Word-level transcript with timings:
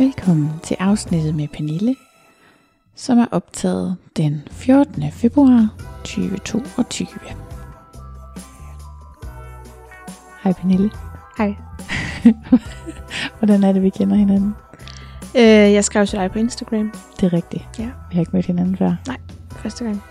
Velkommen 0.00 0.50
til 0.62 0.76
afsnittet 0.80 1.34
med 1.34 1.48
Pernille, 1.48 1.96
som 2.94 3.18
er 3.18 3.26
optaget 3.30 3.96
den 4.16 4.42
14. 4.50 5.12
februar 5.12 5.68
2022. 6.04 7.08
Hej 10.42 10.52
Pernille. 10.52 10.90
Hej. 11.38 11.54
Hvordan 13.38 13.64
er 13.64 13.72
det, 13.72 13.82
vi 13.82 13.90
kender 13.90 14.16
hinanden? 14.16 14.54
Øh, 15.36 15.72
jeg 15.72 15.84
skrev 15.84 16.06
til 16.06 16.18
dig 16.18 16.30
på 16.30 16.38
Instagram. 16.38 16.92
Det 17.20 17.26
er 17.26 17.32
rigtigt. 17.32 17.68
Ja. 17.78 17.84
Vi 18.10 18.14
har 18.14 18.20
ikke 18.20 18.32
mødt 18.32 18.46
hinanden 18.46 18.76
før. 18.76 18.94
Første 19.50 19.84
gang. 19.84 20.02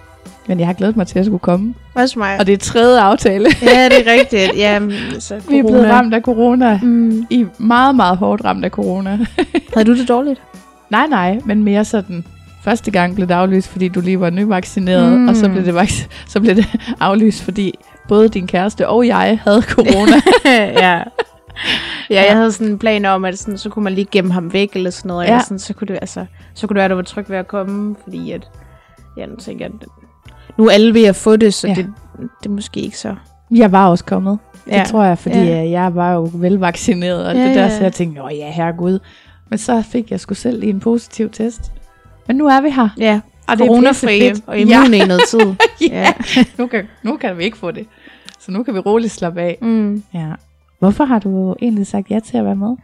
Men 0.49 0.59
jeg 0.59 0.67
har 0.67 0.73
glædet 0.73 0.97
mig 0.97 1.07
til 1.07 1.19
at 1.19 1.25
skulle 1.25 1.39
komme. 1.39 1.73
Også 1.93 2.19
mig. 2.19 2.39
Og 2.39 2.47
det 2.47 2.53
er 2.53 2.57
tredje 2.57 3.01
aftale. 3.01 3.49
ja, 3.61 3.89
det 3.89 4.07
er 4.07 4.11
rigtigt. 4.11 4.51
Ja, 4.57 4.79
så 5.19 5.35
Vi 5.49 5.57
er 5.57 5.63
blevet 5.63 5.85
ramt 5.89 6.13
af 6.13 6.21
corona. 6.21 6.79
Mm. 6.83 7.25
I 7.29 7.45
meget, 7.57 7.95
meget 7.95 8.17
hårdt 8.17 8.45
ramt 8.45 8.65
af 8.65 8.71
corona. 8.71 9.19
Havde 9.73 9.85
du 9.85 9.97
det 9.97 10.07
dårligt? 10.07 10.41
nej, 10.89 11.07
nej, 11.07 11.39
men 11.45 11.63
mere 11.63 11.85
sådan... 11.85 12.25
Første 12.63 12.91
gang 12.91 13.15
blev 13.15 13.27
det 13.27 13.33
aflyst, 13.33 13.67
fordi 13.67 13.87
du 13.87 14.01
lige 14.01 14.19
var 14.19 14.29
nyvaccineret, 14.29 15.11
Mm. 15.19 15.27
og 15.27 15.35
så 15.41 15.49
blev, 15.49 15.65
det, 15.65 16.07
så 16.27 16.39
blev 16.39 16.55
det 16.55 16.65
aflyst, 16.99 17.43
fordi 17.43 17.73
både 18.07 18.29
din 18.29 18.47
kæreste 18.47 18.87
og 18.87 19.07
jeg 19.07 19.39
havde 19.43 19.61
corona. 19.61 20.21
ja. 20.81 21.03
Ja, 22.09 22.23
jeg 22.25 22.35
havde 22.35 22.51
sådan 22.51 22.67
en 22.67 22.79
plan 22.79 23.05
om, 23.05 23.25
at 23.25 23.39
sådan, 23.39 23.57
så 23.57 23.69
kunne 23.69 23.83
man 23.83 23.93
lige 23.93 24.07
gemme 24.11 24.33
ham 24.33 24.53
væk, 24.53 24.69
eller 24.75 24.89
sådan 24.89 25.09
noget. 25.09 25.25
Ja. 25.25 25.29
Eller 25.31 25.43
sådan, 25.43 25.59
så 25.59 25.73
kunne 25.73 25.87
det, 25.87 25.97
altså, 26.01 26.25
så 26.53 26.67
kunne 26.67 26.73
det 26.73 26.75
være, 26.75 26.85
at 26.85 26.91
du 26.91 26.95
var 26.95 27.01
tryg 27.03 27.29
ved 27.29 27.37
at 27.37 27.47
komme, 27.47 27.95
fordi 28.03 28.31
at, 28.31 28.47
ja, 29.17 29.25
nu 29.25 29.35
tænker 29.35 29.65
jeg, 29.65 29.73
at 29.81 29.87
nu 30.59 30.65
er 30.67 30.71
alle 30.71 30.93
ved 30.93 31.03
at 31.05 31.15
få 31.15 31.35
det, 31.35 31.53
så 31.53 31.67
Ja. 31.67 31.73
ja. 31.73 31.81
det, 31.81 31.93
det 32.43 32.45
er 32.45 32.53
måske 32.53 32.79
ikke 32.79 32.97
så. 32.97 33.15
jeg 33.51 33.71
var 33.71 33.87
også 33.89 34.05
kommet. 34.05 34.37
Det 34.65 34.71
Ja. 34.71 34.83
tror 34.87 35.03
jeg, 35.03 35.17
fordi 35.17 35.37
Ja. 35.37 35.43
ja. 35.63 35.69
jeg 35.69 35.95
var 35.95 36.13
jo 36.13 36.29
velvaccineret 36.33 37.27
og 37.27 37.35
Ja, 37.35 37.47
det 37.47 37.55
der, 37.55 37.61
ja. 37.63 37.77
så 37.77 37.83
jeg 37.83 37.93
tænkte, 37.93 38.23
åh 38.23 38.35
ja, 38.37 38.51
herregud. 38.51 38.99
Men 39.49 39.59
så 39.59 39.83
fik 39.91 40.11
jeg 40.11 40.19
sgu 40.19 40.33
selv 40.33 40.59
lige 40.59 40.69
en 40.69 40.79
positiv 40.79 41.29
test. 41.29 41.71
Men 42.27 42.35
nu 42.35 42.47
er 42.47 42.61
vi 42.61 42.69
her. 42.69 42.89
Ja, 42.97 43.19
Og 43.47 43.57
det 43.57 43.63
er 43.63 43.67
coronafri 43.67 44.31
og 44.47 44.59
immun 44.59 44.93
i 44.93 44.99
noget 44.99 45.21
tid. 45.29 45.55
ja. 45.91 46.13
nu, 46.57 46.67
kan, 46.67 46.87
nu 47.03 47.17
kan 47.17 47.37
vi 47.37 47.43
ikke 47.43 47.57
få 47.57 47.71
det. 47.71 47.85
Så 48.39 48.51
nu 48.51 48.63
kan 48.63 48.73
vi 48.73 48.79
roligt 48.79 49.13
slappe 49.13 49.41
af. 49.41 49.57
Mm. 49.61 50.03
Ja. 50.13 50.27
Hvorfor 50.79 51.05
har 51.05 51.19
du 51.19 51.55
egentlig 51.61 51.87
sagt 51.87 52.11
ja 52.11 52.19
til 52.19 52.37
at 52.37 52.45
være 52.45 52.55
med? 52.55 52.75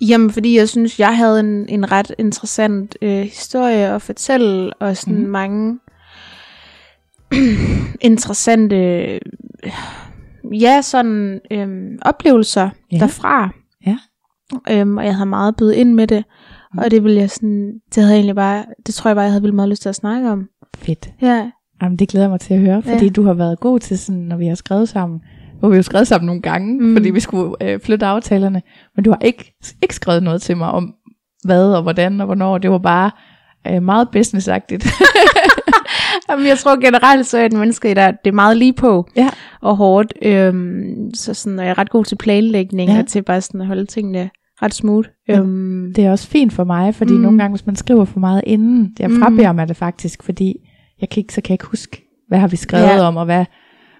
Jamen, 0.00 0.30
fordi 0.30 0.58
jeg 0.58 0.68
synes, 0.68 0.98
jeg 1.00 1.16
havde 1.16 1.40
en, 1.40 1.66
en 1.68 1.92
ret 1.92 2.12
interessant 2.18 2.96
øh, 3.02 3.20
historie 3.22 3.86
at 3.94 4.02
fortælle, 4.02 4.72
og 4.74 4.96
sådan 4.96 5.18
mm. 5.24 5.28
mange 5.30 5.78
interessante, 8.00 8.76
øh, 8.76 9.20
ja, 10.62 10.82
sådan 10.82 11.40
øh, 11.50 11.68
oplevelser 12.02 12.70
Ja. 12.92 12.98
derfra. 12.98 13.50
Ja. 13.86 13.96
Øhm, 14.70 14.96
og 14.96 15.04
jeg 15.04 15.14
havde 15.14 15.28
meget 15.28 15.56
bydet 15.56 15.74
ind 15.74 15.94
med 15.94 16.06
det, 16.06 16.24
mm. 16.72 16.78
og 16.78 16.90
det 16.90 17.04
ville 17.04 17.20
jeg 17.20 17.30
sådan, 17.30 17.72
det 17.94 18.02
havde 18.02 18.14
egentlig 18.16 18.34
bare, 18.36 18.64
det 18.86 18.94
tror 18.94 19.08
jeg 19.10 19.16
bare, 19.16 19.22
jeg 19.22 19.32
havde 19.32 19.42
vildt 19.42 19.54
meget 19.56 19.68
lyst 19.70 19.82
til 19.82 19.88
at 19.88 19.94
snakke 19.94 20.30
om. 20.30 20.48
Fedt. 20.76 21.10
Ja, 21.22 21.50
Jamen, 21.82 21.98
det 21.98 22.08
glæder 22.08 22.28
mig 22.28 22.40
til 22.40 22.54
at 22.54 22.60
høre, 22.60 22.82
fordi 22.82 23.04
Ja. 23.04 23.10
du 23.10 23.22
har 23.22 23.34
været 23.34 23.60
god 23.60 23.78
til 23.80 23.98
sådan, 23.98 24.20
når 24.20 24.36
vi 24.36 24.46
har 24.46 24.54
skrevet 24.54 24.88
sammen. 24.88 25.20
Har 25.60 25.68
vi 25.68 25.76
jo 25.76 25.82
skrevet 25.82 26.06
sammen 26.06 26.26
nogle 26.26 26.42
gange. 26.42 26.80
Mm. 26.80 26.96
fordi 26.96 27.10
vi 27.10 27.20
skulle 27.20 27.54
øh, 27.60 27.80
flytte 27.80 28.06
aftalerne. 28.06 28.62
Men 28.96 29.04
du 29.04 29.10
har 29.10 29.18
ikke, 29.22 29.54
ikke 29.82 29.94
skrevet 29.94 30.22
noget 30.22 30.42
til 30.42 30.56
mig 30.56 30.70
om, 30.70 30.94
hvad 31.44 31.72
og 31.74 31.82
hvordan 31.82 32.20
og 32.20 32.26
hvornår. 32.26 32.58
Det 32.58 32.70
var 32.70 32.78
bare 32.78 33.10
øh, 33.66 33.82
meget 33.82 34.08
businessagtigt. 34.12 34.84
Jamen, 36.30 36.46
jeg 36.46 36.58
tror 36.58 36.80
generelt, 36.80 37.26
så 37.26 37.38
er 37.38 37.46
et 37.46 37.52
menneske, 37.52 37.94
der 37.94 38.10
det 38.10 38.30
er 38.30 38.32
meget 38.34 38.56
lige 38.56 38.72
på 38.72 39.08
Ja. 39.16 39.30
og 39.62 39.76
hårdt. 39.76 40.12
Øhm, 40.22 41.10
så 41.14 41.34
sådan, 41.34 41.58
og 41.58 41.64
jeg 41.64 41.70
er 41.70 41.78
ret 41.78 41.90
god 41.90 42.04
til 42.04 42.16
planlægning 42.16 42.90
Ja. 42.90 42.98
og 42.98 43.06
til 43.06 43.22
bare 43.22 43.40
sådan 43.40 43.60
at 43.60 43.66
holde 43.66 43.86
tingene 43.86 44.30
ret 44.62 44.74
smooth. 44.74 45.08
Ja. 45.28 45.38
Øhm, 45.38 45.92
det 45.96 46.04
er 46.04 46.10
også 46.10 46.28
fint 46.28 46.52
for 46.52 46.64
mig, 46.64 46.94
fordi 46.94 47.10
mm. 47.12 47.16
Mm. 47.16 47.22
nogle 47.22 47.38
gange, 47.38 47.56
hvis 47.56 47.66
man 47.66 47.76
skriver 47.76 48.04
for 48.04 48.20
meget 48.20 48.42
inden, 48.46 48.94
jeg 48.98 49.10
Mm. 49.10 49.18
frabærer 49.22 49.52
mig 49.52 49.68
det 49.68 49.76
faktisk, 49.76 50.22
fordi 50.22 50.54
jeg 51.00 51.08
kan 51.08 51.20
ikke, 51.20 51.34
så 51.34 51.40
kan 51.40 51.48
jeg 51.50 51.54
ikke 51.54 51.66
huske, 51.66 52.02
hvad 52.28 52.38
har 52.38 52.48
vi 52.48 52.56
skrevet 52.56 52.84
Ja. 52.84 53.00
om, 53.00 53.16
og 53.16 53.24
hvad, 53.24 53.44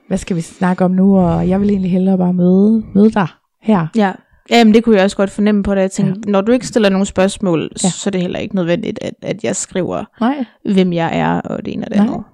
hvad 0.09 0.19
skal 0.19 0.37
vi 0.37 0.41
snakke 0.41 0.85
om 0.85 0.91
nu, 0.91 1.19
og 1.19 1.49
jeg 1.49 1.61
vil 1.61 1.71
egentlig 1.71 1.91
hellere 1.91 2.19
bare 2.19 2.33
møde, 2.33 2.83
møde 2.95 3.11
dig 3.11 3.27
her. 3.63 3.87
ja. 3.97 4.13
Jamen, 4.51 4.75
det 4.75 4.85
kunne 4.85 4.97
jeg 4.97 5.05
også 5.05 5.17
godt 5.17 5.31
fornemme 5.31 5.63
på 5.63 5.75
det. 5.75 5.81
Jeg 5.81 5.91
tænkte, 5.91 6.21
ja. 6.27 6.31
når 6.31 6.41
du 6.41 6.53
ikke 6.53 6.67
stiller 6.67 6.89
nogen 6.89 7.07
spørgsmål, 7.07 7.61
Ja. 7.61 7.67
ja. 7.85 7.89
så 7.91 8.09
er 8.09 8.11
det 8.11 8.21
heller 8.21 8.39
ikke 8.39 8.55
nødvendigt, 8.55 8.99
at, 9.03 9.15
at 9.23 9.45
jeg 9.45 9.57
skriver, 9.57 10.05
Nej, 10.21 10.45
hvem 10.75 10.93
jeg 10.93 11.19
er, 11.19 11.41
og 11.41 11.65
det 11.65 11.73
ene 11.75 11.85
og 11.87 11.91
det 11.91 12.01
andet. 12.01 12.25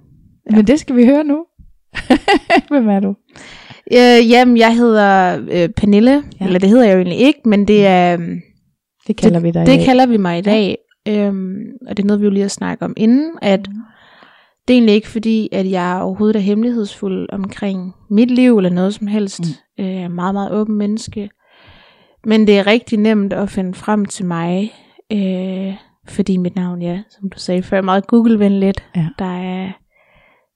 ja. 0.51 0.57
men 0.57 0.67
det 0.67 0.81
skal 0.81 0.97
vi 0.97 1.05
høre 1.07 1.25
nu. 1.25 1.45
Hvem 2.71 2.89
er 2.89 3.01
du? 3.01 3.15
Øh, 3.93 4.31
jamen, 4.31 4.57
jeg 4.57 4.77
hedder 4.77 5.41
øh, 5.51 5.69
Pernille, 5.69 6.11
Ja. 6.11 6.23
ja. 6.41 6.47
eller 6.47 6.59
det 6.59 6.69
hedder 6.69 6.85
jeg 6.85 6.93
jo 6.95 6.99
egentlig 6.99 7.19
ikke, 7.19 7.41
men 7.45 7.69
det 7.69 7.87
er... 7.87 8.13
øhm, 8.15 8.41
Det 9.07 9.17
kalder 9.17 9.41
vi 9.41 9.51
dig 9.51 9.67
Det 9.67 9.77
dag. 9.77 9.85
kalder 9.85 10.07
vi 10.07 10.17
mig 10.17 10.39
i 10.39 10.43
dag, 10.43 10.77
øhm, 11.09 11.55
og 11.89 11.97
det 11.97 12.03
er 12.03 12.07
noget, 12.07 12.21
vi 12.21 12.25
jo 12.25 12.31
lige 12.31 12.43
har 12.43 12.49
snakket 12.49 12.83
om 12.83 12.95
inden, 12.97 13.31
at 13.43 13.69
Mm. 13.69 13.75
det 14.69 14.75
er 14.75 14.77
egentlig 14.77 14.95
ikke 14.95 15.09
fordi, 15.09 15.49
at 15.53 15.71
jeg 15.71 15.99
overhovedet 16.03 16.37
er 16.37 16.41
hemmelighedsfuld 16.41 17.29
omkring 17.33 17.93
mit 18.11 18.31
liv 18.31 18.57
eller 18.59 18.71
noget 18.71 18.95
som 18.95 19.07
helst. 19.07 19.41
Mm. 19.79 19.85
Øh, 19.85 20.11
meget, 20.11 20.35
meget 20.35 20.53
åben 20.53 20.77
menneske. 20.79 21.31
Men 22.25 22.47
det 22.47 22.59
er 22.59 22.67
rigtig 22.67 22.99
nemt 22.99 23.33
at 23.33 23.51
finde 23.51 23.75
frem 23.75 24.05
til 24.05 24.27
mig, 24.27 24.73
øh, 25.13 25.75
fordi 26.09 26.37
mit 26.37 26.57
navn, 26.57 26.83
ja, 26.83 27.03
som 27.11 27.31
du 27.31 27.39
sagde 27.39 27.63
før, 27.63 27.77
er 27.79 27.83
meget 27.83 28.07
Google-venligt. 28.07 28.85
Ja. 28.97 29.09
Der 29.19 29.39
er, 29.39 29.73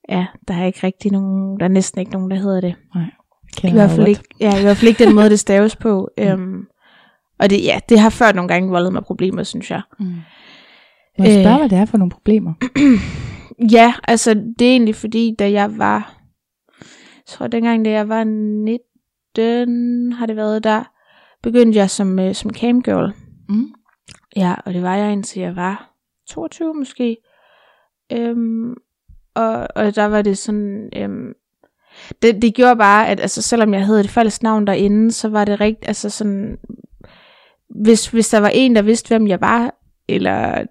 ja, 0.08 0.26
der 0.48 0.54
er 0.54 0.64
ikke 0.64 0.80
rigtig 0.82 1.12
nogen, 1.12 1.60
der 1.60 1.64
er 1.64 1.70
næsten 1.70 2.00
ikke 2.00 2.12
nogen, 2.12 2.30
der 2.30 2.36
hedder 2.36 2.60
det. 2.60 2.74
I 2.94 3.60
Kender 3.60 3.74
hvert, 3.74 3.90
fald 3.90 4.08
ikke, 4.08 4.22
ja, 4.40 4.58
I 4.58 4.62
hvert 4.62 4.76
fald 4.76 4.88
ikke 4.88 5.04
den 5.04 5.14
måde, 5.14 5.30
det 5.34 5.40
staves 5.40 5.76
på. 5.76 6.08
Øhm, 6.18 6.66
og 7.38 7.50
det, 7.50 7.64
ja, 7.64 7.78
det 7.88 7.98
har 8.00 8.10
før 8.10 8.32
nogle 8.32 8.48
gange 8.48 8.70
voldet 8.70 8.92
mig 8.92 9.02
problemer, 9.02 9.42
synes 9.42 9.70
jeg. 9.70 9.80
Mm. 10.00 10.06
Må 11.18 11.24
jeg 11.24 11.32
spørge, 11.32 11.54
Øh. 11.54 11.60
hvad 11.60 11.68
det 11.68 11.78
er 11.78 11.84
for 11.84 11.98
nogle 11.98 12.10
problemer? 12.10 12.52
Ja, 13.72 13.94
altså 14.08 14.34
det 14.58 14.66
er 14.66 14.72
egentlig 14.72 14.94
fordi, 14.94 15.34
da 15.38 15.50
jeg 15.50 15.78
var, 15.78 16.16
jeg 17.16 17.26
tror 17.26 17.46
dengang, 17.46 17.84
da 17.84 17.90
jeg 17.90 18.08
var 18.08 18.24
19, 18.24 20.12
har 20.12 20.26
det 20.26 20.36
været 20.36 20.64
der, 20.64 20.84
begyndte 21.42 21.78
jeg 21.78 21.90
som, 21.90 22.18
øh, 22.18 22.34
som 22.34 22.54
camgirl. 22.54 23.12
Mm. 23.48 23.74
Ja, 24.36 24.54
og 24.66 24.74
det 24.74 24.82
var 24.82 24.96
jeg 24.96 25.12
indtil 25.12 25.40
jeg 25.42 25.56
var 25.56 25.90
22 26.28 26.74
måske. 26.74 27.16
Øhm, 28.12 28.74
og, 29.34 29.68
og 29.76 29.94
der 29.94 30.04
var 30.04 30.22
det 30.22 30.38
sådan, 30.38 30.88
øhm, 30.96 31.32
det, 32.22 32.42
det 32.42 32.54
gjorde 32.54 32.76
bare, 32.76 33.08
at 33.08 33.20
altså, 33.20 33.42
selvom 33.42 33.74
jeg 33.74 33.86
havde 33.86 34.00
et 34.00 34.10
falsk 34.10 34.42
navn 34.42 34.66
derinde, 34.66 35.12
så 35.12 35.28
var 35.28 35.44
det 35.44 35.60
rigtigt, 35.60 35.88
altså 35.88 36.10
sådan, 36.10 36.58
hvis, 37.82 38.08
hvis 38.08 38.28
der 38.28 38.38
var 38.38 38.50
en, 38.54 38.76
der 38.76 38.82
vidste, 38.82 39.08
hvem 39.08 39.26
jeg 39.26 39.40
var, 39.40 39.74
eller 40.08 40.64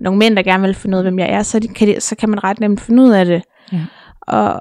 nogle 0.00 0.18
mænd, 0.18 0.36
der 0.36 0.42
gerne 0.42 0.62
vil 0.62 0.74
finde 0.74 0.96
ud 0.96 0.98
af, 0.98 1.04
hvem 1.04 1.18
jeg 1.18 1.30
er, 1.30 1.42
så, 1.42 1.58
de, 1.58 1.68
kan, 1.68 1.88
det, 1.88 2.02
så 2.02 2.16
kan 2.16 2.28
man 2.28 2.44
ret 2.44 2.60
nemt 2.60 2.80
finde 2.80 3.02
ud 3.02 3.10
af 3.10 3.24
det. 3.24 3.42
Ja. 3.72 3.86
Og, 4.20 4.52
og 4.52 4.60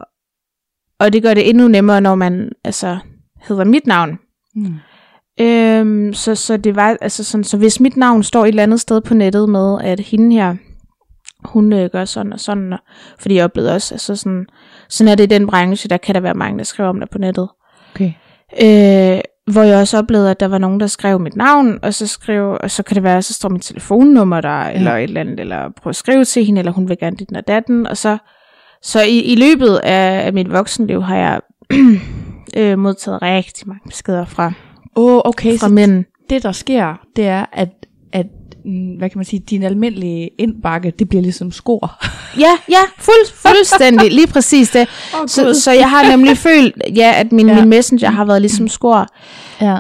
og 1.00 1.14
det 1.14 1.24
gør 1.24 1.34
det 1.34 1.50
endnu 1.50 1.68
nemmere, 1.68 2.02
når 2.02 2.16
man 2.16 2.52
altså 2.64 2.98
hedder 3.48 3.64
mit 3.64 3.88
navn. 3.88 4.20
Mm. 4.56 4.76
Øhm, 5.42 6.14
så, 6.14 6.36
så 6.36 6.58
det 6.58 6.76
var 6.76 6.98
altså 7.02 7.24
sådan, 7.24 7.44
så 7.44 7.58
hvis 7.58 7.80
mit 7.80 7.98
navn 7.98 8.24
står 8.24 8.44
et 8.44 8.48
eller 8.48 8.64
andet 8.64 8.80
sted 8.80 9.02
på 9.02 9.14
nettet 9.14 9.50
med, 9.50 9.78
at 9.82 10.00
hende 10.00 10.36
her, 10.36 10.56
hun 11.46 11.74
øh, 11.74 11.90
gør 11.90 12.06
sådan 12.06 12.34
og 12.34 12.40
sådan, 12.40 12.74
og, 12.74 12.80
fordi 13.20 13.36
jeg 13.36 13.46
oplevede 13.46 13.76
også, 13.76 13.94
altså 13.94 14.16
sådan, 14.16 14.46
sådan 14.90 15.12
er 15.12 15.16
det 15.16 15.24
i 15.24 15.36
den 15.38 15.48
branche, 15.48 15.90
der 15.90 15.98
kan 15.98 16.16
der 16.16 16.22
være 16.22 16.34
mange, 16.34 16.58
der 16.58 16.64
skriver 16.64 16.90
om 16.90 17.00
det 17.00 17.10
på 17.10 17.18
nettet. 17.18 17.50
Okay. 17.96 18.14
Øh, 18.64 19.22
hvor 19.52 19.64
jeg 19.64 19.80
også 19.80 19.98
oplevede, 19.98 20.32
at 20.32 20.40
der 20.40 20.48
var 20.48 20.58
nogen, 20.58 20.80
der 20.80 20.88
skrev 20.88 21.20
mit 21.20 21.36
navn, 21.36 21.80
og 21.82 21.94
så 21.94 22.08
skrev, 22.08 22.58
og 22.62 22.72
så 22.72 22.84
kan 22.84 22.96
det 22.96 23.04
være, 23.04 23.22
så 23.22 23.34
står 23.34 23.50
mit 23.50 23.62
telefonnummer 23.62 24.42
der, 24.42 24.66
ja. 24.66 24.72
eller 24.72 24.96
et 24.96 25.04
eller 25.04 25.22
andet, 25.22 25.40
eller 25.40 25.70
prøv 25.82 25.90
at 25.90 25.96
skrive 25.96 26.26
til 26.26 26.46
hende, 26.46 26.60
eller 26.60 26.72
hun 26.72 26.90
vil 26.90 26.98
gerne 26.98 27.18
dit 27.18 27.38
og 27.38 27.48
datten, 27.48 27.88
og 27.88 27.98
så, 27.98 28.18
så 28.82 29.02
i, 29.02 29.20
i 29.20 29.36
løbet 29.36 29.76
af, 29.84 30.26
af 30.26 30.34
mit 30.34 30.52
voksenliv 30.52 31.02
har 31.02 31.18
jeg 31.18 31.42
øh, 32.58 32.80
modtaget 32.80 33.22
rigtig 33.22 33.68
mange 33.68 33.90
beskeder 33.90 34.26
fra, 34.26 34.54
Åh, 34.96 35.16
oh, 35.16 35.22
okay, 35.26 35.58
fra 35.58 35.68
så 35.68 35.74
mænd. 35.74 36.04
det 36.30 36.44
der 36.44 36.52
sker, 36.52 37.00
det 37.16 37.26
er, 37.28 37.46
at, 37.54 37.70
at 38.14 38.26
mm, 38.66 38.96
hvad 38.98 39.10
kan 39.10 39.18
man 39.18 39.26
sige, 39.26 39.40
din 39.40 39.64
almindelige 39.64 40.30
indbakke, 40.40 40.92
det 41.00 41.10
bliver 41.10 41.22
ligesom 41.22 41.52
skor. 41.52 41.92
Ja, 42.40 42.52
ja, 42.70 42.78
fuld, 42.98 43.34
fuldstændig, 43.34 44.12
lige 44.12 44.28
præcis 44.28 44.70
det. 44.70 44.88
Åh, 45.22 45.28
Så, 45.28 45.54
så 45.62 45.72
jeg 45.72 45.90
har 45.90 46.10
nemlig 46.10 46.38
følt, 46.48 46.76
ja, 46.96 47.14
at 47.16 47.32
min, 47.32 47.48
Ja. 47.48 47.56
min 47.60 47.70
messenger 47.70 48.10
har 48.10 48.26
været 48.26 48.42
ligesom 48.42 48.68
skor. 48.68 49.08
Ja. 49.62 49.78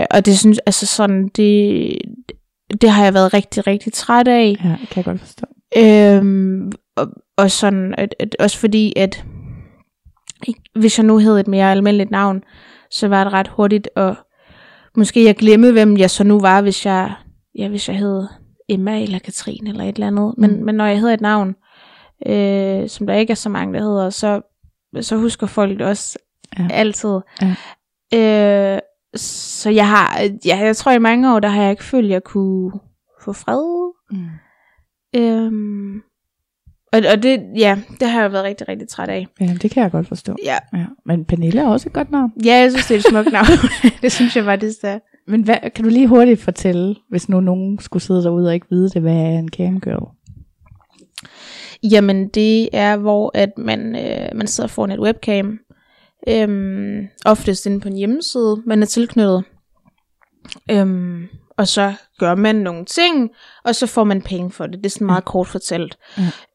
Øh, 0.00 0.04
og 0.10 0.26
det 0.26 0.38
synes, 0.38 0.58
altså 0.66 0.86
sådan, 0.86 1.28
det, 1.36 1.88
det 2.80 2.90
har 2.90 3.04
jeg 3.04 3.14
været 3.14 3.34
rigtig, 3.34 3.66
rigtig 3.66 3.92
træt 3.92 4.28
af. 4.28 4.56
ja, 4.64 4.68
det 4.68 4.88
kan 4.88 4.96
jeg 4.96 5.04
godt 5.04 5.20
forstå. 5.20 5.46
Øhm, 5.76 6.72
og, 6.96 7.08
og 7.36 7.50
sådan, 7.50 7.94
at, 7.98 8.14
at, 8.20 8.36
også 8.38 8.58
fordi, 8.58 8.92
at 8.96 9.24
hvis 10.78 10.98
jeg 10.98 11.06
nu 11.06 11.18
hed 11.18 11.38
et 11.40 11.48
mere 11.48 11.70
almindeligt 11.70 12.10
navn, 12.10 12.42
så 12.90 13.08
var 13.08 13.24
det 13.24 13.32
ret 13.32 13.48
hurtigt, 13.48 13.88
og 13.96 14.16
måske 14.96 15.24
jeg 15.24 15.36
glemme, 15.36 15.72
hvem 15.72 15.96
jeg 15.96 16.10
så 16.10 16.24
nu 16.24 16.40
var, 16.40 16.62
hvis 16.62 16.86
jeg, 16.86 17.12
ja, 17.58 17.68
hvis 17.68 17.88
jeg 17.88 17.98
hed 17.98 18.26
Emma 18.68 19.02
eller 19.02 19.18
Katrine 19.18 19.70
eller 19.70 19.84
et 19.84 19.94
eller 19.94 20.06
andet. 20.06 20.34
Men, 20.38 20.58
Mm. 20.58 20.64
men 20.64 20.74
når 20.74 20.86
jeg 20.86 20.98
hedder 21.00 21.14
et 21.14 21.20
navn, 21.20 21.54
øh, 22.26 22.88
som 22.88 23.06
der 23.06 23.14
ikke 23.14 23.30
er 23.30 23.34
så 23.34 23.48
mange, 23.48 23.74
der 23.74 23.80
hedder, 23.82 24.10
så, 24.10 24.40
så 25.00 25.16
husker 25.16 25.46
folk 25.46 25.78
det 25.78 25.86
også 25.86 26.18
Ja. 26.58 26.68
altid. 26.70 27.18
Ja. 27.42 27.54
Øh, 28.74 28.80
så 29.16 29.70
jeg 29.70 29.88
har, 29.88 30.20
ja, 30.46 30.56
jeg 30.58 30.76
tror 30.76 30.92
i 30.92 30.98
mange 30.98 31.34
år, 31.34 31.40
der 31.40 31.48
har 31.48 31.62
jeg 31.62 31.70
ikke 31.70 31.84
følt, 31.84 32.06
at 32.06 32.10
jeg 32.12 32.24
kunne 32.24 32.72
få 33.24 33.32
fred 33.32 33.92
Mm. 34.10 34.26
Øhm, 35.16 36.02
og, 36.94 37.02
og 37.12 37.22
det, 37.22 37.42
ja, 37.56 37.78
det 38.00 38.08
har 38.08 38.20
jeg 38.20 38.32
været 38.32 38.44
rigtig, 38.44 38.68
rigtig 38.68 38.88
træt 38.88 39.08
af. 39.08 39.26
Ja, 39.40 39.56
det 39.62 39.70
kan 39.70 39.82
jeg 39.82 39.90
godt 39.90 40.08
forstå. 40.08 40.36
Ja, 40.44 40.58
Ja. 40.74 40.84
Men 41.06 41.24
Pernille 41.24 41.60
er 41.60 41.66
også 41.66 41.88
et 41.88 41.92
godt 41.92 42.10
navn. 42.10 42.32
ja 42.44 42.54
jeg 42.54 42.70
synes, 42.70 42.86
det 42.86 42.94
er 42.94 42.98
et 42.98 43.04
smukt 43.10 43.32
navn. 43.32 43.46
det 44.02 44.12
synes 44.12 44.36
jeg 44.36 44.44
faktisk, 44.44 44.82
det 44.82 44.90
er. 44.90 44.98
Men 45.28 45.42
hvad, 45.42 45.56
kan 45.74 45.84
du 45.84 45.90
lige 45.90 46.06
hurtigt 46.08 46.40
fortælle, 46.40 46.96
hvis 47.10 47.28
nu 47.28 47.40
nogen 47.40 47.78
skulle 47.78 48.02
sidde 48.02 48.22
derude 48.22 48.48
og 48.48 48.54
ikke 48.54 48.66
vide 48.70 48.90
det, 48.90 49.02
hvad 49.02 49.12
er 49.16 49.38
en 49.38 49.48
camgirl? 49.48 50.08
Jamen, 51.90 52.28
det 52.28 52.68
er, 52.72 52.96
hvor 52.96 53.30
at 53.34 53.50
man, 53.58 53.96
øh, 53.96 54.36
man 54.36 54.46
sidder 54.46 54.68
foran 54.68 54.90
et 54.90 55.00
webcam. 55.00 55.58
Øhm, 56.28 57.06
oftest 57.26 57.66
inde 57.66 57.80
på 57.80 57.88
en 57.88 57.96
hjemmeside, 57.96 58.62
man 58.66 58.82
er 58.82 58.86
tilknyttet. 58.86 59.44
Øhm, 60.70 61.22
og 61.56 61.68
så 61.68 61.94
gør 62.18 62.34
man 62.34 62.54
nogle 62.56 62.84
ting, 62.84 63.30
og 63.64 63.74
så 63.74 63.86
får 63.86 64.04
man 64.04 64.22
penge 64.22 64.50
for 64.50 64.66
det. 64.66 64.78
Det 64.78 64.86
er 64.86 64.90
sådan 64.90 65.06
meget 65.06 65.24
kort 65.24 65.46
fortalt. 65.46 65.98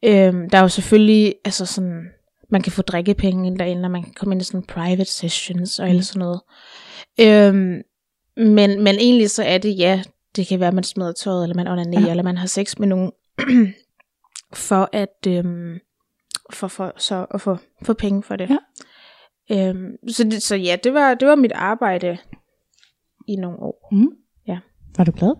Ja. 0.03 0.27
Øhm, 0.27 0.49
der 0.49 0.57
er 0.57 0.61
jo 0.61 0.67
selvfølgelig, 0.67 1.35
altså 1.45 1.65
sådan, 1.65 2.03
man 2.51 2.61
kan 2.61 2.71
få 2.71 2.81
drikkepenge 2.81 3.47
ind 3.47 3.59
derinde, 3.59 3.85
og 3.85 3.91
man 3.91 4.03
kan 4.03 4.13
komme 4.13 4.33
ind 4.35 4.41
i 4.41 4.45
sådan 4.45 4.63
private 4.63 5.05
sessions 5.05 5.79
og 5.79 5.89
alt 5.89 6.05
sådan 6.05 6.19
noget. 6.19 6.41
Øhm, 7.19 7.81
men, 8.37 8.83
men 8.83 8.95
egentlig 8.95 9.29
så 9.29 9.43
er 9.43 9.57
det, 9.57 9.77
ja, 9.77 10.03
det 10.35 10.47
kan 10.47 10.59
være, 10.59 10.67
at 10.67 10.73
man 10.73 10.83
smider 10.83 11.11
tøjet, 11.11 11.43
eller 11.43 11.55
man 11.55 11.67
onanerer, 11.67 12.01
Ja. 12.01 12.05
ja. 12.05 12.11
eller 12.11 12.23
man 12.23 12.37
har 12.37 12.47
sex 12.47 12.77
med 12.79 12.87
nogen, 12.87 13.11
for 14.53 14.89
at, 14.93 15.27
øhm, 15.27 15.79
for, 16.53 16.67
for, 16.67 16.93
så 16.97 17.25
at 17.33 17.41
få, 17.41 17.57
få 17.83 17.93
penge 17.93 18.23
for 18.23 18.35
det. 18.35 18.49
Ja. 18.49 18.57
Øhm, 19.69 19.91
så, 20.07 20.23
det, 20.23 20.43
så 20.43 20.55
ja, 20.55 20.77
det 20.83 20.93
var, 20.93 21.13
det 21.13 21.27
var 21.27 21.35
mit 21.35 21.51
arbejde 21.51 22.17
i 23.27 23.35
nogle 23.35 23.57
år. 23.59 23.87
Mm. 23.91 24.07
Var 24.97 25.03
du 25.03 25.11
glad? 25.17 25.33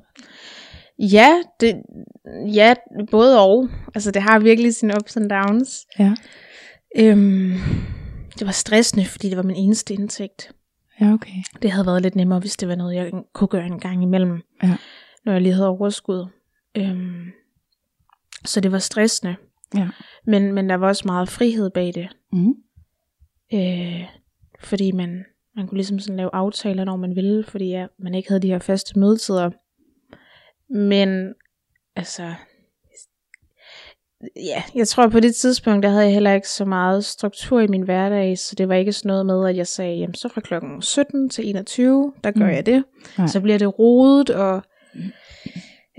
Ja, 0.99 1.41
det, 1.59 1.81
ja, 2.53 2.73
både 3.11 3.39
og. 3.41 3.69
Altså, 3.95 4.11
det 4.11 4.21
har 4.21 4.39
virkelig 4.39 4.75
sine 4.75 4.93
ups 5.01 5.17
and 5.17 5.29
downs. 5.29 5.85
Ja. 5.99 6.13
Øhm, 6.97 7.53
det 8.39 8.45
var 8.45 8.51
stressende, 8.51 9.05
fordi 9.05 9.29
det 9.29 9.37
var 9.37 9.43
min 9.43 9.55
eneste 9.55 9.93
indtægt. 9.93 10.51
Ja, 11.01 11.13
okay. 11.13 11.31
Det 11.61 11.71
havde 11.71 11.85
været 11.85 12.01
lidt 12.01 12.15
nemmere, 12.15 12.39
hvis 12.39 12.57
det 12.57 12.67
var 12.67 12.75
noget, 12.75 12.95
jeg 12.95 13.11
kunne 13.33 13.47
gøre 13.47 13.65
en 13.65 13.79
gang 13.79 14.03
imellem, 14.03 14.41
Ja. 14.63 14.77
når 15.25 15.31
jeg 15.33 15.41
lige 15.41 15.53
havde 15.53 15.67
overskud. 15.67 16.27
Øhm, 16.77 17.25
så 18.45 18.61
det 18.61 18.71
var 18.71 18.79
stressende. 18.79 19.35
Ja. 19.75 19.87
Men, 20.27 20.53
men 20.53 20.69
der 20.69 20.75
var 20.75 20.87
også 20.87 21.03
meget 21.05 21.29
frihed 21.29 21.69
bag 21.69 21.91
det. 21.95 22.07
Mm. 22.31 22.53
Øh, 23.53 24.03
fordi 24.63 24.91
man, 24.91 25.23
man 25.59 25.67
kunne 25.67 25.77
ligesom 25.77 25.99
sådan 25.99 26.17
lave 26.17 26.29
aftaler, 26.33 26.83
når 26.83 26.95
man 26.95 27.15
ville, 27.15 27.43
fordi 27.43 27.69
ja, 27.69 27.85
man 27.99 28.15
ikke 28.15 28.29
havde 28.29 28.41
de 28.41 28.47
her 28.47 28.59
faste 28.59 28.99
mødetider. 28.99 29.49
Men 30.73 31.33
altså, 31.95 32.33
ja, 34.35 34.63
jeg 34.75 34.87
tror 34.87 35.07
på 35.07 35.19
det 35.19 35.35
tidspunkt, 35.35 35.83
der 35.83 35.89
havde 35.89 36.03
jeg 36.03 36.13
heller 36.13 36.33
ikke 36.33 36.49
så 36.49 36.65
meget 36.65 37.05
struktur 37.05 37.59
i 37.59 37.67
min 37.67 37.81
hverdag, 37.81 38.37
så 38.37 38.55
det 38.55 38.69
var 38.69 38.75
ikke 38.75 38.93
sådan 38.93 39.07
noget 39.09 39.25
med, 39.25 39.49
at 39.49 39.57
jeg 39.57 39.67
sagde, 39.67 39.97
jamen 39.97 40.13
så 40.15 40.29
fra 40.29 40.41
klokken 40.41 40.81
17 40.81 41.29
til 41.29 41.49
21, 41.49 42.13
der 42.23 42.31
gør 42.31 42.45
Mm. 42.45 42.51
jeg 42.51 42.65
det. 42.65 42.83
Nej. 43.17 43.27
Så 43.27 43.41
bliver 43.41 43.57
det 43.57 43.79
rodet, 43.79 44.29
og 44.29 44.61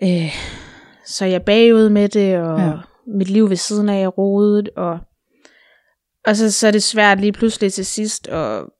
øh, 0.02 0.32
så 1.06 1.24
er 1.24 1.28
jeg 1.28 1.42
bagud 1.42 1.88
med 1.88 2.08
det, 2.08 2.38
og 2.38 2.58
Ja. 2.60 2.72
mit 3.06 3.28
liv 3.30 3.48
ved 3.48 3.56
siden 3.56 3.88
af 3.88 4.02
er 4.02 4.08
rodet, 4.08 4.68
og, 4.76 4.98
og 6.26 6.36
så, 6.36 6.50
så 6.52 6.66
er 6.66 6.70
det 6.70 6.82
svært 6.82 7.20
lige 7.20 7.32
pludselig 7.32 7.72
til 7.72 7.86
sidst, 7.86 8.28
og 8.28 8.72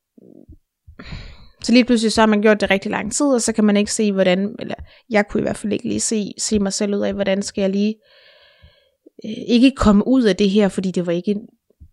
så 1.62 1.72
lige 1.72 1.84
pludselig 1.84 2.12
så 2.12 2.20
har 2.20 2.26
man 2.26 2.42
gjort 2.42 2.60
det 2.60 2.70
rigtig 2.70 2.90
lang 2.90 3.12
tid, 3.12 3.26
og 3.26 3.40
så 3.42 3.52
kan 3.52 3.64
man 3.64 3.76
ikke 3.76 3.92
se, 3.92 4.12
hvordan, 4.12 4.54
eller 4.58 4.74
jeg 5.10 5.24
kunne 5.28 5.40
i 5.40 5.42
hvert 5.42 5.56
fald 5.56 5.72
ikke 5.72 5.88
lige 5.88 6.00
se, 6.00 6.32
se 6.38 6.58
mig 6.58 6.72
selv 6.72 6.94
ud 6.94 7.00
af, 7.00 7.14
hvordan 7.14 7.42
skal 7.42 7.62
jeg 7.62 7.70
lige 7.70 7.94
øh, 9.24 9.30
ikke 9.48 9.70
komme 9.76 10.06
ud 10.08 10.22
af 10.22 10.36
det 10.36 10.50
her, 10.50 10.68
fordi 10.68 10.90
det 10.90 11.06
var 11.06 11.12
ikke, 11.12 11.34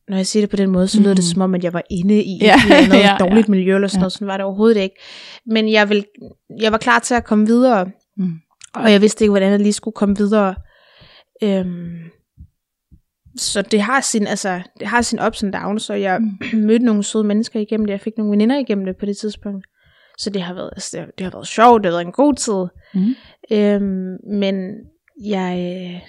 når 0.08 0.18
jeg 0.18 0.28
siger 0.28 0.42
det 0.44 0.50
på 0.50 0.56
den 0.56 0.70
måde, 0.70 0.88
så 0.88 1.00
lyder 1.00 1.14
det 1.14 1.24
Mhm. 1.24 1.34
som 1.34 1.42
om, 1.42 1.56
at 1.56 1.64
jeg 1.64 1.74
var 1.74 1.84
inde 1.90 2.24
i 2.24 2.38
Ja, 2.42 2.56
noget 2.90 3.04
ja, 3.06 3.16
dårligt 3.20 3.48
ja. 3.48 3.52
miljø 3.52 3.76
eller 3.76 3.88
sådan 3.88 3.98
Ja. 4.00 4.02
noget, 4.02 4.14
sådan 4.14 4.28
var 4.28 4.38
det 4.38 4.46
overhovedet 4.46 4.82
ikke. 4.82 4.96
Men 5.46 5.72
jeg, 5.72 5.90
vil, 5.90 6.06
jeg 6.60 6.72
var 6.72 6.78
klar 6.78 7.00
til 7.00 7.14
at 7.16 7.24
komme 7.26 7.46
videre, 7.48 7.86
Mm. 8.18 8.32
og 8.76 8.92
jeg 8.92 9.02
vidste 9.02 9.24
ikke, 9.24 9.32
hvordan 9.32 9.52
jeg 9.52 9.60
lige 9.60 9.74
skulle 9.74 9.96
komme 9.96 10.18
videre. 10.18 10.56
Øhm, 11.44 11.96
så 13.38 13.62
det 13.62 13.82
har 13.82 14.02
sin, 14.02 14.28
altså, 14.28 14.62
det 14.80 14.88
har 14.88 15.02
sin 15.02 15.20
ups 15.28 15.44
and 15.44 15.54
downs, 15.54 15.84
så 15.84 15.94
jeg 15.94 16.20
Mm. 16.22 16.60
mødte 16.68 16.86
nogle 16.86 17.04
søde 17.04 17.24
mennesker 17.24 17.60
igennem 17.60 17.86
det. 17.86 17.92
Jeg 17.92 18.02
fik 18.02 18.14
nogle 18.18 18.32
veninder 18.32 18.58
igennem 18.60 18.86
det 18.86 18.98
på 18.98 19.06
det 19.06 19.18
tidspunkt. 19.18 19.66
Så 20.18 20.30
det 20.30 20.42
har 20.42 20.54
været, 20.54 20.70
altså, 20.72 20.90
det, 20.92 21.00
har, 21.00 21.08
det 21.18 21.24
har 21.24 21.32
været 21.32 21.48
sjovt, 21.48 21.84
det 21.84 21.92
har 21.92 21.98
været 21.98 22.06
en 22.06 22.12
god 22.12 22.34
tid. 22.34 22.66
Mm. 22.94 23.16
Øhm, 23.52 24.18
men 24.40 24.74
jeg, 25.26 25.58
øh, 25.60 26.02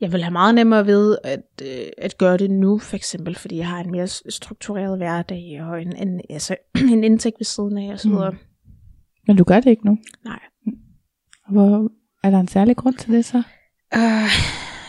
jeg 0.00 0.12
vil 0.12 0.22
have 0.22 0.32
meget 0.32 0.54
nemmere 0.54 0.86
ved 0.86 1.16
at, 1.24 1.42
øh, 1.62 1.86
at 1.98 2.18
gøre 2.18 2.36
det 2.36 2.50
nu, 2.50 2.78
for 2.78 2.96
eksempel, 2.96 3.34
fordi 3.34 3.56
jeg 3.56 3.68
har 3.68 3.80
en 3.80 3.90
mere 3.90 4.06
struktureret 4.06 4.96
hverdag 4.98 5.60
og 5.62 5.82
en, 5.82 5.96
en, 5.96 6.20
altså, 6.30 6.56
en 6.92 7.04
indtægt 7.04 7.36
ved 7.38 7.44
siden 7.44 7.78
af 7.78 7.92
og 7.92 8.00
så 8.00 8.08
Mm. 8.08 8.14
videre. 8.14 8.34
Men 9.26 9.36
du 9.36 9.44
gør 9.44 9.60
det 9.60 9.70
ikke 9.70 9.86
nu? 9.86 9.98
Nej. 10.24 10.40
Hvor, 11.50 11.90
er 12.22 12.30
der 12.30 12.40
en 12.40 12.48
særlig 12.48 12.76
grund 12.76 12.94
til 12.94 13.12
det 13.12 13.24
så? 13.24 13.42
Øh, 13.94 14.30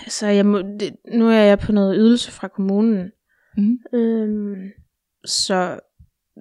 så 0.07 0.27
jeg 0.27 0.45
må, 0.45 0.57
det, 0.61 0.95
nu 1.13 1.27
er 1.29 1.33
jeg 1.39 1.59
på 1.59 1.71
noget 1.71 1.95
ydelse 1.97 2.31
fra 2.31 2.47
kommunen, 2.47 3.11
Mm. 3.57 3.77
øhm, 3.93 4.55
så 5.25 5.79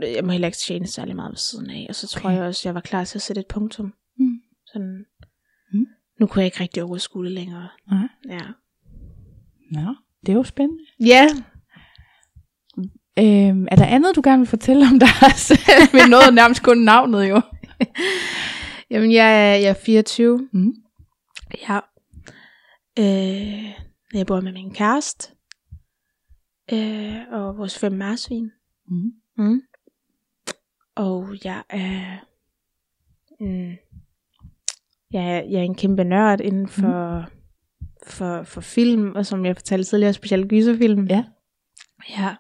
jeg 0.01 0.25
må 0.25 0.31
heller 0.33 0.49
ikke 0.49 0.59
tjene 0.59 0.87
særlig 0.87 1.17
meget 1.17 1.31
ved 1.31 1.37
siden 1.37 1.71
af, 1.71 1.87
og 1.89 1.95
så 1.95 2.07
tror 2.09 2.31
Okay. 2.31 2.37
jeg 2.39 2.47
også, 2.47 2.69
jeg 2.69 2.75
var 2.75 2.81
klar 2.81 3.05
til 3.05 3.19
at 3.19 3.23
sætte 3.23 3.41
et 3.41 3.47
punktum. 3.47 3.95
Mm. 4.19 4.27
Sådan, 4.67 5.05
Mm. 5.73 5.87
Nu 6.21 6.27
kunne 6.27 6.41
jeg 6.41 6.47
ikke 6.47 6.61
rigtig 6.61 6.83
overskue 6.83 7.25
det 7.25 7.33
længere. 7.33 7.69
Nej. 7.91 8.09
Ja. 8.29 8.41
Nå, 9.73 9.95
det 10.27 10.33
er 10.33 10.37
jo 10.37 10.43
spændende. 10.45 10.83
Ja, 11.01 11.27
Øhm, 13.19 13.67
er 13.71 13.77
der 13.77 13.85
andet, 13.87 14.17
du 14.17 14.21
gerne 14.25 14.39
vil 14.41 14.47
fortælle 14.47 14.87
om 14.93 14.99
dig 14.99 15.09
selv? 15.49 15.59
Vi 15.93 15.99
nåede 16.11 16.35
nærmest 16.35 16.63
kun 16.63 16.79
navnet 16.79 17.29
jo. 17.29 17.41
Jamen, 18.91 19.13
jeg 19.13 19.51
er, 19.53 19.57
jeg 19.57 19.69
er 19.71 19.75
24. 19.75 20.49
Mm. 20.53 20.73
Ja. 21.69 21.79
Øh, 22.99 23.71
jeg 24.15 24.27
bor 24.27 24.41
med 24.41 24.53
min 24.53 24.75
kæreste. 24.75 25.33
Øh, 26.73 27.17
og 27.33 27.57
vores 27.59 27.79
fem 27.79 27.93
marsvin. 27.93 28.51
Mm. 28.89 29.13
Mm. 29.37 29.63
Og 30.95 31.35
jeg 31.45 31.63
er... 31.71 32.17
Mm, 33.41 33.71
jeg, 35.13 35.25
er, 35.37 35.43
jeg 35.43 35.59
er 35.61 35.63
en 35.63 35.75
kæmpe 35.75 36.05
nørd 36.05 36.41
inden 36.41 36.69
for, 36.69 37.19
mm. 37.21 37.87
for, 38.07 38.43
for 38.43 38.61
film, 38.61 39.13
og 39.15 39.27
som 39.27 39.45
jeg 39.45 39.57
fortalte 39.57 39.91
tidligere, 39.91 40.13
specielt 40.13 40.49
gyserfilm. 40.49 41.07
Ja. 41.07 41.25
Ja. 42.11 42.35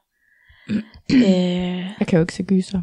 øh, 1.14 1.94
Jeg 1.98 2.06
kan 2.08 2.16
jo 2.16 2.20
ikke 2.20 2.34
se 2.34 2.42
gyser. 2.42 2.82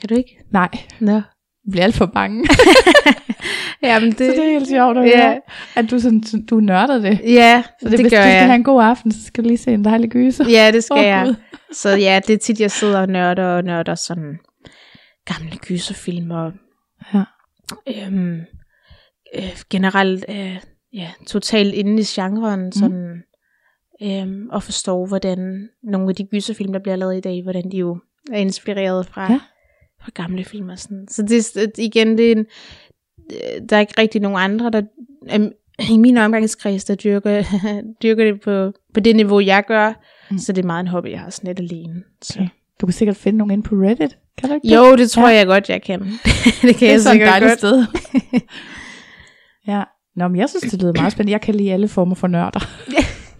kan 0.00 0.08
du 0.08 0.14
ikke? 0.14 0.44
Nej, 0.50 0.70
Nå. 1.00 1.20
Jeg 1.64 1.70
bliver 1.70 1.84
alt 1.84 1.94
for 1.94 2.06
bange. 2.06 2.44
Jamen 3.82 4.08
det, 4.10 4.18
så 4.18 4.24
det 4.24 4.38
er 4.38 4.50
helt 4.52 4.68
sjovt 4.68 4.98
at 4.98 5.04
Ja. 5.08 5.26
høre, 5.28 5.40
at 5.76 5.90
du, 5.90 5.98
sådan, 5.98 6.22
du 6.50 6.60
nørder 6.60 6.98
det. 6.98 7.20
Ja, 7.24 7.62
Så 7.80 7.88
det, 7.88 7.90
det, 7.92 8.00
hvis 8.00 8.12
gør 8.12 8.18
du 8.18 8.22
skal 8.22 8.32
jeg. 8.32 8.44
have 8.46 8.54
en 8.54 8.64
god 8.64 8.82
aften, 8.82 9.12
så 9.12 9.24
skal 9.24 9.44
du 9.44 9.48
lige 9.48 9.58
se 9.58 9.72
en 9.72 9.84
dejlig 9.84 10.10
gyser. 10.10 10.48
Ja, 10.48 10.70
det 10.72 10.84
skal 10.84 10.98
Åh, 10.98 11.04
jeg. 11.04 11.24
Gud. 11.26 11.34
Så 11.72 11.90
ja, 11.90 12.20
det 12.26 12.34
er 12.34 12.38
tit, 12.38 12.60
jeg 12.60 12.70
sidder 12.70 13.00
og 13.00 13.08
nørder 13.08 13.44
og 13.46 13.64
nørder 13.64 13.94
sådan 13.94 14.38
gamle 15.24 15.56
gyserfilm 15.56 16.30
og 16.30 16.52
Ja. 17.14 17.22
øhm, 17.88 18.38
øh, 19.36 19.56
generelt 19.70 20.24
øh, 20.28 20.56
ja, 20.92 21.08
totalt 21.26 21.74
inde 21.74 22.00
i 22.00 22.04
genren 22.04 22.72
sådan, 22.72 23.22
øhm, 24.02 24.48
og 24.50 24.62
forstår, 24.62 25.06
hvordan 25.06 25.68
nogle 25.82 26.08
af 26.08 26.14
de 26.14 26.24
gyserfilm, 26.24 26.72
der 26.72 26.80
bliver 26.80 26.96
lavet 26.96 27.16
i 27.16 27.20
dag, 27.20 27.42
hvordan 27.42 27.70
de 27.72 27.76
jo 27.76 27.98
er 28.32 28.38
inspireret 28.38 29.06
fra, 29.06 29.32
Ja. 29.32 29.40
Fra 30.04 30.10
gamle 30.14 30.44
film 30.44 30.68
og 30.68 30.78
sådan. 30.78 31.06
Så 31.10 31.22
det 31.22 31.70
igen, 31.78 32.18
det 32.18 32.28
er 32.28 32.32
en, 32.32 32.46
øh, 33.32 33.68
der 33.68 33.76
er 33.76 33.80
ikke 33.80 33.94
rigtig 33.98 34.20
nogen 34.20 34.38
andre, 34.38 34.70
der 34.70 34.82
øhm, 35.34 35.50
i 35.90 35.98
min 35.98 36.16
omgangskreds, 36.18 36.84
der 36.84 36.94
dyrker, 36.94 37.42
dyrker 38.02 38.24
det 38.24 38.40
på, 38.40 38.72
på 38.94 39.00
det 39.00 39.16
niveau, 39.16 39.40
jeg 39.40 39.64
gør. 39.68 39.92
Mm. 40.30 40.38
Så 40.38 40.52
det 40.52 40.62
er 40.62 40.66
meget 40.66 40.80
en 40.80 40.86
hobby, 40.88 41.10
jeg 41.10 41.20
har 41.20 41.30
sådan 41.30 41.48
lidt 41.48 41.70
alene. 41.70 42.02
Så. 42.22 42.34
Okay. 42.38 42.48
Du 42.80 42.86
kan 42.86 42.92
sikkert 42.92 43.16
finde 43.16 43.38
nogen 43.38 43.50
inde 43.50 43.62
på 43.62 43.74
Reddit. 43.74 44.16
Kan 44.38 44.48
du 44.48 44.54
ikke? 44.54 44.74
Jo, 44.74 44.96
det 44.96 45.10
tror 45.10 45.28
Ja. 45.28 45.36
jeg 45.36 45.46
godt, 45.46 45.68
jeg 45.68 45.82
kan. 45.82 46.00
det 46.62 46.62
kan 46.62 46.68
det 46.68 46.82
er 46.82 46.86
jeg 46.86 46.94
et 46.94 47.02
sikkert 47.02 47.42
godt. 47.42 47.58
sted. 47.58 47.84
ja. 49.72 49.82
Nå, 50.16 50.28
men 50.28 50.36
jeg 50.40 50.48
synes, 50.48 50.62
det 50.72 50.82
lyder 50.82 50.92
meget 50.96 51.12
spændende. 51.12 51.32
Jeg 51.32 51.40
kan 51.40 51.54
lide 51.54 51.72
alle 51.72 51.88
former 51.88 52.14
for 52.14 52.26
nørder. 52.28 52.60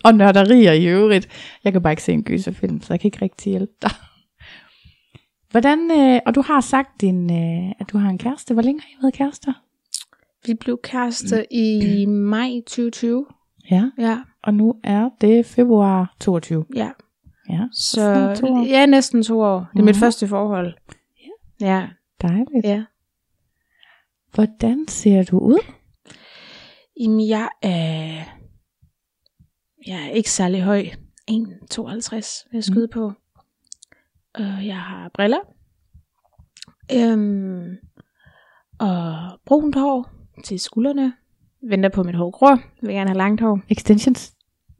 og 0.04 0.14
nørderier 0.14 0.72
i 0.72 0.86
øvrigt. 0.86 1.28
Jeg 1.64 1.72
kan 1.72 1.82
bare 1.82 1.92
ikke 1.92 2.02
se 2.02 2.12
en 2.12 2.22
gyserfilm, 2.22 2.82
så 2.82 2.86
jeg 2.92 3.00
kan 3.00 3.08
ikke 3.08 3.18
rigtig 3.22 3.50
hjælpe 3.50 3.72
dig. 3.82 3.90
Hvordan, 5.52 5.90
øh, 5.90 6.20
og 6.26 6.34
du 6.34 6.42
har 6.42 6.60
sagt, 6.60 7.00
din, 7.00 7.30
øh, 7.32 7.72
at 7.78 7.86
du 7.92 7.98
har 7.98 8.10
en 8.10 8.18
kæreste. 8.18 8.54
Hvor 8.54 8.62
længe 8.62 8.80
har 8.80 8.88
I 8.88 9.02
været 9.02 9.14
kærester? 9.14 9.52
Vi 10.46 10.54
blev 10.54 10.78
kærester 10.82 11.44
i 11.50 12.06
maj 12.06 12.50
2020. 12.66 13.26
Ja. 13.70 13.90
Ja, 13.98 14.18
Og 14.42 14.54
nu 14.54 14.74
er 14.84 15.08
det 15.20 15.46
februar 15.46 16.14
22. 16.20 16.64
ja. 16.74 16.90
Ja, 17.50 17.60
Så 17.72 18.34
to 18.40 18.46
år. 18.46 18.66
ja, 18.66 18.86
næsten 18.86 19.22
to 19.22 19.40
år. 19.40 19.58
Det 19.72 19.80
er 19.80 19.84
mit 19.84 19.94
Mhm. 19.94 20.00
første 20.00 20.28
forhold. 20.28 20.74
Ja. 21.60 21.66
Ja, 21.66 21.88
Dejligt. 22.22 22.64
ja. 22.64 22.84
Hvordan 24.34 24.88
ser 24.88 25.22
du 25.22 25.38
ud? 25.38 25.58
Jamen, 27.00 27.28
jeg 27.28 27.48
er, 27.62 28.24
jeg 29.86 30.02
er 30.06 30.10
ikke 30.10 30.30
særlig 30.30 30.62
høj. 30.62 30.86
1,52 31.30 32.46
vil 32.50 32.56
jeg 32.56 32.64
skyde 32.64 32.86
mm. 32.86 32.92
på. 32.94 33.12
Og 34.34 34.66
jeg 34.66 34.76
har 34.78 35.10
briller. 35.14 35.38
Øhm, 36.94 37.76
og 38.78 39.14
brunt 39.46 39.74
hår 39.76 40.10
til 40.44 40.60
skuldrene. 40.60 41.12
Venter 41.68 41.88
på 41.88 42.02
mit 42.02 42.14
hår 42.14 42.30
gror. 42.30 42.60
Vil 42.82 42.94
gerne 42.94 43.10
have 43.10 43.18
langt 43.18 43.40
hår. 43.40 43.60
Extensions? 43.68 44.32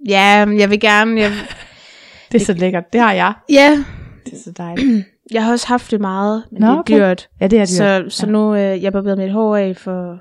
Ja, 0.08 0.46
jeg 0.58 0.70
vil 0.70 0.80
gerne. 0.80 1.20
Jeg, 1.20 1.32
Det 2.32 2.40
er 2.40 2.44
så 2.44 2.52
lækkert. 2.52 2.92
Det 2.92 3.00
har 3.00 3.12
jeg. 3.12 3.34
ja, 3.50 3.84
Det 4.24 4.32
er 4.32 4.36
så 4.44 4.52
dejligt. 4.52 5.04
jeg 5.32 5.44
har 5.44 5.52
også 5.52 5.66
haft 5.68 5.90
det 5.90 6.00
meget, 6.00 6.44
men 6.52 6.60
Nå, 6.60 6.66
det 6.66 6.74
er 6.74 6.78
okay. 6.78 6.96
dyrt. 6.98 7.28
Ja, 7.40 7.46
det 7.46 7.56
er 7.56 7.60
det 7.60 7.68
Så, 7.68 8.04
så 8.08 8.26
Ja. 8.26 8.32
nu 8.32 8.54
øh, 8.54 8.82
jeg 8.82 8.92
barberede 8.92 9.16
mit 9.16 9.32
hår 9.32 9.56
af 9.56 9.76
for, 9.76 10.18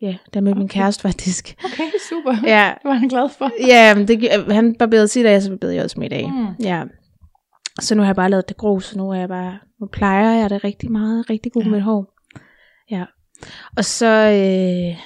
ja, 0.00 0.16
der 0.34 0.40
med 0.40 0.52
okay. 0.52 0.58
min 0.58 0.68
kæreste 0.68 1.02
faktisk. 1.02 1.54
Okay, 1.64 1.90
super. 2.08 2.36
Ja, 2.48 2.72
Det 2.82 2.88
var 2.88 2.94
han 2.94 3.08
glad 3.08 3.28
for. 3.38 3.50
ja 3.66 3.94
det, 4.08 4.52
han 4.54 4.74
barberede 4.78 5.08
sit 5.08 5.26
af, 5.26 5.42
så 5.42 5.50
barberede 5.50 5.74
jeg 5.76 5.84
også 5.84 6.00
mit 6.00 6.12
af. 6.12 6.32
Mm. 6.32 6.64
Ja. 6.64 6.84
Så 7.80 7.94
nu 7.94 8.02
har 8.02 8.08
jeg 8.08 8.16
bare 8.16 8.30
lavet 8.30 8.48
det 8.48 8.56
grå, 8.56 8.80
så 8.80 8.98
nu 8.98 9.10
er 9.10 9.14
jeg 9.18 9.28
bare, 9.28 9.58
nu 9.80 9.86
plejer 9.86 10.40
jeg 10.40 10.50
det 10.50 10.64
rigtig 10.64 10.92
meget, 10.92 11.30
rigtig 11.30 11.52
god 11.52 11.62
Ja. 11.62 11.66
ja. 11.66 11.70
med 11.70 11.78
mit 11.78 11.84
hår. 11.84 12.14
Ja. 12.90 13.04
Og 13.76 13.84
så, 13.84 14.06
øh, 14.06 14.96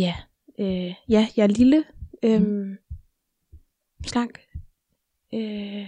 ja, 0.00 0.14
øh, 0.60 0.94
ja, 1.08 1.26
jeg 1.36 1.42
er 1.42 1.46
lille, 1.46 1.84
øh, 2.24 2.40
Mm. 2.42 2.74
slank, 4.06 4.38
øh, 5.34 5.86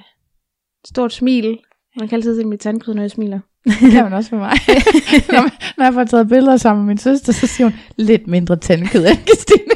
stort 0.86 1.12
smil. 1.12 1.58
Man 1.98 2.08
kan 2.08 2.16
altid 2.16 2.40
se 2.40 2.44
mit 2.46 2.60
tandkød, 2.60 2.94
når 2.94 3.02
jeg 3.02 3.10
smiler. 3.10 3.40
Det 3.64 3.90
kan 3.92 4.04
man 4.04 4.12
også 4.12 4.30
for 4.30 4.36
mig. 4.36 4.50
når, 5.32 5.42
man, 5.42 5.50
når 5.76 5.84
jeg 5.84 5.94
får 5.94 6.04
taget 6.04 6.28
billeder 6.28 6.56
sammen 6.56 6.84
med 6.84 6.88
min 6.90 6.98
søster, 6.98 7.32
så 7.32 7.46
siger 7.46 7.66
hun, 7.70 7.78
lidt 7.96 8.26
mindre 8.26 8.56
tandkød 8.56 9.06
end 9.06 9.16
Christine. 9.26 9.74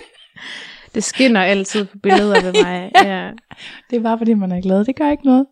Det 0.94 1.04
skinner 1.04 1.42
altid 1.42 1.84
på 1.84 1.98
billeder 2.02 2.42
ved 2.42 2.52
mig. 2.64 2.90
Ja. 3.04 3.30
Det 3.90 3.96
er 3.96 4.02
bare 4.02 4.18
fordi, 4.18 4.34
man 4.34 4.52
er 4.52 4.60
glad. 4.60 4.84
Det 4.84 4.96
gør 4.96 5.10
ikke 5.10 5.24
noget. 5.24 5.46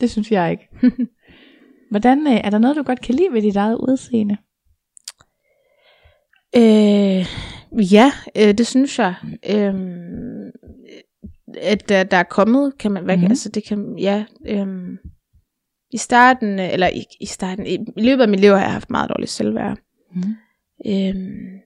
Det 0.00 0.10
synes 0.10 0.30
jeg 0.32 0.50
ikke. 0.50 0.68
Hvordan, 1.90 2.26
øh, 2.26 2.32
er 2.32 2.50
der 2.50 2.58
noget, 2.58 2.76
du 2.76 2.82
godt 2.82 3.00
kan 3.00 3.14
lide 3.14 3.32
ved 3.32 3.42
dit 3.42 3.56
eget 3.56 3.76
udseende? 3.76 4.36
Øh, 6.56 7.26
ja, 7.92 8.12
øh, 8.36 8.54
det 8.58 8.66
synes 8.66 8.98
jeg. 8.98 9.14
Øh, 9.50 9.74
at 11.62 11.88
der, 11.88 12.02
der 12.04 12.16
er 12.16 12.22
kommet, 12.22 12.78
kan 12.78 12.92
man, 12.92 13.04
hvad, 13.04 13.16
Mhm. 13.16 13.24
mm. 13.24 13.30
altså 13.30 13.48
det 13.48 13.64
kan, 13.64 13.98
ja, 13.98 14.24
øh, 14.46 14.98
i 15.92 15.96
starten, 15.96 16.58
øh, 16.60 16.72
eller 16.72 16.86
ikke 16.86 17.16
i 17.20 17.26
starten, 17.26 17.66
i, 17.66 17.74
i 17.96 18.02
løbet 18.02 18.22
af 18.22 18.28
mit 18.28 18.40
liv 18.40 18.50
har 18.50 18.60
jeg 18.60 18.72
haft 18.72 18.90
meget 18.90 19.08
dårligt 19.10 19.30
selvværd. 19.30 19.78
Mm. 20.14 20.22
Øhm, 20.86 21.58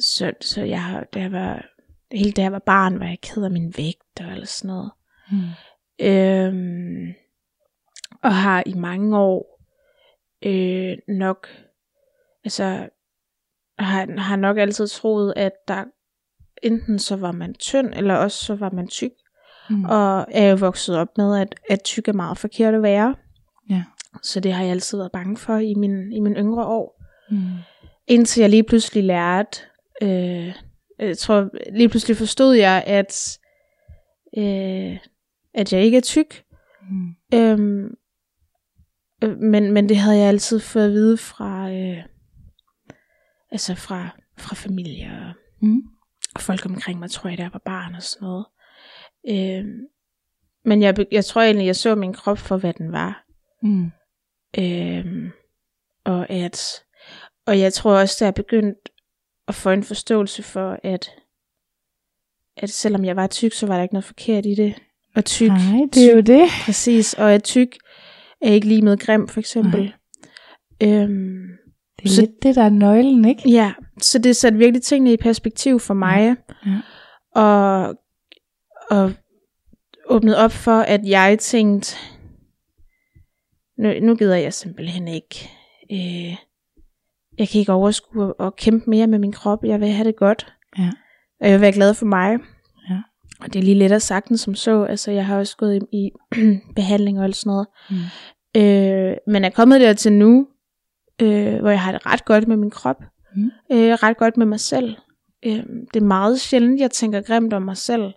så, 0.00 0.32
så 0.40 0.62
jeg 0.62 0.82
har, 0.82 1.04
da 1.14 1.20
jeg 1.20 1.32
var, 1.32 1.66
helt 2.12 2.36
da 2.36 2.42
jeg 2.42 2.52
var 2.52 2.62
barn, 2.66 3.00
var 3.00 3.06
jeg 3.06 3.18
ked 3.22 3.42
af 3.44 3.50
min 3.50 3.72
vægt 3.76 4.20
og 4.20 4.32
eller 4.32 4.46
sådan 4.46 4.68
noget. 4.68 4.90
Mm. 5.32 5.38
Og 8.22 8.34
har 8.34 8.62
i 8.66 8.74
mange 8.74 9.18
år 9.18 9.60
øh, 10.46 10.98
nok, 11.08 11.48
altså 12.44 12.88
har, 13.78 14.20
har 14.20 14.36
nok 14.36 14.58
altid 14.58 14.88
troet, 14.88 15.32
at 15.36 15.52
der 15.68 15.84
enten 16.62 16.98
så 16.98 17.16
var 17.16 17.32
man 17.32 17.54
tynd, 17.54 17.94
eller 17.94 18.14
også 18.14 18.44
så 18.44 18.54
var 18.54 18.70
man 18.70 18.88
tyk. 18.88 19.12
Mm. 19.70 19.84
Og 19.84 20.26
er 20.30 20.50
jo 20.50 20.56
vokset 20.56 20.96
op 20.96 21.08
med, 21.16 21.40
at, 21.40 21.54
at 21.70 21.82
tyk 21.82 22.08
er 22.08 22.12
meget 22.12 22.38
forkert 22.38 22.74
at 22.74 22.82
være. 22.82 23.14
Ja. 23.70 23.84
Så 24.22 24.40
det 24.40 24.52
har 24.52 24.62
jeg 24.62 24.70
altid 24.70 24.98
været 24.98 25.12
bange 25.12 25.36
for 25.36 25.56
i 25.56 25.74
min, 25.74 26.12
i 26.12 26.20
mine 26.20 26.40
yngre 26.40 26.64
år. 26.64 27.02
Mm. 27.30 27.38
Indtil 28.06 28.40
jeg 28.40 28.50
lige 28.50 28.62
pludselig 28.62 29.04
lærte, 29.04 29.60
øh, 30.02 30.54
jeg 30.98 31.18
tror 31.18 31.50
lige 31.72 31.88
pludselig 31.88 32.16
forstod 32.16 32.54
jeg, 32.54 32.84
at, 32.86 33.38
øh, 34.36 34.98
at 35.54 35.72
jeg 35.72 35.82
ikke 35.82 35.96
er 35.96 36.00
tyk. 36.00 36.44
Mm. 36.90 37.14
Øhm, 37.34 37.84
øh, 37.84 37.90
men, 39.28 39.72
men 39.72 39.88
det 39.88 39.96
havde 39.96 40.18
jeg 40.18 40.28
altid 40.28 40.60
fået 40.60 40.84
at 40.84 40.90
vide 40.92 41.16
fra, 41.16 41.70
øh, 41.70 42.04
altså 43.50 43.74
fra, 43.74 44.08
fra 44.38 44.54
familie 44.54 45.06
og, 45.26 45.32
Mm. 45.62 45.82
og 46.34 46.40
folk 46.40 46.66
omkring 46.66 46.98
mig, 46.98 47.10
tror 47.10 47.28
jeg, 47.30 47.38
da 47.38 47.42
jeg 47.42 47.52
var 47.52 47.62
barn 47.64 47.94
og 47.94 48.02
sådan 48.02 48.26
noget. 48.26 48.46
Øhm, 49.28 49.78
men 50.64 50.82
jeg, 50.82 51.06
jeg 51.12 51.24
tror 51.24 51.42
egentlig, 51.42 51.66
jeg 51.66 51.76
så 51.76 51.94
min 51.94 52.12
krop 52.12 52.38
for, 52.38 52.56
hvad 52.56 52.72
den 52.72 52.92
var. 52.92 53.24
Mm. 53.62 53.90
Øhm, 54.58 55.30
og 56.04 56.30
at 56.30 56.82
og 57.46 57.60
jeg 57.60 57.72
tror 57.72 57.98
også, 57.98 58.16
da 58.20 58.24
jeg 58.24 58.34
begyndte 58.34 58.80
at 59.48 59.54
få 59.54 59.70
en 59.70 59.84
forståelse 59.84 60.42
for, 60.42 60.78
at, 60.82 61.10
at 62.56 62.70
selvom 62.70 63.04
jeg 63.04 63.16
var 63.16 63.26
tyk, 63.26 63.52
så 63.52 63.66
var 63.66 63.74
der 63.76 63.82
ikke 63.82 63.94
noget 63.94 64.04
forkert 64.04 64.46
i 64.46 64.54
det. 64.54 64.74
Og 65.16 65.24
tyk, 65.24 65.48
Nej, 65.48 65.80
det 65.94 66.10
er 66.10 66.14
jo 66.14 66.20
det. 66.20 66.48
præcis, 66.64 67.14
og 67.14 67.32
at 67.34 67.44
tyk 67.44 67.76
er 68.42 68.50
ikke 68.52 68.68
lige 68.68 68.82
med 68.82 68.98
grim, 68.98 69.28
for 69.28 69.40
eksempel. 69.40 69.92
Øhm, 70.82 71.46
Det 71.98 72.04
er 72.04 72.08
Så- 72.08 72.20
lidt 72.20 72.42
det, 72.42 72.54
der 72.54 72.62
er 72.62 72.68
nøglen, 72.70 73.24
ikke? 73.24 73.50
ja, 73.50 73.72
så 74.02 74.18
det 74.18 74.36
satte 74.36 74.58
virkelig 74.58 74.82
tingene 74.82 75.12
i 75.12 75.16
perspektiv 75.16 75.80
for 75.80 75.94
mig. 75.94 76.36
Ja. 76.66 76.80
Og, 77.40 77.94
og 78.90 79.12
åbnede 80.06 80.38
op 80.38 80.52
for, 80.52 80.78
at 80.80 81.00
jeg 81.04 81.38
tænkte, 81.38 81.96
nu, 83.78 83.92
nu 84.02 84.14
gider 84.16 84.36
jeg 84.36 84.52
simpelthen 84.54 85.08
ikke. 85.08 85.50
Øh, 85.92 86.36
jeg 87.38 87.48
kan 87.48 87.58
ikke 87.58 87.72
overskue 87.72 88.34
at 88.40 88.56
kæmpe 88.56 88.90
mere 88.90 89.06
med 89.06 89.18
min 89.18 89.32
krop. 89.32 89.64
Jeg 89.64 89.80
vil 89.80 89.88
have 89.88 90.06
det 90.06 90.16
godt. 90.16 90.54
Ja. 90.78 90.90
Og 91.40 91.46
jeg 91.46 91.52
vil 91.52 91.60
være 91.60 91.72
glad 91.72 91.94
for 91.94 92.06
mig. 92.06 92.38
Og 93.40 93.52
det 93.52 93.58
er 93.58 93.62
lige 93.62 93.74
let 93.74 93.92
at 93.92 94.02
sagten 94.02 94.38
som 94.38 94.54
så. 94.54 94.84
Altså, 94.84 95.10
jeg 95.10 95.26
har 95.26 95.38
også 95.38 95.56
gået 95.56 95.82
i, 95.92 95.96
i 95.98 96.10
behandling 96.76 97.18
og 97.18 97.24
alt 97.24 97.36
sådan 97.36 97.50
noget. 97.50 97.66
Mm. 97.90 97.96
Øh, 98.60 99.16
men 99.26 99.44
er 99.44 99.50
kommet 99.50 99.80
der 99.80 99.92
til 99.92 100.12
nu, 100.12 100.46
øh, 101.22 101.60
hvor 101.60 101.70
jeg 101.70 101.80
har 101.80 101.92
det 101.92 102.06
ret 102.06 102.24
godt 102.24 102.48
med 102.48 102.56
min 102.56 102.70
krop. 102.70 103.02
Mm. 103.36 103.50
Øh, 103.72 103.92
ret 103.92 104.16
godt 104.16 104.36
med 104.36 104.46
mig 104.46 104.60
selv. 104.60 104.96
Øh, 105.46 105.62
det 105.94 106.02
er 106.02 106.04
meget 106.06 106.40
sjældent, 106.40 106.80
jeg 106.80 106.90
tænker 106.90 107.20
grimt 107.20 107.52
om 107.52 107.62
mig 107.62 107.76
selv. 107.76 108.12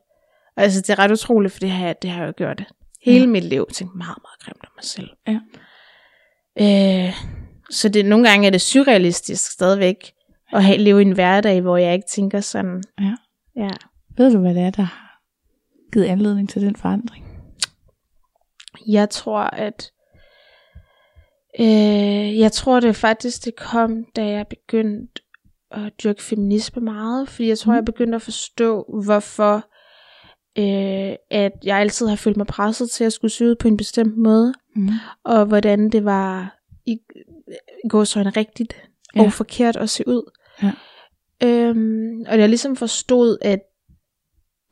Altså, 0.58 0.82
det 0.82 0.90
er 0.90 1.00
ret 1.00 1.12
utroligt, 1.12 1.54
for 1.54 1.60
det 1.60 1.70
har 1.72 1.86
jeg, 1.86 1.96
det 2.02 2.10
har 2.10 2.20
jeg 2.22 2.28
jo 2.28 2.34
gjort 2.38 2.64
hele 3.06 3.20
Ja. 3.20 3.32
mit 3.32 3.44
liv. 3.44 3.68
Tænkt 3.74 3.96
meget, 3.96 4.18
meget 4.24 4.40
grimt 4.40 4.64
om 4.64 4.72
mig 4.78 4.84
selv. 4.84 5.10
Ja. 5.28 5.40
Øh, 7.08 7.14
så 7.70 7.90
det, 7.90 8.06
nogle 8.06 8.30
gange 8.30 8.48
er 8.48 8.52
det 8.52 8.62
surrealistisk 8.62 9.52
stadigvæk 9.52 10.12
at 10.54 10.64
have, 10.64 10.78
leve 10.78 11.00
i 11.00 11.06
en 11.06 11.12
hverdag, 11.12 11.62
hvor 11.62 11.78
jeg 11.78 11.94
ikke 11.94 12.08
tænker 12.10 12.40
sådan. 12.40 12.84
Ja. 13.00 13.16
Ja. 13.56 13.70
Ved 14.18 14.32
du, 14.34 14.40
hvad 14.40 14.54
det 14.54 14.62
er, 14.64 14.70
der 14.70 15.13
givet 15.94 16.06
anledning 16.06 16.50
til 16.50 16.62
den 16.62 16.76
forandring? 16.76 17.26
jeg 18.88 19.10
tror, 19.10 19.40
at 19.40 19.92
øh, 21.60 22.40
jeg 22.40 22.52
tror 22.52 22.80
det 22.80 22.96
faktisk, 22.96 23.46
det 23.46 23.56
kom, 23.56 24.06
da 24.16 24.26
jeg 24.26 24.48
begyndte 24.48 25.22
at 25.72 25.94
dyrke 26.04 26.24
feminisme 26.24 26.82
meget, 26.82 27.30
fordi 27.30 27.48
jeg 27.48 27.58
tror, 27.60 27.72
Mm. 27.72 27.76
jeg 27.76 27.86
begyndte 27.86 28.16
at 28.16 28.22
forstå, 28.22 29.00
hvorfor 29.06 29.56
øh, 30.60 31.16
at 31.32 31.52
jeg 31.64 31.78
altid 31.78 32.08
har 32.08 32.16
følt 32.16 32.38
mig 32.38 32.48
presset 32.48 32.90
til 32.92 33.04
at 33.04 33.14
skulle 33.14 33.32
se 33.32 33.46
ud 33.46 33.56
på 33.56 33.68
en 33.68 33.78
bestemt 33.78 34.18
måde, 34.18 34.54
Mm. 34.76 34.90
og 35.24 35.46
hvordan 35.46 35.90
det 35.90 36.06
var 36.06 36.58
i 36.86 36.98
går 37.90 38.04
så 38.04 38.20
en 38.20 38.38
rigtigt 38.38 38.76
Ja. 39.16 39.22
og 39.24 39.34
forkert 39.34 39.76
at 39.76 39.90
se 39.90 40.08
ud. 40.08 40.32
Ja. 40.64 40.72
Øhm, 41.44 42.26
og 42.28 42.40
jeg 42.40 42.50
ligesom 42.50 42.76
forstod, 42.76 43.38
at 43.42 43.60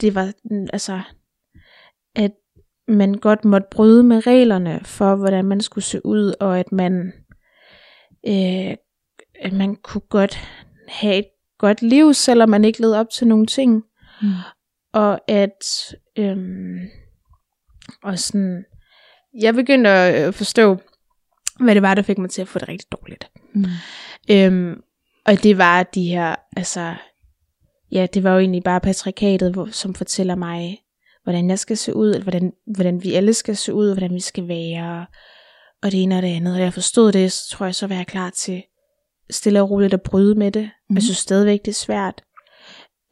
det 0.02 0.16
var, 0.16 0.34
mm, 0.44 0.68
altså, 0.74 1.02
at 2.16 2.32
man 2.88 3.14
godt 3.14 3.46
måtte 3.46 3.68
bryde 3.72 4.04
med 4.04 4.28
reglerne 4.28 4.82
for, 4.84 5.16
hvordan 5.16 5.46
man 5.46 5.62
skulle 5.62 5.86
se 5.86 6.06
ud, 6.06 6.34
og 6.40 6.60
at 6.60 6.72
man, 6.72 7.14
øh, 8.28 8.76
at 9.42 9.54
man 9.54 9.76
kunne 9.76 10.02
godt 10.10 10.40
have 10.88 11.16
et 11.16 11.28
godt 11.58 11.82
liv, 11.82 12.14
selvom 12.14 12.50
man 12.50 12.66
ikke 12.66 12.82
levede 12.82 13.00
op 13.00 13.10
til 13.10 13.28
nogle 13.28 13.46
ting. 13.46 13.84
Mm. 14.22 14.28
Og 14.94 15.20
at, 15.28 15.96
øhm, 16.18 16.80
og 18.04 18.20
sådan, 18.20 18.66
jeg 19.42 19.54
begyndte 19.54 19.90
at 19.90 20.28
øh, 20.28 20.34
forstå, 20.34 20.78
hvad 21.60 21.76
det 21.76 21.82
var, 21.82 21.96
der 21.96 22.02
fik 22.02 22.18
mig 22.18 22.30
til 22.30 22.42
at 22.42 22.48
få 22.48 22.60
det 22.60 22.68
rigtig 22.68 22.92
dårligt. 22.92 23.32
Mm. 23.54 23.66
Øhm, 24.32 24.82
og 25.26 25.44
det 25.44 25.58
var 25.58 25.84
de 25.84 26.08
her, 26.08 26.36
altså, 26.58 26.96
ja, 27.92 28.08
det 28.14 28.24
var 28.24 28.34
jo 28.34 28.40
egentlig 28.40 28.64
bare 28.64 28.80
patriarkatet, 28.80 29.54
hvor, 29.54 29.66
som 29.72 29.94
fortæller 29.94 30.36
mig, 30.36 30.84
hvordan 31.24 31.50
jeg 31.50 31.60
skal 31.60 31.78
se 31.78 31.96
ud, 31.96 32.10
eller 32.10 32.24
hvordan, 32.24 32.54
hvordan 32.66 33.04
vi 33.04 33.14
alle 33.14 33.34
skal 33.34 33.56
se 33.56 33.74
ud, 33.74 33.90
og 33.90 33.94
hvordan 33.94 34.14
vi 34.14 34.20
skal 34.20 34.48
være, 34.48 35.06
og 35.84 35.92
det 35.92 36.04
ene 36.04 36.16
og 36.16 36.22
det 36.22 36.28
andet. 36.28 36.56
Og 36.56 36.62
jeg 36.62 36.74
forstod 36.74 37.12
det, 37.12 37.32
så 37.32 37.50
tror 37.50 37.66
jeg, 37.66 37.76
så 37.76 37.88
var 37.88 37.96
jeg 37.96 38.08
klar 38.08 38.30
til 38.30 38.64
stille 39.30 39.62
og 39.62 39.70
roligt 39.70 39.94
at 39.94 40.02
bryde 40.02 40.36
med 40.36 40.52
det. 40.52 40.64
Mm. 40.64 40.70
Mhm. 40.90 40.96
Jeg 40.96 41.04
synes 41.04 41.18
stadigvæk, 41.18 41.60
det 41.66 41.72
er 41.72 41.76
svært. 41.76 42.24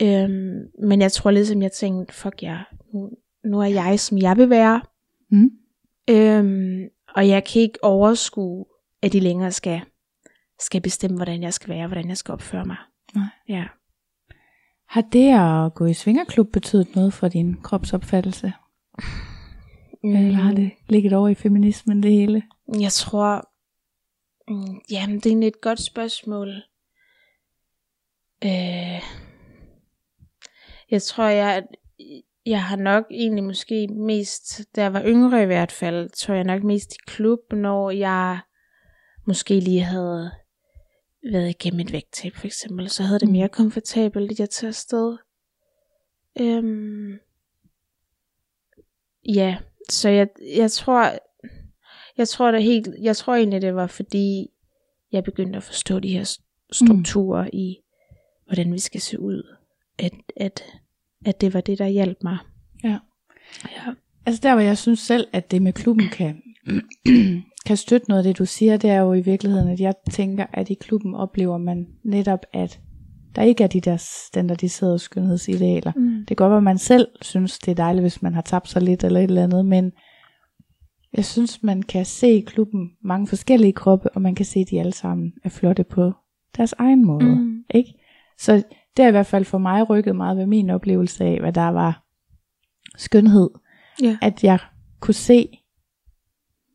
Øhm, 0.01 0.87
men 0.87 1.01
jeg 1.01 1.11
tror 1.11 1.31
ligesom, 1.31 1.61
jeg 1.61 1.71
tænkte, 1.71 2.13
fuck 2.13 2.43
ja, 2.43 2.57
nu, 2.93 3.09
nu 3.45 3.59
er 3.59 3.65
jeg, 3.65 3.99
som 3.99 4.17
jeg 4.17 4.37
vil 4.37 4.49
være. 4.49 4.81
Mm. 5.31 5.49
Øhm, 6.09 6.81
og 7.15 7.27
jeg 7.27 7.43
kan 7.43 7.61
ikke 7.61 7.83
overskue, 7.83 8.65
at 9.01 9.13
de 9.13 9.19
længere 9.19 9.51
skal, 9.51 9.81
skal 10.59 10.81
bestemme, 10.81 11.17
hvordan 11.17 11.43
jeg 11.43 11.53
skal 11.53 11.69
være, 11.69 11.87
hvordan 11.87 12.09
jeg 12.09 12.17
skal 12.17 12.31
opføre 12.31 12.65
mig. 12.65 12.77
Nej. 13.15 13.25
Ja. 13.49 13.65
Har 14.89 15.01
det 15.01 15.33
at 15.33 15.73
gå 15.73 15.85
i 15.85 15.93
svingerklub 15.93 16.51
betydet 16.53 16.95
noget 16.95 17.13
for 17.13 17.27
din 17.27 17.61
kropsopfattelse? 17.61 18.53
Mm. 20.03 20.15
Eller 20.15 20.39
har 20.39 20.53
det 20.53 20.71
ligget 20.87 21.13
over 21.13 21.29
i 21.29 21.35
feminismen 21.35 22.03
det 22.03 22.11
hele? 22.11 22.43
Jeg 22.79 22.91
tror, 22.91 23.49
mm, 24.47 24.81
jamen 24.91 25.15
det 25.15 25.25
er 25.25 25.29
egentlig 25.29 25.47
et 25.47 25.61
godt 25.61 25.79
spørgsmål. 25.79 26.47
Øh, 28.45 29.01
jeg 30.91 31.01
tror, 31.01 31.23
jeg, 31.23 31.63
jeg 32.45 32.63
har 32.63 32.75
nok 32.75 33.05
egentlig 33.11 33.43
måske 33.43 33.87
mest, 33.87 34.75
da 34.75 34.81
jeg 34.81 34.93
var 34.93 35.03
yngre 35.05 35.43
i 35.43 35.45
hvert 35.45 35.71
fald, 35.71 36.09
tror 36.09 36.33
jeg 36.33 36.43
nok 36.43 36.63
mest 36.63 36.93
i 36.93 36.97
klub, 37.07 37.39
når 37.51 37.91
jeg 37.91 38.39
måske 39.27 39.59
lige 39.59 39.83
havde 39.83 40.31
været 41.23 41.49
igennem 41.49 41.79
et 41.79 41.91
vægttab 41.93 42.35
for 42.35 42.45
eksempel, 42.45 42.89
så 42.89 43.03
havde 43.03 43.19
det 43.19 43.27
Mm. 43.27 43.31
mere 43.31 43.49
komfortabelt, 43.49 44.31
at 44.31 44.39
jeg 44.39 44.49
tager 44.49 44.69
afsted. 44.69 45.17
Øhm, 46.39 47.13
ja, 49.35 49.57
så 49.89 50.09
jeg, 50.09 50.27
jeg 50.55 50.71
tror, 50.71 51.11
jeg 52.17 52.27
tror 52.27 52.51
det 52.51 52.63
helt, 52.63 52.87
jeg 53.01 53.17
tror 53.17 53.35
egentlig 53.35 53.61
det 53.61 53.75
var 53.75 53.87
fordi, 53.87 54.47
jeg 55.11 55.23
begyndte 55.23 55.57
at 55.57 55.63
forstå 55.63 55.99
de 55.99 56.09
her 56.09 56.23
s- 56.23 56.41
strukturer 56.71 57.43
mm. 57.43 57.49
i, 57.53 57.77
hvordan 58.45 58.73
vi 58.73 58.79
skal 58.79 59.01
se 59.01 59.19
ud, 59.19 59.55
at, 59.99 60.13
at, 60.37 60.63
at 61.25 61.41
det 61.41 61.53
var 61.53 61.61
det, 61.61 61.77
der 61.79 61.87
hjalp 61.87 62.17
mig. 62.23 62.37
Ja. 62.83 62.99
Ja. 63.65 63.93
Altså 64.25 64.39
der, 64.43 64.53
hvor 64.53 64.61
jeg 64.63 64.77
synes 64.77 64.99
selv, 64.99 65.27
at 65.33 65.51
det 65.51 65.61
med 65.61 65.73
klubben 65.73 66.09
kan, 66.09 66.41
kan 67.69 67.77
støtte 67.77 68.09
noget 68.09 68.19
af 68.19 68.23
det, 68.23 68.37
du 68.37 68.45
siger, 68.45 68.77
det 68.77 68.89
er 68.89 68.99
jo 68.99 69.13
i 69.13 69.21
virkeligheden, 69.21 69.69
at 69.69 69.79
jeg 69.79 69.93
tænker, 70.11 70.45
at 70.53 70.69
i 70.69 70.73
klubben 70.73 71.15
oplever 71.15 71.57
man 71.57 71.87
netop, 72.03 72.39
at 72.53 72.79
der 73.35 73.41
ikke 73.41 73.63
er 73.63 73.67
de 73.67 73.81
der 73.81 73.97
standardiserede 73.97 74.99
skønhedsidealer. 74.99 75.91
Mm. 75.95 76.17
Det 76.17 76.27
kan 76.27 76.35
godt 76.35 76.49
være, 76.49 76.57
at 76.57 76.63
man 76.63 76.77
selv 76.77 77.07
synes, 77.21 77.59
det 77.59 77.71
er 77.71 77.75
dejligt, 77.75 78.03
hvis 78.03 78.21
man 78.21 78.33
har 78.33 78.41
tabt 78.41 78.69
sig 78.69 78.81
lidt 78.81 79.03
eller 79.03 79.19
et 79.19 79.23
eller 79.23 79.43
andet, 79.43 79.65
men 79.65 79.91
jeg 81.13 81.25
synes, 81.25 81.63
man 81.63 81.83
kan 81.83 82.05
se 82.05 82.31
i 82.31 82.41
klubben 82.41 82.89
mange 83.03 83.27
forskellige 83.27 83.73
kroppe, 83.73 84.09
og 84.15 84.21
man 84.21 84.35
kan 84.35 84.45
se, 84.45 84.59
at 84.59 84.69
de 84.69 84.79
alle 84.79 84.93
sammen 84.93 85.33
er 85.43 85.49
flotte 85.49 85.83
på 85.83 86.11
deres 86.57 86.73
egen 86.73 87.05
måde. 87.05 87.35
Mm. 87.35 87.63
Ikke? 87.73 87.93
Så 88.37 88.63
det 88.97 89.05
har 89.05 89.07
i 89.07 89.11
hvert 89.11 89.25
fald 89.25 89.45
for 89.45 89.57
mig 89.57 89.89
rykket 89.89 90.15
meget 90.15 90.37
ved 90.37 90.45
min 90.45 90.69
oplevelse 90.69 91.23
af, 91.25 91.39
hvad 91.39 91.53
der 91.53 91.67
var 91.67 92.03
skønhed. 92.97 93.49
Ja. 94.01 94.17
At 94.21 94.43
jeg 94.43 94.59
kunne 94.99 95.13
se, 95.13 95.58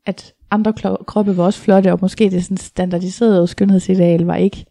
at 0.06 0.34
andre 0.50 0.72
kroppe 1.06 1.36
var 1.36 1.44
også 1.44 1.60
flotte, 1.60 1.92
og 1.92 1.98
måske 2.02 2.30
det 2.30 2.44
sådan 2.44 2.56
standardiserede 2.56 3.46
skønhedsideal 3.46 4.22
var 4.24 4.36
ikke 4.36 4.66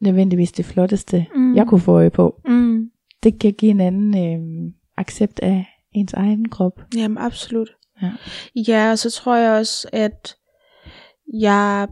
nødvendigvis 0.00 0.52
det 0.52 0.64
flotteste, 0.64 1.26
Mm. 1.34 1.56
jeg 1.56 1.66
kunne 1.66 1.80
få 1.80 1.92
øje 1.92 2.10
på. 2.10 2.40
Mm. 2.48 2.90
Det 3.22 3.38
kan 3.40 3.52
give 3.52 3.70
en 3.70 3.80
anden 3.80 4.18
øh, 4.18 4.72
accept 4.96 5.40
af 5.40 5.66
ens 5.92 6.12
egen 6.12 6.48
krop. 6.48 6.80
Jamen 6.96 7.18
absolut. 7.18 7.68
Ja. 8.02 8.12
ja, 8.68 8.90
og 8.90 8.98
så 8.98 9.10
tror 9.10 9.36
jeg 9.36 9.52
også, 9.52 9.88
at 9.92 10.36
jeg, 11.40 11.88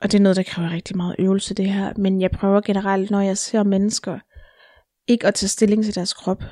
og 0.00 0.12
det 0.12 0.18
er 0.18 0.22
noget, 0.22 0.36
der 0.36 0.42
kræver 0.42 0.70
rigtig 0.70 0.96
meget 0.96 1.16
øvelse 1.18 1.54
det 1.54 1.68
her, 1.72 1.92
men 1.96 2.20
jeg 2.20 2.30
prøver 2.30 2.60
generelt, 2.60 3.10
når 3.10 3.20
jeg 3.20 3.38
ser 3.38 3.62
mennesker, 3.62 4.18
ikke 5.08 5.26
at 5.26 5.34
tage 5.34 5.48
stilling 5.48 5.84
til 5.84 5.94
deres 5.94 6.12
krop. 6.12 6.42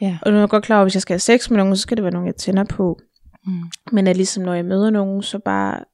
Ja. 0.00 0.18
Og 0.22 0.30
nu 0.30 0.36
er 0.36 0.40
jeg 0.40 0.48
godt 0.48 0.64
klar 0.64 0.76
over, 0.76 0.82
at 0.82 0.86
hvis 0.86 0.94
jeg 0.94 1.02
skal 1.02 1.12
have 1.14 1.18
sex 1.20 1.50
med 1.50 1.58
nogen, 1.58 1.76
så 1.76 1.82
skal 1.82 1.96
det 1.96 2.04
være 2.04 2.12
nogen, 2.12 2.26
jeg 2.26 2.36
tænder 2.36 2.64
på. 2.64 2.98
Mm. 3.46 3.62
Men 3.92 4.06
at 4.06 4.16
ligesom 4.16 4.42
når 4.42 4.54
jeg 4.54 4.64
møder 4.64 4.90
nogen, 4.90 5.22
så 5.22 5.38
bare, 5.38 5.84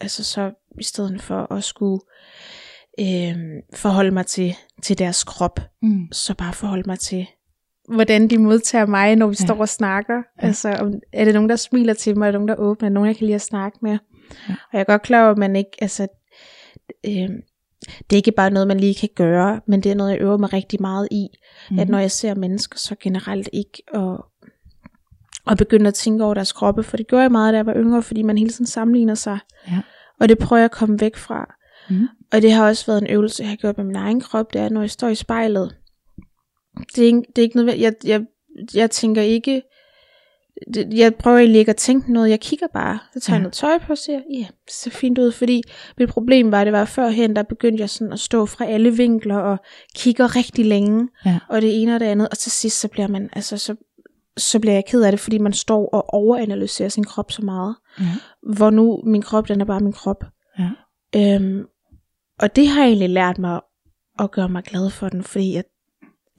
altså 0.00 0.24
så 0.24 0.50
i 0.80 0.82
stedet 0.84 1.22
for 1.22 1.52
at 1.52 1.64
skulle 1.64 2.00
øh, 3.00 3.36
forholde 3.74 4.10
mig 4.10 4.26
til, 4.26 4.54
til 4.82 4.98
deres 4.98 5.24
krop, 5.24 5.60
Mm. 5.82 6.12
så 6.12 6.34
bare 6.34 6.52
forholde 6.52 6.82
mig 6.86 6.98
til, 6.98 7.26
hvordan 7.94 8.28
de 8.30 8.38
modtager 8.38 8.86
mig, 8.86 9.16
når 9.16 9.26
vi 9.26 9.36
Ja. 9.40 9.46
står 9.46 9.60
og 9.60 9.68
snakker. 9.68 10.16
Ja. 10.42 10.46
Altså, 10.46 10.72
om, 10.72 10.92
er 11.12 11.24
det 11.24 11.34
nogen, 11.34 11.48
der 11.50 11.56
smiler 11.56 11.94
til 11.94 12.18
mig, 12.18 12.26
er 12.26 12.30
det 12.30 12.34
nogen, 12.40 12.48
der 12.48 12.54
er 12.54 12.58
åbne, 12.58 12.86
er 12.86 12.88
det 12.88 12.94
nogen, 12.94 13.06
jeg 13.08 13.16
kan 13.16 13.26
lide 13.26 13.34
at 13.34 13.40
snakke 13.42 13.78
med. 13.82 13.90
Ja. 14.48 14.52
Og 14.52 14.68
jeg 14.72 14.80
er 14.80 14.84
godt 14.84 15.02
klar 15.02 15.22
over, 15.22 15.30
at 15.32 15.38
man 15.38 15.56
ikke, 15.56 15.70
altså, 15.80 16.06
øh, 17.06 17.28
det 18.10 18.12
er 18.12 18.16
ikke 18.16 18.32
bare 18.32 18.50
noget, 18.50 18.68
man 18.68 18.80
lige 18.80 18.94
kan 18.94 19.08
gøre, 19.16 19.60
men 19.66 19.80
det 19.82 19.90
er 19.92 19.94
noget, 19.96 20.10
jeg 20.12 20.20
øver 20.20 20.36
mig 20.38 20.52
rigtig 20.52 20.80
meget 20.80 21.08
i, 21.10 21.26
Mm. 21.70 21.74
mm. 21.74 21.78
at 21.78 21.88
når 21.88 21.98
jeg 21.98 22.10
ser 22.10 22.34
mennesker, 22.34 22.78
så 22.78 22.94
generelt 23.02 23.48
ikke 23.52 23.82
at, 23.94 24.16
at 25.50 25.58
begynde 25.58 25.88
at 25.88 25.94
tænke 25.94 26.24
over 26.24 26.34
deres 26.34 26.52
kroppe, 26.52 26.82
for 26.82 26.96
det 26.96 27.06
gjorde 27.06 27.22
jeg 27.22 27.32
meget, 27.32 27.52
da 27.52 27.56
jeg 27.56 27.66
var 27.66 27.74
yngre, 27.76 28.02
fordi 28.02 28.22
man 28.22 28.38
hele 28.38 28.50
tiden 28.50 28.66
sammenligner 28.66 29.14
sig. 29.14 29.38
Ja. 29.68 29.78
Og 30.20 30.28
det 30.28 30.38
prøver 30.38 30.58
jeg 30.60 30.64
at 30.64 30.70
komme 30.70 31.00
væk 31.00 31.16
fra. 31.16 31.54
Mm. 31.90 32.08
Og 32.32 32.42
det 32.42 32.52
har 32.52 32.66
også 32.68 32.86
været 32.86 33.02
en 33.02 33.10
øvelse, 33.10 33.42
jeg 33.42 33.50
har 33.50 33.56
gjort 33.56 33.76
med 33.76 33.84
min 33.84 33.96
egen 33.96 34.20
krop, 34.20 34.52
det 34.52 34.60
er, 34.60 34.68
når 34.68 34.80
jeg 34.80 34.90
står 34.90 35.08
i 35.08 35.14
spejlet. 35.14 35.76
Det 36.96 37.02
er 37.02 37.06
ikke, 37.06 37.22
det 37.36 37.38
er 37.38 37.42
ikke 37.42 37.56
noget, 37.56 37.80
jeg, 37.80 37.94
jeg, 38.04 38.24
jeg 38.74 38.90
tænker 38.90 39.22
ikke, 39.22 39.62
det, 40.74 40.88
jeg 40.94 41.14
prøver 41.14 41.38
egentlig 41.38 41.58
ikke 41.58 41.70
at 41.70 41.76
tænke 41.76 42.12
noget, 42.12 42.30
jeg 42.30 42.40
kigger 42.40 42.66
bare, 42.74 42.98
så 43.14 43.20
tager 43.20 43.34
jeg 43.36 43.38
Ja. 43.38 43.42
noget 43.42 43.52
tøj 43.52 43.78
på 43.78 43.92
og 43.92 43.98
siger, 43.98 44.20
ja, 44.32 44.46
det 44.64 44.72
ser 44.72 44.90
fint 44.90 45.18
ud, 45.18 45.32
fordi 45.32 45.62
mit 45.98 46.08
problem 46.08 46.52
var, 46.52 46.64
det 46.64 46.72
var 46.72 46.84
førhen, 46.84 47.36
der 47.36 47.42
begyndte 47.42 47.80
jeg 47.80 47.90
sådan 47.90 48.12
at 48.12 48.20
stå 48.20 48.46
fra 48.46 48.64
alle 48.66 48.96
vinkler 48.96 49.36
og 49.36 49.58
kigger 49.94 50.36
rigtig 50.36 50.66
længe, 50.66 51.08
Ja. 51.26 51.38
og 51.48 51.62
det 51.62 51.82
ene 51.82 51.94
og 51.94 52.00
det 52.00 52.06
andet, 52.06 52.28
og 52.28 52.38
til 52.38 52.52
sidst 52.52 52.80
så 52.80 52.88
bliver 52.88 53.08
man, 53.08 53.28
altså 53.32 53.56
så, 53.58 53.74
så 54.36 54.58
bliver 54.58 54.74
jeg 54.74 54.84
ked 54.88 55.02
af 55.02 55.12
det, 55.12 55.20
fordi 55.20 55.38
man 55.38 55.52
står 55.52 55.88
og 55.88 56.14
overanalyserer 56.14 56.88
sin 56.88 57.04
krop 57.04 57.32
så 57.32 57.42
meget, 57.42 57.74
Ja. 58.00 58.04
hvor 58.54 58.70
nu 58.70 59.00
min 59.04 59.22
krop, 59.22 59.48
den 59.48 59.60
er 59.60 59.64
bare 59.64 59.80
min 59.80 59.92
krop. 59.92 60.24
Ja. 60.58 60.70
Øhm, 61.16 61.64
og 62.38 62.56
det 62.56 62.68
har 62.68 62.84
egentlig 62.84 63.10
lært 63.10 63.38
mig 63.38 63.60
at 64.18 64.30
gøre 64.30 64.48
mig 64.48 64.62
glad 64.64 64.90
for 64.90 65.08
den, 65.08 65.22
fordi 65.22 65.54
jeg, 65.54 65.64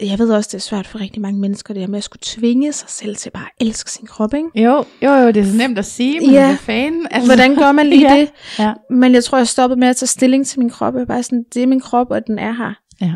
jeg 0.01 0.19
ved 0.19 0.33
også, 0.33 0.47
det 0.47 0.53
er 0.57 0.61
svært 0.61 0.87
for 0.87 0.99
rigtig 0.99 1.21
mange 1.21 1.39
mennesker, 1.39 1.73
det 1.73 1.81
her 1.83 1.87
med 1.87 1.97
at 1.97 2.03
skulle 2.03 2.21
tvinge 2.23 2.73
sig 2.73 2.89
selv 2.89 3.15
til 3.15 3.29
bare 3.29 3.43
at 3.59 3.67
elske 3.67 3.91
sin 3.91 4.07
krop, 4.07 4.33
ikke? 4.33 4.49
Jo, 4.63 4.85
jo, 5.01 5.11
jo, 5.11 5.27
det 5.27 5.37
er 5.37 5.43
så 5.45 5.57
nemt 5.57 5.77
at 5.79 5.85
sige, 5.85 6.19
men 6.19 6.29
Ja. 6.29 6.57
fanden? 6.59 7.07
Altså, 7.11 7.27
Hvordan 7.27 7.55
gør 7.55 7.71
man 7.71 7.87
lige 7.93 8.13
ja. 8.13 8.19
det? 8.21 8.31
Ja. 8.59 8.73
Men 8.89 9.13
jeg 9.13 9.23
tror, 9.23 9.37
jeg 9.37 9.47
stoppede 9.47 9.79
med 9.79 9.87
at 9.87 9.95
tage 9.95 10.07
stilling 10.07 10.47
til 10.47 10.59
min 10.59 10.69
krop. 10.69 10.93
Jeg 10.93 11.01
er 11.01 11.05
bare 11.05 11.23
sådan, 11.23 11.45
det 11.53 11.63
er 11.63 11.67
min 11.67 11.79
krop, 11.79 12.07
og 12.11 12.27
den 12.27 12.39
er 12.39 12.51
her. 12.51 12.73
Ja. 13.01 13.13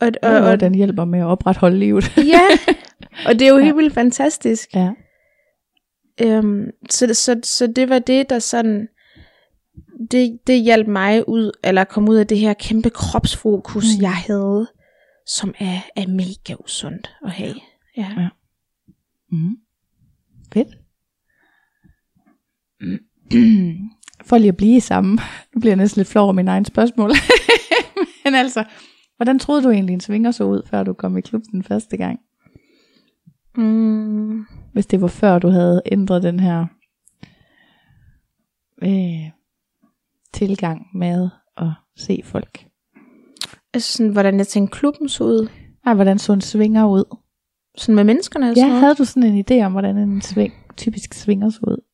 Og, 0.00 0.12
Og, 0.22 0.30
og, 0.30 0.40
og 0.42 0.60
den 0.60 0.74
hjælper 0.74 1.04
med 1.04 1.18
at 1.18 1.24
opretholde 1.26 1.78
livet. 1.78 2.16
ja, 2.34 2.40
og 3.26 3.34
det 3.38 3.42
er 3.42 3.48
jo 3.50 3.58
Ja. 3.58 3.64
helt 3.64 3.76
vildt 3.76 3.94
fantastisk. 3.94 4.74
ja. 4.74 4.90
Øhm, 6.22 6.64
så, 6.90 7.14
så, 7.14 7.40
så 7.44 7.66
det 7.66 7.88
var 7.88 7.98
det, 7.98 8.30
der 8.30 8.38
sådan, 8.38 8.88
det, 10.10 10.38
det 10.46 10.60
hjalp 10.62 10.86
mig 10.86 11.28
ud, 11.28 11.52
eller 11.64 11.84
kom 11.84 12.08
ud 12.08 12.16
af 12.16 12.26
det 12.26 12.38
her 12.38 12.52
kæmpe 12.54 12.90
kropsfokus, 12.90 13.84
Mm. 13.96 14.02
jeg 14.02 14.12
havde, 14.14 14.66
som 15.26 15.54
er, 15.58 15.78
er 15.96 16.06
mega 16.08 16.54
usundt 16.64 17.10
at 17.24 17.30
have. 17.30 17.54
Ja. 17.96 18.28
Mm. 19.32 19.56
Fedt. 20.52 20.68
for 24.28 24.38
lige 24.38 24.48
at 24.48 24.56
blive 24.56 24.80
sammen. 24.80 25.20
Nu 25.54 25.60
bliver 25.60 25.70
jeg 25.72 25.76
næsten 25.76 26.00
lidt 26.00 26.08
flov 26.08 26.24
over 26.24 26.32
mine 26.32 26.50
egne 26.50 26.66
spørgsmål. 26.66 27.10
Men 28.24 28.34
altså, 28.34 28.64
hvordan 29.20 29.38
troede 29.38 29.62
du 29.62 29.70
egentlig 29.70 29.94
en 29.94 30.00
svinger 30.00 30.30
så 30.30 30.44
ud, 30.44 30.62
før 30.66 30.82
du 30.82 30.92
kom 30.92 31.16
i 31.18 31.20
klub 31.20 31.42
den 31.52 31.62
første 31.62 31.96
gang? 31.96 32.20
Mm, 33.56 34.44
Hvis 34.72 34.86
det 34.86 35.00
var 35.00 35.06
før 35.08 35.38
du 35.38 35.48
havde 35.48 35.82
ændret 35.92 36.22
den 36.22 36.40
her 36.40 36.66
øh, 38.82 39.30
tilgang 40.32 40.86
med 40.94 41.28
at 41.56 41.68
se 41.96 42.20
folk. 42.24 42.66
altså 43.74 43.92
sådan, 43.92 44.12
hvordan 44.12 44.36
jeg 44.38 44.46
tænkte 44.46 44.78
klubben 44.78 45.08
så 45.08 45.24
ud. 45.24 45.48
Nej, 45.84 45.94
hvordan 45.94 46.18
så 46.18 46.32
en 46.32 46.40
svinger 46.40 46.86
ud? 46.86 47.16
Sådan 47.76 47.94
med 47.94 48.04
menneskerne 48.04 48.46
Ja, 48.46 48.54
sådan 48.54 48.68
noget. 48.68 48.80
havde 48.80 48.94
du 48.94 49.04
sådan 49.04 49.22
en 49.22 49.44
idé 49.50 49.64
om, 49.64 49.72
hvordan 49.72 49.96
en 49.98 50.20
sving, 50.22 50.52
typisk 50.76 51.14
svinger 51.14 51.50
så 51.50 51.60
ud? 51.62 51.84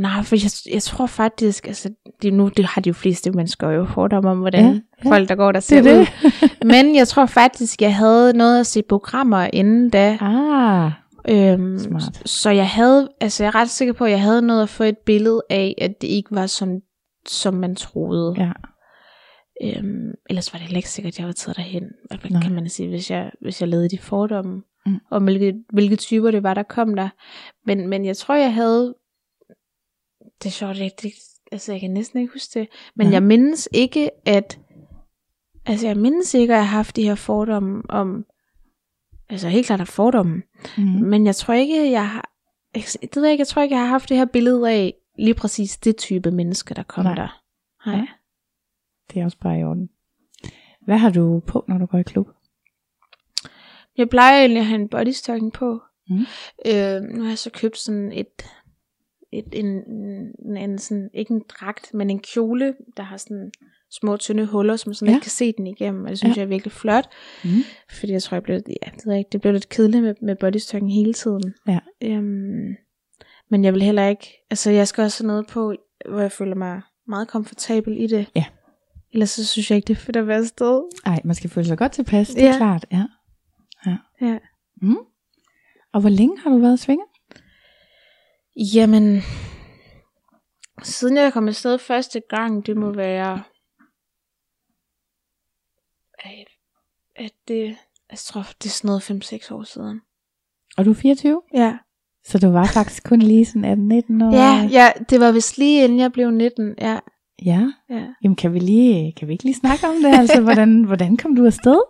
Nej, 0.00 0.22
for 0.22 0.36
jeg, 0.36 0.74
jeg 0.74 0.82
tror 0.82 1.06
faktisk, 1.06 1.66
altså, 1.66 1.90
det, 2.22 2.32
nu 2.34 2.48
det 2.56 2.64
har 2.64 2.80
de 2.80 2.88
jo 2.88 2.94
fleste 2.94 3.30
mennesker 3.30 3.70
jo 3.70 3.84
fordomme 3.86 4.30
om, 4.30 4.38
hvordan 4.38 4.64
Ja, 4.64 4.80
ja, 5.04 5.10
folk, 5.10 5.28
der 5.28 5.34
går 5.34 5.52
der 5.52 5.60
ser 5.60 5.82
Det 5.82 6.00
ud. 6.00 6.06
Men 6.72 6.96
jeg 6.96 7.08
tror 7.08 7.26
faktisk, 7.26 7.82
jeg 7.82 7.96
havde 7.96 8.32
noget 8.32 8.60
at 8.60 8.66
se 8.66 8.82
programmer 8.82 9.48
inden 9.52 9.90
da. 9.90 10.18
Ah, 10.20 10.90
Øhm, 11.28 11.78
Smart. 11.78 12.28
Så 12.28 12.50
jeg 12.50 12.68
havde, 12.68 13.08
altså 13.20 13.44
jeg 13.44 13.48
er 13.48 13.54
ret 13.54 13.70
sikker 13.70 13.94
på, 13.94 14.04
at 14.04 14.10
jeg 14.10 14.22
havde 14.22 14.42
noget 14.42 14.62
at 14.62 14.68
få 14.68 14.84
et 14.84 14.98
billede 15.06 15.42
af, 15.50 15.74
at 15.78 16.00
det 16.00 16.08
ikke 16.08 16.28
var 16.34 16.46
som, 16.46 16.68
som 17.28 17.54
man 17.54 17.76
troede. 17.76 18.34
ja. 18.38 18.52
Øhm, 19.62 20.10
ellers 20.30 20.52
var 20.52 20.58
det 20.58 20.66
heller 20.66 20.76
ikke 20.76 20.90
sikkert, 20.90 21.14
at 21.14 21.18
jeg 21.18 21.26
var 21.26 21.32
taget 21.32 21.56
derhen. 21.56 21.82
Hvad 22.08 22.30
Nej. 22.30 22.42
kan 22.42 22.52
man 22.54 22.68
sige, 22.68 22.88
hvis 22.88 23.10
jeg, 23.10 23.30
hvis 23.42 23.60
jeg 23.60 23.68
lavede 23.68 23.88
de 23.88 23.98
fordomme, 23.98 24.62
Mm. 24.86 24.98
om 25.10 25.24
hvilke, 25.24 25.54
hvilke 25.72 25.96
typer 25.96 26.30
det 26.30 26.42
var, 26.42 26.54
der 26.54 26.62
kom 26.62 26.94
der. 26.96 27.08
Men, 27.66 27.88
men 27.88 28.04
jeg 28.04 28.16
tror, 28.16 28.34
jeg 28.34 28.54
havde, 28.54 28.94
det 30.42 30.46
er 30.46 30.50
sjovt, 30.50 30.76
det, 30.76 31.02
det, 31.02 31.12
altså 31.52 31.72
jeg 31.72 31.80
kan 31.80 31.90
næsten 31.90 32.20
ikke 32.20 32.32
huske 32.32 32.60
det, 32.60 32.68
men 32.96 33.06
Nej. 33.06 33.12
jeg 33.12 33.22
mindes 33.22 33.68
ikke, 33.72 34.10
at, 34.26 34.58
altså 35.66 35.86
jeg 35.86 35.96
mindes 35.96 36.34
ikke, 36.34 36.52
at 36.54 36.58
jeg 36.58 36.68
har 36.68 36.76
haft 36.76 36.96
de 36.96 37.02
her 37.02 37.14
fordomme 37.14 37.82
om, 37.88 38.24
altså 39.28 39.48
helt 39.48 39.66
klart 39.66 39.80
er 39.80 39.84
fordomme, 39.84 40.42
Mm. 40.76 40.82
men 40.84 41.26
jeg 41.26 41.36
tror 41.36 41.54
ikke, 41.54 41.90
jeg 41.90 42.08
har, 42.10 42.30
jeg, 42.74 42.82
det 43.02 43.16
ved 43.16 43.22
jeg 43.24 43.32
ikke, 43.32 43.40
jeg 43.40 43.48
tror 43.48 43.62
ikke, 43.62 43.74
jeg 43.74 43.82
har 43.82 43.88
haft 43.90 44.08
det 44.08 44.16
her 44.16 44.24
billede 44.24 44.70
af 44.70 44.94
lige 45.18 45.34
præcis 45.34 45.76
det 45.78 45.96
type 45.96 46.30
menneske, 46.30 46.74
der 46.74 46.82
kom 46.82 47.04
Nej. 47.04 47.14
Nej. 47.14 47.24
der. 47.24 47.42
Nej. 47.86 47.96
Ja. 47.96 48.06
Det 49.14 49.20
er 49.20 49.24
også 49.24 49.38
bare 49.38 49.60
i 49.60 49.64
orden. 49.64 49.90
Hvad 50.84 50.98
har 50.98 51.10
du 51.10 51.40
på, 51.46 51.64
når 51.68 51.78
du 51.78 51.86
går 51.86 51.98
i 51.98 52.02
klub? 52.02 52.28
Jeg 53.96 54.08
plejer 54.08 54.38
egentlig 54.40 54.60
at 54.60 54.66
have 54.66 54.80
en 54.80 54.88
bodystocking 54.88 55.52
på. 55.52 55.80
Mm. 56.08 56.18
Øh, 56.66 57.02
nu 57.02 57.22
har 57.22 57.28
jeg 57.28 57.38
så 57.38 57.50
købt 57.50 57.78
sådan 57.78 58.12
et, 58.12 58.46
et 59.32 59.44
en, 59.52 59.66
en, 59.66 60.56
en 60.56 60.78
sådan, 60.78 61.10
ikke 61.14 61.34
en 61.34 61.42
dragt, 61.48 61.94
men 61.94 62.10
en 62.10 62.18
kjole, 62.18 62.74
der 62.96 63.02
har 63.02 63.16
sådan 63.16 63.50
små 63.90 64.16
tynde 64.16 64.46
huller, 64.46 64.76
som 64.76 64.94
sådan 64.94 65.06
Ja. 65.08 65.12
ja. 65.12 65.16
ikke 65.16 65.24
kan 65.24 65.30
se 65.30 65.52
den 65.52 65.66
igennem, 65.66 66.04
og 66.04 66.10
det 66.10 66.18
synes 66.18 66.36
Ja. 66.36 66.40
ja. 66.40 66.44
jeg 66.44 66.46
er 66.46 66.54
virkelig 66.54 66.72
flot. 66.72 67.08
Mm. 67.44 67.50
Fordi 67.98 68.12
jeg 68.12 68.22
tror, 68.22 68.34
jeg 68.34 68.42
blev, 68.42 68.60
ja, 68.68 68.90
det, 69.04 69.18
ikke, 69.18 69.28
det 69.32 69.40
blev 69.40 69.52
lidt 69.52 69.68
kedeligt 69.68 70.02
med, 70.04 70.14
med 70.22 70.36
bodystocking 70.36 70.92
hele 70.94 71.12
tiden. 71.12 71.54
Ja. 71.68 71.78
Øhm, 72.02 72.74
men 73.50 73.64
jeg 73.64 73.72
vil 73.74 73.82
heller 73.82 74.06
ikke, 74.06 74.44
altså 74.50 74.70
jeg 74.70 74.88
skal 74.88 75.02
også 75.04 75.22
have 75.24 75.26
noget 75.28 75.46
på, 75.46 75.74
hvor 76.08 76.20
jeg 76.20 76.32
føler 76.32 76.54
mig 76.54 76.80
meget 77.08 77.28
komfortabel 77.28 78.00
i 78.02 78.06
det. 78.06 78.30
Ja. 78.36 78.44
Ellers 79.12 79.30
så 79.30 79.46
synes 79.46 79.70
jeg 79.70 79.76
ikke, 79.76 79.86
det 79.86 79.94
er 79.96 80.00
fedt 80.00 80.16
at 80.16 80.26
være 80.26 80.38
afsted. 80.38 80.82
Ej, 81.06 81.20
man 81.24 81.34
skal 81.34 81.50
føle 81.50 81.66
sig 81.66 81.78
godt 81.78 81.92
tilpas, 81.92 82.28
det 82.28 82.42
er 82.44 82.46
Ja. 82.50 82.56
klart. 82.56 82.86
Ja. 82.92 83.04
Ja. 84.20 84.38
Mm. 84.82 84.96
Og 85.92 86.00
hvor 86.00 86.10
længe 86.10 86.38
har 86.38 86.50
du 86.50 86.58
været 86.58 86.80
svinger? 86.80 87.04
Jamen, 88.60 89.22
siden 90.82 91.16
jeg 91.16 91.32
kom 91.32 91.48
afsted 91.48 91.78
første 91.78 92.22
gang, 92.28 92.66
det 92.66 92.76
må 92.76 92.92
være, 92.92 93.42
at, 97.16 97.32
det, 97.48 97.76
jeg 98.10 98.18
tror, 98.18 98.46
det 98.62 98.66
er 98.66 98.70
sådan 98.70 98.88
noget 98.88 99.32
5-6 99.50 99.54
år 99.54 99.62
siden. 99.62 100.00
Og 100.76 100.84
du 100.84 100.90
er 100.90 100.94
24? 100.94 101.42
Ja. 101.54 101.78
Så 102.24 102.38
du 102.38 102.50
var 102.50 102.66
faktisk 102.66 103.04
kun 103.04 103.18
lige 103.18 103.46
sådan 103.46 103.92
18-19 104.20 104.24
år? 104.24 104.34
Ja, 104.34 104.68
ja, 104.72 104.92
det 105.10 105.20
var 105.20 105.32
vist 105.32 105.58
lige 105.58 105.84
inden 105.84 105.98
jeg 105.98 106.12
blev 106.12 106.30
19. 106.30 106.74
Ja, 106.80 106.98
ja. 107.44 107.72
ja. 107.90 108.06
Jamen 108.22 108.36
kan 108.36 108.54
vi, 108.54 108.58
lige, 108.58 109.12
kan 109.12 109.28
vi 109.28 109.32
ikke 109.32 109.44
lige 109.44 109.60
snakke 109.60 109.86
om 109.86 109.94
det? 110.02 110.18
Altså, 110.18 110.40
hvordan, 110.46 110.84
hvordan 110.84 111.16
kom 111.16 111.36
du 111.36 111.46
afsted? 111.46 111.80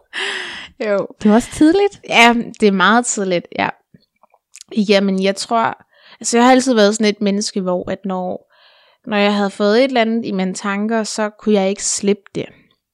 Jo. 0.86 1.06
Det 1.22 1.30
var 1.30 1.34
også 1.34 1.50
tidligt. 1.52 2.00
Ja, 2.08 2.34
det 2.60 2.68
er 2.68 2.72
meget 2.72 3.06
tidligt, 3.06 3.46
ja. 3.58 3.68
Jamen, 4.88 5.22
jeg 5.22 5.36
tror, 5.36 5.86
altså 6.20 6.36
jeg 6.38 6.44
har 6.44 6.52
altid 6.52 6.74
været 6.74 6.94
sådan 6.94 7.10
et 7.10 7.20
menneske, 7.20 7.60
hvor 7.60 7.90
at 7.90 7.98
når, 8.04 8.52
når 9.06 9.16
jeg 9.16 9.34
havde 9.36 9.50
fået 9.50 9.78
et 9.78 9.84
eller 9.84 10.00
andet 10.00 10.24
i 10.24 10.32
mine 10.32 10.54
tanker, 10.54 11.02
så 11.04 11.30
kunne 11.38 11.54
jeg 11.54 11.68
ikke 11.68 11.84
slippe 11.84 12.22
det. 12.34 12.46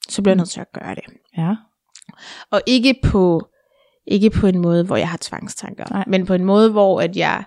Så 0.08 0.22
blev 0.22 0.30
jeg 0.30 0.36
nødt 0.36 0.50
til 0.50 0.60
at 0.60 0.72
gøre 0.72 0.94
det. 0.94 1.04
Ja. 1.38 1.54
Og 2.50 2.60
ikke 2.66 2.94
på, 3.04 3.48
ikke 4.06 4.30
på 4.30 4.46
en 4.46 4.58
måde, 4.58 4.84
hvor 4.84 4.96
jeg 4.96 5.08
har 5.08 5.18
tvangstanker, 5.20 5.84
Nej. 5.90 6.04
men 6.06 6.26
på 6.26 6.34
en 6.34 6.44
måde, 6.44 6.70
hvor 6.70 7.00
at 7.00 7.16
jeg, 7.16 7.44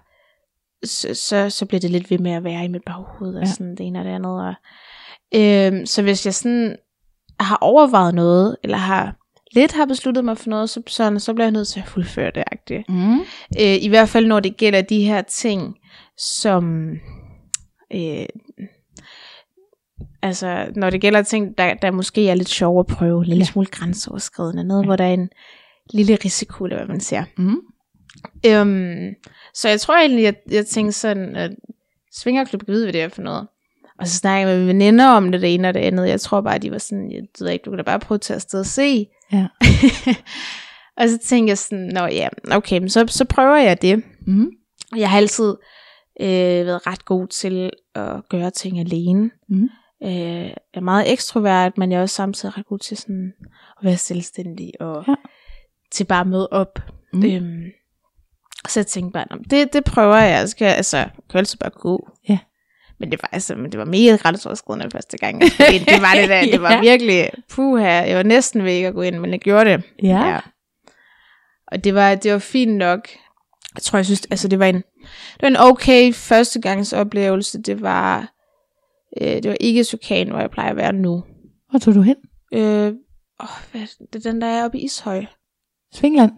så, 0.83 1.13
så, 1.13 1.49
så 1.49 1.65
bliver 1.65 1.79
det 1.81 1.89
lidt 1.89 2.11
ved 2.11 2.17
med 2.17 2.31
at 2.31 2.43
være 2.43 2.65
i 2.65 2.67
mit 2.67 2.83
baghoved, 2.85 3.35
og 3.35 3.41
Ja. 3.41 3.49
sådan 3.51 3.71
det 3.75 3.85
ene 3.87 3.99
og 3.99 4.05
det 4.05 4.11
andet. 4.11 4.41
Og, 4.47 4.53
øhm, 5.35 5.85
så 5.85 6.01
hvis 6.01 6.25
jeg 6.25 6.33
sådan 6.33 6.75
har 7.39 7.57
overvejet 7.61 8.15
noget, 8.15 8.57
eller 8.63 8.77
har 8.77 9.15
lidt 9.51 9.71
har 9.71 9.85
besluttet 9.85 10.25
mig 10.25 10.37
for 10.37 10.49
noget, 10.49 10.69
så, 10.69 10.81
sådan, 10.87 11.19
så 11.19 11.33
bliver 11.33 11.45
jeg 11.45 11.51
nødt 11.51 11.67
til 11.67 11.79
at 11.79 11.87
fuldføre 11.87 12.31
det. 12.67 12.83
Mm. 12.89 13.19
Øh, 13.59 13.77
I 13.81 13.87
hvert 13.87 14.09
fald 14.09 14.25
når 14.25 14.39
det 14.39 14.57
gælder 14.57 14.81
de 14.81 15.03
her 15.05 15.21
ting, 15.21 15.75
som... 16.17 16.89
Øh, 17.93 18.25
altså, 20.21 20.71
når 20.75 20.89
det 20.89 21.01
gælder 21.01 21.21
ting, 21.21 21.57
der, 21.57 21.73
der 21.73 21.91
måske 21.91 22.29
er 22.29 22.35
lidt 22.35 22.49
sjove 22.49 22.79
at 22.79 22.87
prøve, 22.87 23.23
Ja. 23.27 23.35
ja. 23.35 23.43
smule 23.43 23.67
grænseoverskridende, 23.67 24.63
noget, 24.63 24.85
hvor 24.85 24.95
der 24.95 25.03
er 25.03 25.13
en 25.13 25.29
lille 25.93 26.15
risiko, 26.25 26.63
eller 26.63 26.77
hvad 26.77 26.87
man 26.87 26.99
siger. 26.99 27.23
Mm. 27.37 27.55
Øhm, 28.45 29.15
så 29.53 29.69
jeg 29.69 29.81
tror 29.81 29.97
egentlig, 29.97 30.27
at 30.27 30.35
jeg 30.51 30.65
tænkte 30.65 30.91
sådan, 30.99 31.35
at 31.35 31.51
svingerklub 32.13 32.65
kan 32.65 32.73
vide, 32.73 32.85
hvad 32.85 32.93
det 32.93 33.01
er 33.01 33.09
for 33.09 33.21
noget. 33.21 33.47
Og 33.99 34.07
så 34.07 34.17
snakkede 34.17 34.51
jeg 34.51 34.59
med 34.59 34.67
veninder 34.67 35.07
om 35.07 35.31
det, 35.31 35.41
det 35.41 35.53
ene 35.53 35.67
og 35.67 35.73
det 35.73 35.79
andet. 35.79 36.07
Jeg 36.09 36.21
tror 36.21 36.41
bare, 36.41 36.55
at 36.55 36.61
de 36.61 36.71
var 36.71 36.77
sådan, 36.77 37.11
jeg 37.11 37.21
ved 37.39 37.49
ikke, 37.49 37.63
du 37.63 37.71
kan 37.71 37.77
da 37.77 37.83
bare 37.83 37.99
prøve 37.99 38.15
at 38.15 38.21
tage 38.21 38.35
afsted 38.35 38.59
og 38.59 38.65
se. 38.65 39.07
Ja. 39.31 39.47
og 40.97 41.09
så 41.09 41.17
tænkte 41.23 41.49
jeg 41.49 41.57
sådan, 41.57 41.87
nå 41.93 42.05
ja, 42.05 42.27
okay, 42.51 42.87
så, 42.87 43.05
så 43.07 43.25
prøver 43.25 43.55
jeg 43.55 43.81
det. 43.81 44.03
Mm. 44.27 44.51
Jeg 44.95 45.09
har 45.09 45.17
altid 45.17 45.55
øh, 46.21 46.65
været 46.65 46.87
ret 46.87 47.05
god 47.05 47.27
til 47.27 47.69
at 47.95 48.29
gøre 48.29 48.51
ting 48.51 48.79
alene. 48.79 49.31
Mm. 49.49 49.69
Øh, 50.03 50.11
jeg 50.45 50.53
er 50.73 50.79
meget 50.81 51.11
ekstrovert, 51.11 51.77
men 51.77 51.91
jeg 51.91 51.97
er 51.97 52.01
også 52.01 52.15
samtidig 52.15 52.57
ret 52.57 52.65
god 52.65 52.79
til 52.79 52.97
sådan 52.97 53.33
at 53.79 53.85
være 53.85 53.97
selvstændig 53.97 54.71
og 54.79 55.03
Ja. 55.07 55.15
til 55.91 56.03
bare 56.03 56.21
at 56.21 56.27
møde 56.27 56.47
op. 56.51 56.79
Mm. 57.13 57.23
Øhm, 57.25 57.63
så 58.67 58.79
jeg 58.79 58.87
tænkte 58.87 59.11
bare, 59.13 59.25
"Nå, 59.31 59.37
det, 59.49 59.73
det 59.73 59.83
prøver 59.83 60.15
jeg. 60.17 60.39
Jeg 60.39 60.49
skal, 60.49 60.65
altså, 60.65 60.97
jeg 60.97 61.09
kan 61.15 61.23
jo 61.33 61.37
altid 61.39 61.57
bare 61.57 61.69
gå. 61.69 62.09
Ja. 62.29 62.37
Men 62.99 63.11
det 63.11 63.19
var, 63.21 63.29
altså, 63.31 63.55
men 63.55 63.71
det 63.71 63.77
var 63.79 63.85
mega 63.85 64.15
grænseoverskridende 64.15 64.91
første 64.91 65.17
gang. 65.17 65.43
ind. 65.43 65.85
Det 65.85 66.01
var 66.01 66.13
det 66.15 66.29
der. 66.29 66.41
Det 66.51 66.61
var 66.61 66.71
Ja. 66.73 66.79
virkelig, 66.81 67.29
puha, 67.49 67.87
jeg 67.87 68.17
var 68.17 68.23
næsten 68.23 68.63
ved 68.63 68.71
ikke 68.73 68.87
at 68.87 68.93
gå 68.93 69.01
ind, 69.01 69.19
men 69.19 69.31
jeg 69.31 69.39
gjorde 69.39 69.69
det. 69.69 69.83
Ja. 70.03 70.39
Og 71.67 71.83
det 71.83 71.95
var, 71.95 72.15
det 72.15 72.31
var 72.33 72.39
fint 72.39 72.77
nok. 72.77 73.09
Jeg 73.75 73.81
tror, 73.83 73.97
jeg 73.99 74.05
synes, 74.05 74.27
altså 74.31 74.47
det 74.47 74.59
var 74.59 74.65
en, 74.65 74.75
det 74.75 75.41
var 75.41 75.47
en 75.47 75.57
okay 75.57 76.13
førstegangsoplevelse. 76.13 77.61
Det 77.61 77.81
var, 77.81 78.31
øh, 79.21 79.27
det 79.27 79.49
var 79.49 79.57
ikke 79.59 79.83
Sukan, 79.83 80.29
hvor 80.29 80.39
jeg 80.39 80.51
plejer 80.51 80.69
at 80.69 80.75
være 80.77 80.93
nu. 80.93 81.23
Hvor 81.69 81.79
tog 81.79 81.95
du 81.95 82.01
hen? 82.01 82.15
Øh, 82.53 82.87
åh, 83.39 83.47
hvad, 83.71 83.81
det 84.13 84.25
er 84.25 84.31
den, 84.31 84.41
der 84.41 84.47
er 84.47 84.65
oppe 84.65 84.77
i 84.79 84.83
Ishøj. 84.85 85.25
Svingland. 85.93 86.31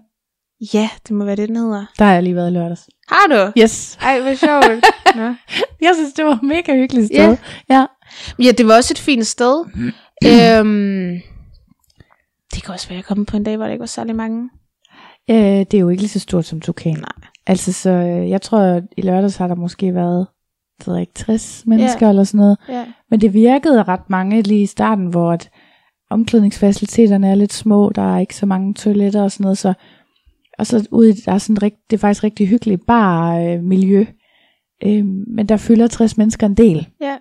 Ja, 0.74 0.90
det 1.08 1.16
må 1.16 1.26
være 1.26 1.36
det, 1.36 1.50
den 1.50 1.56
hedder. 1.56 1.86
Der 2.00 2.06
har 2.06 2.14
jeg 2.14 2.24
lige 2.24 2.36
været 2.36 2.52
i 2.52 2.54
lørdags. 2.54 2.90
Har 3.08 3.28
du? 3.30 3.62
Yes. 3.62 3.98
Ej, 4.02 4.22
hvor 4.22 4.36
sjovt. 4.36 4.86
Nå. 5.20 5.34
Jeg 5.82 5.92
synes, 5.96 6.14
det 6.14 6.26
var 6.26 6.32
et 6.32 6.44
mega 6.44 6.76
hyggeligt 6.76 7.06
sted. 7.06 7.38
Ja. 7.70 7.76
ja. 7.76 7.86
Ja, 8.40 8.52
det 8.52 8.68
var 8.68 8.76
også 8.76 8.94
et 8.94 9.00
fint 9.00 9.28
sted. 9.28 9.66
øhm, 10.30 11.22
det 12.54 12.64
kan 12.64 12.74
også 12.74 12.88
være, 12.88 12.96
at 12.96 12.98
jeg 12.98 13.06
kom 13.06 13.26
på 13.26 13.38
en 13.38 13.44
dag, 13.44 13.58
hvor 13.58 13.66
der 13.66 13.72
ikke 13.72 13.82
var 13.82 13.86
særlig 13.86 14.16
mange. 14.16 14.50
Øh, 15.30 15.36
det 15.36 15.74
er 15.74 15.80
jo 15.80 15.90
ikke 15.90 16.02
lige 16.02 16.10
så 16.10 16.20
stort 16.20 16.46
som 16.46 16.62
Tukan. 16.62 16.94
Nej. 16.94 17.30
Altså, 17.48 17.74
så 17.74 17.90
øh, 17.90 18.30
jeg 18.30 18.42
tror, 18.42 18.60
at 18.60 18.84
i 18.98 19.02
lørdags 19.02 19.36
har 19.36 19.48
der 19.48 19.56
måske 19.56 19.96
været, 19.96 20.28
det 20.86 21.00
ikke, 21.00 21.14
60 21.14 21.64
mennesker 21.66 22.10
eller 22.10 22.24
sådan 22.24 22.38
noget. 22.38 22.58
Ja. 22.70 22.86
Men 23.10 23.22
det 23.22 23.34
virkede 23.34 23.84
ret 23.84 24.10
mange 24.10 24.42
lige 24.42 24.62
i 24.62 24.66
starten, 24.66 25.06
hvor 25.06 25.32
at 25.32 25.50
omklædningsfaciliteterne 26.10 27.28
er 27.28 27.36
lidt 27.36 27.54
små, 27.54 27.92
der 27.96 28.16
er 28.16 28.20
ikke 28.20 28.36
så 28.36 28.46
mange 28.46 28.74
toiletter 28.74 29.22
og 29.24 29.32
sådan 29.32 29.44
noget, 29.44 29.58
så 29.58 29.74
og 30.62 30.68
så 30.68 30.88
ude, 30.92 31.14
der 31.14 31.32
er 31.32 31.38
sådan 31.38 31.64
rigt, 31.64 31.76
det 31.90 31.98
er 31.98 32.00
faktisk 32.00 32.24
rigtig 32.24 32.48
hyggeligt 32.48 32.86
bar 32.88 33.38
øh, 33.38 33.64
miljø, 33.64 34.06
øh, 34.86 35.06
men 35.06 35.46
der 35.50 35.58
fylder 35.58 35.88
60 35.88 36.18
mennesker 36.18 36.48
en 36.48 36.54
del, 36.54 36.88
Ja. 37.02 37.18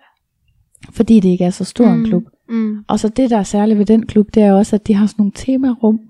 fordi 0.92 1.20
det 1.20 1.28
ikke 1.28 1.44
er 1.44 1.50
så 1.50 1.64
stor 1.64 1.92
mm. 1.92 1.98
en 2.00 2.04
klub. 2.04 2.22
Mm. 2.48 2.84
Og 2.88 3.00
så 3.00 3.08
det, 3.08 3.30
der 3.30 3.36
er 3.38 3.42
særligt 3.42 3.78
ved 3.78 3.86
den 3.86 4.06
klub, 4.06 4.26
det 4.34 4.42
er 4.42 4.52
også, 4.52 4.76
at 4.76 4.86
de 4.86 4.94
har 4.94 5.06
sådan 5.06 5.16
nogle 5.18 5.32
temarum. 5.34 6.00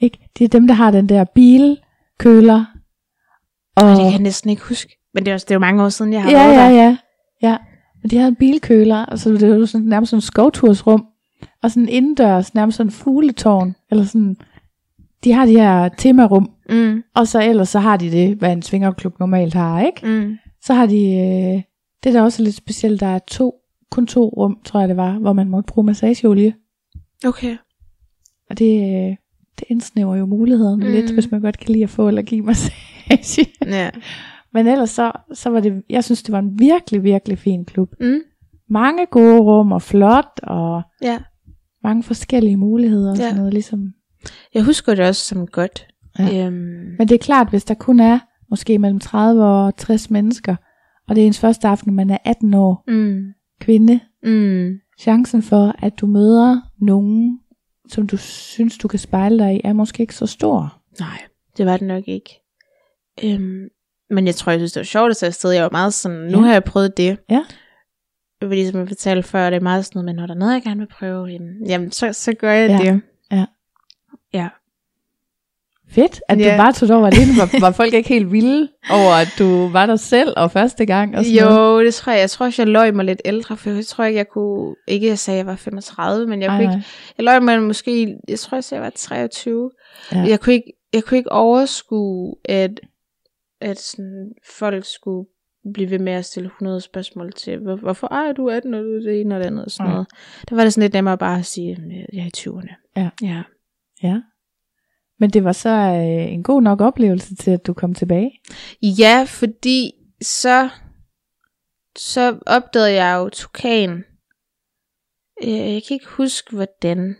Ikke? 0.00 0.18
Det 0.38 0.44
er 0.44 0.48
dem, 0.48 0.66
der 0.66 0.74
har 0.74 0.90
den 0.90 1.08
der 1.08 1.24
bilkøler. 1.24 2.64
Og 3.76 3.82
Og 3.84 3.88
det 3.90 3.98
kan 3.98 4.12
jeg 4.12 4.18
næsten 4.18 4.50
ikke 4.50 4.62
huske. 4.62 4.98
Men 5.14 5.24
det 5.24 5.30
er, 5.30 5.34
også, 5.34 5.44
det 5.44 5.50
er 5.50 5.54
jo 5.54 5.60
mange 5.60 5.84
år 5.84 5.88
siden, 5.88 6.12
jeg 6.12 6.22
har 6.22 6.30
Ja, 6.30 6.36
været 6.46 6.54
ja, 6.56 6.62
der. 6.62 6.70
ja. 6.82 6.96
ja. 7.42 7.56
Og 8.04 8.10
de 8.10 8.16
havde 8.16 8.28
en 8.28 8.34
bilkøler, 8.36 9.04
og 9.04 9.18
så 9.18 9.30
det 9.32 9.50
var 9.50 9.56
jo 9.56 9.66
sådan, 9.66 9.86
nærmest 9.86 10.10
sådan 10.10 10.16
en 10.18 10.22
skovtursrum, 10.22 11.06
og 11.62 11.70
sådan 11.70 11.88
indendørs, 11.88 12.54
nærmest 12.54 12.76
sådan 12.76 12.88
en 12.88 12.92
fugletårn, 12.92 13.74
eller 13.90 14.04
sådan, 14.04 14.36
de 15.24 15.32
har 15.32 15.46
de 15.46 15.52
her 15.52 15.88
temarum, 15.88 16.50
Mm, 16.70 17.02
og 17.14 17.28
så 17.28 17.42
ellers 17.42 17.68
så 17.68 17.78
har 17.78 17.96
de 17.96 18.10
det, 18.10 18.36
hvad 18.36 18.52
en 18.52 18.62
svingerklub 18.62 19.18
normalt 19.18 19.54
har, 19.54 19.80
ikke? 19.80 20.06
mm. 20.06 20.36
Så 20.64 20.74
har 20.74 20.86
de, 20.86 20.96
øh, 21.06 21.62
det 22.04 22.14
der 22.14 22.22
også 22.22 22.42
er 22.42 22.44
lidt 22.44 22.56
specielt, 22.56 23.00
der 23.00 23.06
er 23.06 23.18
to, 23.18 23.54
kun 23.90 24.06
to 24.06 24.28
rum, 24.28 24.58
tror 24.64 24.80
jeg 24.80 24.88
det 24.88 24.96
var, 24.96 25.18
hvor 25.18 25.32
man 25.32 25.48
måtte 25.48 25.72
bruge 25.72 25.86
massageolie, 25.86 26.54
Okay. 27.26 27.56
og 28.50 28.58
det, 28.58 28.76
øh, 28.80 29.16
det 29.58 29.64
indsnæver 29.68 30.16
jo 30.16 30.26
mulighederne 30.26 30.86
mm. 30.86 30.92
lidt, 30.92 31.10
hvis 31.10 31.30
man 31.30 31.40
godt 31.40 31.58
kan 31.58 31.72
lide 31.72 31.82
at 31.84 31.90
få 31.90 32.08
eller 32.08 32.22
give 32.22 32.42
massage. 32.44 33.46
Ja. 33.66 33.90
Men 34.52 34.66
ellers 34.66 34.90
så, 34.90 35.12
så 35.32 35.50
var 35.50 35.60
det, 35.60 35.82
jeg 35.90 36.04
synes 36.04 36.22
det 36.22 36.32
var 36.32 36.38
en 36.38 36.58
virkelig, 36.58 37.02
virkelig 37.02 37.38
fin 37.38 37.64
klub. 37.64 37.94
Mm. 38.00 38.18
mange 38.68 39.06
gode 39.06 39.38
rum 39.40 39.72
og 39.72 39.82
flot 39.82 40.40
og 40.42 40.82
Ja. 41.02 41.18
mange 41.82 42.02
forskellige 42.02 42.56
muligheder 42.56 43.10
og 43.10 43.16
Ja. 43.16 43.22
sådan 43.22 43.36
noget 43.36 43.52
ligesom. 43.52 43.94
Jeg 44.54 44.62
husker 44.64 44.94
det 44.94 45.04
også 45.08 45.26
som 45.26 45.46
godt. 45.46 45.86
Ja. 46.18 46.46
Øhm, 46.46 46.94
Men 46.98 47.08
det 47.08 47.12
er 47.12 47.18
klart, 47.18 47.50
hvis 47.50 47.64
der 47.64 47.74
kun 47.74 48.00
er 48.00 48.18
måske 48.50 48.78
mellem 48.78 49.00
30 49.00 49.44
og 49.44 49.76
60 49.76 50.10
mennesker, 50.10 50.56
og 51.08 51.16
det 51.16 51.22
er 51.22 51.26
ens 51.26 51.38
første 51.40 51.68
aften, 51.68 51.94
man 51.94 52.10
er 52.10 52.18
18 52.24 52.54
år 52.54 52.84
mm, 52.88 53.22
kvinde, 53.60 54.00
mm, 54.22 54.70
chancen 55.00 55.42
for, 55.42 55.74
at 55.78 56.00
du 56.00 56.06
møder 56.06 56.60
nogen, 56.80 57.38
som 57.88 58.06
du 58.06 58.16
synes, 58.16 58.78
du 58.78 58.88
kan 58.88 58.98
spejle 58.98 59.38
dig 59.38 59.54
i, 59.56 59.60
er 59.64 59.72
måske 59.72 60.00
ikke 60.00 60.14
så 60.14 60.26
stor. 60.26 60.80
nej, 61.00 61.18
det 61.56 61.66
var 61.66 61.76
det 61.76 61.86
nok 61.88 62.04
ikke. 62.08 62.30
Øhm, 63.24 63.68
men 64.10 64.26
jeg 64.26 64.34
tror, 64.34 64.52
jeg 64.52 64.60
synes, 64.60 64.72
det 64.72 64.80
var 64.80 64.84
sjovt 64.84 65.10
at 65.10 65.16
tage 65.16 65.28
afsted. 65.28 65.50
Jeg 65.50 65.62
var 65.62 65.70
meget 65.70 65.94
sådan, 65.94 66.18
nu 66.18 66.38
Ja. 66.38 66.44
har 66.46 66.52
jeg 66.52 66.64
prøvet 66.64 66.96
det. 66.96 67.18
Ja. 67.30 67.44
Fordi 68.42 68.66
som 68.70 68.80
jeg 68.80 68.88
fortalte 68.88 69.22
før, 69.28 69.50
det 69.50 69.56
er 69.56 69.60
meget 69.60 69.84
sådan 69.84 69.98
noget, 69.98 70.06
men 70.06 70.16
når 70.16 70.26
der 70.26 70.34
er 70.34 70.38
noget, 70.38 70.52
jeg 70.54 70.62
gerne 70.62 70.78
vil 70.80 70.88
prøve, 70.98 71.26
jamen, 71.26 71.66
jamen 71.66 71.92
så, 71.92 72.12
så 72.12 72.32
gør 72.34 72.52
jeg 72.52 72.70
Ja. 72.70 72.92
det. 72.92 73.00
Fedt, 75.92 76.20
at 76.28 76.38
Ja. 76.40 76.52
du 76.52 76.56
bare 76.56 76.72
tog 76.72 76.96
over 76.98 77.06
alene. 77.06 77.32
Var, 77.38 77.60
var 77.60 77.70
folk 77.80 77.94
ikke 77.94 78.08
helt 78.08 78.32
vilde 78.32 78.68
over, 78.90 79.12
at 79.12 79.28
du 79.38 79.68
var 79.68 79.86
der 79.86 79.96
selv 79.96 80.32
og 80.36 80.50
første 80.50 80.86
gang? 80.86 81.16
Og 81.16 81.24
sådan 81.24 81.44
noget? 81.48 81.80
Jo, 81.80 81.84
det 81.84 81.94
tror 81.94 82.12
jeg. 82.12 82.20
Jeg 82.20 82.30
tror 82.30 82.46
også, 82.46 82.62
jeg 82.62 82.68
løg 82.68 82.94
mig 82.94 83.04
lidt 83.04 83.22
ældre, 83.24 83.56
for 83.56 83.70
jeg 83.70 83.86
tror 83.86 84.04
ikke, 84.04 84.16
jeg 84.18 84.28
kunne... 84.28 84.74
Ikke, 84.88 85.06
jeg 85.06 85.18
sagde, 85.18 85.36
at 85.40 85.44
jeg 85.44 85.46
var 85.46 85.56
35, 85.56 86.26
men 86.26 86.42
jeg 86.42 86.48
Ej, 86.48 86.56
kunne 86.64 86.74
ikke... 86.74 86.86
Jeg 87.18 87.24
løg 87.24 87.42
mig 87.42 87.62
måske... 87.62 88.16
Jeg 88.28 88.38
tror, 88.38 88.56
jeg 88.56 88.64
sagde, 88.64 88.80
at 88.80 88.84
jeg 88.84 88.84
var 88.84 88.90
23. 88.96 89.70
Ja. 90.12 90.18
Jeg, 90.18 90.40
kunne 90.40 90.54
ikke, 90.54 90.72
jeg 90.92 91.04
kunne 91.04 91.18
ikke 91.18 91.32
overskue, 91.32 92.34
at, 92.44 92.80
at 93.60 93.78
sådan, 93.80 94.32
folk 94.58 94.84
skulle 94.84 95.28
blive 95.74 95.90
ved 95.90 95.98
med 95.98 96.12
at 96.12 96.24
stille 96.24 96.46
100 96.46 96.80
spørgsmål 96.80 97.32
til, 97.32 97.58
hvor, 97.58 97.76
hvorfor 97.76 98.14
er 98.14 98.32
du 98.32 98.48
18, 98.48 98.74
og 98.74 98.80
du 98.80 98.94
er 98.96 99.00
det 99.00 99.20
ene 99.20 99.34
og 99.34 99.40
det 99.40 99.46
andet 99.46 99.64
og 99.64 99.70
sådan 99.70 99.86
Ja. 99.90 99.92
noget. 99.92 100.06
Der 100.48 100.56
var 100.56 100.62
det 100.62 100.72
sådan 100.72 100.82
lidt 100.84 100.92
nemmere 100.94 101.18
bare 101.18 101.38
at 101.38 101.46
sige, 101.46 101.70
at 101.72 101.78
jeg 102.12 102.22
er 102.22 102.26
i 102.26 102.30
20'erne. 102.38 102.92
Ja. 102.96 103.08
ja. 103.22 103.42
Ja. 104.02 104.16
Men 105.20 105.30
det 105.30 105.44
var 105.44 105.52
så 105.52 105.68
øh, 105.68 106.32
en 106.32 106.42
god 106.42 106.62
nok 106.62 106.80
oplevelse 106.80 107.34
til, 107.34 107.50
at 107.50 107.66
du 107.66 107.72
kom 107.72 107.94
tilbage. 107.94 108.30
Ja, 108.82 109.24
fordi 109.28 109.92
så, 110.22 110.68
så 111.98 112.38
opdagede 112.46 112.92
jeg 113.04 113.16
jo 113.16 113.28
tukan. 113.28 114.04
Øh, 115.44 115.50
Jeg 115.74 115.82
kan 115.88 115.94
ikke 115.94 116.08
huske, 116.08 116.54
hvordan. 116.54 117.16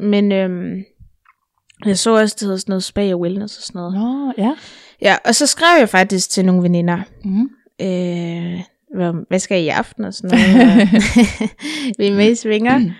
Men 0.00 0.32
øhm, 0.32 0.84
jeg 1.86 1.98
så 1.98 2.16
også, 2.20 2.36
det 2.40 2.42
hedder 2.46 2.56
sådan 2.56 2.70
noget 2.70 2.84
spa 2.84 3.14
og 3.14 3.20
wellness 3.20 3.56
og 3.56 3.62
sådan 3.62 3.78
noget. 3.78 3.94
Nå, 3.94 4.32
ja. 4.38 4.56
Ja, 5.02 5.16
og 5.24 5.34
så 5.34 5.46
skrev 5.46 5.78
jeg 5.78 5.88
faktisk 5.88 6.30
til 6.30 6.44
nogle 6.44 6.62
veninder. 6.62 7.02
Mm. 7.24 7.48
Øh, 7.80 8.60
hvad, 9.28 9.38
skal 9.38 9.60
I 9.62 9.64
i 9.64 9.68
aften 9.68 10.04
og 10.04 10.14
sådan 10.14 10.38
noget. 10.38 10.80
og 10.80 10.88
vi 11.98 12.06
er 12.06 12.14
med 12.16 12.30
i 12.30 12.34
svinger. 12.34 12.80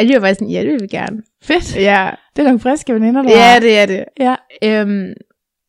Og 0.00 0.08
de 0.08 0.14
var 0.14 0.20
bare 0.20 0.34
sådan, 0.34 0.48
ja, 0.48 0.60
det 0.60 0.68
vil 0.72 0.80
vi 0.82 0.86
gerne. 0.86 1.22
Fedt. 1.42 1.76
Ja, 1.76 2.10
Det 2.36 2.42
er 2.42 2.46
nogle 2.46 2.60
friske 2.60 2.94
veninder, 2.94 3.22
der 3.22 3.30
ja 3.30 3.60
det 3.60 3.78
er 3.78 3.86
det. 3.86 4.04
Ja. 4.20 4.34
Øhm, 4.64 5.12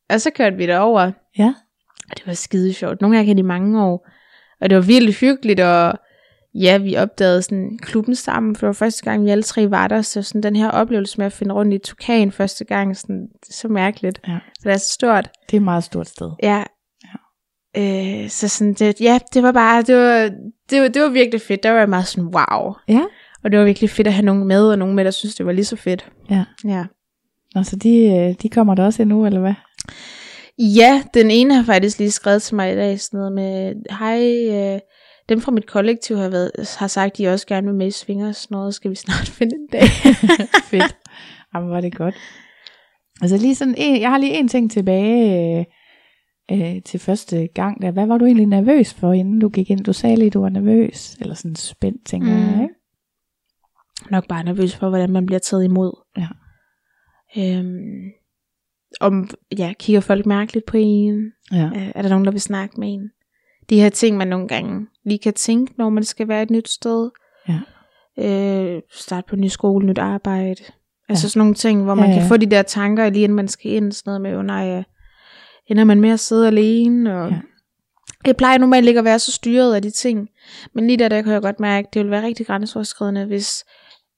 og 0.10 0.22
så 0.22 0.30
kørte 0.32 0.56
vi 0.58 0.68
derover. 0.68 1.12
Ja. 1.38 1.54
Og 2.10 2.18
det 2.18 2.28
var 2.28 2.34
skide 2.34 2.74
sjovt. 2.74 3.02
Nogle 3.02 3.16
gange 3.16 3.30
kendte 3.30 3.40
i 3.40 3.44
mange 3.44 3.84
år. 3.84 4.08
Og 4.62 4.70
det 4.70 4.76
var 4.76 4.82
virkelig 4.84 5.16
hyggeligt, 5.16 5.60
og 5.60 5.94
ja, 6.54 6.78
vi 6.78 6.96
opdagede 6.96 7.42
sådan 7.42 7.80
klubben 7.82 8.16
sammen, 8.16 8.56
for 8.56 8.60
det 8.60 8.68
var 8.68 8.74
første 8.86 9.04
gang, 9.04 9.26
vi 9.26 9.30
alle 9.30 9.44
tre 9.44 9.72
var 9.72 9.88
der, 9.88 10.02
så 10.02 10.22
sådan 10.22 10.44
den 10.44 10.56
her 10.56 10.70
oplevelse 10.72 11.18
med 11.18 11.26
at 11.26 11.34
finde 11.34 11.54
rundt 11.54 11.74
i 11.74 11.78
Tukan 11.78 12.32
første 12.32 12.66
gang, 12.66 12.98
sådan, 12.98 13.22
det 13.22 13.50
er 13.50 13.54
så 13.54 13.68
mærkeligt. 13.68 14.22
Ja. 14.28 14.34
For 14.34 14.70
det 14.70 14.74
er 14.74 14.78
så 14.78 14.94
stort. 14.94 15.30
Det 15.46 15.54
er 15.54 15.58
et 15.58 15.64
meget 15.64 15.84
stort 15.84 16.08
sted. 16.08 16.32
Ja. 16.44 16.64
Øh, 17.78 18.30
så 18.30 18.48
sådan, 18.48 18.74
det, 18.74 19.02
ja, 19.02 19.20
det 19.34 19.44
var 19.44 19.52
bare, 19.52 19.82
det 19.82 19.96
var, 19.96 20.30
det 20.70 20.82
var, 20.82 20.88
det 20.88 21.02
var 21.02 21.10
virkelig 21.10 21.42
fedt. 21.42 21.64
Der 21.64 21.72
var 21.72 21.80
jeg 21.80 21.90
meget 21.90 22.08
sådan, 22.08 22.26
wow. 22.36 22.74
Ja. 22.88 23.02
Og 23.44 23.52
det 23.52 23.60
var 23.60 23.66
virkelig 23.66 23.90
fedt 23.90 24.08
at 24.08 24.14
have 24.14 24.26
nogen 24.26 24.48
med, 24.48 24.68
og 24.68 24.78
nogen 24.78 24.96
med, 24.96 25.06
der 25.06 25.12
synes 25.12 25.36
det 25.36 25.46
var 25.46 25.52
lige 25.52 25.66
så 25.66 25.76
fedt. 25.76 26.10
Ja. 26.30 26.44
Ja. 26.66 26.86
Nå, 27.56 27.64
så 27.64 27.76
de, 27.76 27.98
øh, 28.06 28.36
de 28.42 28.50
kommer 28.50 28.76
der 28.76 28.86
også 28.86 29.02
endnu, 29.02 29.26
eller 29.26 29.40
hvad? 29.40 29.54
Ja, 30.60 31.04
den 31.14 31.32
ene 31.32 31.54
har 31.56 31.64
faktisk 31.64 32.00
lige 32.00 32.12
skrevet 32.12 32.42
til 32.42 32.56
mig 32.56 32.72
i 32.74 32.76
dag 32.76 33.00
sådan 33.00 33.18
noget 33.18 33.34
med, 33.34 33.74
hej, 34.00 34.22
øh, 34.76 34.80
dem 35.30 35.42
fra 35.42 35.52
mit 35.52 35.68
kollektiv 35.68 36.18
har, 36.18 36.30
været, 36.30 36.52
har 36.80 36.88
sagt, 36.88 37.18
de 37.18 37.28
også 37.28 37.48
gerne 37.48 37.68
vil 37.68 37.76
med 37.76 37.88
i 37.88 37.92
svinger 37.92 38.28
og 38.28 38.36
sådan 38.36 38.56
noget, 38.56 38.74
skal 38.74 38.92
vi 38.92 38.96
snart 38.96 39.30
finde 39.38 39.56
en 39.56 39.68
dag. 39.72 39.82
Fedt. 40.72 40.96
Jamen, 41.56 41.70
var 41.70 41.82
det 41.82 41.96
godt. 41.96 42.16
Altså 43.22 43.38
lige 43.38 43.56
sådan 43.56 43.76
en, 43.78 44.02
jeg 44.02 44.10
har 44.10 44.18
lige 44.18 44.40
en 44.40 44.48
ting 44.48 44.72
tilbage 44.72 45.60
øh, 45.60 45.66
øh, 46.76 46.82
til 46.86 47.00
første 47.00 47.48
gang. 47.56 47.82
Der. 47.82 47.92
Hvad 47.92 48.06
var 48.06 48.18
du 48.18 48.26
egentlig 48.26 48.46
nervøs 48.48 48.94
for, 48.94 49.14
inden 49.14 49.40
du 49.40 49.50
gik 49.50 49.70
ind? 49.70 49.84
Du 49.84 49.94
sagde 49.94 50.16
lige, 50.16 50.30
du 50.30 50.42
var 50.42 50.50
nervøs, 50.50 51.18
eller 51.22 51.36
sådan 51.36 51.56
spændt, 51.56 52.06
tænker 52.06 52.28
Mm. 52.28 52.34
jeg, 52.40 52.62
ikke? 52.62 52.76
Nok 54.10 54.28
bare 54.28 54.44
nervøs 54.44 54.76
for, 54.76 54.90
hvordan 54.90 55.12
man 55.12 55.26
bliver 55.26 55.40
taget 55.40 55.64
imod. 55.64 55.92
Ja. 56.18 56.28
Øhm, 57.38 58.12
om, 59.02 59.30
ja, 59.58 59.74
kigger 59.80 60.00
folk 60.02 60.26
mærkeligt 60.26 60.66
på 60.66 60.78
en? 60.80 61.32
Ja. 61.52 61.66
Øh, 61.76 61.92
er 61.96 62.02
der 62.02 62.10
nogen, 62.10 62.26
der 62.26 62.32
vil 62.32 62.42
snakke 62.42 62.80
med 62.80 62.94
en? 62.94 63.10
De 63.70 63.82
her 63.82 63.90
ting, 63.90 64.18
man 64.18 64.28
nogle 64.28 64.48
gange 64.48 64.88
lige 65.06 65.20
kan 65.20 65.34
tænke, 65.34 65.74
når 65.78 65.90
man 65.90 66.04
skal 66.04 66.28
være 66.28 66.44
et 66.44 66.50
nyt 66.50 66.70
sted. 66.70 67.10
Ja. 67.48 67.60
Øh, 68.20 68.82
starte 68.92 69.28
på 69.30 69.36
en 69.36 69.42
ny 69.42 69.48
skole, 69.48 69.86
nyt 69.86 69.98
arbejde. 69.98 70.64
Altså 71.10 71.26
Ja. 71.26 71.30
sådan 71.30 71.40
nogle 71.40 71.54
ting, 71.54 71.84
hvor 71.84 71.96
man 71.96 72.06
Ja, 72.10 72.14
kan 72.14 72.22
ja. 72.24 72.28
få 72.30 72.38
de 72.38 72.46
der 72.46 72.62
tanker, 72.62 73.10
lige 73.10 73.24
inden 73.24 73.36
man 73.36 73.48
skal 73.48 73.72
ind. 73.72 73.92
Sådan 73.92 74.10
noget 74.10 74.22
med, 74.22 74.36
oh 74.36 74.46
nej, 74.46 74.78
øh, 74.78 74.84
ender 75.68 75.84
man 75.84 76.02
med 76.02 76.10
at 76.10 76.20
sidde 76.20 76.48
alene? 76.48 77.22
Og 77.22 77.30
Ja. 77.30 77.40
Jeg 78.26 78.36
plejer 78.38 78.58
normalt 78.58 78.88
ikke 78.88 78.98
at 79.00 79.06
være 79.06 79.20
så 79.20 79.32
styret 79.32 79.76
af 79.76 79.82
de 79.82 79.90
ting. 79.90 80.30
Men 80.74 80.88
lige 80.88 80.98
der, 80.98 81.10
der 81.10 81.22
kunne 81.22 81.34
jeg 81.34 81.42
godt 81.42 81.60
mærke, 81.60 81.88
at 81.88 81.94
det 81.94 82.00
ville 82.00 82.12
være 82.12 82.26
rigtig 82.26 82.48
grænseoverskridende, 82.48 83.26
hvis 83.26 83.64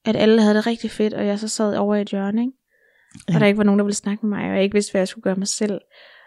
at 0.06 0.16
alle 0.16 0.42
havde 0.42 0.56
det 0.56 0.68
rigtig 0.68 0.92
fedt, 0.92 1.14
og 1.14 1.26
jeg 1.26 1.40
så 1.40 1.48
sad 1.48 1.76
over 1.76 1.96
i 1.96 2.02
et 2.02 2.10
hjørne, 2.10 2.42
ikke? 2.42 2.54
Ja. 3.30 3.36
Og 3.36 3.40
der 3.40 3.48
ikke 3.48 3.58
var 3.58 3.64
nogen, 3.64 3.80
der 3.80 3.86
ville 3.86 3.96
snakke 3.96 4.26
med 4.26 4.38
mig, 4.38 4.50
og 4.50 4.56
jeg 4.56 4.64
ikke 4.64 4.74
vidste, 4.74 4.92
hvad 4.92 5.02
jeg 5.02 5.08
skulle 5.08 5.24
gøre 5.24 5.36
mig 5.36 5.48
selv. 5.48 5.80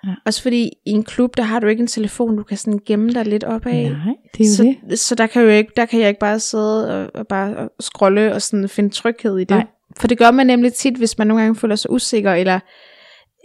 Ja. 0.06 0.14
Også 0.26 0.42
fordi 0.42 0.70
i 0.86 0.90
en 0.90 1.04
klub, 1.04 1.36
der 1.36 1.42
har 1.42 1.60
du 1.60 1.66
ikke 1.66 1.80
en 1.80 1.86
telefon, 1.86 2.36
du 2.36 2.42
kan 2.42 2.56
sådan 2.56 2.80
gemme 2.86 3.12
dig 3.12 3.26
lidt 3.26 3.44
op 3.44 3.66
af. 3.66 3.90
Nej, 3.90 4.14
det 4.38 4.46
er 4.46 4.50
så, 4.50 4.74
det. 4.90 4.98
så 4.98 5.14
der 5.14 5.26
kan, 5.26 5.42
jo 5.42 5.48
ikke, 5.48 5.72
der 5.76 5.86
kan 5.86 6.00
jeg 6.00 6.08
ikke 6.08 6.20
bare 6.20 6.40
sidde 6.40 6.90
og, 6.94 7.10
og 7.14 7.26
bare 7.26 7.68
scrolle 7.80 8.34
og 8.34 8.42
sådan 8.42 8.68
finde 8.68 8.90
tryghed 8.90 9.38
i 9.38 9.44
det. 9.44 9.50
Nej. 9.50 9.66
For 9.96 10.08
det 10.08 10.18
gør 10.18 10.30
man 10.30 10.46
nemlig 10.46 10.72
tit, 10.72 10.96
hvis 10.96 11.18
man 11.18 11.26
nogle 11.26 11.42
gange 11.42 11.56
føler 11.56 11.76
sig 11.76 11.90
usikker, 11.90 12.32
eller 12.32 12.60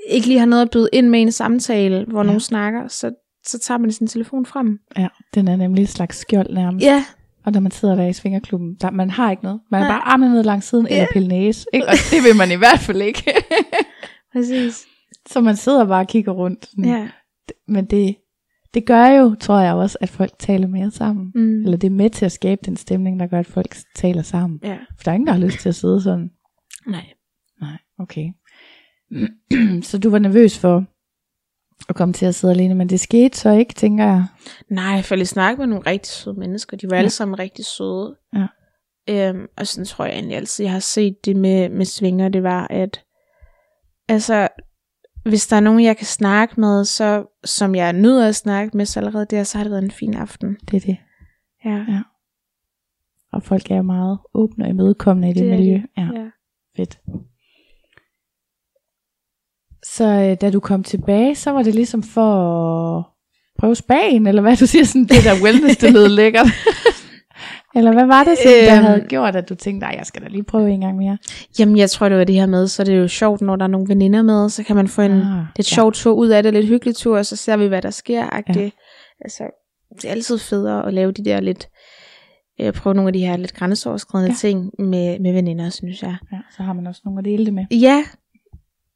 ikke 0.10 0.28
lige 0.28 0.40
har 0.40 0.46
noget 0.46 0.62
at 0.62 0.72
byde 0.72 0.90
ind 0.94 1.10
med 1.10 1.20
i 1.20 1.22
en 1.22 1.32
samtale, 1.32 2.06
hvor 2.08 2.20
ja. 2.20 2.26
nogen 2.26 2.40
snakker, 2.40 2.88
så, 2.88 3.12
så 3.48 3.60
tager 3.60 3.78
man 3.78 3.92
sin 3.92 4.08
telefon 4.08 4.46
frem. 4.46 4.80
Ja, 4.98 5.08
den 5.34 5.48
er 5.48 5.56
nemlig 5.56 5.84
et 5.84 5.90
slags 5.90 6.18
skjold 6.18 6.54
nærmest. 6.54 6.86
Ja, 6.86 7.06
Og 7.46 7.52
når 7.52 7.60
man 7.60 7.72
sidder 7.72 7.96
der 7.96 8.06
i 8.08 8.14
svingerklubben, 8.14 8.76
der, 8.82 8.92
man 8.92 9.10
har 9.10 9.32
ikke 9.32 9.44
noget. 9.44 9.60
Man 9.72 9.82
er 9.82 9.88
Nej. 9.88 9.94
bare 9.98 10.02
armen 10.08 10.32
ned 10.32 10.44
langs 10.44 10.66
siden, 10.68 10.88
Ja. 10.90 10.96
eller 10.96 11.08
pille 11.14 11.28
næse. 11.28 11.66
Ikke? 11.74 11.88
Og 11.88 11.94
det 12.12 12.24
vil 12.24 12.36
man 12.38 12.52
i 12.52 12.56
hvert 12.56 12.80
fald 12.80 13.02
ikke. 13.02 13.24
præcis. 14.34 14.86
så 15.30 15.42
man 15.42 15.56
sidder 15.56 15.86
bare 15.86 16.02
og 16.02 16.08
kigger 16.08 16.32
rundt. 16.32 16.66
Sådan. 16.66 16.86
Ja. 16.86 17.10
Men 17.68 17.86
det, 17.86 18.16
det 18.74 18.86
gør 18.86 19.06
jo, 19.08 19.36
tror 19.40 19.60
jeg 19.60 19.74
også, 19.74 19.98
at 20.02 20.10
folk 20.10 20.32
taler 20.40 20.68
mere 20.68 20.92
sammen. 20.92 21.32
Mm. 21.36 21.64
Eller 21.64 21.78
det 21.78 21.88
er 21.88 21.92
med 21.92 22.10
til 22.10 22.26
at 22.26 22.32
skabe 22.32 22.62
den 22.66 22.78
stemning, 22.78 23.20
der 23.20 23.28
gør, 23.28 23.40
at 23.40 23.46
folk 23.48 23.76
taler 23.96 24.22
sammen. 24.22 24.60
ja. 24.64 24.74
For 24.98 25.04
der 25.06 25.12
er 25.12 25.16
ingen, 25.16 25.28
der 25.28 25.34
har 25.34 25.40
lyst 25.40 25.60
til 25.60 25.70
at 25.70 25.76
sidde 25.76 26.02
sådan. 26.02 26.30
Nej. 26.88 27.06
Nej, 27.62 27.78
okay. 28.00 28.28
så 29.90 29.98
du 29.98 30.10
var 30.10 30.20
nervøs 30.20 30.60
for 30.60 30.86
at 31.90 31.96
komme 31.96 32.14
til 32.14 32.26
at 32.26 32.36
sidde 32.36 32.54
alene, 32.54 32.76
men 32.76 32.90
det 32.90 33.00
skete 33.00 33.38
så 33.38 33.50
ikke, 33.52 33.74
tænker 33.74 34.06
jeg. 34.06 34.26
Nej, 34.70 34.86
jeg 34.86 35.06
faldt 35.06 35.22
i 35.24 35.26
snak 35.26 35.58
med 35.58 35.68
nogle 35.68 35.86
rigtig 35.86 36.12
søde 36.12 36.40
mennesker. 36.40 36.78
De 36.78 36.90
var 36.90 36.96
Ja. 36.96 37.00
alle 37.00 37.10
sammen 37.10 37.40
rigtig 37.40 37.66
søde. 37.66 38.16
Ja. 38.36 38.48
Øhm, 39.10 39.46
og 39.58 39.68
sådan 39.68 39.86
tror 39.86 40.06
jeg 40.06 40.14
egentlig 40.14 40.38
altid, 40.38 40.66
jeg 40.66 40.72
har 40.72 40.80
set 40.80 41.16
det 41.26 41.36
med, 41.36 41.70
med 41.70 41.86
svinger, 41.86 42.30
det 42.30 42.44
var, 42.44 42.68
at 42.70 43.04
altså, 44.08 44.48
hvis 45.26 45.48
der 45.48 45.56
er 45.56 45.60
nogen, 45.60 45.84
jeg 45.84 45.98
kan 45.98 46.06
snakke 46.06 46.60
med, 46.62 46.86
så 46.86 47.26
som 47.44 47.76
jeg 47.76 47.94
nyder 47.94 48.28
at 48.28 48.36
snakke 48.36 48.78
med, 48.78 48.86
så 48.86 49.00
allerede 49.00 49.26
der, 49.30 49.44
så 49.44 49.58
har 49.58 49.64
det 49.64 49.72
været 49.72 49.84
en 49.84 49.92
fin 49.92 50.14
aften. 50.16 50.58
Det 50.72 50.78
er 50.78 50.80
det. 50.80 50.98
Ja, 51.66 51.86
Ja. 51.94 52.02
Og 53.34 53.44
folk 53.44 53.72
er 53.72 53.76
jo 53.76 53.82
meget 53.82 54.20
åbne 54.34 54.66
og 54.66 54.70
imødekommende 54.70 55.30
i 55.30 55.34
det, 55.34 55.42
Det 55.44 55.50
miljø. 55.60 55.74
de. 55.74 55.84
Ja, 55.98 56.10
ja. 56.16 56.30
fedt. 56.78 57.00
Så 59.96 60.04
øh, 60.06 60.38
da 60.42 60.52
du 60.52 60.60
kom 60.60 60.84
tilbage, 60.84 61.36
så 61.36 61.52
var 61.52 61.64
det 61.64 61.76
ligesom 61.76 62.04
for 62.04 62.34
at 62.98 63.04
prøve 63.60 63.76
spagen, 63.76 64.28
eller 64.28 64.42
hvad 64.42 64.58
du 64.58 64.66
siger, 64.66 64.86
sådan 64.86 65.02
det 65.04 65.24
der 65.24 65.44
wellness, 65.44 65.78
det 65.78 65.94
lød 65.94 66.08
lækkert. 66.10 66.48
eller 67.76 67.94
hvad 67.94 68.06
var 68.06 68.24
det, 68.24 68.38
der 68.44 68.76
Øhm. 68.76 68.84
havde 68.86 69.06
gjort, 69.10 69.36
at 69.36 69.50
du 69.50 69.56
tænkte, 69.56 69.88
nej, 69.88 69.96
jeg 69.98 70.06
skal 70.06 70.22
da 70.22 70.28
lige 70.28 70.44
prøve 70.44 70.70
en 70.72 70.82
gang 70.82 70.98
mere. 70.98 71.18
Jamen, 71.60 71.78
jeg 71.78 71.90
tror, 71.90 72.10
det 72.10 72.18
var 72.18 72.24
det 72.24 72.36
her 72.36 72.46
med, 72.46 72.68
så 72.68 72.82
er 72.82 72.86
det 72.86 72.98
jo 72.98 73.08
sjovt, 73.08 73.42
når 73.42 73.56
der 73.56 73.64
er 73.64 73.68
nogle 73.70 73.88
veninder 73.88 74.22
med, 74.22 74.50
så 74.50 74.64
kan 74.64 74.76
man 74.76 74.88
få 74.88 75.02
en 75.02 75.12
Ah, 75.12 75.44
lidt 75.58 75.72
ja. 75.72 75.76
sjov 75.76 75.94
tur 75.94 76.14
ud 76.14 76.28
af 76.30 76.44
det, 76.44 76.54
lidt 76.54 76.68
hyggelig 76.68 76.96
tur, 76.96 77.18
og 77.18 77.26
så 77.26 77.36
ser 77.36 77.58
vi, 77.58 77.68
hvad 77.68 77.82
der 77.82 77.90
sker. 77.90 78.42
Ja. 78.56 78.70
Altså, 79.22 79.44
det 79.96 80.06
er 80.06 80.12
altid 80.12 80.38
federe 80.38 80.88
at 80.88 80.94
lave 80.94 81.12
de 81.12 81.26
der 81.26 81.40
lidt, 81.40 81.68
øh, 82.62 82.74
prøve 82.74 82.94
nogle 82.94 83.10
af 83.10 83.14
de 83.14 83.20
her 83.26 83.38
lidt 83.38 83.54
grænseoverskridende 83.54 84.32
ja. 84.32 84.36
ting 84.36 84.72
med, 84.80 85.20
med 85.20 85.34
veninder, 85.34 85.70
synes 85.70 86.02
jeg. 86.04 86.16
Ja, 86.32 86.38
så 86.58 86.64
har 86.64 86.74
man 86.74 86.88
også 86.88 87.02
nogle 87.06 87.20
at 87.20 87.26
dele 87.26 87.46
det 87.46 87.54
med. 87.54 87.66
Ja, 87.72 88.04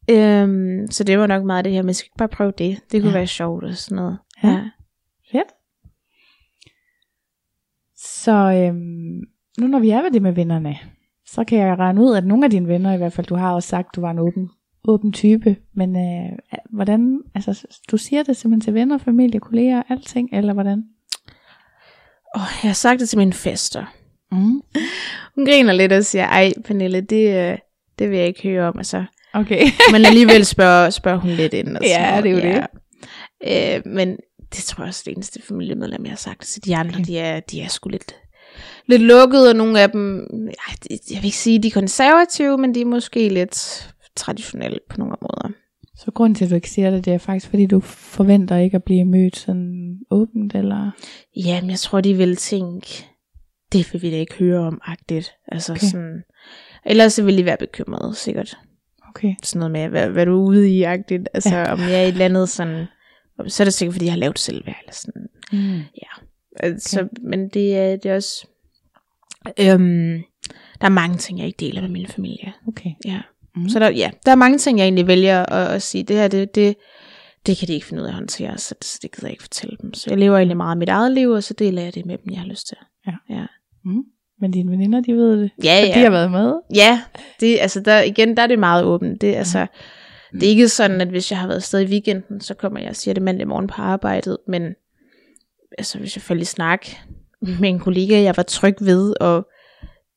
øhm, 0.09 0.87
så 0.91 1.03
det 1.03 1.19
var 1.19 1.27
nok 1.27 1.43
meget 1.43 1.65
det 1.65 1.73
her, 1.73 1.81
men 1.81 1.93
skal 1.93 2.05
ikke 2.05 2.17
bare 2.17 2.27
prøve 2.27 2.53
det. 2.57 2.79
Det 2.91 3.01
kunne 3.01 3.11
Ja. 3.11 3.17
være 3.17 3.27
sjovt 3.27 3.63
og 3.63 3.73
sådan 3.75 3.95
noget. 3.95 4.17
Ja. 4.43 4.49
Ja. 4.49 4.61
Fedt. 5.31 5.51
Så 7.97 8.31
øhm, 8.31 9.19
nu 9.59 9.67
når 9.67 9.79
vi 9.79 9.89
er 9.89 10.01
ved 10.01 10.11
det 10.11 10.21
med 10.21 10.31
vennerne, 10.33 10.77
så 11.25 11.43
kan 11.43 11.59
jeg 11.59 11.77
regne 11.79 12.01
ud, 12.01 12.15
at 12.15 12.25
nogle 12.25 12.45
af 12.45 12.51
dine 12.51 12.67
venner, 12.67 12.93
i 12.93 12.97
hvert 12.97 13.13
fald, 13.13 13.27
du 13.27 13.35
har 13.35 13.53
også 13.53 13.69
sagt, 13.69 13.95
du 13.95 14.01
var 14.01 14.11
en 14.11 14.19
åben, 14.19 14.49
åben 14.87 15.11
type, 15.11 15.55
men 15.73 15.95
øh, 15.95 16.37
hvordan, 16.69 17.21
altså 17.35 17.67
du 17.91 17.97
siger 17.97 18.23
det 18.23 18.37
simpelthen 18.37 18.61
til 18.61 18.73
venner, 18.73 18.97
familie, 18.97 19.39
kolleger, 19.39 19.83
alting, 19.89 20.29
eller 20.33 20.53
hvordan? 20.53 20.83
Oh, 22.35 22.41
jeg 22.63 22.69
har 22.69 22.73
sagt 22.73 22.99
det 22.99 23.09
til 23.09 23.17
min 23.17 23.33
fester. 23.33 23.85
Mm. 24.31 24.61
Hun 25.35 25.45
griner 25.45 25.73
lidt 25.73 25.91
og 25.93 26.05
siger, 26.05 26.25
ej 26.27 26.53
Pernille, 26.65 27.01
det, 27.01 27.51
øh, 27.51 27.57
det 27.99 28.09
vil 28.09 28.17
jeg 28.17 28.27
ikke 28.27 28.43
høre 28.43 28.67
om. 28.67 28.77
Altså, 28.77 29.05
Okay. 29.36 29.65
Men 29.93 30.06
alligevel 30.06 30.45
spørger, 30.56 30.89
spørger 30.89 31.19
hun 31.19 31.32
lidt 31.32 31.54
ind. 31.54 31.78
Og 31.78 31.84
Ja, 31.84 32.19
det 32.24 32.32
er 32.32 32.36
jo 32.36 32.41
det. 32.41 32.67
Øh, 33.48 33.82
men 33.93 34.17
det 34.56 34.63
tror 34.63 34.84
jeg 34.84 34.88
også 34.88 35.04
det 35.06 35.12
eneste 35.12 35.41
familiemedlem, 35.41 36.04
jeg 36.04 36.12
har 36.12 36.17
sagt 36.17 36.45
til 36.45 36.65
de 36.65 36.76
andre. 36.76 36.95
Okay. 36.95 37.06
De, 37.06 37.19
er, 37.19 37.39
de 37.39 37.62
er 37.62 37.67
sgu 37.67 37.89
lidt, 37.89 38.15
lidt 38.88 39.02
lukkede, 39.02 39.50
og 39.50 39.56
nogle 39.56 39.82
af 39.82 39.91
dem, 39.91 40.28
jeg 40.89 41.17
vil 41.17 41.26
ikke 41.26 41.38
sige, 41.38 41.60
de 41.60 41.67
er 41.67 41.71
konservative, 41.71 42.58
men 42.58 42.76
de 42.76 42.82
er 42.82 42.86
måske 42.86 43.30
lidt 43.30 43.89
traditionelle 44.15 44.80
på 44.89 44.98
nogle 44.98 45.15
måder. 45.21 45.54
Så 45.98 46.12
grunden 46.12 46.36
til, 46.36 46.45
at 46.45 46.52
du 46.52 46.56
ikke 46.56 46.69
siger 46.69 46.89
det, 46.89 47.06
det 47.06 47.13
er 47.13 47.17
faktisk, 47.17 47.50
fordi 47.50 47.65
du 47.65 47.80
forventer 47.80 48.58
ikke 48.58 48.76
at 48.76 48.84
blive 48.84 49.06
mødt 49.06 49.38
sådan 49.38 50.00
åbent, 50.12 50.56
eller? 50.56 50.91
Ja, 51.36 51.62
men 51.62 51.69
jeg 51.69 51.80
tror, 51.80 52.02
de 52.02 52.13
vil 52.13 52.36
tænke, 52.36 53.06
det 53.71 53.93
vil 53.93 54.02
vi 54.02 54.12
da 54.12 54.17
ikke 54.17 54.36
høre 54.36 54.60
om, 54.60 54.82
agtigt. 54.86 55.32
Altså 55.48 55.74
okay. 55.74 55.88
sådan, 55.88 56.24
ellers 56.86 57.13
så 57.13 57.24
vil 57.24 57.38
de 57.38 57.45
være 57.45 57.58
bekymrede, 57.58 58.15
sikkert. 58.15 58.58
Okay. 59.15 59.36
sådan 59.43 59.60
noget 59.60 59.71
med, 59.71 59.89
hvad, 59.89 60.10
hvad 60.10 60.25
du 60.25 60.32
er 60.41 60.47
ude 60.47 60.69
i, 60.69 60.84
agtigt. 60.84 61.30
Altså, 61.34 61.49
Ja. 61.56 61.60
ja. 61.60 61.73
om 61.73 61.80
jeg 61.80 61.93
er 61.93 62.01
et 62.01 62.08
eller 62.08 62.25
andet 62.25 62.49
sådan, 62.49 62.86
så 63.47 63.63
er 63.63 63.65
det 63.65 63.73
sikkert, 63.73 63.93
fordi 63.93 64.06
jeg 64.06 64.13
har 64.13 64.19
lavet 64.19 64.39
selvværd, 64.39 64.75
eller 64.82 64.93
sådan. 64.93 65.28
Mm. 65.51 65.82
Altså, 66.60 66.99
okay. 67.01 67.10
Men 67.23 67.49
det 67.49 67.78
er, 67.78 67.95
det 67.95 68.12
er 68.12 68.15
også, 68.15 68.47
øhm, 69.60 70.21
der 70.82 70.86
er 70.86 70.89
mange 70.89 71.17
ting, 71.17 71.39
jeg 71.39 71.47
ikke 71.47 71.58
deler 71.65 71.82
med 71.82 71.89
min 71.89 72.08
familie. 72.08 72.54
Okay. 72.67 72.89
Ja. 73.06 73.21
Mm. 73.56 73.69
Så 73.69 73.80
der, 73.80 73.89
ja, 73.89 74.12
der 74.25 74.32
er 74.32 74.36
mange 74.36 74.58
ting, 74.58 74.78
jeg 74.78 74.86
egentlig 74.86 75.08
vælger 75.08 75.45
at, 75.45 75.67
at 75.75 75.82
sige, 75.82 76.04
det 76.04 76.15
her, 76.15 76.28
det, 76.28 76.56
det, 76.56 76.75
det 77.45 77.58
kan 77.58 77.67
de 77.67 77.73
ikke 77.73 77.86
finde 77.86 78.01
ud 78.04 78.08
af 78.08 78.12
at 78.12 78.15
håndtere, 78.15 78.58
så 78.58 78.75
det, 78.82 78.97
det 79.01 79.12
gider 79.12 79.28
jeg 79.28 79.32
ikke 79.32 79.43
fortælle 79.43 79.78
dem. 79.82 79.93
Så 79.93 80.10
jeg 80.10 80.17
lever 80.17 80.38
egentlig 80.38 80.58
meget 80.58 80.71
af 80.71 80.78
mit 80.78 80.89
eget 80.89 81.12
liv, 81.12 81.30
og 81.30 81.43
så 81.43 81.54
deler 81.54 81.82
jeg 81.82 81.95
det 81.95 82.06
med 82.06 82.17
dem, 82.17 82.32
jeg 82.32 82.39
har 82.39 82.47
lyst 82.47 82.67
til. 82.67 82.78
Mm. 83.86 84.04
Men 84.41 84.52
dine 84.52 84.71
veninder, 84.71 85.02
de 85.02 85.13
ved 85.13 85.38
det. 85.39 85.52
Ja, 85.63 85.82
Og 85.89 85.95
de 85.95 86.00
har 86.00 86.10
været 86.10 86.32
med. 86.32 86.54
Ja, 86.76 87.02
det, 87.39 87.58
altså 87.62 87.80
der, 87.80 88.02
igen, 88.02 88.38
der 88.38 88.43
er 88.43 88.48
det 88.48 88.60
meget 88.60 88.84
åbent. 88.84 89.21
Det, 89.21 89.36
altså, 89.36 89.67
det 90.32 90.43
er 90.43 90.50
ikke 90.50 90.69
sådan, 90.69 91.02
at 91.02 91.08
hvis 91.08 91.32
jeg 91.32 91.39
har 91.39 91.48
været 91.48 91.58
afsted 91.58 91.80
i 91.80 91.91
weekenden, 91.91 92.41
så 92.41 92.54
kommer 92.54 92.80
jeg 92.80 92.89
og 92.89 92.95
siger 92.95 93.13
det 93.13 93.24
mandag 93.24 93.48
morgen 93.48 93.67
på 93.67 93.82
arbejdet, 93.82 94.38
men 94.48 94.63
altså, 95.78 96.00
hvis 96.00 96.15
jeg 96.15 96.21
faldt 96.21 96.41
i 96.41 96.45
snak 96.45 96.88
med 97.41 97.69
en 97.69 97.80
kollega, 97.80 98.21
jeg 98.21 98.38
var 98.38 98.43
tryg 98.43 98.76
ved, 98.80 99.13
og 99.21 99.48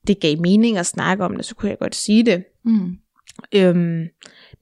det 0.06 0.20
gav 0.20 0.40
mening 0.40 0.78
at 0.78 0.86
snakke 0.86 1.24
om 1.24 1.36
det, 1.36 1.44
så 1.44 1.54
kunne 1.54 1.70
jeg 1.70 1.78
godt 1.78 1.94
sige 1.94 2.24
det. 2.24 2.44
Mm. 2.64 2.96
Øhm, 3.54 4.04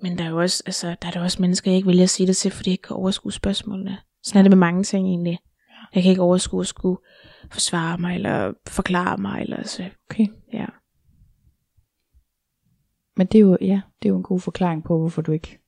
men 0.03 0.19
der 0.19 0.25
er 0.25 0.29
jo 0.29 0.40
også, 0.40 0.62
altså, 0.66 0.87
der 1.03 1.09
er 1.09 1.12
der 1.12 1.23
også 1.23 1.42
mennesker, 1.42 1.71
jeg 1.71 1.77
ikke 1.77 1.88
vælger 1.88 2.03
at 2.03 2.11
sige 2.11 2.27
det 2.27 2.37
til, 2.37 2.51
fordi 2.51 2.71
jeg 2.71 2.73
ikke 2.73 2.83
kan 2.83 2.97
overskue 2.97 3.33
spørgsmålene. 3.33 3.99
Sådan 4.23 4.38
er 4.38 4.42
det 4.42 4.51
med 4.51 4.59
mange 4.59 4.83
ting 4.83 5.09
egentlig. 5.09 5.38
Jeg 5.95 6.03
kan 6.03 6.11
ikke 6.11 6.23
overskue 6.23 6.61
at 6.61 6.66
skulle 6.66 6.99
forsvare 7.50 7.98
mig, 7.98 8.14
eller 8.14 8.52
forklare 8.68 9.16
mig, 9.16 9.42
eller 9.42 9.62
så, 9.66 9.85
Okay. 10.11 10.26
ja. 10.52 10.66
Men 13.16 13.26
det 13.26 13.38
er 13.38 13.42
jo, 13.42 13.56
ja, 13.61 13.80
det 14.02 14.09
er 14.09 14.12
jo 14.12 14.16
en 14.16 14.22
god 14.22 14.40
forklaring 14.40 14.85
på, 14.85 14.98
hvorfor 14.98 15.22
du 15.22 15.32
ikke, 15.32 15.59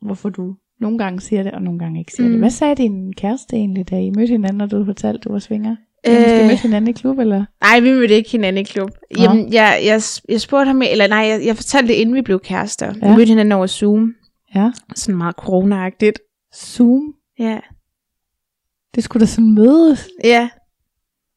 hvorfor 0.00 0.28
du 0.28 0.56
nogle 0.80 0.98
gange 0.98 1.20
siger 1.20 1.42
det, 1.42 1.52
og 1.52 1.62
nogle 1.62 1.78
gange 1.78 2.00
ikke 2.00 2.12
siger 2.12 2.26
mm. 2.26 2.32
det. 2.32 2.40
Hvad 2.40 2.50
sagde 2.50 2.74
din 2.74 3.12
kæreste 3.12 3.56
egentlig, 3.56 3.90
da 3.90 4.00
I 4.00 4.10
mødte 4.10 4.30
hinanden, 4.30 4.60
og 4.60 4.70
du 4.70 4.84
fortalte, 4.84 5.18
du 5.18 5.32
var 5.32 5.38
svinger? 5.38 5.76
Øh... 6.06 6.14
Måske 6.14 6.46
mødte 6.46 6.62
hinanden 6.62 6.88
i 6.88 6.92
klub, 6.92 7.18
eller? 7.18 7.44
Nej, 7.60 7.80
vi 7.80 7.90
mødte 7.90 8.14
ikke 8.14 8.30
hinanden 8.30 8.60
i 8.60 8.64
klub. 8.64 8.90
Nå. 9.16 9.22
Jamen, 9.22 9.52
jeg, 9.52 9.80
jeg, 9.84 10.00
jeg 10.28 10.40
spurgte 10.40 10.66
ham, 10.66 10.82
eller 10.82 11.06
nej, 11.06 11.18
jeg, 11.18 11.40
jeg 11.44 11.56
fortalte 11.56 11.88
det, 11.88 11.94
inden 11.94 12.14
vi 12.14 12.22
blev 12.22 12.40
kærester. 12.40 12.86
Ja. 12.86 13.10
Vi 13.10 13.16
mødte 13.16 13.28
hinanden 13.28 13.52
over 13.52 13.66
Zoom. 13.66 14.14
Ja. 14.54 14.72
Sådan 14.94 15.16
meget 15.16 15.34
corona-agtigt. 15.34 16.18
Zoom? 16.54 17.14
Ja. 17.38 17.60
Det 18.94 19.04
skulle 19.04 19.20
da 19.20 19.26
sådan 19.26 19.54
mødes. 19.54 20.08
Ja. 20.24 20.48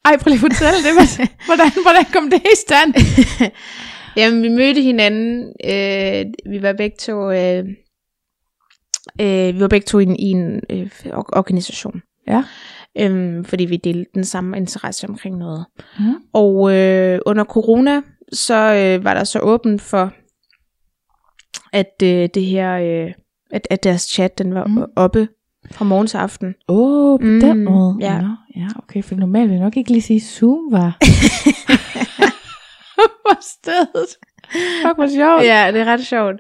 Ej, 0.06 0.18
prøv 0.18 0.30
lige 0.30 0.46
at 0.46 0.52
fortælle 0.52 0.78
det. 0.86 0.94
Hvordan, 1.48 1.72
hvordan 1.84 2.06
kom 2.14 2.30
det 2.30 2.42
i 2.42 2.56
stand? 2.56 2.94
Jamen, 4.18 4.44
vi 4.44 4.50
mødte 4.50 4.82
hinanden. 4.82 5.54
Øh, 5.66 6.26
vi 6.52 6.62
var 6.62 6.74
begge 6.74 6.98
to... 7.00 7.32
Øh, 7.32 7.66
øh, 9.22 9.56
vi 9.56 9.60
var 9.60 9.68
begge 9.68 9.86
to 9.86 10.00
i 10.00 10.04
en, 10.04 10.16
i 10.16 10.30
en 10.32 10.62
øh, 10.70 10.90
or- 11.06 11.38
organisation. 11.38 12.02
Ja. 12.28 12.44
Øhm, 12.98 13.46
fordi 13.46 13.66
vi 13.66 13.78
delte 13.78 14.12
den 14.16 14.24
samme 14.24 14.58
interesse 14.58 15.08
omkring 15.08 15.38
noget. 15.38 15.66
Mm. 16.00 16.16
Og 16.34 16.74
øh, 16.74 17.20
under 17.26 17.44
corona, 17.44 18.02
så 18.34 18.56
øh, 18.56 19.04
var 19.04 19.14
der 19.14 19.24
så 19.24 19.40
åbent 19.40 19.82
for, 19.82 20.14
at 21.74 22.04
øh, 22.04 22.30
det 22.34 22.46
her, 22.46 22.74
øh, 22.74 23.14
at, 23.52 23.68
at 23.70 23.84
deres 23.84 24.02
chat, 24.02 24.38
den 24.38 24.54
var 24.54 24.68
mm. 24.68 24.84
oppe 24.96 25.28
fra 25.72 25.86
morgen 25.86 26.08
til 26.08 26.18
aften. 26.18 26.56
Åh, 26.68 27.14
oh, 27.14 27.20
på 27.20 27.26
mm, 27.26 27.40
den 27.40 27.64
måde. 27.64 27.98
ja. 28.00 28.22
Nå, 28.22 28.36
ja, 28.56 28.68
okay, 28.84 29.04
for 29.04 29.16
normalt 29.16 29.50
vil 29.50 29.56
jeg 29.56 29.64
nok 29.64 29.78
ikke 29.78 29.92
lige 29.92 30.02
sige, 30.02 30.22
Zoom 30.22 30.72
var. 30.72 30.98
På 33.26 33.36
stedet. 33.42 34.10
Fuck, 34.52 34.96
hvor 34.96 35.08
sjovt. 35.08 35.44
Ja, 35.44 35.72
det 35.74 35.82
er 35.82 35.86
ret 35.86 36.06
sjovt. 36.06 36.40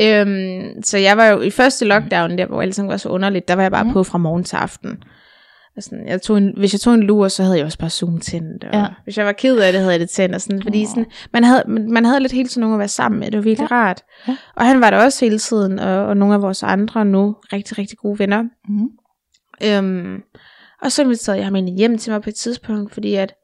Øhm, 0.00 0.82
så 0.82 0.98
jeg 0.98 1.16
var 1.16 1.26
jo 1.26 1.40
i 1.40 1.50
første 1.50 1.84
lockdown, 1.84 2.38
der 2.38 2.46
hvor 2.46 2.62
alting 2.62 2.88
var 2.88 2.96
så 2.96 3.08
underligt, 3.08 3.48
der 3.48 3.54
var 3.54 3.62
jeg 3.62 3.70
bare 3.70 3.84
mm. 3.84 3.92
på 3.92 4.04
fra 4.04 4.18
morgen 4.18 4.44
til 4.44 4.56
aften. 4.56 5.02
Og 5.76 5.82
sådan, 5.82 6.06
jeg 6.06 6.22
tog 6.22 6.38
en, 6.38 6.52
hvis 6.56 6.72
jeg 6.74 6.80
tog 6.80 6.94
en 6.94 7.02
lur, 7.02 7.28
så 7.28 7.42
havde 7.42 7.56
jeg 7.56 7.64
også 7.64 7.78
bare 7.78 7.90
Zoom 7.90 8.20
tændt. 8.20 8.64
Og 8.64 8.70
Ja. 8.72 8.86
Hvis 9.04 9.18
jeg 9.18 9.26
var 9.26 9.32
ked 9.32 9.58
af 9.58 9.72
det, 9.72 9.80
havde 9.80 9.92
jeg 9.92 10.00
det 10.00 10.10
tændt. 10.10 10.34
Og 10.34 10.40
sådan, 10.40 10.62
fordi 10.62 10.82
Åh. 10.82 10.88
sådan, 10.88 11.06
man, 11.32 11.44
havde, 11.44 11.64
man 11.66 11.92
man 11.92 12.04
havde 12.04 12.20
lidt 12.20 12.32
hele 12.32 12.48
tiden 12.48 12.60
nogen 12.60 12.74
at 12.74 12.78
være 12.78 12.88
sammen 12.88 13.20
med. 13.20 13.30
Det 13.30 13.36
var 13.36 13.42
virkelig 13.42 13.68
ja. 13.70 13.76
rart. 13.76 14.02
Ja. 14.28 14.36
Og 14.54 14.66
han 14.66 14.80
var 14.80 14.90
der 14.90 15.04
også 15.04 15.24
hele 15.24 15.38
tiden, 15.38 15.78
og, 15.78 16.06
og 16.06 16.16
nogle 16.16 16.34
af 16.34 16.42
vores 16.42 16.62
andre 16.62 17.04
nu 17.04 17.36
rigtig, 17.52 17.78
rigtig 17.78 17.98
gode 17.98 18.18
venner. 18.18 18.42
Mm. 18.68 18.88
Øhm, 19.64 20.22
og 20.82 20.92
så 20.92 21.02
inviterede 21.02 21.38
jeg 21.38 21.46
ham 21.46 21.54
egentlig 21.54 21.74
hjem 21.74 21.98
til 21.98 22.12
mig 22.12 22.22
på 22.22 22.30
et 22.30 22.34
tidspunkt, 22.34 22.94
fordi 22.94 23.14
at 23.14 23.34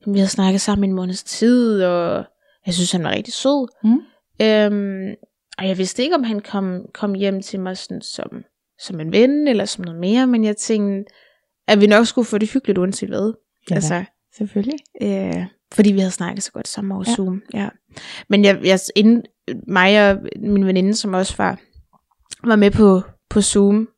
jamen, 0.00 0.14
vi 0.14 0.18
havde 0.18 0.30
snakket 0.30 0.60
sammen 0.60 0.84
i 0.84 0.88
en 0.88 0.94
måneds 0.94 1.22
tid, 1.22 1.82
og 1.82 2.24
jeg 2.66 2.74
synes, 2.74 2.92
han 2.92 3.04
var 3.04 3.10
rigtig 3.10 3.34
sød. 3.34 3.68
Mm. 3.84 4.00
Øhm, 4.42 5.14
og 5.58 5.68
jeg 5.68 5.78
vidste 5.78 6.02
ikke, 6.02 6.14
om 6.14 6.24
han 6.24 6.40
kom, 6.40 6.82
kom 6.94 7.14
hjem 7.14 7.42
til 7.42 7.60
mig 7.60 7.76
sådan, 7.76 8.02
som, 8.02 8.44
som 8.78 9.00
en 9.00 9.12
ven, 9.12 9.48
eller 9.48 9.64
som 9.64 9.84
noget 9.84 10.00
mere, 10.00 10.26
men 10.26 10.44
jeg 10.44 10.56
tænkte, 10.56 11.12
at 11.68 11.80
vi 11.80 11.86
nok 11.86 12.06
skulle 12.06 12.24
få 12.24 12.38
det 12.38 12.50
hyggeligt 12.50 12.78
uanset 12.78 13.08
hvad. 13.08 13.32
Ja, 13.70 13.74
altså, 13.74 14.04
selvfølgelig. 14.36 14.78
øh, 15.02 15.46
fordi 15.72 15.92
vi 15.92 15.98
havde 15.98 16.10
snakket 16.10 16.42
så 16.42 16.52
godt 16.52 16.68
sammen 16.68 16.92
over 16.92 17.04
Ja. 17.08 17.14
Zoom. 17.14 17.42
Ja. 17.54 17.68
Men 18.28 18.44
jeg, 18.44 18.60
jeg, 18.64 18.78
inden, 18.96 19.22
mig 19.68 20.10
og 20.10 20.18
min 20.36 20.66
veninde, 20.66 20.94
som 20.94 21.14
også 21.14 21.34
var, 21.38 21.58
var 22.44 22.56
med 22.56 22.70
på, 22.70 23.02
på 23.30 23.40
Zoom 23.40 23.88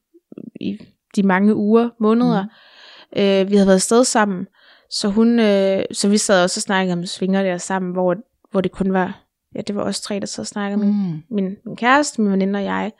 i 0.60 0.78
de 1.16 1.22
mange 1.22 1.54
uger, 1.54 1.90
måneder, 2.00 2.42
mm. 2.42 3.20
øh, 3.22 3.50
vi 3.50 3.56
havde 3.56 3.66
været 3.66 3.74
afsted 3.74 4.04
sammen, 4.04 4.46
så 4.90 5.08
hun, 5.08 5.38
øh, 5.38 5.84
så 5.92 6.08
vi 6.08 6.18
sad 6.18 6.42
også 6.42 6.58
og 6.58 6.62
snakkede 6.62 6.92
om 6.92 7.06
svinger 7.06 7.42
der 7.42 7.58
sammen, 7.58 7.92
hvor, 7.92 8.16
hvor 8.50 8.60
det 8.60 8.72
kun 8.72 8.92
var, 8.92 9.24
ja, 9.54 9.60
det 9.60 9.74
var 9.74 9.82
os 9.82 10.00
tre, 10.00 10.20
der 10.20 10.26
sad 10.26 10.42
og 10.42 10.46
snakkede 10.46 10.82
mm. 10.82 10.88
min, 10.88 11.22
min, 11.30 11.56
min 11.66 11.76
kæreste, 11.76 12.20
min 12.20 12.32
veninde 12.32 12.58
og 12.58 12.64
jeg, 12.64 12.92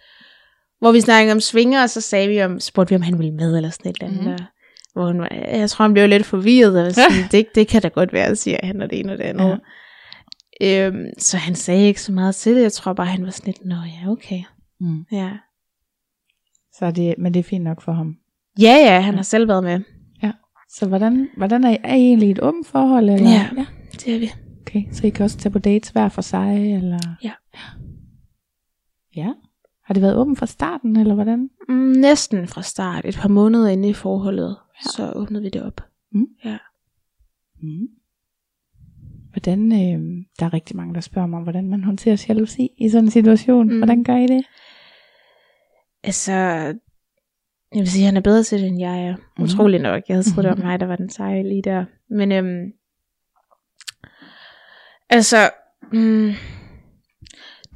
hvor 0.79 0.93
vi 0.93 1.01
snakkede 1.01 1.33
om 1.33 1.41
svinger, 1.41 1.83
og 1.83 1.91
så 1.91 2.01
sagde 2.01 2.29
vi 2.29 2.43
om, 2.43 2.61
spurgte 2.61 2.91
vi, 2.91 2.97
om 2.97 3.03
han 3.03 3.19
ville 3.19 3.35
med, 3.35 3.57
eller 3.57 3.71
sådan 3.71 3.91
et 3.91 3.97
eller 4.01 4.13
andet, 4.13 4.41
mm. 4.41 4.47
Hvor 4.95 5.07
hun, 5.07 5.21
var- 5.21 5.35
jeg 5.35 5.71
tror, 5.71 5.83
han 5.85 5.93
blev 5.93 6.09
lidt 6.09 6.27
forvirret, 6.27 6.87
og 6.87 6.93
sådan, 6.95 7.25
det, 7.33 7.47
det 7.55 7.69
kan 7.69 7.83
da 7.83 7.89
godt 7.89 8.13
være, 8.13 8.37
siger 8.37 8.59
han, 8.63 8.83
og 8.83 8.91
det 8.91 8.99
ene 9.01 9.13
og 9.13 9.19
det 9.19 9.25
andet. 9.25 9.61
Ja. 10.61 10.87
Øhm, 10.87 11.05
så 11.19 11.37
han 11.37 11.55
sagde 11.55 11.87
ikke 11.87 12.01
så 12.03 12.13
meget 12.13 12.35
til 12.35 12.57
det, 12.57 12.63
jeg 12.63 12.73
tror 12.73 12.93
bare, 12.93 13.07
han 13.07 13.25
var 13.25 13.31
sådan 13.31 13.47
lidt, 13.47 13.65
nå 13.67 13.75
ja, 13.75 14.11
okay. 14.11 14.43
Mm. 14.81 15.05
Ja, 15.13 15.31
Så 16.79 16.91
det, 16.91 17.15
men 17.19 17.35
det 17.35 17.41
er 17.41 17.45
fint 17.45 17.65
nok 17.65 17.83
for 17.83 17.93
ham. 17.93 18.17
ja, 18.61 18.77
ja 18.93 19.01
han 19.01 19.15
har 19.15 19.23
selv 19.23 19.49
været 19.49 19.65
med. 19.65 19.81
Så 20.69 20.89
hvordan, 20.89 21.29
hvordan 21.37 21.65
er, 21.65 21.71
I, 21.71 21.77
er 21.85 21.95
I 21.95 22.01
egentlig 22.01 22.31
et 22.31 22.41
åbent 22.43 22.67
forhold? 22.67 23.11
Eller? 23.11 23.31
Ja. 23.31 23.49
ja. 23.57 23.67
Det 23.93 24.15
er 24.15 24.19
vi. 24.19 24.31
Okay, 24.61 24.83
så 24.93 25.07
I 25.07 25.11
kan 25.11 25.25
også 25.25 25.39
tage 25.39 25.53
på 25.53 25.59
dates 25.59 25.89
hver 25.91 26.09
for 26.09 26.23
sig? 26.23 26.75
Eller? 26.75 26.99
Ja. 27.25 27.33
Ja. 29.17 29.33
Har 29.85 29.95
det 29.95 30.03
været 30.03 30.17
åbent 30.17 30.39
fra 30.39 30.47
starten, 30.47 30.97
eller 30.97 31.15
hvordan? 31.15 31.51
Mm, 31.69 31.75
næsten 31.75 32.49
fra 32.49 32.63
start, 32.63 33.05
et 33.05 33.17
par 33.17 33.29
måneder 33.29 33.69
inde 33.69 33.89
i 33.89 33.93
forholdet, 33.93 34.57
ja. 34.77 34.91
så 34.91 35.13
åbnede 35.17 35.43
vi 35.43 35.49
det 35.49 35.63
op. 35.63 35.81
Mm. 36.13 36.27
Ja. 36.45 36.59
Mm. 37.63 37.89
Hvordan, 39.33 39.73
øh, 39.73 40.25
der 40.39 40.47
er 40.47 40.53
rigtig 40.55 40.77
mange, 40.77 40.95
der 40.95 41.01
spørger 41.01 41.29
mig, 41.29 41.43
hvordan 41.43 41.69
man 41.69 41.85
håndterer 41.85 42.25
jalousi 42.29 42.69
i 42.79 42.89
sådan 42.89 43.05
en 43.05 43.11
situation. 43.11 43.67
Mm. 43.67 43.73
Mm. 43.73 43.79
Hvordan 43.79 44.05
gør 44.05 44.17
I 44.17 44.27
det? 44.27 44.45
Altså, 46.05 46.33
jeg 47.73 47.81
vil 47.81 47.91
sige, 47.91 48.03
at 48.03 48.07
han 48.07 48.17
er 48.17 48.21
bedre 48.21 48.43
til 48.43 48.59
det, 48.61 48.67
end 48.69 48.81
jeg 48.81 49.07
er. 49.07 49.17
Mhm. 49.17 49.45
Utrolig 49.45 49.81
nok. 49.81 50.03
Jeg 50.09 50.15
havde 50.17 50.31
troet, 50.33 50.45
det 50.45 50.51
var 50.51 50.57
Mhm. 50.57 50.65
mig, 50.67 50.81
der 50.81 50.87
var 50.87 50.97
den 50.97 51.11
seje 51.11 51.43
lige 51.43 51.63
der. 51.63 51.85
Men 52.11 52.33
øhm, 52.33 52.73
altså, 55.11 55.51
mm, 55.93 56.31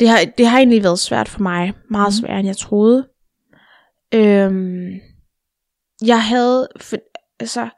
det, 0.01 0.09
har, 0.09 0.19
det 0.39 0.47
har 0.47 0.59
egentlig 0.59 0.83
været 0.83 0.99
svært 0.99 1.29
for 1.29 1.41
mig. 1.43 1.73
Meget 1.91 2.07
Mhm. 2.09 2.13
sværere, 2.13 2.39
end 2.39 2.47
jeg 2.47 2.57
troede. 2.57 3.09
Øhm, 4.15 5.01
jeg 6.05 6.23
havde, 6.23 6.69
for, 6.81 6.97
altså, 7.41 7.69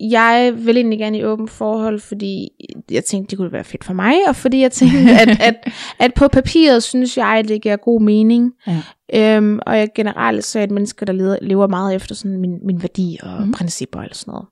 jeg 0.00 0.52
vil 0.56 0.76
egentlig 0.76 0.98
gerne 0.98 1.18
i 1.18 1.24
åbent 1.24 1.50
forhold, 1.50 2.00
fordi 2.00 2.48
jeg 2.90 3.04
tænkte, 3.04 3.30
det 3.30 3.38
kunne 3.38 3.52
være 3.52 3.64
fedt 3.64 3.84
for 3.84 3.92
mig, 3.92 4.14
og 4.28 4.36
fordi 4.36 4.60
jeg 4.60 4.72
tænkte, 4.72 4.98
at, 5.22 5.40
at, 5.40 5.72
at 5.98 6.14
på 6.14 6.28
papiret 6.28 6.82
synes 6.82 7.16
jeg, 7.16 7.36
at 7.38 7.48
det 7.48 7.62
giver 7.62 7.76
god 7.76 8.00
mening. 8.02 8.52
Ja. 8.66 9.36
Øhm, 9.36 9.58
og 9.66 9.78
jeg 9.78 9.88
generelt 9.94 10.44
så 10.44 10.58
er 10.58 10.64
et 10.64 10.70
menneske, 10.70 11.04
der 11.04 11.38
lever 11.42 11.66
meget 11.66 11.94
efter 11.94 12.14
sådan 12.14 12.40
min, 12.40 12.58
min 12.66 12.82
værdi 12.82 13.18
og 13.22 13.46
mm. 13.46 13.52
principper 13.52 14.00
og 14.00 14.08
sådan 14.12 14.32
noget. 14.32 14.46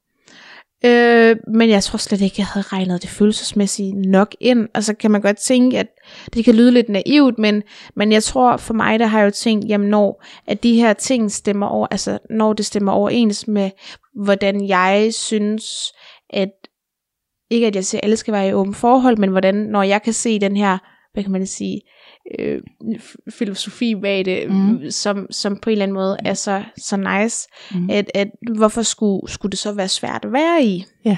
Øh, 0.85 1.37
men 1.55 1.71
jeg 1.71 1.83
tror 1.83 1.97
slet 1.97 2.21
ikke, 2.21 2.35
jeg 2.39 2.47
havde 2.47 2.67
regnet 2.73 3.03
det 3.03 3.11
følelsesmæssigt 3.11 3.97
nok 3.97 4.35
ind. 4.41 4.69
Og 4.75 4.85
så 4.85 4.95
kan 4.95 5.11
man 5.11 5.21
godt 5.21 5.37
tænke, 5.37 5.79
at 5.79 5.87
det 6.35 6.45
kan 6.45 6.55
lyde 6.55 6.71
lidt 6.71 6.89
naivt, 6.89 7.39
men, 7.39 7.63
men 7.97 8.13
jeg 8.13 8.23
tror 8.23 8.57
for 8.57 8.75
mig, 8.75 8.99
der 8.99 9.07
har 9.07 9.19
jeg 9.19 9.27
jo 9.27 9.31
tænkt, 9.31 9.69
jamen 9.69 9.89
når 9.89 10.25
at 10.47 10.63
de 10.63 10.75
her 10.75 10.93
ting 10.93 11.33
stemmer 11.33 11.67
over, 11.67 11.87
altså 11.91 12.19
når 12.31 12.53
det 12.53 12.67
stemmer 12.67 12.93
overens 12.93 13.49
med, 13.49 13.71
hvordan 14.25 14.69
jeg 14.69 15.11
synes, 15.15 15.93
at 16.31 16.51
ikke 17.51 17.67
at 17.67 17.75
jeg 17.75 17.85
siger, 17.85 18.01
at 18.01 18.05
alle 18.05 18.17
skal 18.17 18.35
være 18.35 18.49
i 18.49 18.53
åbent 18.53 18.77
forhold, 18.77 19.19
men 19.19 19.31
hvordan, 19.31 19.55
når 19.55 19.83
jeg 19.83 20.03
kan 20.03 20.13
se 20.13 20.39
den 20.41 20.57
her, 20.57 20.79
hvad 21.13 21.23
kan 21.23 21.33
man 21.33 21.47
sige, 21.47 21.81
øh, 22.39 22.63
filosofi 23.31 23.95
bag 23.95 24.25
det, 24.25 24.51
mm. 24.51 24.91
som, 24.91 25.27
som 25.31 25.57
på 25.57 25.71
en 25.71 25.73
eller 25.73 25.83
anden 25.83 25.95
måde 25.95 26.17
er 26.25 26.35
så, 26.35 26.65
så 26.79 26.97
nice, 26.97 27.49
Mm. 27.75 27.91
at, 27.91 28.11
at 28.15 28.29
hvorfor 28.57 28.83
skulle, 28.83 29.33
skulle 29.33 29.51
det 29.51 29.59
så 29.59 29.73
være 29.73 29.89
svært 29.89 30.25
at 30.25 30.33
være 30.33 30.63
i? 30.65 30.85
Ja. 31.05 31.17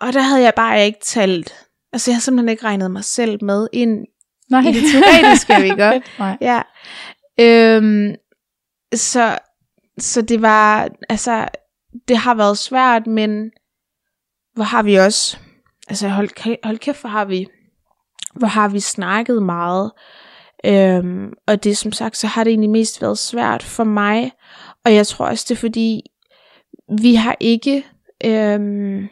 Og 0.00 0.12
der 0.12 0.20
havde 0.20 0.42
jeg 0.42 0.52
bare 0.56 0.84
ikke 0.86 0.98
talt, 1.02 1.54
altså 1.92 2.10
jeg 2.10 2.14
havde 2.14 2.24
simpelthen 2.24 2.48
ikke 2.48 2.64
regnet 2.64 2.90
mig 2.90 3.04
selv 3.04 3.44
med 3.44 3.68
ind 3.72 4.06
Nej. 4.50 4.60
i 4.60 4.72
det 4.72 4.82
teoretiske, 4.92 5.54
vi 5.66 5.68
gør. 5.68 5.92
Nej. 6.18 6.36
Ja. 6.40 6.62
Øhm, 7.40 8.14
så, 8.94 9.38
så 9.98 10.22
det 10.22 10.42
var, 10.42 10.88
altså, 11.08 11.48
det 12.08 12.16
har 12.16 12.34
været 12.34 12.58
svært, 12.58 13.06
men 13.06 13.50
hvor 14.54 14.64
har 14.64 14.82
vi 14.82 14.94
også, 14.94 15.38
altså 15.88 16.08
hold, 16.08 16.60
hold 16.64 16.78
kæft, 16.78 17.00
hvor 17.00 17.10
har 17.10 17.24
vi, 17.24 17.46
hvor 18.38 18.46
har 18.46 18.68
vi 18.68 18.80
snakket 18.80 19.42
meget. 19.42 19.92
Øhm, 20.64 21.32
og 21.46 21.64
det 21.64 21.76
som 21.76 21.92
sagt, 21.92 22.16
så 22.16 22.26
har 22.26 22.44
det 22.44 22.50
egentlig 22.50 22.70
mest 22.70 23.02
været 23.02 23.18
svært 23.18 23.62
for 23.62 23.84
mig, 23.84 24.32
og 24.84 24.94
jeg 24.94 25.06
tror 25.06 25.26
også, 25.26 25.46
det 25.48 25.54
er 25.54 25.60
fordi, 25.60 26.02
vi 27.00 27.14
har 27.14 27.36
ikke, 27.40 27.84
øhm, 28.24 29.08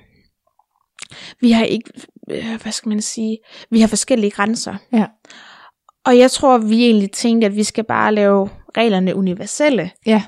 vi 1.41 1.51
har 1.51 1.65
ikke, 1.65 1.91
øh, 2.31 2.63
hvad 2.63 2.73
skal 2.73 2.89
man 2.89 3.03
sige, 3.03 3.39
vi 3.71 3.81
har 3.81 3.89
forskellige 3.89 4.31
grænser. 4.31 4.77
Ja. 4.93 5.07
Og 6.07 6.19
jeg 6.19 6.31
tror, 6.31 6.59
vi 6.59 6.85
egentlig 6.85 7.11
tænkte, 7.11 7.47
at 7.47 7.57
vi 7.57 7.65
skal 7.65 7.85
bare 7.85 8.15
lave 8.15 8.51
reglerne 8.77 9.15
universelle. 9.15 9.91
Ja. 10.07 10.23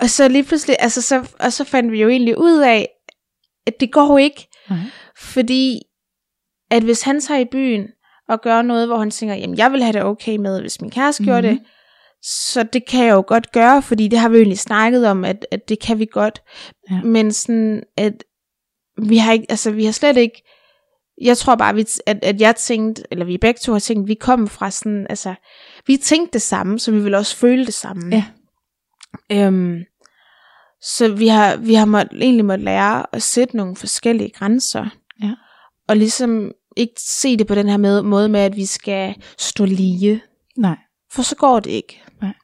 Og 0.00 0.10
så 0.10 0.28
lige 0.28 0.44
pludselig, 0.44 0.76
altså 0.78 1.02
så, 1.02 1.28
og 1.40 1.52
så 1.52 1.64
fandt 1.64 1.92
vi 1.92 2.02
jo 2.02 2.08
egentlig 2.08 2.38
ud 2.38 2.58
af, 2.58 2.88
at 3.66 3.80
det 3.80 3.92
går 3.92 4.06
jo 4.06 4.16
ikke. 4.16 4.48
Nej. 4.70 4.78
Fordi, 5.18 5.82
at 6.70 6.82
hvis 6.82 7.02
han 7.02 7.20
tager 7.20 7.40
i 7.40 7.48
byen 7.52 7.86
og 8.32 8.40
gør 8.40 8.62
noget, 8.62 8.86
hvor 8.86 8.98
han 8.98 9.10
tænker, 9.10 9.34
jamen 9.34 9.58
jeg 9.58 9.72
vil 9.72 9.82
have 9.82 9.92
det 9.92 10.02
okay 10.02 10.36
med, 10.36 10.60
hvis 10.60 10.80
min 10.80 10.90
kæreste 10.90 11.22
mm-hmm. 11.22 11.32
gjorde 11.32 11.48
det, 11.48 11.60
så 12.22 12.62
det 12.62 12.86
kan 12.86 13.06
jeg 13.06 13.12
jo 13.12 13.24
godt 13.26 13.52
gøre, 13.52 13.82
fordi 13.82 14.08
det 14.08 14.18
har 14.18 14.28
vi 14.28 14.36
jo 14.36 14.40
egentlig 14.40 14.58
snakket 14.58 15.06
om, 15.06 15.24
at, 15.24 15.46
at 15.50 15.68
det 15.68 15.80
kan 15.80 15.98
vi 15.98 16.06
godt. 16.12 16.42
Ja. 16.90 17.00
Men 17.02 17.32
sådan, 17.32 17.82
at 17.96 18.24
vi 19.02 19.16
har 19.16 19.32
ikke, 19.32 19.46
altså 19.48 19.70
vi 19.70 19.84
har 19.84 19.92
slet 19.92 20.16
ikke, 20.16 20.42
jeg 21.20 21.38
tror 21.38 21.54
bare, 21.54 21.74
vi, 21.74 21.86
at, 22.06 22.18
at 22.22 22.40
jeg 22.40 22.56
tænkte, 22.56 23.02
eller 23.10 23.24
vi 23.24 23.38
begge 23.38 23.58
to 23.58 23.72
har 23.72 23.78
tænkt, 23.78 24.08
vi 24.08 24.14
kom 24.14 24.48
fra 24.48 24.70
sådan, 24.70 25.06
altså, 25.10 25.34
vi 25.86 25.96
tænkte 25.96 26.32
det 26.32 26.42
samme, 26.42 26.78
så 26.78 26.90
vi 26.90 27.00
vil 27.00 27.14
også 27.14 27.36
føle 27.36 27.66
det 27.66 27.74
samme. 27.74 28.16
Ja. 28.16 28.24
Øhm, 29.32 29.78
så 30.82 31.14
vi 31.14 31.28
har, 31.28 31.56
vi 31.56 31.74
har 31.74 31.84
måtte, 31.84 32.16
egentlig 32.16 32.44
måtte 32.44 32.64
lære 32.64 33.06
at 33.12 33.22
sætte 33.22 33.56
nogle 33.56 33.76
forskellige 33.76 34.30
grænser. 34.30 34.86
Ja. 35.22 35.34
Og 35.88 35.96
ligesom 35.96 36.52
ikke 36.76 36.94
se 36.98 37.36
det 37.36 37.46
på 37.46 37.54
den 37.54 37.68
her 37.68 37.76
med, 37.76 38.02
måde 38.02 38.28
med, 38.28 38.40
at 38.40 38.56
vi 38.56 38.66
skal 38.66 39.14
stå 39.38 39.64
lige. 39.64 40.22
Nej. 40.56 40.76
For 41.12 41.22
så 41.22 41.36
går 41.36 41.60
det 41.60 41.70
ikke. 41.70 42.02
Nej. 42.20 42.34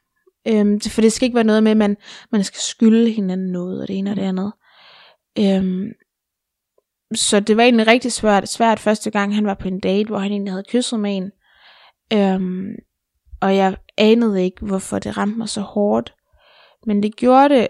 Øhm, 0.47 0.81
for 0.81 1.01
det 1.01 1.13
skal 1.13 1.27
ikke 1.27 1.35
være 1.35 1.45
noget 1.45 1.63
med, 1.63 1.71
at 1.71 1.77
man, 1.77 1.97
man 2.33 2.45
skal 2.45 2.61
skylde 2.61 3.11
hinanden 3.11 3.53
noget, 3.53 3.83
og 3.83 3.89
det 3.89 3.99
ene 3.99 4.11
og 4.11 4.17
det 4.17 4.23
andet. 4.23 4.53
Øhm, 5.39 5.93
så 7.15 7.41
det 7.41 7.57
var 7.57 7.63
egentlig 7.63 7.87
rigtig 7.87 8.13
svært, 8.13 8.49
svært 8.49 8.81
første 8.81 9.11
gang, 9.11 9.35
han 9.35 9.47
var 9.47 9.55
på 9.55 9.69
en 9.69 9.81
date, 9.81 10.09
hvor 10.09 10.19
han 10.19 10.33
egentlig 10.33 10.53
havde 10.53 10.65
kysset 10.69 11.01
med 11.01 11.17
en. 11.17 11.31
Øhm, 12.13 12.71
og 13.41 13.57
jeg 13.57 13.77
anede 13.99 14.45
ikke, 14.45 14.67
hvorfor 14.67 14.99
det 14.99 15.17
ramte 15.17 15.39
mig 15.39 15.49
så 15.49 15.61
hårdt. 15.61 16.15
Men 16.87 17.03
det 17.03 17.17
gjorde 17.17 17.55
det, 17.55 17.67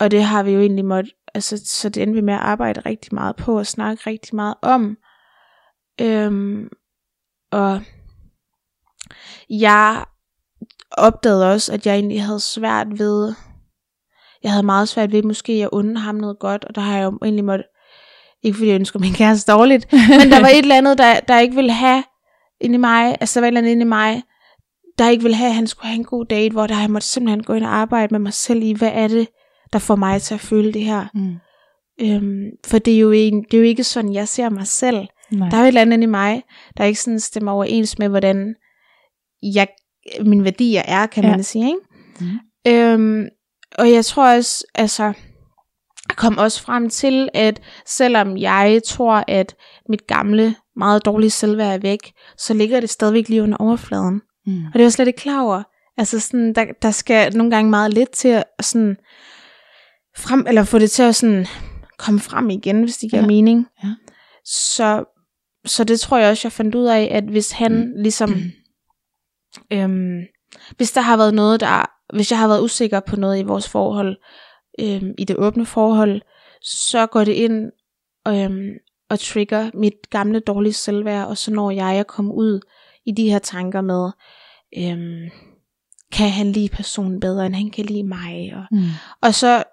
og 0.00 0.10
det 0.10 0.22
har 0.22 0.42
vi 0.42 0.50
jo 0.50 0.60
egentlig 0.60 0.84
måtte, 0.84 1.10
altså, 1.34 1.62
så 1.64 1.88
det 1.88 2.02
endte 2.02 2.14
vi 2.14 2.20
med 2.20 2.34
at 2.34 2.40
arbejde 2.40 2.80
rigtig 2.80 3.14
meget 3.14 3.36
på, 3.36 3.58
og 3.58 3.66
snakke 3.66 4.02
rigtig 4.10 4.36
meget 4.36 4.54
om. 4.62 4.96
Øhm, 6.02 6.68
og 7.52 7.80
jeg 9.50 10.04
opdagede 10.90 11.52
også, 11.52 11.72
at 11.72 11.86
jeg 11.86 11.94
egentlig 11.94 12.22
havde 12.22 12.40
svært 12.40 12.98
ved, 12.98 13.34
jeg 14.42 14.50
havde 14.50 14.66
meget 14.66 14.88
svært 14.88 15.12
ved 15.12 15.22
måske 15.22 15.52
at 15.52 15.68
unde 15.72 16.00
ham 16.00 16.14
noget 16.14 16.38
godt, 16.38 16.64
og 16.64 16.74
der 16.74 16.80
har 16.80 16.96
jeg 16.96 17.04
jo 17.04 17.18
egentlig 17.22 17.44
måtte, 17.44 17.64
ikke 18.42 18.56
fordi 18.56 18.68
jeg 18.68 18.74
ønsker 18.74 18.98
min 18.98 19.12
kæreste 19.12 19.52
dårligt, 19.52 19.92
men 20.20 20.30
der 20.30 20.40
var 20.40 20.48
et 20.48 20.58
eller 20.58 20.76
andet, 20.76 20.98
der, 20.98 21.20
der 21.20 21.38
ikke 21.38 21.54
ville 21.54 21.72
have 21.72 22.04
inde 22.60 22.74
i 22.74 22.78
mig, 22.78 23.16
altså 23.20 23.40
der 23.40 23.40
var 23.40 23.46
et 23.46 23.48
eller 23.48 23.60
andet 23.60 23.70
inde 23.70 23.82
i 23.82 23.88
mig, 23.88 24.22
der 24.98 25.08
ikke 25.08 25.22
ville 25.22 25.36
have, 25.36 25.48
at 25.48 25.54
han 25.54 25.66
skulle 25.66 25.86
have 25.86 25.98
en 25.98 26.04
god 26.04 26.26
date, 26.26 26.52
hvor 26.52 26.66
der 26.66 26.80
jeg 26.80 26.90
måtte 26.90 27.06
simpelthen 27.06 27.42
gå 27.42 27.52
ind 27.52 27.64
og 27.64 27.74
arbejde 27.74 28.14
med 28.14 28.20
mig 28.20 28.32
selv 28.32 28.62
i, 28.62 28.72
hvad 28.72 28.90
er 28.94 29.08
det, 29.08 29.28
der 29.72 29.78
får 29.78 29.96
mig 29.96 30.22
til 30.22 30.34
at 30.34 30.40
føle 30.40 30.72
det 30.72 30.84
her. 30.84 31.06
Mm. 31.14 31.36
Øhm, 32.00 32.50
for 32.66 32.78
det 32.78 32.94
er, 32.94 32.98
jo 32.98 33.10
en, 33.10 33.42
det 33.42 33.54
er 33.54 33.58
jo 33.58 33.64
ikke 33.64 33.84
sådan, 33.84 34.12
jeg 34.12 34.28
ser 34.28 34.48
mig 34.48 34.66
selv. 34.66 35.08
Nej. 35.32 35.48
Der 35.48 35.56
er 35.56 35.60
jo 35.60 35.64
et 35.64 35.68
eller 35.68 35.80
andet 35.80 36.02
i 36.02 36.06
mig, 36.06 36.42
der 36.76 36.84
ikke 36.84 37.00
sådan 37.00 37.20
stemmer 37.20 37.52
overens 37.52 37.98
med, 37.98 38.08
hvordan 38.08 38.54
jeg, 39.42 39.68
mine 40.24 40.44
værdier 40.44 40.82
er, 40.84 41.06
kan 41.06 41.24
Ja. 41.24 41.30
man 41.30 41.42
sige. 41.42 41.66
Ikke? 41.66 41.78
Mm. 42.20 42.38
Øhm, 42.72 43.28
og 43.78 43.92
jeg 43.92 44.04
tror 44.04 44.36
også, 44.36 44.64
altså, 44.74 45.04
jeg 46.08 46.16
kom 46.16 46.38
også 46.38 46.62
frem 46.62 46.90
til, 46.90 47.28
at 47.34 47.60
selvom 47.86 48.36
jeg 48.36 48.80
tror, 48.86 49.24
at 49.28 49.54
mit 49.88 50.06
gamle, 50.06 50.54
meget 50.76 51.04
dårlige 51.04 51.30
selvværd 51.30 51.74
er 51.74 51.78
væk, 51.78 52.12
så 52.38 52.54
ligger 52.54 52.80
det 52.80 52.90
stadigvæk 52.90 53.28
lige 53.28 53.42
under 53.42 53.56
overfladen. 53.56 54.20
Mm. 54.46 54.64
Og 54.66 54.72
det 54.74 54.82
var 54.84 54.88
slet 54.90 55.06
ikke 55.06 55.20
klar 55.20 55.42
over. 55.42 55.62
Altså 55.98 56.20
sådan, 56.20 56.52
der, 56.54 56.64
der 56.82 56.90
skal 56.90 57.36
nogle 57.36 57.50
gange 57.50 57.70
meget 57.70 57.94
lidt 57.94 58.10
til 58.10 58.28
at 58.28 58.44
sådan 58.60 58.96
frem, 60.16 60.44
eller 60.48 60.64
få 60.64 60.78
det 60.78 60.90
til 60.90 61.02
at 61.02 61.16
sådan 61.16 61.46
komme 61.98 62.20
frem 62.20 62.50
igen, 62.50 62.82
hvis 62.82 62.96
det 62.96 63.10
giver 63.10 63.22
Ja. 63.22 63.26
mening. 63.28 63.66
Ja. 63.84 63.88
Så, 64.44 65.04
så 65.66 65.84
det 65.84 66.00
tror 66.00 66.18
jeg 66.18 66.30
også, 66.30 66.48
jeg 66.48 66.52
fandt 66.52 66.74
ud 66.74 66.84
af, 66.86 67.08
at 67.10 67.24
hvis 67.24 67.52
han 67.52 67.72
Mm. 67.72 68.02
ligesom, 68.02 68.30
øhm, 69.72 70.20
hvis 70.76 70.92
der 70.92 71.00
har 71.00 71.16
været 71.16 71.34
noget, 71.34 71.60
der, 71.60 71.90
hvis 72.16 72.30
jeg 72.30 72.38
har 72.38 72.48
været 72.48 72.62
usikker 72.62 73.00
på 73.00 73.16
noget 73.16 73.38
i 73.38 73.42
vores 73.42 73.68
forhold, 73.68 74.16
øhm, 74.80 75.14
i 75.18 75.24
det 75.24 75.36
åbne 75.36 75.66
forhold, 75.66 76.22
så 76.62 77.06
går 77.06 77.24
det 77.24 77.32
ind 77.32 77.72
øhm, 78.28 78.70
og 79.10 79.20
trigger 79.20 79.70
mit 79.74 80.10
gamle 80.10 80.40
dårlige 80.40 80.72
selvværd, 80.72 81.26
og 81.26 81.38
så 81.38 81.50
når 81.52 81.70
jeg 81.70 81.92
at 81.94 82.06
komme 82.06 82.34
ud 82.34 82.60
i 83.06 83.12
de 83.12 83.30
her 83.30 83.38
tanker 83.38 83.80
med, 83.80 84.10
øhm, 84.78 85.30
kan 86.12 86.30
han 86.30 86.52
lide 86.52 86.68
personen 86.68 87.20
bedre, 87.20 87.46
end 87.46 87.54
han 87.54 87.70
kan 87.70 87.84
lide 87.84 88.02
mig, 88.02 88.52
og 88.56 88.64
Mm. 88.70 88.78
og 89.22 89.34
så, 89.34 89.64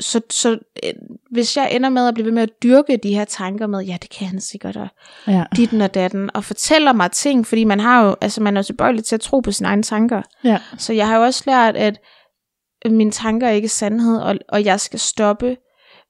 så, 0.00 0.20
så 0.30 0.50
øh, 0.84 0.92
hvis 1.30 1.56
jeg 1.56 1.68
ender 1.72 1.88
med 1.88 2.08
at 2.08 2.14
blive 2.14 2.24
ved 2.26 2.32
med 2.32 2.42
at 2.42 2.62
dyrke 2.62 2.96
de 2.96 3.14
her 3.14 3.24
tanker 3.24 3.66
med, 3.66 3.80
ja, 3.84 3.96
det 4.02 4.10
kan 4.10 4.26
han 4.26 4.40
sikkert, 4.40 4.76
og 4.76 4.88
Ja. 5.26 5.44
ditten 5.56 5.80
og 5.80 5.94
datten, 5.94 6.30
og 6.34 6.44
fortæller 6.44 6.92
mig 6.92 7.10
ting, 7.10 7.46
fordi 7.46 7.64
man 7.64 7.80
har 7.80 8.04
jo, 8.06 8.16
altså 8.20 8.42
man 8.42 8.56
er 8.56 8.60
jo 8.60 8.64
tilbøjelig 8.64 9.04
til 9.04 9.14
at 9.14 9.20
tro 9.20 9.40
på 9.40 9.52
sine 9.52 9.68
egne 9.68 9.82
tanker. 9.82 10.22
Ja. 10.44 10.58
Så 10.78 10.92
jeg 10.92 11.08
har 11.08 11.16
jo 11.16 11.22
også 11.22 11.42
lært, 11.46 11.76
at 11.76 12.00
mine 12.90 13.10
tanker 13.10 13.46
er 13.46 13.52
ikke 13.52 13.68
sandhed, 13.68 14.16
og, 14.20 14.36
og 14.48 14.64
jeg 14.64 14.80
skal 14.80 14.98
stoppe 14.98 15.56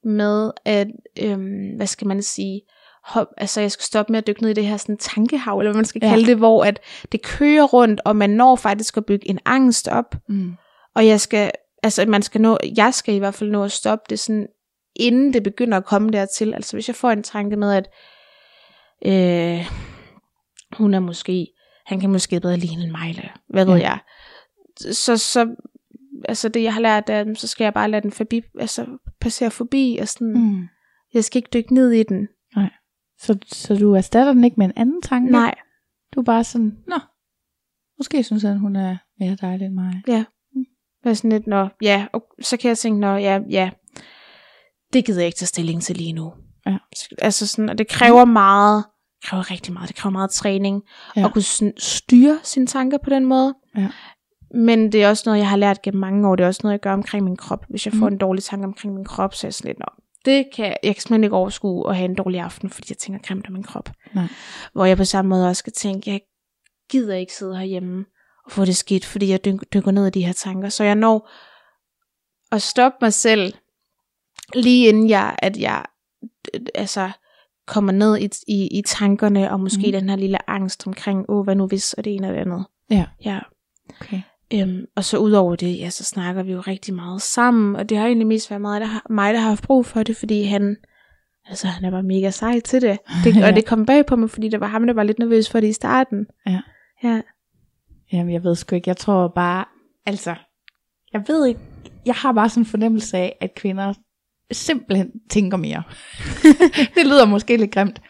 med 0.05 0.51
at, 0.65 0.87
øhm, 1.23 1.77
hvad 1.77 1.87
skal 1.87 2.07
man 2.07 2.23
sige, 2.23 2.61
hop, 3.05 3.27
altså 3.37 3.61
jeg 3.61 3.71
skal 3.73 3.83
stoppe 3.85 4.13
med 4.13 4.19
at 4.19 4.27
dykke 4.27 4.43
ned 4.43 4.51
i 4.51 4.55
det 4.55 4.67
her 4.67 4.77
sådan 4.77 4.97
tankehav, 4.97 5.59
eller 5.59 5.71
hvad 5.73 5.79
man 5.79 5.85
skal 5.85 6.01
Ja. 6.05 6.09
kalde 6.09 6.27
det, 6.27 6.37
hvor 6.37 6.65
at 6.65 6.81
det 7.13 7.23
kører 7.23 7.65
rundt, 7.65 8.01
og 8.05 8.17
man 8.17 8.31
når 8.31 8.57
faktisk 8.57 8.97
at 8.97 9.07
bygge 9.07 9.29
en 9.29 9.39
angst 9.45 9.89
op, 9.89 10.17
Mm. 10.29 10.53
og 10.95 11.07
jeg 11.07 11.21
skal, 11.21 11.51
altså 11.85 12.07
man 12.07 12.23
skal 12.23 12.41
nå, 12.41 12.59
jeg 12.77 12.95
skal 12.95 13.15
i 13.15 13.19
hvert 13.19 13.35
fald 13.35 13.51
nå 13.51 13.65
at 13.65 13.73
stoppe 13.73 14.05
det 14.11 14.19
sådan, 14.19 14.47
inden 14.97 15.33
det 15.33 15.43
begynder 15.43 15.77
at 15.79 15.85
komme 15.85 16.11
dertil. 16.11 16.55
Altså 16.55 16.77
hvis 16.77 16.89
jeg 16.89 16.97
får 16.97 17.11
en 17.11 17.23
tanke 17.23 17.57
med, 17.57 17.73
at 17.73 17.89
øh, 19.07 19.67
hun 20.73 20.95
er 20.95 21.01
måske, 21.01 21.47
han 21.87 22.01
kan 22.01 22.11
måske 22.13 22.41
bedre 22.41 22.57
ligne 22.57 22.91
mig, 22.91 23.11
eller 23.11 23.41
hvad 23.49 23.65
ved 23.65 23.75
Ja. 23.77 23.81
jeg. 23.91 23.99
Så, 24.95 25.17
så, 25.17 25.55
altså 26.29 26.49
det 26.49 26.63
jeg 26.63 26.75
har 26.75 26.81
lært 26.81 27.09
af 27.09 27.25
dem, 27.25 27.35
så 27.35 27.47
skal 27.47 27.65
jeg 27.65 27.75
bare 27.75 27.91
lade 27.91 28.03
den 28.03 28.13
forbi, 28.13 28.43
altså 28.61 28.87
passere 29.21 29.51
forbi, 29.51 29.99
og 30.01 30.09
sådan, 30.09 30.33
mm. 30.35 30.69
Jeg 31.15 31.25
skal 31.25 31.39
ikke 31.39 31.51
dykke 31.55 31.75
ned 31.75 31.91
i 31.93 32.03
den. 32.03 32.29
Så, 33.21 33.39
så 33.47 33.75
du 33.75 33.93
erstatter 33.93 34.33
den 34.33 34.45
ikke 34.45 34.55
med 34.59 34.67
en 34.67 34.73
anden 34.77 35.03
tanke? 35.03 35.33
Nej, 35.33 35.55
Du 36.15 36.21
er 36.21 36.25
bare 36.25 36.45
sådan, 36.45 36.77
nå, 36.87 36.99
måske 37.99 38.23
synes 38.25 38.43
han, 38.43 38.59
hun 38.59 38.77
er 38.77 38.97
mere 39.21 39.37
dejlig 39.41 39.65
end 39.67 39.75
mig. 39.75 40.03
Være 41.05 41.15
sådan 41.15 41.33
lidt, 41.33 41.47
nå, 41.47 41.69
ja, 41.83 42.07
og 42.13 42.23
så 42.43 42.57
kan 42.57 42.69
jeg 42.69 42.79
tænke, 42.79 43.01
nå, 43.01 43.17
ja, 43.17 43.41
ja, 43.51 43.71
det 44.93 45.05
gider 45.05 45.21
jeg 45.21 45.27
ikke 45.27 45.37
tage 45.37 45.47
stilling 45.47 45.83
til 45.83 45.97
lige 45.97 46.13
nu. 46.13 46.33
Ja. 46.67 46.77
Altså 47.19 47.47
sådan, 47.47 47.69
og 47.69 47.79
det 47.79 47.89
kræver 47.89 48.25
meget, 48.25 48.85
kræver 49.25 49.51
rigtig 49.51 49.73
meget, 49.73 49.89
det 49.89 49.97
kræver 49.97 50.13
meget 50.13 50.31
træning, 50.31 50.83
Ja. 51.17 51.21
ja. 51.21 51.27
at 51.27 51.33
kunne 51.33 51.43
sådan 51.43 51.73
styre 51.79 52.39
sine 52.43 52.67
tanker 52.67 52.99
på 53.05 53.11
den 53.11 53.25
måde. 53.27 53.55
Ja. 53.77 53.89
Men 54.55 54.93
det 54.93 55.03
er 55.03 55.09
også 55.09 55.23
noget, 55.27 55.39
jeg 55.39 55.49
har 55.49 55.57
lært 55.57 55.83
gennem 55.83 56.01
mange 56.01 56.29
år, 56.29 56.37
det 56.37 56.45
er 56.45 56.49
også 56.49 56.61
noget, 56.65 56.73
jeg 56.73 56.81
gør 56.81 56.93
omkring 56.93 57.25
min 57.25 57.37
krop. 57.37 57.65
Hvis 57.71 57.87
jeg 57.87 57.95
får 57.95 58.07
Mm. 58.09 58.13
en 58.13 58.19
dårlig 58.19 58.43
tanke 58.45 58.65
omkring 58.65 58.95
min 58.95 59.05
krop, 59.05 59.35
så 59.35 59.47
er 59.47 59.49
jeg 59.49 59.55
sådan 59.55 59.69
lidt, 59.69 59.79
nå, 59.79 59.87
det 60.25 60.47
kan 60.57 60.65
jeg, 60.67 60.77
jeg 60.83 60.95
kan 60.95 61.01
simpelthen 61.01 61.25
ikke 61.25 61.37
overskue 61.37 61.91
at 61.91 61.97
have 61.97 62.05
en 62.05 62.15
dårlig 62.15 62.41
aften, 62.41 62.71
fordi 62.71 62.87
jeg 62.91 62.99
tænker 62.99 63.21
grimt 63.23 63.47
om 63.47 63.53
min 63.53 63.63
krop. 63.63 63.91
Nej. 64.15 64.27
Hvor 64.73 64.85
jeg 64.85 64.97
på 64.97 65.05
samme 65.05 65.29
måde 65.29 65.49
også 65.49 65.59
skal 65.61 65.73
tænke, 65.73 66.11
jeg 66.11 66.21
gider 66.91 67.15
ikke 67.15 67.33
sidde 67.33 67.57
herhjemme 67.57 68.05
og 68.45 68.53
få 68.53 68.65
det 68.65 68.77
skidt, 68.77 69.05
fordi 69.05 69.29
jeg 69.29 69.47
dyk- 69.47 69.73
dykker 69.75 69.91
ned 69.91 70.07
i 70.07 70.11
de 70.11 70.25
her 70.27 70.33
tanker. 70.33 70.69
Så 70.69 70.85
jeg 70.85 70.95
når 70.95 71.31
at 72.53 72.63
stoppe 72.63 72.99
mig 73.01 73.13
selv, 73.13 73.55
lige 74.55 74.89
inden 74.89 75.09
jeg, 75.09 75.37
at 75.39 75.59
jeg 75.59 75.85
øh, 76.55 76.61
altså, 76.75 77.11
kommer 77.67 77.93
ned 77.93 78.19
i, 78.19 78.29
i, 78.49 78.79
i 78.79 78.83
tankerne, 78.83 79.51
og 79.51 79.61
måske 79.61 79.87
mm. 79.87 79.93
den 79.93 80.09
her 80.09 80.17
lille 80.17 80.51
angst 80.51 80.87
omkring, 80.87 81.25
åh, 81.29 81.45
hvad 81.45 81.55
nu 81.55 81.67
hvis, 81.67 81.93
og 81.93 82.05
det 82.05 82.15
ene 82.15 82.29
og 82.29 82.35
det 82.35 82.41
andet. 82.41 82.65
Ja. 82.91 83.05
Ja. 83.25 83.41
Okay. 84.01 84.21
Øhm, 84.55 84.85
og 84.97 85.05
så 85.05 85.19
udover 85.19 85.57
det, 85.57 85.79
ja, 85.79 85.91
så 85.91 86.05
snakker 86.05 86.43
vi 86.43 86.53
jo 86.53 86.61
rigtig 86.61 86.95
meget 86.95 87.23
sammen, 87.23 87.77
og 87.77 87.89
det 87.89 87.99
har 87.99 88.07
egentlig 88.07 88.27
mest 88.27 88.51
været 88.51 88.61
meget, 88.61 88.81
der 88.81 88.87
har, 88.87 89.07
mig, 89.11 89.35
der 89.35 89.41
har 89.41 89.49
haft 89.49 89.63
brug 89.63 89.87
for 89.87 90.03
det, 90.03 90.17
fordi 90.17 90.43
han, 90.43 90.77
altså 91.49 91.67
han 91.67 91.85
er 91.85 91.91
bare 91.91 92.03
mega 92.03 92.31
sej 92.31 92.61
til 92.61 92.83
det. 92.83 92.99
det 93.25 93.37
Ja. 93.41 93.47
Og 93.47 93.55
det 93.55 93.67
kom 93.67 93.87
bag 93.87 94.07
på 94.07 94.17
mig, 94.17 94.31
fordi 94.31 94.49
det 94.49 94.61
var 94.61 94.67
ham, 94.67 94.87
der 94.87 94.95
var 94.95 95.03
lidt 95.03 95.19
nervøs 95.19 95.51
for 95.51 95.61
det 95.61 95.69
i 95.69 95.73
starten. 95.73 96.27
Ja. 96.47 96.61
Ja. 97.03 97.21
Jamen, 98.13 98.33
jeg 98.33 98.45
ved 98.45 98.55
sgu 98.55 98.75
ikke. 98.77 98.89
Jeg 98.89 98.97
tror 98.97 99.29
bare, 99.29 99.65
altså, 100.07 100.35
jeg 101.13 101.25
ved 101.29 101.47
ikke. 101.47 101.61
Jeg 102.07 102.15
har 102.15 102.33
bare 102.33 102.49
sådan 102.49 102.61
en 102.63 102.67
fornemmelse 102.67 103.17
af, 103.17 103.37
at 103.41 103.55
kvinder 103.55 103.95
simpelthen 104.53 105.11
tænker 105.31 105.57
mere. 105.57 105.83
det 106.95 107.07
lyder 107.07 107.27
måske 107.27 107.57
lidt 107.57 107.71
grimt. 107.71 108.03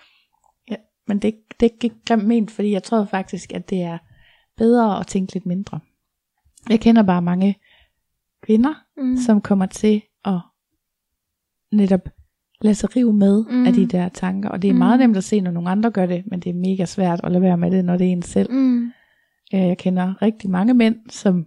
Ja, 0.71 0.75
men 1.09 1.19
det, 1.19 1.35
det 1.61 1.67
er 1.67 1.71
ikke 1.83 1.97
grimt 2.07 2.25
ment, 2.27 2.51
fordi 2.51 2.71
jeg 2.71 2.83
tror 2.83 3.05
faktisk, 3.05 3.53
at 3.53 3.71
det 3.71 3.83
er 3.83 3.99
bedre 4.57 5.01
at 5.01 5.07
tænke 5.07 5.33
lidt 5.35 5.47
mindre. 5.47 5.81
Jeg 6.69 6.81
kender 6.81 7.03
bare 7.03 7.23
mange 7.23 7.59
kvinder, 8.43 8.75
Mm. 8.97 9.17
som 9.17 9.41
kommer 9.41 9.67
til 9.67 10.03
at 10.25 10.39
netop 11.73 12.09
lade 12.61 12.75
sig 12.75 12.97
rive 12.97 13.13
med 13.13 13.45
mm. 13.45 13.55
Mm. 13.55 13.67
af 13.67 13.73
de 13.73 13.87
der 13.87 14.09
tanker. 14.09 14.49
Og 14.49 14.63
det 14.63 14.69
er 14.69 14.73
Mm. 14.73 14.79
meget 14.79 14.99
nemt 15.01 15.17
at 15.17 15.25
se, 15.25 15.41
når 15.41 15.51
nogle 15.51 15.71
andre 15.71 15.91
gør 15.91 16.07
det, 16.07 16.25
men 16.27 16.41
det 16.41 16.51
er 16.51 16.55
mega 16.55 16.85
svært 16.85 17.21
at 17.25 17.33
lade 17.33 17.43
være 17.43 17.57
med 17.57 17.71
det, 17.71 17.85
når 17.85 17.97
det 17.97 18.07
er 18.07 18.13
en 18.13 18.23
selv. 18.23 18.53
Mm. 18.53 18.93
Øh, 19.55 19.61
Jeg 19.61 19.79
kender 19.79 20.23
rigtig 20.23 20.51
mange 20.51 20.75
mænd, 20.75 20.97
som 21.11 21.47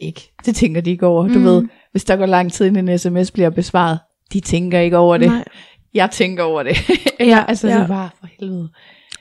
ikke, 0.00 0.32
det 0.46 0.56
tænker 0.56 0.80
de 0.80 0.90
ikke 0.90 1.06
over. 1.06 1.28
Du 1.28 1.38
Mm. 1.38 1.44
ved, 1.44 1.64
hvis 1.92 2.04
der 2.04 2.16
går 2.16 2.26
lang 2.26 2.52
tid, 2.52 2.66
inden 2.66 2.88
en 2.88 2.98
sms 2.98 3.30
bliver 3.30 3.50
besvaret, 3.50 3.98
de 4.32 4.40
tænker 4.40 4.78
ikke 4.80 4.96
over 4.98 5.16
det. 5.16 5.26
Nej. 5.28 5.44
Jeg 5.94 6.10
tænker 6.10 6.42
over 6.42 6.62
det. 6.62 6.76
Ja, 7.20 7.44
altså, 7.48 7.68
ja. 7.68 7.74
det 7.74 7.82
er 7.82 7.86
bare 7.86 8.10
for 8.20 8.26
helvede. 8.40 8.68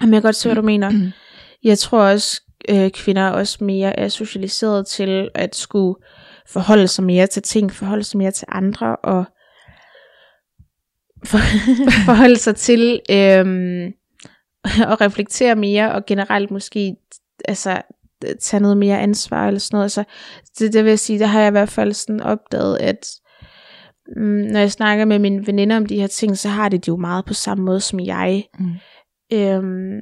Jamen, 0.01 0.13
jeg 0.13 0.21
kan 0.21 0.27
godt 0.27 0.35
se, 0.35 0.49
hvad 0.49 0.55
du 0.55 0.61
mener. 0.61 0.91
Jeg 1.63 1.77
tror 1.79 2.01
også, 2.01 2.41
øh, 2.69 2.89
kvinder 2.91 3.29
også 3.29 3.63
mere 3.63 3.99
er 3.99 4.07
socialiseret 4.07 4.87
til 4.87 5.29
at 5.35 5.55
skulle 5.55 5.95
forholde 6.47 6.87
sig 6.87 7.03
mere 7.03 7.27
til 7.27 7.41
ting, 7.41 7.71
forholde 7.71 8.03
sig 8.03 8.17
mere 8.17 8.31
til 8.31 8.45
andre, 8.51 8.95
og 8.95 9.25
for, 11.25 11.37
forholde 12.05 12.37
sig 12.37 12.55
til 12.55 13.01
øhm, 13.11 13.85
at 14.91 15.01
reflektere 15.01 15.55
mere, 15.55 15.91
og 15.91 16.05
generelt 16.05 16.51
måske 16.51 16.95
altså, 17.47 17.81
tage 18.39 18.61
noget 18.61 18.77
mere 18.77 18.99
ansvar 18.99 19.47
eller 19.47 19.59
sådan 19.59 19.75
noget. 19.75 19.85
Altså, 19.85 20.03
det, 20.59 20.73
det 20.73 20.83
vil 20.83 20.89
jeg 20.89 20.99
sige, 20.99 21.19
der 21.19 21.25
har 21.25 21.39
jeg 21.39 21.47
i 21.47 21.51
hvert 21.51 21.69
fald 21.69 21.93
sådan 21.93 22.21
opdaget, 22.21 22.77
at 22.77 23.07
mm, 24.15 24.23
når 24.23 24.59
jeg 24.59 24.71
snakker 24.71 25.05
med 25.05 25.19
mine 25.19 25.47
veninder 25.47 25.77
om 25.77 25.85
de 25.85 25.99
her 25.99 26.07
ting, 26.07 26.37
så 26.37 26.49
har 26.49 26.69
de 26.69 26.77
det 26.77 26.87
jo 26.87 26.97
meget 26.97 27.25
på 27.25 27.33
samme 27.33 27.63
måde 27.63 27.79
som 27.79 27.99
jeg. 27.99 28.45
Mm. 28.59 28.73
Øhm, 29.33 29.99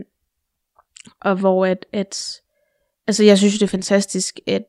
og 1.22 1.36
hvor 1.36 1.66
at, 1.66 1.86
at, 1.94 2.42
altså 3.08 3.24
jeg 3.24 3.38
synes 3.38 3.54
det 3.54 3.64
er 3.64 3.68
fantastisk, 3.68 4.40
at, 4.48 4.64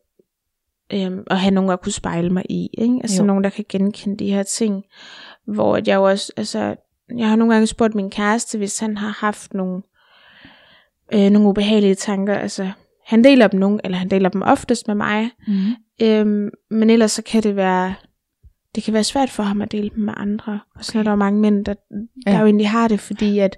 øhm, 0.93 1.25
at 1.31 1.39
have 1.39 1.55
nogen 1.55 1.71
at 1.71 1.81
kunne 1.81 1.93
spejle 1.93 2.31
mig 2.31 2.45
i, 2.51 2.71
ikke? 2.79 2.99
Altså 3.03 3.23
Jo. 3.23 3.27
nogen, 3.27 3.45
der 3.45 3.51
kan 3.51 3.65
genkende 3.69 4.17
de 4.17 4.33
her 4.33 4.43
ting, 4.43 4.85
hvor 5.47 5.77
at 5.77 5.89
jeg 5.89 5.95
jo 5.95 6.03
også, 6.03 6.33
altså, 6.37 6.77
jeg 7.17 7.29
har 7.29 7.37
nogle 7.37 7.55
gange 7.55 7.67
spurgt 7.67 7.95
min 7.95 8.11
kæreste, 8.11 8.59
hvis 8.59 8.79
han 8.79 8.97
har 8.97 9.17
haft 9.21 9.55
nogle, 9.55 9.83
øh, 11.15 11.31
nogle 11.31 11.49
ubehagelige 11.49 11.95
tanker, 11.95 12.35
altså, 12.35 12.71
han 13.09 13.25
deler 13.25 13.47
dem 13.49 13.61
nogle, 13.61 13.81
eller 13.85 13.99
han 13.99 14.11
deler 14.11 14.29
dem 14.29 14.43
oftest 14.43 14.87
med 14.87 14.95
mig, 14.95 15.31
Mm. 15.49 15.55
Øhm, 16.03 16.51
men 16.71 16.91
ellers 16.91 17.13
så 17.13 17.23
kan 17.23 17.43
det 17.43 17.57
være, 17.57 17.95
det 18.75 18.83
kan 18.83 18.95
være 18.95 19.05
svært 19.05 19.31
for 19.31 19.43
ham 19.43 19.63
at 19.63 19.73
dele 19.73 19.91
dem 19.95 20.05
med 20.05 20.15
andre. 20.17 20.61
Og 20.75 20.85
så 20.85 20.99
er 20.99 21.03
der 21.03 21.11
jo 21.11 21.17
mange 21.17 21.41
mænd, 21.41 21.65
der, 21.65 21.75
der 22.27 22.33
Ja. 22.33 22.39
jo 22.41 22.45
egentlig 22.47 22.69
har 22.69 22.89
det, 22.89 23.01
fordi 23.01 23.39
at 23.39 23.57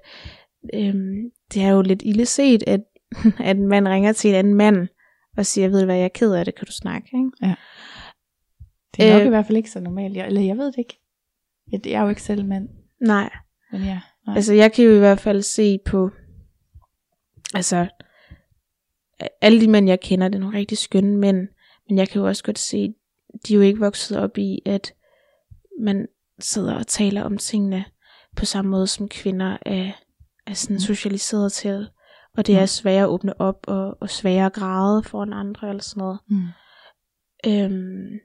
øhm, 0.75 1.15
det 1.55 1.63
er 1.63 1.69
jo 1.69 1.83
lidt 1.83 2.03
ille 2.05 2.27
set, 2.27 2.63
at, 2.67 2.81
at 3.49 3.57
en 3.57 3.67
mand 3.69 3.89
ringer 3.89 4.13
til 4.13 4.31
en 4.31 4.37
anden 4.37 4.55
mand 4.55 4.89
og 5.37 5.47
siger, 5.47 5.69
ved 5.69 5.79
du 5.81 5.85
hvad, 5.85 5.97
jeg 5.97 6.05
er 6.05 6.09
ked 6.09 6.33
af 6.33 6.45
det, 6.45 6.55
kan 6.55 6.67
du 6.67 6.73
snakke? 6.73 7.09
Ikke? 7.15 7.57
Det 8.97 9.05
er 9.09 9.13
nok 9.13 9.21
Øh. 9.21 9.27
i 9.27 9.29
hvert 9.29 9.47
fald 9.47 9.57
ikke 9.57 9.71
så 9.71 9.81
normalt. 9.81 10.17
Jeg, 10.17 10.27
eller 10.27 10.41
jeg 10.41 10.57
ved 10.57 10.67
det 10.67 10.79
ikke. 10.79 11.01
Jeg, 11.73 11.87
jeg 11.87 11.93
er 11.99 12.03
jo 12.03 12.09
ikke 12.09 12.23
selv 12.23 12.45
mand. 12.45 12.69
Nej, 13.01 13.31
Men 13.73 13.81
ja, 13.83 14.01
nej. 14.27 14.37
altså 14.37 14.55
jeg 14.55 14.73
kan 14.73 14.85
jo 14.85 14.95
i 14.95 14.99
hvert 14.99 15.21
fald 15.21 15.43
se 15.43 15.79
på, 15.87 16.11
altså 17.55 17.87
alle 19.41 19.61
de 19.61 19.69
mænd, 19.69 19.89
jeg 19.89 20.01
kender, 20.01 20.29
det 20.29 20.35
er 20.35 20.41
nogle 20.41 20.59
rigtig 20.59 20.79
skønne 20.79 21.17
mænd, 21.17 21.49
men 21.89 21.99
jeg 21.99 22.09
kan 22.09 22.21
jo 22.21 22.27
også 22.27 22.45
godt 22.45 22.59
se, 22.59 22.95
de 23.47 23.53
er 23.53 23.57
jo 23.57 23.63
ikke 23.63 23.81
vokset 23.81 24.19
op 24.19 24.39
i, 24.39 24.63
at 24.67 24.95
man 25.81 26.09
sidder 26.39 26.75
og 26.75 26.87
taler 26.87 27.23
om 27.23 27.39
tingene 27.39 27.85
på 28.37 28.45
samme 28.45 28.71
måde, 28.71 28.87
som 28.87 29.09
kvinder 29.09 29.57
er, 29.67 29.93
er 30.47 30.55
sådan 30.55 30.75
Mm. 30.75 30.81
socialiseret 30.81 31.53
til. 31.53 31.89
Og 32.37 32.47
det 32.47 32.57
er 32.57 32.67
sværere 32.67 33.03
at 33.03 33.09
åbne 33.09 33.41
op, 33.41 33.65
og, 33.67 33.97
og 34.01 34.11
sværere 34.11 34.47
at 34.47 34.53
græde 34.53 35.03
foran 35.03 35.33
andre, 35.33 35.69
eller 35.69 35.83
sådan 35.83 36.01
noget. 36.01 36.19
Mm. 36.29 36.47
Øhm, 37.47 38.19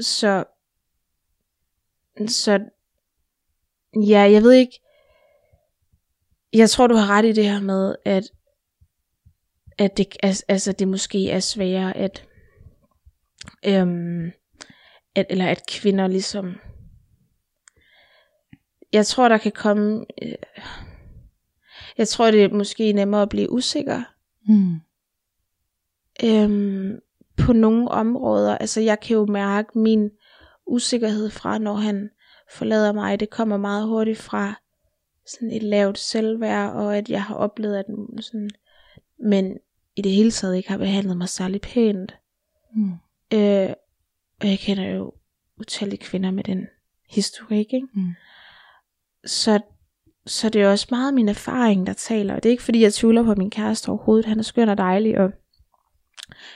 så, 0.00 0.44
så, 2.28 2.60
ja, 4.08 4.20
jeg 4.20 4.42
ved 4.42 4.52
ikke, 4.52 4.80
jeg 6.52 6.70
tror, 6.70 6.86
du 6.86 6.94
har 6.94 7.14
ret 7.14 7.24
i 7.24 7.32
det 7.32 7.44
her 7.44 7.60
med, 7.60 7.96
at, 8.04 8.24
at 9.78 9.96
det, 9.96 10.16
al- 10.22 10.44
altså, 10.48 10.72
det 10.72 10.88
måske 10.88 11.30
er 11.30 11.40
sværere, 11.40 11.96
at, 11.96 12.24
øhm, 13.66 14.32
at, 15.14 15.26
eller 15.30 15.46
at 15.46 15.66
kvinder 15.68 16.06
ligesom, 16.06 16.54
jeg 18.92 19.06
tror, 19.06 19.28
der 19.28 19.38
kan 19.38 19.52
komme, 19.52 20.04
øh, 20.22 20.34
jeg 21.98 22.08
tror, 22.08 22.30
det 22.30 22.44
er 22.44 22.48
måske 22.48 22.92
nemmere 22.92 23.22
at 23.22 23.28
blive 23.28 23.52
usikker, 23.52 24.02
Mm. 24.48 24.80
øhm, 26.24 26.98
på 27.36 27.52
nogle 27.52 27.88
områder. 27.88 28.58
Altså 28.58 28.80
jeg 28.80 29.00
kan 29.00 29.16
jo 29.16 29.26
mærke 29.26 29.78
min 29.78 30.10
usikkerhed 30.66 31.30
fra, 31.30 31.58
når 31.58 31.74
han 31.74 32.10
forlader 32.52 32.92
mig. 32.92 33.20
Det 33.20 33.30
kommer 33.30 33.56
meget 33.56 33.88
hurtigt 33.88 34.18
fra 34.18 34.54
sådan 35.26 35.50
et 35.50 35.62
lavt 35.62 35.98
selvværd, 35.98 36.72
og 36.72 36.96
at 36.96 37.08
jeg 37.10 37.22
har 37.24 37.34
oplevet, 37.34 37.76
at 37.76 37.84
sådan, 38.20 38.50
men 39.18 39.58
i 39.96 40.02
det 40.02 40.12
hele 40.12 40.30
taget 40.30 40.56
ikke 40.56 40.68
har 40.68 40.78
behandlet 40.78 41.16
mig 41.16 41.28
særlig 41.28 41.60
pænt. 41.60 42.16
Mm. 42.74 42.92
Øh, 43.32 43.70
og 44.40 44.48
jeg 44.48 44.58
kender 44.58 44.84
jo 44.84 45.12
utallige 45.60 46.00
kvinder 46.00 46.30
med 46.30 46.44
den 46.44 46.66
historik, 47.10 47.66
ikke? 47.74 47.88
Mm. 47.94 48.14
Så, 49.24 49.60
så 50.26 50.48
det 50.48 50.62
er 50.62 50.70
også 50.70 50.86
meget 50.90 51.14
min 51.14 51.28
erfaring, 51.28 51.86
der 51.86 51.92
taler. 51.92 52.34
Og 52.34 52.42
det 52.42 52.48
er 52.48 52.50
ikke 52.50 52.62
fordi, 52.62 52.82
jeg 52.82 52.94
tvivler 52.94 53.22
på 53.22 53.34
min 53.34 53.50
kæreste 53.50 53.88
overhovedet. 53.88 54.26
Han 54.26 54.38
er 54.38 54.42
skøn 54.42 54.68
og 54.68 54.78
dejlig, 54.78 55.18
og 55.18 55.32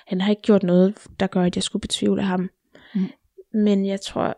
han 0.06 0.20
har 0.20 0.30
ikke 0.30 0.42
gjort 0.42 0.62
noget, 0.62 0.98
der 1.20 1.26
gør, 1.26 1.42
at 1.42 1.56
jeg 1.56 1.62
skulle 1.62 1.80
betvivle 1.80 2.22
ham. 2.22 2.50
Mm. 2.94 3.10
Men 3.54 3.86
jeg 3.86 4.00
tror, 4.00 4.36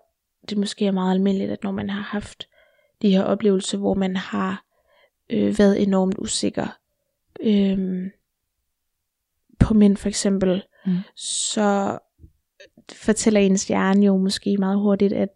det 0.48 0.58
måske 0.58 0.86
er 0.86 0.92
meget 0.92 1.14
almindeligt, 1.14 1.50
at 1.50 1.64
når 1.64 1.70
man 1.70 1.90
har 1.90 2.02
haft 2.02 2.48
de 3.02 3.10
her 3.10 3.22
oplevelser, 3.22 3.78
hvor 3.78 3.94
man 3.94 4.16
har 4.16 4.64
øh, 5.30 5.58
været 5.58 5.82
enormt 5.82 6.14
usikker 6.18 6.78
øh, 7.40 8.10
på 9.62 9.74
mænd 9.74 9.96
for 9.96 10.08
eksempel, 10.08 10.62
Mm. 10.86 10.96
så 11.16 11.98
fortæller 12.92 13.40
ens 13.40 13.68
hjerne 13.68 14.06
jo 14.06 14.16
måske 14.16 14.56
meget 14.58 14.78
hurtigt, 14.78 15.12
at 15.12 15.28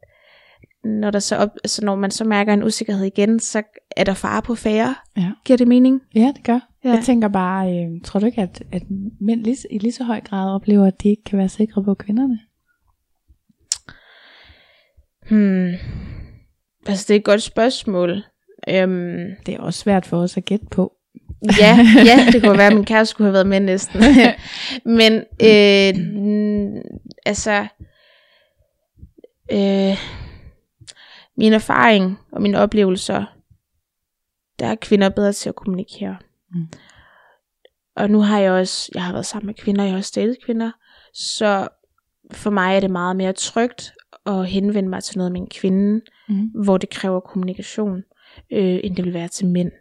når, 0.84 1.10
der 1.10 1.18
så 1.18 1.36
op, 1.36 1.48
altså 1.64 1.84
når 1.84 1.94
man 1.96 2.10
så 2.10 2.24
mærker 2.24 2.52
en 2.54 2.62
usikkerhed 2.62 3.04
igen, 3.06 3.40
så 3.40 3.62
er 3.96 4.04
der 4.04 4.14
fare 4.14 4.42
på 4.42 4.54
færre. 4.54 4.94
Ja. 5.16 5.32
Giver 5.44 5.56
det 5.56 5.68
mening? 5.68 6.00
Ja, 6.14 6.32
det 6.36 6.44
gør. 6.44 6.68
Ja. 6.84 6.88
Jeg 6.90 7.02
tænker 7.04 7.28
bare, 7.28 7.72
øh, 7.78 8.00
tror 8.04 8.20
du 8.20 8.26
ikke, 8.26 8.42
at, 8.42 8.62
at 8.72 8.82
mænd 9.20 9.44
lige, 9.44 9.56
i 9.70 9.78
lige 9.78 9.92
så 9.92 10.04
høj 10.04 10.20
grad 10.20 10.54
oplever, 10.54 10.86
at 10.86 11.02
de 11.02 11.08
ikke 11.08 11.24
kan 11.24 11.38
være 11.38 11.48
sikre 11.48 11.84
på 11.84 11.94
kvinderne? 11.94 12.38
Hmm. 15.28 15.72
Altså, 16.86 17.04
det 17.08 17.14
er 17.14 17.18
et 17.18 17.24
godt 17.24 17.42
spørgsmål. 17.42 18.22
Øhm, 18.68 19.24
Det 19.46 19.54
er 19.54 19.58
også 19.60 19.80
svært 19.80 20.06
for 20.06 20.16
os 20.18 20.36
at 20.36 20.44
gætte 20.44 20.66
på. 20.70 20.92
Ja, 21.60 21.78
ja, 22.06 22.26
det 22.32 22.42
kunne 22.42 22.58
være, 22.58 22.66
at 22.66 22.74
min 22.74 22.84
kæreste 22.84 23.10
skulle 23.10 23.26
have 23.26 23.32
været 23.32 23.46
med 23.46 23.60
næsten. 23.60 24.00
Men, 25.00 25.12
øh, 25.42 25.94
mm, 26.22 26.82
altså, 27.26 27.66
øh, 29.52 29.96
min 31.36 31.52
erfaring 31.52 32.18
og 32.32 32.42
mine 32.42 32.58
oplevelser, 32.58 33.24
der 34.58 34.66
er 34.66 34.74
kvinder 34.74 35.08
bedre 35.08 35.32
til 35.32 35.48
at 35.48 35.54
kommunikere. 35.54 36.16
Mm. 36.50 36.66
Og 37.96 38.10
nu 38.10 38.20
har 38.20 38.38
jeg 38.40 38.52
også, 38.52 38.90
jeg 38.94 39.02
har 39.02 39.12
været 39.12 39.26
sammen 39.26 39.46
med 39.46 39.54
kvinder, 39.54 39.82
jeg 39.84 39.92
har 39.92 39.98
også 39.98 40.12
datet 40.14 40.36
kvinder, 40.44 40.70
så 41.14 41.68
for 42.32 42.50
mig 42.50 42.76
er 42.76 42.80
det 42.80 42.90
meget 42.90 43.16
mere 43.16 43.32
trygt 43.32 43.92
at 44.26 44.46
henvende 44.46 44.88
mig 44.88 45.02
til 45.02 45.18
noget 45.18 45.32
med 45.32 45.40
en 45.40 45.48
kvinde, 45.48 46.00
Mm. 46.28 46.50
hvor 46.64 46.78
det 46.78 46.90
kræver 46.90 47.20
kommunikation, 47.20 48.02
øh, 48.52 48.80
end 48.84 48.96
det 48.96 49.04
vil 49.04 49.14
være 49.14 49.28
til 49.28 49.46
mænd. 49.46 49.72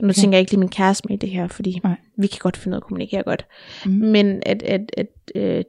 Og 0.00 0.06
nu 0.06 0.10
Okay. 0.10 0.20
tænker 0.20 0.36
jeg 0.36 0.40
ikke 0.40 0.52
lige 0.52 0.60
min 0.60 0.68
kæreste 0.68 1.08
med 1.08 1.16
i 1.16 1.20
det 1.20 1.30
her, 1.30 1.46
fordi 1.48 1.80
Nej. 1.84 1.96
vi 2.18 2.26
kan 2.26 2.38
godt 2.40 2.56
finde 2.56 2.74
ud 2.74 2.76
af 2.76 2.80
at 2.80 2.84
kommunikere 2.84 3.22
godt. 3.22 3.46
Mm. 3.86 3.92
Men 3.92 4.42
at, 4.46 4.62
at, 4.62 4.90
at 4.96 5.08
øh, 5.34 5.64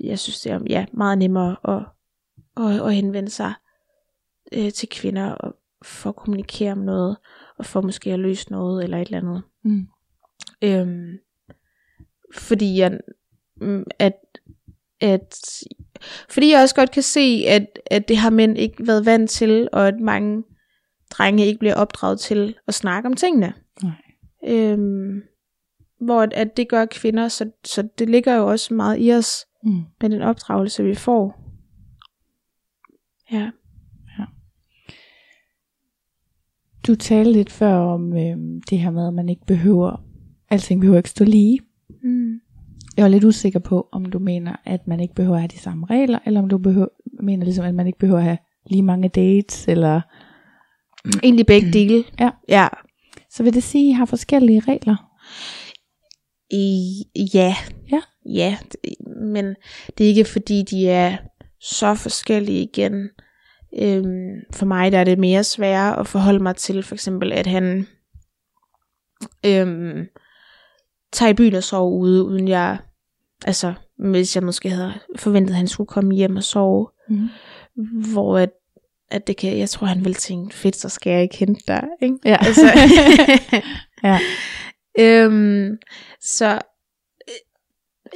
jeg 0.00 0.18
synes, 0.18 0.40
det 0.40 0.52
er 0.52 0.60
ja, 0.68 0.86
meget 0.92 1.18
nemmere 1.18 1.56
at, 1.64 1.82
at, 2.64 2.86
at 2.86 2.94
henvende 2.94 3.30
sig 3.30 3.52
øh, 4.52 4.72
til 4.72 4.88
kvinder 4.88 5.30
og 5.30 5.56
for 5.82 6.10
at 6.10 6.16
kommunikere 6.16 6.72
om 6.72 6.78
noget, 6.78 7.16
og 7.58 7.66
for 7.66 7.80
måske 7.80 8.12
at 8.12 8.18
løse 8.18 8.50
noget 8.50 8.84
eller 8.84 8.98
et 8.98 9.06
eller 9.06 9.18
andet. 9.18 9.42
Mm. 9.64 9.86
Øhm, 10.62 11.18
fordi 12.34 12.78
jeg, 12.78 12.98
mm, 13.60 13.84
at, 13.98 14.14
at, 15.00 15.40
fordi 16.28 16.50
jeg 16.50 16.62
også 16.62 16.74
godt 16.74 16.90
kan 16.90 17.02
se, 17.02 17.44
at, 17.48 17.78
at 17.86 18.08
det 18.08 18.16
har 18.16 18.30
mænd 18.30 18.58
ikke 18.58 18.86
været 18.86 19.06
vant 19.06 19.30
til, 19.30 19.68
og 19.72 19.88
at 19.88 20.00
mange 20.00 20.42
drenge 21.12 21.46
ikke 21.46 21.58
bliver 21.58 21.74
opdraget 21.74 22.20
til 22.20 22.54
at 22.68 22.74
snakke 22.74 23.06
om 23.06 23.14
tingene. 23.14 23.52
Nej. 23.82 23.92
Øhm, 24.46 25.22
hvor 26.00 26.20
at, 26.22 26.32
at 26.32 26.56
det 26.56 26.68
gør 26.68 26.84
kvinder, 26.84 27.28
så, 27.28 27.50
så 27.64 27.88
det 27.98 28.08
ligger 28.08 28.34
jo 28.36 28.46
også 28.46 28.74
meget 28.74 28.96
i 29.00 29.12
os 29.12 29.46
Mm. 29.64 29.82
med 30.00 30.10
den 30.10 30.22
opdragelse, 30.22 30.84
vi 30.84 30.94
får. 30.94 31.38
Ja. 33.32 33.50
Du 36.86 36.94
talte 36.94 37.32
lidt 37.32 37.50
før 37.50 37.74
om 37.74 38.12
øh, 38.12 38.36
det 38.70 38.78
her 38.78 38.90
med, 38.90 39.06
at 39.06 39.14
man 39.14 39.28
ikke 39.28 39.46
behøver, 39.46 40.04
alting 40.50 40.80
behøver 40.80 40.98
ikke 40.98 41.10
stå 41.10 41.24
lige. 41.24 41.60
Mm. 42.02 42.40
Jeg 42.96 43.02
var 43.02 43.08
lidt 43.08 43.24
usikker 43.24 43.58
på, 43.58 43.88
om 43.92 44.04
du 44.04 44.18
mener, 44.18 44.56
at 44.64 44.86
man 44.86 45.00
ikke 45.00 45.14
behøver 45.14 45.34
at 45.36 45.40
have 45.40 45.48
de 45.48 45.58
samme 45.58 45.86
regler, 45.86 46.18
eller 46.26 46.42
om 46.42 46.48
du 46.48 46.58
behøver, 46.58 46.88
mener 47.22 47.44
ligesom, 47.44 47.64
at 47.64 47.74
man 47.74 47.86
ikke 47.86 47.98
behøver 47.98 48.18
at 48.18 48.24
have 48.24 48.38
lige 48.66 48.82
mange 48.82 49.08
dates, 49.08 49.68
eller... 49.68 50.00
Egentlig 51.22 51.46
begge 51.46 51.72
dele. 51.72 52.04
Ja. 52.20 52.30
Ja. 52.48 52.68
Så 53.30 53.42
vil 53.42 53.54
det 53.54 53.62
sige, 53.62 53.88
at 53.88 53.90
I 53.90 53.92
har 53.92 54.04
forskellige 54.04 54.60
regler? 54.68 54.96
I, 56.50 57.02
ja. 57.34 57.56
Ja. 57.92 58.00
Ja, 58.26 58.56
det- 58.72 59.06
men 59.32 59.54
det 59.98 60.04
er 60.04 60.08
ikke 60.08 60.24
fordi, 60.24 60.62
de 60.62 60.88
er 60.88 61.16
så 61.60 61.94
forskellige 61.94 62.62
igen. 62.62 63.08
Øhm, 63.78 64.30
for 64.52 64.66
mig 64.66 64.92
der 64.92 64.98
er 64.98 65.04
det 65.04 65.18
mere 65.18 65.44
sværere 65.44 65.98
at 66.00 66.06
forholde 66.06 66.38
mig 66.42 66.56
til, 66.56 66.82
for 66.82 66.94
eksempel, 66.94 67.32
at 67.32 67.46
han 67.46 67.86
øhm, 69.46 70.06
tager 71.12 71.30
i 71.30 71.34
byen 71.34 71.54
og 71.54 71.62
sover 71.62 71.90
ude, 71.90 72.24
uden 72.24 72.48
jeg, 72.48 72.78
altså, 73.46 73.74
hvis 73.98 74.36
jeg 74.36 74.44
måske 74.44 74.70
havde 74.70 74.92
forventet, 75.16 75.52
at 75.52 75.56
han 75.56 75.68
skulle 75.68 75.88
komme 75.88 76.14
hjem 76.14 76.36
og 76.36 76.42
sove, 76.42 76.88
Mm. 77.08 77.28
hvor 78.12 78.38
at, 78.38 78.50
at 79.12 79.26
det 79.26 79.36
kan, 79.36 79.58
jeg 79.58 79.70
tror, 79.70 79.86
han 79.86 80.04
ville 80.04 80.14
tænke, 80.14 80.54
fedt, 80.54 80.76
så 80.76 80.88
skal 80.88 81.10
jeg 81.10 81.22
ikke 81.22 81.36
hente 81.36 81.62
dig, 81.68 81.84
ikke? 82.02 82.16
Ja. 82.24 82.36
Altså, 82.40 82.72
Ja. 84.04 84.18
øhm, 84.98 85.78
så, 86.20 86.58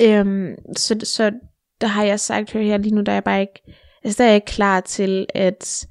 øh, 0.01 0.19
øhm, 0.19 0.55
så, 0.77 1.01
så 1.05 1.33
der 1.81 1.87
har 1.87 2.05
jeg 2.05 2.21
sagt, 2.21 2.53
hør 2.53 2.61
her 2.61 2.77
lige 2.77 2.95
nu, 2.95 3.03
der 3.03 3.13
er 3.13 3.17
jeg 3.17 3.25
bare 3.25 3.41
ikke, 3.41 3.63
altså 4.05 4.23
der 4.23 4.25
er 4.25 4.29
jeg 4.29 4.35
ikke 4.35 4.47
klar 4.47 4.81
til, 4.81 5.27
at, 5.35 5.87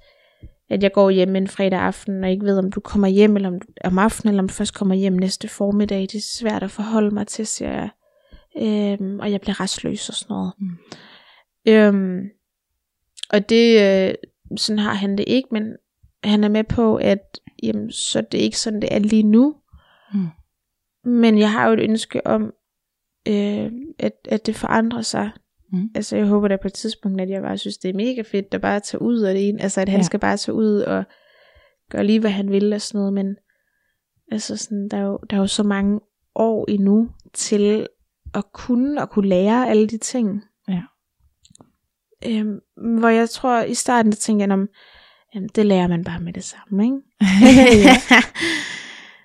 at 0.70 0.84
jeg 0.84 0.92
går 0.92 1.10
hjem 1.10 1.36
en 1.36 1.48
fredag 1.48 1.80
aften, 1.80 2.24
og 2.24 2.32
ikke 2.32 2.46
ved, 2.46 2.58
om 2.58 2.72
du 2.72 2.80
kommer 2.80 3.08
hjem 3.08 3.36
eller 3.36 3.50
om, 3.50 3.60
om 3.84 4.00
aftenen, 4.00 4.30
eller 4.32 4.44
om 4.44 4.48
du 4.48 4.54
først 4.54 4.74
kommer 4.74 4.96
hjem 4.96 5.14
næste 5.14 5.48
formiddag. 5.48 6.02
Det 6.02 6.16
er 6.16 6.38
svært 6.40 6.64
at 6.64 6.72
forholde 6.72 7.12
mig 7.12 7.28
til, 7.28 7.48
siger 7.48 7.72
jeg. 7.72 7.90
Øhm, 8.58 9.20
og 9.20 9.32
jeg 9.32 9.42
bliver 9.42 9.60
restløs 9.60 10.10
og 10.10 10.16
sådan 10.16 10.34
noget. 10.34 10.54
Mm. 10.60 10.78
Øhm, 11.68 12.30
og 13.30 13.50
det, 13.50 13.82
øh, 13.82 14.16
sådan 14.58 14.80
har 14.80 14.94
han 14.94 15.18
det 15.18 15.24
ikke, 15.28 15.50
men 15.52 15.76
han 16.24 16.44
er 16.44 16.50
med 16.50 16.64
på, 16.64 16.96
at 16.96 17.40
jamen, 17.64 17.92
så 17.92 18.22
det 18.22 18.40
er 18.40 18.44
ikke 18.44 18.60
sådan, 18.60 18.82
det 18.82 18.90
er 18.92 19.00
lige 19.00 19.24
nu. 19.24 19.56
Mm. 20.14 20.28
Men 21.12 21.38
jeg 21.40 21.52
har 21.52 21.68
jo 21.68 21.74
et 21.74 21.80
ønske 21.80 22.28
om, 22.28 22.54
øh, 23.28 23.72
at, 24.00 24.14
at 24.30 24.46
det 24.46 24.56
forandrer 24.56 25.02
sig. 25.02 25.32
Mm. 25.72 25.90
Altså 25.96 26.18
jeg 26.18 26.26
håber 26.26 26.48
da 26.48 26.56
på 26.56 26.68
et 26.68 26.74
tidspunkt, 26.74 27.22
at 27.22 27.30
jeg 27.30 27.42
bare 27.42 27.58
synes, 27.58 27.78
det 27.78 27.90
er 27.90 27.94
mega 27.94 28.22
fedt, 28.22 28.54
at 28.54 28.62
bare 28.62 28.80
tage 28.80 29.02
ud 29.02 29.20
af 29.20 29.34
det 29.34 29.50
ene. 29.50 29.62
Altså 29.62 29.82
at 29.82 29.90
han 29.90 30.00
Ja. 30.00 30.04
skal 30.04 30.20
bare 30.20 30.38
tage 30.38 30.56
ud 30.56 30.80
og 30.80 31.04
gøre 31.90 32.04
lige, 32.06 32.20
hvad 32.20 32.32
han 32.32 32.52
vil 32.52 32.74
og 32.74 32.82
sådan 32.82 33.00
noget. 33.00 33.14
Men 33.14 33.36
altså 34.32 34.58
sådan, 34.58 34.88
der, 34.92 34.98
er 34.98 35.02
jo, 35.06 35.20
der 35.30 35.36
er 35.36 35.42
jo 35.42 35.48
så 35.48 35.64
mange 35.64 36.00
år 36.36 36.66
endnu 36.70 37.10
til 37.34 37.88
at 38.34 38.44
kunne 38.54 39.02
og 39.02 39.10
kunne 39.10 39.30
lære 39.30 39.70
alle 39.70 39.88
de 39.88 39.98
ting. 39.98 40.44
Ja. 42.26 42.40
Øhm, 42.40 42.60
hvor 43.00 43.10
jeg 43.10 43.30
tror, 43.30 43.64
i 43.64 43.74
starten, 43.74 44.12
der 44.12 44.18
tænkte 44.18 44.44
jeg, 44.46 44.52
om, 44.52 44.68
jamen, 45.36 45.50
det 45.56 45.66
lærer 45.66 45.88
man 45.88 46.04
bare 46.04 46.20
med 46.20 46.34
det 46.34 46.44
samme, 46.44 46.84
ikke? 46.84 46.98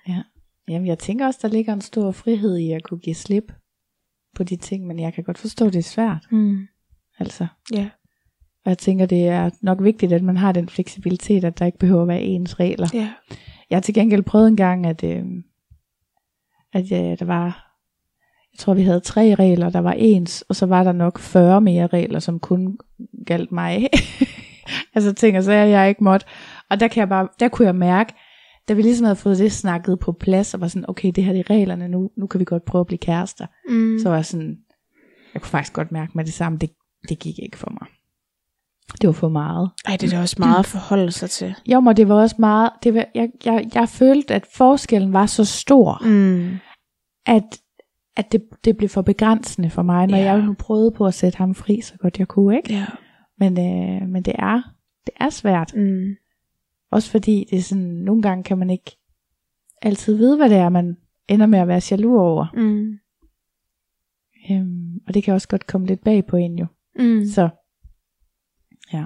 ja. 0.07 0.23
Jamen, 0.67 0.87
jeg 0.87 0.99
tænker 0.99 1.25
også, 1.25 1.39
der 1.41 1.47
ligger 1.47 1.73
en 1.73 1.81
stor 1.81 2.11
frihed 2.11 2.57
i 2.57 2.71
at 2.71 2.83
kunne 2.83 2.99
give 2.99 3.15
slip 3.15 3.53
på 4.35 4.43
de 4.43 4.55
ting, 4.55 4.87
men 4.87 4.99
jeg 4.99 5.13
kan 5.13 5.23
godt 5.23 5.37
forstå, 5.37 5.65
det 5.65 5.75
er 5.75 5.83
svært. 5.83 6.27
mm. 6.31 6.67
Altså. 7.19 7.47
Ja. 7.73 7.89
Og 8.65 8.69
jeg 8.69 8.77
tænker, 8.77 9.05
det 9.05 9.27
er 9.27 9.49
nok 9.61 9.83
vigtigt, 9.83 10.13
at 10.13 10.23
man 10.23 10.37
har 10.37 10.51
den 10.51 10.69
fleksibilitet, 10.69 11.43
at 11.43 11.59
der 11.59 11.65
ikke 11.65 11.77
behøver 11.77 12.01
at 12.01 12.07
være 12.07 12.21
ens 12.21 12.59
regler. 12.59 12.87
Ja. 12.93 13.13
Jeg 13.69 13.75
har 13.75 13.81
til 13.81 13.93
gengæld 13.93 14.23
prøvet 14.23 14.47
en 14.47 14.55
gang, 14.57 14.85
at, 14.85 15.03
øh, 15.03 15.23
at 16.73 16.91
ja, 16.91 17.15
der 17.15 17.25
var, 17.25 17.70
jeg 18.53 18.59
tror 18.59 18.73
vi 18.73 18.81
havde 18.81 18.99
tre 18.99 19.35
regler, 19.35 19.69
der 19.69 19.79
var 19.79 19.93
ens, 19.93 20.41
og 20.41 20.55
så 20.55 20.65
var 20.65 20.83
der 20.83 20.91
nok 20.91 21.19
40 21.19 21.61
mere 21.61 21.87
regler, 21.87 22.19
som 22.19 22.39
kun 22.39 22.77
galt 23.25 23.51
mig. 23.51 23.87
altså 24.95 25.13
ting 25.13 25.37
og 25.37 25.43
sager, 25.43 25.65
jeg 25.65 25.89
ikke 25.89 26.03
måtte. 26.03 26.25
Og 26.69 26.79
der, 26.79 26.87
kan 26.87 26.99
jeg 26.99 27.09
bare, 27.09 27.27
der 27.39 27.47
kunne 27.47 27.65
jeg 27.65 27.75
mærke, 27.75 28.13
da 28.67 28.73
vi 28.73 28.81
ligesom 28.81 29.03
havde 29.05 29.15
fået 29.15 29.37
det 29.37 29.51
snakket 29.51 29.99
på 29.99 30.11
plads, 30.11 30.53
og 30.53 30.61
var 30.61 30.67
sådan, 30.67 30.89
okay, 30.89 31.11
det 31.15 31.23
her 31.23 31.33
det 31.33 31.39
er 31.39 31.49
reglerne, 31.49 31.87
nu, 31.87 32.09
nu 32.17 32.27
kan 32.27 32.39
vi 32.39 32.45
godt 32.45 32.65
prøve 32.65 32.79
at 32.79 32.87
blive 32.87 32.97
kærester. 32.97 33.45
Mm. 33.69 33.99
Så 33.99 34.09
var 34.09 34.15
jeg 34.15 34.25
sådan, 34.25 34.57
jeg 35.33 35.41
kunne 35.41 35.49
faktisk 35.49 35.73
godt 35.73 35.91
mærke 35.91 36.11
med 36.15 36.25
det 36.25 36.33
samme, 36.33 36.57
det, 36.57 36.69
det 37.09 37.19
gik 37.19 37.39
ikke 37.39 37.57
for 37.57 37.69
mig. 37.81 37.87
Det 39.01 39.07
var 39.07 39.13
for 39.13 39.29
meget. 39.29 39.69
Ej, 39.85 39.97
det 39.97 40.07
er 40.13 40.15
da 40.17 40.21
også 40.21 40.35
meget 40.39 40.59
at 40.59 40.65
forholde 40.65 41.11
sig 41.11 41.29
til. 41.29 41.55
Jo, 41.65 41.79
men 41.79 41.97
det 41.97 42.07
var 42.09 42.15
også 42.15 42.35
meget, 42.39 42.69
det 42.83 42.93
var, 42.93 43.05
jeg, 43.15 43.29
jeg, 43.45 43.69
jeg 43.73 43.89
følte, 43.89 44.33
at 44.35 44.45
forskellen 44.55 45.13
var 45.13 45.25
så 45.25 45.45
stor, 45.45 46.01
Mm. 46.05 46.57
at, 47.25 47.43
at 48.25 48.31
det, 48.31 48.43
det 48.65 48.77
blev 48.77 48.89
for 48.89 49.01
begrænsende 49.01 49.69
for 49.69 49.81
mig, 49.81 50.07
når 50.07 50.17
Ja. 50.17 50.23
jeg 50.23 50.41
nu 50.45 50.53
prøvede 50.53 50.91
på 50.91 51.05
at 51.05 51.13
sætte 51.13 51.37
ham 51.37 51.55
fri, 51.55 51.81
så 51.81 51.97
godt 51.97 52.19
jeg 52.19 52.27
kunne, 52.27 52.57
ikke? 52.57 52.73
Ja. 52.73 52.85
Men, 53.37 53.51
øh, 53.59 54.09
men 54.09 54.23
det 54.23 54.33
er, 54.39 54.61
det 55.05 55.13
er 55.19 55.29
svært. 55.29 55.73
Mm. 55.75 56.15
Også 56.91 57.11
fordi 57.11 57.47
det 57.49 57.57
er 57.57 57.61
sådan, 57.61 57.83
nogle 57.83 58.21
gange 58.21 58.43
kan 58.43 58.57
man 58.57 58.69
ikke 58.69 58.97
altid 59.81 60.17
vide, 60.17 60.37
hvad 60.37 60.49
det 60.49 60.57
er, 60.57 60.69
man 60.69 60.97
ender 61.27 61.45
med 61.45 61.59
at 61.59 61.67
være 61.67 61.81
jaloux 61.91 62.19
over. 62.19 62.45
Mm. 62.53 62.97
Øhm, 64.51 64.99
og 65.07 65.13
det 65.13 65.23
kan 65.23 65.33
også 65.33 65.47
godt 65.47 65.67
komme 65.67 65.87
lidt 65.87 66.03
bag 66.03 66.25
på 66.25 66.35
en 66.37 66.59
jo. 66.59 66.65
Mm. 66.99 67.25
Så, 67.25 67.49
ja. 68.93 69.05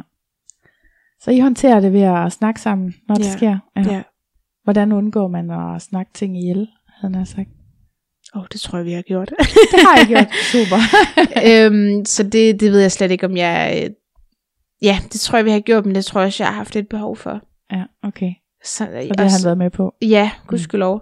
Så 1.20 1.32
I 1.32 1.39
håndterer 1.39 1.80
det 1.80 1.93
ved 1.93 2.01
at 2.01 2.32
snakke 2.32 2.61
sammen, 2.61 2.93
når 3.07 3.16
det 3.16 3.26
Ja. 3.26 3.32
sker? 3.38 3.57
Ja. 3.76 4.03
Hvordan 4.63 4.91
undgår 4.91 5.28
man 5.28 5.49
at 5.51 5.82
snakke 5.82 6.11
ting 6.13 6.38
ihjel, 6.38 6.68
havde 6.88 7.16
han 7.16 7.26
sagt. 7.26 7.49
Åh, 8.36 8.41
oh, 8.41 8.47
det 8.51 8.61
tror 8.61 8.77
jeg, 8.77 8.86
vi 8.86 8.91
har 8.93 9.01
gjort. 9.01 9.29
Det 9.71 9.79
har 9.81 9.97
jeg 9.97 10.07
gjort. 10.07 10.27
Super. 10.53 10.79
øhm, 11.47 12.05
så 12.05 12.23
det, 12.23 12.59
det 12.59 12.71
ved 12.71 12.79
jeg 12.81 12.91
slet 12.91 13.11
ikke, 13.11 13.25
om 13.25 13.38
jeg... 13.38 13.81
øh, 13.83 13.89
Ja, 14.81 14.99
det 15.13 15.19
tror 15.19 15.38
jeg, 15.38 15.45
vi 15.45 15.51
har 15.51 15.59
gjort, 15.59 15.86
men 15.86 15.95
det 15.95 16.05
tror 16.05 16.21
jeg 16.21 16.27
også, 16.27 16.43
jeg 16.43 16.49
har 16.51 16.55
haft 16.57 16.75
et 16.75 16.88
behov 16.89 17.15
for. 17.17 17.41
ja, 17.71 17.83
okay. 18.03 18.31
Så, 18.63 18.83
Og 18.86 18.93
det 18.93 19.19
har 19.19 19.38
han 19.38 19.45
været 19.45 19.57
med 19.57 19.69
på. 19.69 19.93
Ja, 20.01 20.31
gudskelov. 20.47 21.01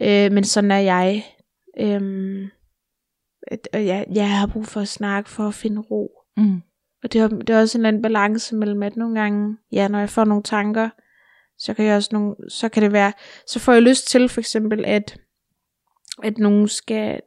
Mm. 0.00 0.06
Øh, 0.06 0.32
men 0.32 0.44
sådan 0.44 0.70
er 0.70 0.78
jeg. 0.78 1.24
Øhm, 1.80 2.42
jeg, 3.72 4.06
jeg 4.14 4.38
har 4.38 4.46
brug 4.46 4.66
for 4.66 4.80
at 4.80 4.88
snakke, 4.88 5.30
for 5.30 5.48
at 5.48 5.54
finde 5.54 5.80
ro. 5.80 6.10
Mm. 6.36 6.60
Og 7.02 7.12
det 7.12 7.20
er, 7.20 7.28
det 7.28 7.50
er 7.50 7.60
også 7.60 7.78
en 7.78 7.80
eller 7.80 7.88
anden 7.88 8.02
balance 8.02 8.54
mellem, 8.54 8.82
at 8.82 8.96
nogle 8.96 9.20
gange, 9.20 9.56
ja, 9.72 9.88
når 9.88 9.98
jeg 9.98 10.10
får 10.10 10.24
nogle 10.24 10.42
tanker, 10.42 10.88
så 11.58 11.74
kan 11.74 11.84
jeg 11.84 11.96
også 11.96 12.08
nogle, 12.12 12.34
så 12.48 12.68
kan 12.68 12.82
det 12.82 12.92
være, 12.92 13.12
så 13.46 13.58
får 13.58 13.72
jeg 13.72 13.82
lyst 13.82 14.08
til 14.08 14.28
for 14.28 14.40
eksempel, 14.40 14.84
at, 14.84 15.16
at 16.22 16.38
nogen 16.38 16.68
skal, 16.68 17.20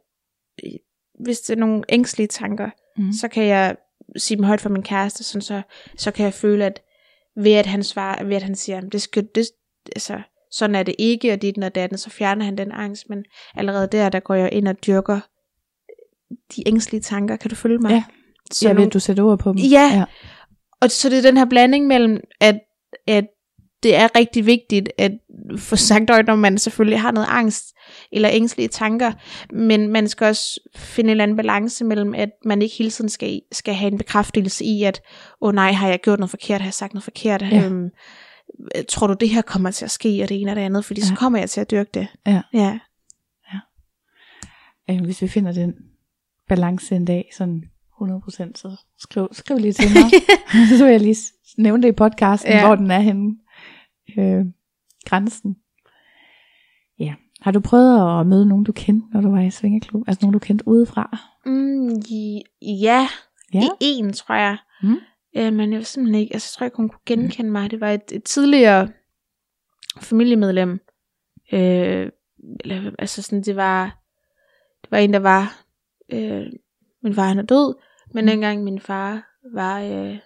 hvis 1.24 1.40
det 1.40 1.54
er 1.54 1.60
nogle 1.60 1.82
ængstlige 1.88 2.26
tanker, 2.28 2.70
Mm. 2.96 3.12
så 3.12 3.28
kan 3.28 3.44
jeg 3.44 3.76
sige 4.16 4.36
dem 4.36 4.44
højt 4.44 4.60
for 4.60 4.68
min 4.68 4.82
kæreste, 4.82 5.24
sådan 5.24 5.42
så, 5.42 5.62
så 5.96 6.10
kan 6.10 6.24
jeg 6.24 6.34
føle, 6.34 6.64
at 6.64 6.82
ved 7.36 7.52
at 7.52 7.66
han 7.66 7.82
svarer, 7.82 8.24
ved 8.24 8.36
at 8.36 8.42
han 8.42 8.54
siger, 8.54 8.80
det 8.80 9.02
skal, 9.02 9.28
det, 9.34 9.46
altså, 9.96 10.20
sådan 10.52 10.74
er 10.76 10.82
det 10.82 10.94
ikke, 10.98 11.32
og 11.32 11.42
dit 11.42 11.58
og 11.64 11.74
datten, 11.74 11.98
så 11.98 12.10
fjerner 12.10 12.44
han 12.44 12.58
den 12.58 12.72
angst, 12.72 13.08
men 13.08 13.24
allerede 13.54 13.88
der, 13.92 14.08
der 14.08 14.20
går 14.20 14.34
jeg 14.34 14.52
ind 14.52 14.68
og 14.68 14.86
dyrker 14.86 15.20
de 16.56 16.68
ængstlige 16.68 17.00
tanker, 17.00 17.36
kan 17.36 17.50
du 17.50 17.56
følge 17.56 17.78
mig? 17.78 17.90
Ja. 17.90 18.04
Så 18.52 18.68
jeg 18.68 18.74
nogle- 18.74 18.84
ved, 18.84 18.90
du 18.90 19.00
sætter 19.00 19.22
ord 19.24 19.38
på 19.38 19.48
dem. 19.52 19.58
Ja. 19.58 19.90
ja. 19.94 20.04
og 20.80 20.90
så 20.90 21.08
det 21.08 21.18
er 21.18 21.22
den 21.22 21.36
her 21.36 21.44
blanding 21.44 21.86
mellem, 21.86 22.20
at, 22.40 22.60
at 23.06 23.26
det 23.82 23.96
er 23.96 24.08
rigtig 24.16 24.46
vigtigt 24.46 24.88
at 24.98 25.12
få 25.58 25.76
sagt 25.76 26.10
øjt, 26.10 26.26
når 26.26 26.36
man 26.36 26.58
selvfølgelig 26.58 27.00
har 27.00 27.10
noget 27.10 27.26
angst 27.30 27.64
eller 28.12 28.28
ængstlige 28.32 28.68
tanker, 28.68 29.12
men 29.52 29.88
man 29.88 30.08
skal 30.08 30.26
også 30.26 30.60
finde 30.76 31.08
en 31.08 31.10
eller 31.10 31.22
anden 31.24 31.36
balance 31.36 31.84
mellem, 31.84 32.14
at 32.14 32.30
man 32.44 32.62
ikke 32.62 32.74
hele 32.78 32.90
tiden 32.90 33.08
skal, 33.10 33.40
skal 33.52 33.74
have 33.74 33.92
en 33.92 33.98
bekræftelse 33.98 34.64
i, 34.64 34.82
at, 34.82 35.00
åh 35.40 35.48
oh, 35.48 35.54
nej, 35.54 35.72
har 35.72 35.88
jeg 35.88 36.00
gjort 36.00 36.18
noget 36.18 36.30
forkert, 36.30 36.60
har 36.60 36.66
jeg 36.66 36.74
sagt 36.74 36.94
noget 36.94 37.04
forkert, 37.04 37.42
Ja. 37.42 37.64
øhm, 37.66 37.88
tror 38.88 39.06
du 39.06 39.14
det 39.20 39.28
her 39.28 39.42
kommer 39.42 39.70
til 39.70 39.84
at 39.84 39.90
ske, 39.90 40.20
og 40.22 40.28
det 40.28 40.40
ene 40.40 40.50
og 40.52 40.56
det 40.56 40.62
andet, 40.62 40.84
fordi 40.84 41.00
ja. 41.00 41.06
så 41.06 41.12
Ja. 41.12 41.16
kommer 41.16 41.38
jeg 41.38 41.50
til 41.50 41.60
at 41.60 41.70
dyrke 41.70 41.90
det. 41.94 42.06
Ja. 42.26 42.42
ja. 42.54 42.78
Øh, 44.90 45.00
hvis 45.04 45.22
vi 45.22 45.28
finder 45.28 45.52
den 45.52 45.74
balance 46.48 46.96
en 46.96 47.04
dag, 47.04 47.30
sådan 47.36 47.62
100%, 48.02 48.52
så 48.54 48.76
skriv, 48.98 49.28
skriv 49.32 49.58
lige 49.58 49.72
til 49.72 49.88
mig. 49.94 50.10
så 50.78 50.84
vil 50.84 50.90
jeg 50.90 51.00
lige 51.00 51.16
nævne 51.58 51.82
det 51.82 51.88
i 51.88 51.92
podcasten, 51.92 52.50
Ja. 52.52 52.58
ja. 52.58 52.66
hvor 52.66 52.74
den 52.74 52.90
er 52.90 53.00
henne. 53.00 53.36
Øh, 54.18 54.44
grænsen. 55.04 55.56
Ja. 56.98 57.14
Har 57.40 57.50
du 57.50 57.60
prøvet 57.60 58.20
at 58.20 58.26
møde 58.26 58.46
nogen, 58.46 58.64
du 58.64 58.72
kendte, 58.72 59.06
når 59.12 59.20
du 59.20 59.30
var 59.30 59.40
i 59.40 59.50
Svingerklub? 59.50 60.04
Altså 60.08 60.18
nogen, 60.26 60.32
du 60.32 60.38
kendte 60.38 60.68
udefra? 60.68 61.18
Mm, 61.46 61.88
ja, 62.62 63.08
Ja. 63.54 63.60
i 63.80 63.84
en, 63.86 64.12
tror 64.12 64.34
jeg. 64.34 64.56
Mm. 64.82 64.96
Øh, 65.36 65.52
men 65.52 65.70
jeg 65.72 65.78
vil 65.78 65.86
simpelthen 65.86 66.20
ikke, 66.22 66.34
altså 66.34 66.46
jeg 66.54 66.58
tror 66.58 66.64
ikke, 66.64 66.76
hun 66.76 66.88
kunne 66.88 67.00
genkende 67.06 67.50
mig. 67.50 67.70
Det 67.70 67.80
var 67.80 67.90
et, 67.90 68.12
et 68.12 68.24
tidligere 68.24 68.88
familiemedlem. 70.00 70.80
Øh, 71.52 72.10
eller, 72.64 72.90
altså 72.98 73.22
sådan, 73.22 73.42
det 73.42 73.56
var, 73.56 73.84
det 74.82 74.90
var 74.90 74.98
en, 74.98 75.12
der 75.12 75.18
var, 75.18 75.62
øh, 76.12 76.46
min 77.02 77.14
far 77.14 77.24
han 77.28 77.38
er 77.38 77.42
død, 77.42 77.74
men 78.14 78.24
Mm. 78.24 78.28
dengang 78.28 78.64
min 78.64 78.80
far 78.80 79.22
var, 79.54 79.80
øh, 79.82 80.18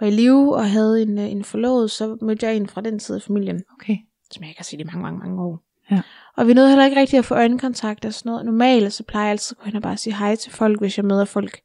var 0.00 0.06
i 0.06 0.10
live 0.10 0.56
og 0.56 0.70
havde 0.70 1.02
en, 1.02 1.18
øh, 1.18 1.30
en 1.30 1.44
forlovet, 1.44 1.90
så 1.90 2.16
mødte 2.22 2.46
jeg 2.46 2.56
en 2.56 2.68
fra 2.68 2.80
den 2.80 3.00
side 3.00 3.16
af 3.16 3.22
familien, 3.22 3.62
Okay. 3.72 3.96
som 4.32 4.42
jeg 4.42 4.48
ikke 4.50 4.58
har 4.58 4.64
set 4.64 4.80
i 4.80 4.84
mange, 4.84 5.02
mange, 5.02 5.18
mange 5.18 5.42
år. 5.42 5.62
Ja. 5.90 6.00
Og 6.36 6.46
vi 6.48 6.54
nåede 6.54 6.68
heller 6.68 6.84
ikke 6.84 7.00
rigtig 7.00 7.18
at 7.18 7.24
få 7.24 7.34
øjenkontakt 7.34 8.04
og 8.04 8.14
sådan 8.14 8.30
noget. 8.30 8.44
Normalt 8.46 8.92
så 8.92 9.02
plejer 9.04 9.24
jeg 9.26 9.30
altid 9.30 9.56
at 9.56 9.58
gå 9.58 9.64
hen 9.64 9.76
og 9.76 9.82
bare 9.82 9.96
sige 9.96 10.16
hej 10.16 10.36
til 10.36 10.52
folk, 10.52 10.80
hvis 10.80 10.96
jeg 10.98 11.04
møder 11.04 11.24
folk 11.24 11.60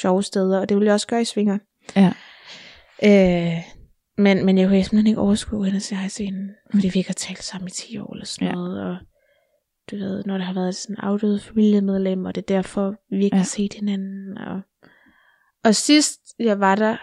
sjove 0.00 0.22
steder, 0.22 0.60
og 0.60 0.68
det 0.68 0.76
vil 0.76 0.84
jeg 0.84 0.94
også 0.94 1.06
gøre 1.06 1.20
i 1.22 1.24
Svinger. 1.24 1.58
Ja. 1.96 2.12
Øh, 3.04 3.62
men, 4.18 4.44
men 4.46 4.58
jeg 4.58 4.68
kunne 4.68 4.82
simpelthen 4.82 5.06
ikke 5.06 5.20
overskue 5.20 5.66
hen 5.66 5.76
og 5.76 5.82
sige 5.82 5.98
hej 5.98 6.08
til 6.08 6.24
hende, 6.24 6.54
fordi 6.74 6.88
vi 6.88 6.98
ikke 6.98 7.08
har 7.08 7.14
talt 7.14 7.42
sammen 7.42 7.68
i 7.68 7.70
10 7.70 7.98
år 7.98 8.12
eller 8.12 8.26
sådan 8.26 8.48
Ja. 8.48 8.54
noget, 8.54 8.80
og 8.84 8.96
du 9.90 9.96
ved, 9.96 10.24
når 10.26 10.38
der 10.38 10.44
har 10.44 10.54
været 10.54 10.74
sådan 10.74 10.96
afdøde 10.98 11.40
familiemedlem, 11.40 12.24
og 12.24 12.34
det 12.34 12.42
er 12.42 12.54
derfor, 12.54 12.94
vi 13.10 13.24
ikke 13.24 13.36
Ja. 13.36 13.38
har 13.38 13.44
set 13.44 13.72
hinanden. 13.74 14.38
Og, 14.38 14.60
og 15.64 15.74
sidst 15.74 16.20
jeg 16.38 16.60
var 16.60 16.74
der, 16.74 16.96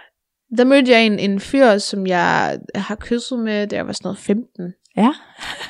der 0.58 0.64
mødte 0.64 0.92
jeg 0.92 1.06
en, 1.06 1.20
en 1.20 1.40
fyr, 1.40 1.78
som 1.78 2.08
jeg 2.08 2.60
har 2.76 2.96
kysset 2.96 3.40
med, 3.40 3.68
da 3.68 3.76
jeg 3.76 3.88
var 3.88 3.94
sådan 3.94 4.06
noget 4.08 4.18
15. 4.18 4.74
Ja. 4.98 5.14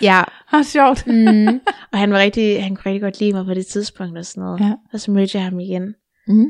Ja, 0.02 0.22
Ah, 0.52 0.64
sjovt. 0.64 1.08
mm, 1.08 1.60
og 1.92 2.00
han 2.00 2.12
var 2.14 2.20
rigtig, 2.20 2.64
han 2.64 2.76
kunne 2.76 2.86
rigtig 2.86 3.02
godt 3.02 3.20
lide 3.20 3.34
mig 3.34 3.46
på 3.46 3.54
det 3.54 3.66
tidspunkt 3.66 4.18
og 4.18 4.26
sådan 4.26 4.44
noget. 4.44 4.60
Ja. 4.60 4.74
Og 4.94 5.00
så 5.00 5.12
mødte 5.12 5.38
jeg 5.38 5.44
ham 5.46 5.60
igen. 5.60 5.96
Mm. 6.28 6.46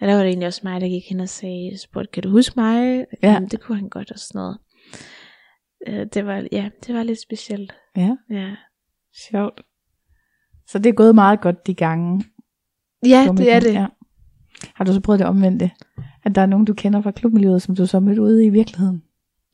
Og 0.00 0.08
der 0.08 0.14
var 0.14 0.20
det 0.22 0.28
egentlig 0.28 0.46
også 0.46 0.60
mig, 0.64 0.80
der 0.80 0.88
gik 0.88 1.02
hen 1.08 1.20
og 1.20 1.28
sagde, 1.28 1.78
spurgte, 1.82 2.10
kan 2.12 2.22
du 2.22 2.30
huske 2.30 2.52
mig? 2.56 3.04
Ja. 3.22 3.32
Jamen, 3.32 3.48
det 3.48 3.60
kunne 3.60 3.78
han 3.78 3.88
godt 3.88 4.10
og 4.10 4.18
sådan 4.18 4.38
noget. 4.38 4.58
Øh, 5.88 6.06
Det 6.14 6.26
var, 6.26 6.46
ja, 6.52 6.68
det 6.86 6.94
var 6.94 7.02
lidt 7.02 7.20
specielt. 7.22 7.72
Ja, 7.96 8.10
Ja, 8.30 8.50
sjovt. 9.30 9.62
Så 10.66 10.78
det 10.78 10.86
er 10.90 10.92
gået 10.94 11.14
meget 11.14 11.40
godt 11.40 11.66
de 11.66 11.74
gange. 11.74 12.24
ja 13.06 13.28
det 13.36 13.52
er 13.52 13.60
det. 13.60 13.74
Ja. 13.74 13.86
Har 14.74 14.84
du 14.84 14.92
så 14.92 15.00
prøvet 15.00 15.18
det 15.18 15.26
omvendte? 15.26 15.70
At 16.24 16.34
der 16.34 16.40
er 16.42 16.46
nogen, 16.46 16.64
du 16.64 16.74
kender 16.74 17.02
fra 17.02 17.10
klubmiljøet, 17.10 17.62
som 17.62 17.76
du 17.76 17.86
så 17.86 18.00
mødte 18.00 18.22
ude 18.22 18.44
i 18.44 18.48
virkeligheden? 18.50 19.02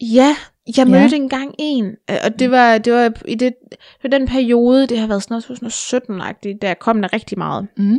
Ja, 0.01 0.37
jeg 0.77 0.87
Ja. 0.89 1.01
mødte 1.01 1.17
engang 1.17 1.55
en, 1.59 1.85
øh, 2.11 2.17
og 2.25 2.39
det 2.39 2.51
var, 2.51 2.79
det 2.79 2.93
var 2.93 3.13
i 3.29 3.35
det, 3.35 3.55
det 3.71 3.79
var 4.13 4.19
den 4.19 4.27
periode, 4.29 4.87
det 4.87 4.99
har 4.99 5.07
været 5.07 5.23
sådan 5.23 5.43
noget 5.51 6.25
2017-agtigt, 6.25 6.59
der 6.63 6.75
kom 6.75 7.03
der 7.03 7.13
rigtig 7.13 7.39
meget. 7.39 7.67
Mm. 7.77 7.99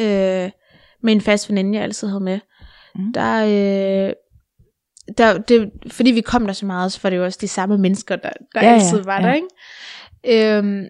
øh, 0.00 0.50
med 1.02 1.12
en 1.12 1.20
fast 1.20 1.48
veninde, 1.50 1.74
jeg 1.74 1.82
altid 1.82 2.08
havde 2.08 2.24
med. 2.24 2.38
Mm. 2.94 3.12
Der, 3.12 3.44
øh, 3.44 4.12
der, 5.18 5.38
det, 5.38 5.70
fordi 5.86 6.10
vi 6.10 6.20
kom 6.20 6.46
der 6.46 6.52
så 6.52 6.66
meget, 6.66 6.92
så 6.92 7.00
var 7.02 7.10
det 7.10 7.16
jo 7.16 7.24
også 7.24 7.38
de 7.40 7.48
samme 7.48 7.78
mennesker, 7.78 8.16
der, 8.16 8.30
der 8.54 8.60
Ja, 8.60 8.66
ja, 8.66 8.72
ja, 8.72 8.74
altid 8.74 9.02
var 9.04 9.20
ja. 9.20 9.26
der, 9.26 9.34
ikke? 9.34 10.56
Øhm, 10.58 10.84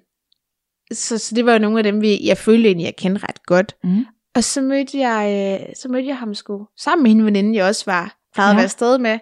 så, 0.92 1.18
så 1.18 1.34
det 1.34 1.46
var 1.46 1.52
jo 1.52 1.58
nogle 1.58 1.78
af 1.78 1.84
dem, 1.84 2.00
vi, 2.02 2.26
jeg 2.26 2.36
følte 2.38 2.66
egentlig, 2.68 2.84
jeg 2.84 2.96
kendte 2.96 3.22
ret 3.28 3.46
godt. 3.46 3.76
Mm. 3.84 4.06
Og 4.36 4.44
så 4.44 4.60
mødte 4.60 4.98
jeg, 4.98 5.58
øh, 5.60 5.66
så 5.82 5.88
mødte 5.88 6.08
jeg 6.08 6.16
ham 6.16 6.34
sgu, 6.34 6.66
sammen 6.78 7.02
med 7.02 7.10
hende 7.10 7.24
veninde, 7.24 7.56
jeg 7.58 7.64
også 7.66 7.82
var, 7.86 8.14
plejede 8.34 8.48
ja. 8.48 8.52
Ja. 8.52 8.54
at 8.54 8.56
være 8.56 8.64
afsted 8.64 8.98
med, 8.98 9.18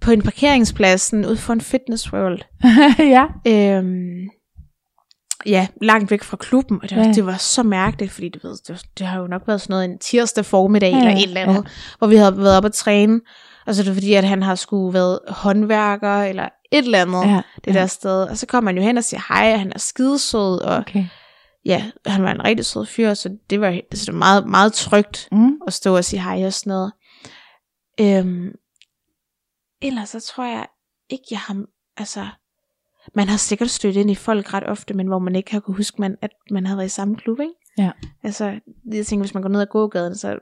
på 0.00 0.10
en 0.10 0.22
parkeringsplads, 0.22 1.12
ude 1.12 1.36
for 1.36 1.52
en 1.52 1.60
fitness 1.60 2.12
world. 2.12 2.40
ja. 3.16 3.24
Øhm, 3.46 4.28
ja, 5.46 5.66
langt 5.82 6.10
væk 6.10 6.22
fra 6.22 6.36
klubben, 6.36 6.78
og 6.82 6.90
det 6.90 6.96
var, 6.96 7.02
Ja. 7.02 7.08
ja. 7.08 7.14
det 7.14 7.26
var 7.26 7.36
så 7.36 7.62
mærkeligt, 7.62 8.12
fordi 8.12 8.28
du 8.28 8.38
ved, 8.48 8.56
det, 8.68 8.86
det 8.98 9.06
har 9.06 9.20
jo 9.20 9.26
nok 9.26 9.42
været 9.46 9.60
sådan 9.60 9.72
noget 9.72 9.84
en 9.84 9.98
tirsdag 9.98 10.44
formiddag, 10.44 10.90
Ja, 10.92 10.96
ja, 10.98 11.04
ja, 11.04 11.08
eller 11.10 11.20
et 11.22 11.28
eller 11.28 11.40
andet, 11.40 11.54
ja. 11.54 11.70
hvor 11.98 12.06
vi 12.06 12.16
havde 12.16 12.38
været 12.38 12.56
op 12.56 12.64
at 12.64 12.72
træne, 12.72 13.20
og 13.66 13.74
så 13.74 13.82
er 13.82 13.84
det 13.84 13.94
fordi, 13.94 14.14
at 14.14 14.24
han 14.24 14.42
har 14.42 14.54
skulle 14.54 14.94
været 14.94 15.18
håndværker, 15.28 16.22
eller 16.22 16.48
et 16.72 16.84
eller 16.84 17.00
andet, 17.02 17.24
ja. 17.34 17.40
det 17.64 17.74
der 17.74 17.86
sted, 17.86 18.22
og 18.22 18.36
så 18.38 18.46
kommer 18.46 18.70
han 18.70 18.78
jo 18.78 18.82
hen 18.84 18.98
og 18.98 19.04
siger 19.04 19.34
hej, 19.34 19.52
og 19.52 19.58
han 19.60 19.72
er 19.74 19.78
skidesød, 19.78 20.60
og 20.60 20.76
Okay. 20.76 21.04
Ja, 21.64 21.90
han 22.06 22.22
var 22.22 22.30
en 22.32 22.44
rigtig 22.44 22.66
sød 22.66 22.86
fyr, 22.86 23.14
så 23.14 23.36
det 23.50 23.60
var, 23.60 23.80
så 23.94 24.04
det 24.06 24.12
var 24.12 24.18
meget, 24.18 24.48
meget 24.48 24.72
trygt 24.72 25.28
Mm. 25.32 25.60
at 25.66 25.72
stå 25.72 25.96
og 25.96 26.04
sige 26.04 26.22
hej 26.22 26.46
og 26.46 26.52
sådan 26.52 26.70
noget. 26.70 26.92
Øhm, 28.00 28.52
ellers 29.82 30.08
så 30.08 30.20
tror 30.20 30.44
jeg 30.44 30.66
ikke, 31.08 31.24
jeg 31.30 31.38
har, 31.38 31.64
altså, 31.96 32.26
man 33.14 33.28
har 33.28 33.36
sikkert 33.36 33.70
stødt 33.70 33.96
ind 33.96 34.10
i 34.10 34.14
folk 34.14 34.54
ret 34.54 34.64
ofte, 34.66 34.94
men 34.94 35.06
hvor 35.06 35.18
man 35.18 35.36
ikke 35.36 35.52
har 35.52 35.60
kunne 35.60 35.76
huske, 35.76 36.00
man, 36.00 36.16
at 36.22 36.30
man 36.50 36.66
havde 36.66 36.76
været 36.78 36.86
i 36.86 36.90
samme 36.90 37.16
klub, 37.16 37.40
ikke? 37.40 37.52
Ja. 37.78 37.90
Altså, 38.22 38.60
jeg 38.92 39.06
tænker, 39.06 39.22
hvis 39.24 39.34
man 39.34 39.42
går 39.42 39.48
ned 39.50 39.60
ad 39.60 39.66
gågaden, 39.66 40.14
så 40.16 40.38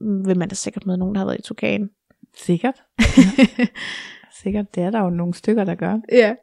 vil 0.00 0.38
man 0.38 0.48
da 0.48 0.54
sikkert 0.54 0.86
møde 0.86 0.98
nogen, 0.98 1.14
der 1.14 1.18
har 1.18 1.26
været 1.26 1.38
i 1.38 1.42
Tukan. 1.42 1.90
Sikkert. 2.36 2.82
Ja. 2.98 3.66
Sikkert. 4.42 4.74
Det 4.74 4.82
er 4.82 4.90
der 4.90 5.00
jo 5.00 5.10
nogle 5.10 5.34
stykker, 5.34 5.64
der 5.64 5.74
gør. 5.74 5.98
ja. 6.12 6.34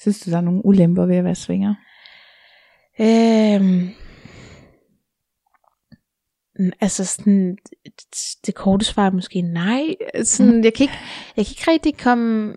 Synes 0.00 0.20
du, 0.20 0.30
der 0.30 0.36
er 0.36 0.40
nogle 0.40 0.64
ulemper 0.66 1.06
ved 1.06 1.16
at 1.16 1.24
være 1.24 1.34
svinger? 1.34 1.74
Øhm, 3.00 3.88
altså 6.80 7.04
sådan, 7.04 7.58
det 8.46 8.54
korte 8.54 8.84
svar 8.84 9.06
er 9.06 9.10
måske 9.10 9.42
nej. 9.42 9.94
Sådan, 10.24 10.64
jeg, 10.64 10.74
kan 10.74 10.84
ikke, 10.84 10.98
jeg 11.36 11.46
kan 11.46 11.52
ikke 11.52 11.70
rigtig 11.70 11.98
komme, 11.98 12.56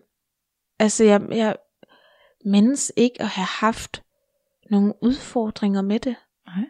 altså 0.79 1.03
jeg, 1.03 1.21
jeg 1.31 1.55
mindes 2.45 2.91
ikke 2.97 3.21
at 3.21 3.27
have 3.27 3.47
haft 3.59 4.03
nogle 4.71 4.93
udfordringer 5.01 5.81
med 5.81 5.99
det. 5.99 6.15
Nej. 6.47 6.65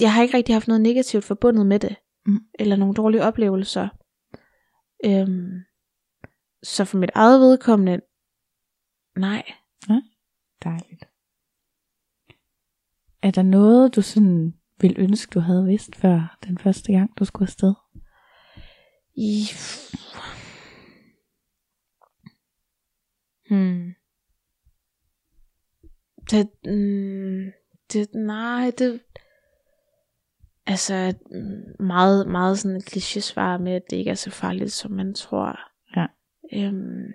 Jeg 0.00 0.12
har 0.14 0.22
ikke 0.22 0.36
rigtig 0.36 0.54
haft 0.54 0.68
noget 0.68 0.80
negativt 0.80 1.24
forbundet 1.24 1.66
med 1.66 1.78
det, 1.78 1.96
Mm. 2.26 2.38
eller 2.58 2.76
nogle 2.76 2.94
dårlige 2.94 3.22
oplevelser. 3.22 3.88
Øhm, 5.04 5.60
så 6.62 6.84
for 6.84 6.98
mit 6.98 7.10
eget 7.14 7.40
vedkommende, 7.40 8.00
nej. 9.16 9.52
Dejligt. 10.64 11.05
Er 13.26 13.30
der 13.30 13.42
noget, 13.42 13.96
du 13.96 14.02
sådan 14.02 14.54
vil 14.80 14.94
ønske, 14.98 15.30
du 15.30 15.40
havde 15.40 15.64
vidst 15.64 15.96
før 15.96 16.38
den 16.44 16.58
første 16.58 16.92
gang, 16.92 17.10
du 17.18 17.24
skulle 17.24 17.46
afsted? 17.46 17.74
I... 19.14 19.44
Hmm. 23.48 23.94
Det, 26.30 26.50
mm, 26.64 27.52
det, 27.92 28.14
nej, 28.14 28.72
det, 28.78 29.00
altså, 30.66 31.14
meget, 31.80 32.28
meget 32.28 32.58
sådan 32.58 32.76
et 32.76 32.84
kliché-svar 32.84 33.58
med, 33.58 33.72
at 33.72 33.82
det 33.90 33.96
ikke 33.96 34.10
er 34.10 34.14
så 34.14 34.30
farligt, 34.30 34.72
som 34.72 34.90
man 34.90 35.14
tror. 35.14 35.58
Ja. 35.96 36.06
Øhm, 36.52 37.12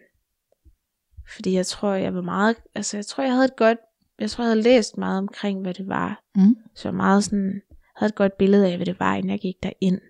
Fordi 1.36 1.53
jeg 1.53 1.66
tror, 1.66 1.93
jeg 1.93 2.14
var 2.16 2.22
meget, 2.22 2.55
altså 2.76 2.97
jeg 2.97 3.05
tror, 3.05 3.24
jeg 3.24 3.34
havde 3.34 3.45
et 3.45 3.55
godt, 3.57 3.78
jeg 4.22 4.30
tror, 4.30 4.43
jeg 4.43 4.49
havde 4.49 4.61
læst 4.61 4.97
meget 4.97 5.17
omkring, 5.17 5.61
hvad 5.61 5.74
det 5.74 5.88
var. 5.88 6.24
Mm. 6.36 6.55
Så 6.76 6.91
meget 6.91 7.24
sådan, 7.24 7.61
havde 7.95 8.09
et 8.09 8.15
godt 8.15 8.38
billede 8.38 8.72
af, 8.72 8.76
hvad 8.76 8.86
det 8.86 8.99
var, 8.99 9.15
inden 9.15 9.30
jeg 9.32 9.39
gik 9.39 9.55
derind. 9.63 10.01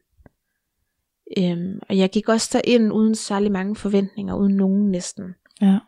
Øhm, 1.37 1.79
og 1.89 1.97
jeg 1.97 2.09
gik 2.09 2.29
også 2.29 2.49
derind 2.53 2.93
uden 2.93 3.15
særlig 3.15 3.51
mange 3.51 3.75
forventninger, 3.75 4.35
uden 4.35 4.55
nogen 4.55 4.91
næsten. 4.91 5.35
Ja. 5.61 5.79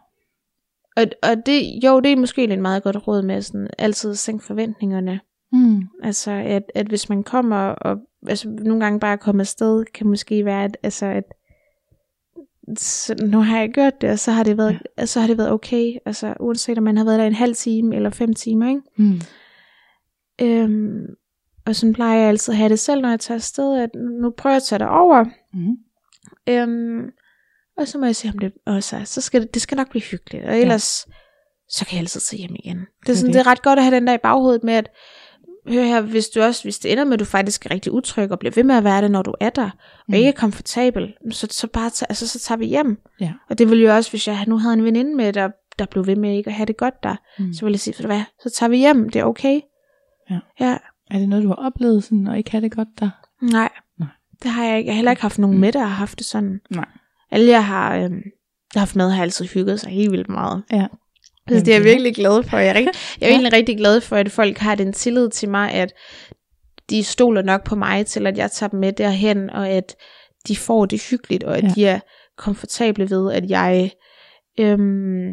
Og, 0.98 1.04
og 1.24 1.46
det, 1.46 1.84
jo, 1.84 2.00
det 2.00 2.12
er 2.12 2.16
måske 2.16 2.46
lidt 2.46 2.62
meget 2.62 2.84
godt 2.84 3.08
råd 3.08 3.22
med 3.22 3.42
sådan, 3.42 3.68
altid 3.78 4.16
sænke 4.16 4.46
forventningerne. 4.46 5.20
Mm. 5.52 5.82
Altså, 6.04 6.32
at, 6.32 6.64
at 6.76 6.88
hvis 6.88 7.10
man 7.10 7.24
kommer, 7.24 7.58
og 7.58 7.98
altså, 8.28 8.50
nogle 8.50 8.84
gange 8.84 9.00
bare 9.00 9.18
komme 9.18 9.42
afsted, 9.42 9.86
kan 9.86 10.08
måske 10.08 10.46
være, 10.46 10.64
at, 10.64 10.78
altså, 10.84 11.06
at 11.06 11.24
så 12.78 13.16
nu 13.26 13.42
har 13.42 13.60
jeg 13.60 13.70
gjort 13.70 14.02
det, 14.02 14.10
og 14.10 14.20
så 14.20 14.32
har 14.32 14.44
det 14.44 14.58
været, 14.58 14.80
ja. 14.98 15.06
så 15.06 15.20
har 15.20 15.28
det 15.28 15.38
været 15.38 15.52
okay. 15.52 15.94
Altså, 16.06 16.34
uanset 16.40 16.78
om 16.78 16.84
man 16.84 16.98
har 16.98 17.06
været 17.06 17.20
der 17.20 17.26
en 17.26 17.34
halv 17.34 17.56
time 17.56 17.96
eller 17.96 18.10
fem 18.10 18.34
timer, 18.34 18.70
ikke? 18.70 18.82
Mm. 18.98 19.22
Øhm, 20.42 21.06
og 21.66 21.76
sådan 21.76 21.94
plejer 21.94 22.20
jeg 22.20 22.30
altid 22.30 22.54
at 22.54 22.58
have 22.58 22.70
det 22.70 22.80
selv, 22.80 23.02
når 23.02 23.10
jeg 23.10 23.20
tager 23.20 23.36
afsted, 23.36 23.78
at 23.78 23.90
nu 24.22 24.30
prøver 24.38 24.54
jeg 24.54 24.58
at 24.58 24.64
tage 24.64 24.80
det 24.80 24.88
over. 24.88 25.26
Mm. 25.54 25.78
Øhm, 26.50 27.10
og 27.78 27.88
så 27.88 27.98
må 27.98 28.06
jeg 28.06 28.16
se, 28.16 28.30
om 28.30 28.40
det 28.40 28.54
også 28.66 28.98
er. 28.98 29.04
Så 29.04 29.22
skal 29.22 29.42
det, 29.42 29.54
det 29.54 29.62
skal 29.62 29.76
nok 29.76 29.90
blive 29.90 30.04
hyggeligt. 30.04 30.46
Og 30.46 30.60
ellers, 30.60 31.06
ja. 31.08 31.14
så 31.70 31.86
kan 31.86 31.94
jeg 31.96 32.00
altid 32.00 32.22
tage 32.22 32.40
hjem 32.40 32.56
igen. 32.56 32.78
Det 33.06 33.10
er, 33.10 33.14
sådan, 33.14 33.28
det. 33.28 33.34
det 33.34 33.40
er 33.40 33.48
ret 33.48 33.62
godt 33.62 33.80
at 33.80 33.86
have 33.86 33.96
den 33.96 34.08
der 34.08 34.14
i 34.14 34.24
baghovedet 34.24 34.64
med, 34.64 34.74
at 34.74 34.90
hør 35.68 35.84
her, 35.84 36.02
hvis 36.02 36.28
du 36.28 36.42
også, 36.42 36.64
hvis 36.64 36.80
det 36.80 36.92
ender 36.92 37.04
med, 37.04 37.14
at 37.14 37.20
du 37.20 37.26
faktisk 37.26 37.66
er 37.66 37.72
rigtig 37.72 37.92
utryg, 37.92 38.32
og 38.32 38.40
bliver 38.40 38.52
ved 38.56 38.64
med 38.64 38.76
at 38.76 38.84
være 38.84 39.02
det, 39.02 39.12
når 39.12 39.22
du 39.22 39.34
er 39.40 39.50
der, 39.50 39.64
og 39.64 39.70
Mm. 40.08 40.14
ikke 40.14 40.28
er 40.28 40.32
komfortabel, 40.34 41.14
så, 41.32 41.48
så 41.52 41.68
bare 41.68 41.90
tage, 41.90 42.12
altså, 42.12 42.28
så 42.28 42.40
tager 42.40 42.60
vi 42.60 42.66
hjem. 42.66 42.98
Ja. 43.20 43.34
Og 43.50 43.58
det 43.58 43.70
ville 43.70 43.84
jo 43.84 43.96
også, 43.96 44.10
hvis 44.10 44.28
jeg 44.28 44.44
nu 44.48 44.58
havde 44.58 44.74
en 44.74 44.84
veninde 44.84 45.16
med, 45.16 45.34
der, 45.34 45.50
der 45.80 45.86
blev 45.86 46.08
ved 46.08 46.16
med 46.16 46.38
ikke 46.38 46.48
at 46.48 46.54
have 46.54 46.66
det 46.66 46.78
godt 46.78 47.04
der, 47.04 47.16
Mm. 47.40 47.54
så 47.54 47.66
ville 47.66 47.74
jeg 47.74 47.80
sige, 47.80 47.96
du 48.04 48.08
hvad, 48.08 48.22
så 48.44 48.50
tager 48.50 48.70
vi 48.70 48.78
hjem, 48.78 49.10
det 49.10 49.20
er 49.20 49.24
okay. 49.26 49.62
Ja. 50.30 50.40
ja. 50.60 50.78
Er 51.12 51.20
det 51.20 51.30
noget, 51.30 51.44
du 51.44 51.48
har 51.48 51.56
oplevet 51.56 52.04
sådan, 52.04 52.28
og 52.28 52.38
ikke 52.38 52.52
have 52.52 52.62
det 52.62 52.72
godt 52.76 52.88
der? 53.00 53.10
Nej. 53.42 53.70
Nej. 54.00 54.08
Det 54.44 54.52
har 54.52 54.66
jeg 54.66 54.78
ikke. 54.78 54.88
Jeg 54.88 54.94
har 54.94 54.96
heller 54.98 55.12
ikke 55.12 55.22
haft 55.22 55.40
nogen 55.40 55.56
Mm. 55.56 55.62
med, 55.62 55.72
der 55.72 55.80
har 55.80 55.88
haft 55.88 56.18
det 56.20 56.26
sådan. 56.26 56.60
Nej. 56.70 56.86
Alle 57.32 57.52
jeg 57.52 57.66
har, 57.66 57.96
øhm, 57.96 58.04
jeg 58.14 58.22
har 58.74 58.80
haft 58.80 58.96
med, 58.96 59.12
har 59.12 59.22
altid 59.22 59.46
hygget 59.46 59.80
sig 59.80 59.92
helt 59.92 60.12
vildt 60.12 60.30
meget. 60.30 60.64
Ja. 60.72 60.88
Så 61.50 61.56
det 61.56 61.68
er 61.68 61.74
jeg 61.74 61.84
virkelig 61.84 62.16
glad 62.16 62.44
for. 62.44 62.58
Jeg 62.58 62.68
er, 62.70 62.74
rigtig, 62.74 62.94
jeg 63.22 63.26
er 63.26 63.30
Ja. 63.30 63.34
egentlig 63.34 63.54
rigtig 63.54 63.78
glad 63.78 64.02
for, 64.02 64.16
at 64.16 64.32
folk 64.32 64.58
har 64.58 64.76
den 64.76 64.94
tillid 64.94 65.30
til 65.30 65.50
mig, 65.50 65.72
at 65.72 65.94
de 66.90 67.04
stoler 67.04 67.42
nok 67.42 67.64
på 67.64 67.76
mig 67.76 68.06
til, 68.06 68.28
at 68.28 68.38
jeg 68.38 68.52
tager 68.52 68.70
dem 68.70 68.80
med 68.80 68.92
derhen, 68.94 69.50
og 69.50 69.70
at 69.70 69.96
de 70.48 70.56
får 70.56 70.86
det 70.86 71.04
hyggeligt, 71.10 71.44
og 71.44 71.58
at 71.58 71.64
Ja. 71.64 71.70
de 71.76 71.86
er 71.86 72.00
komfortable 72.38 73.10
ved, 73.10 73.34
at 73.34 73.50
jeg 73.50 73.92
øhm, 74.60 75.32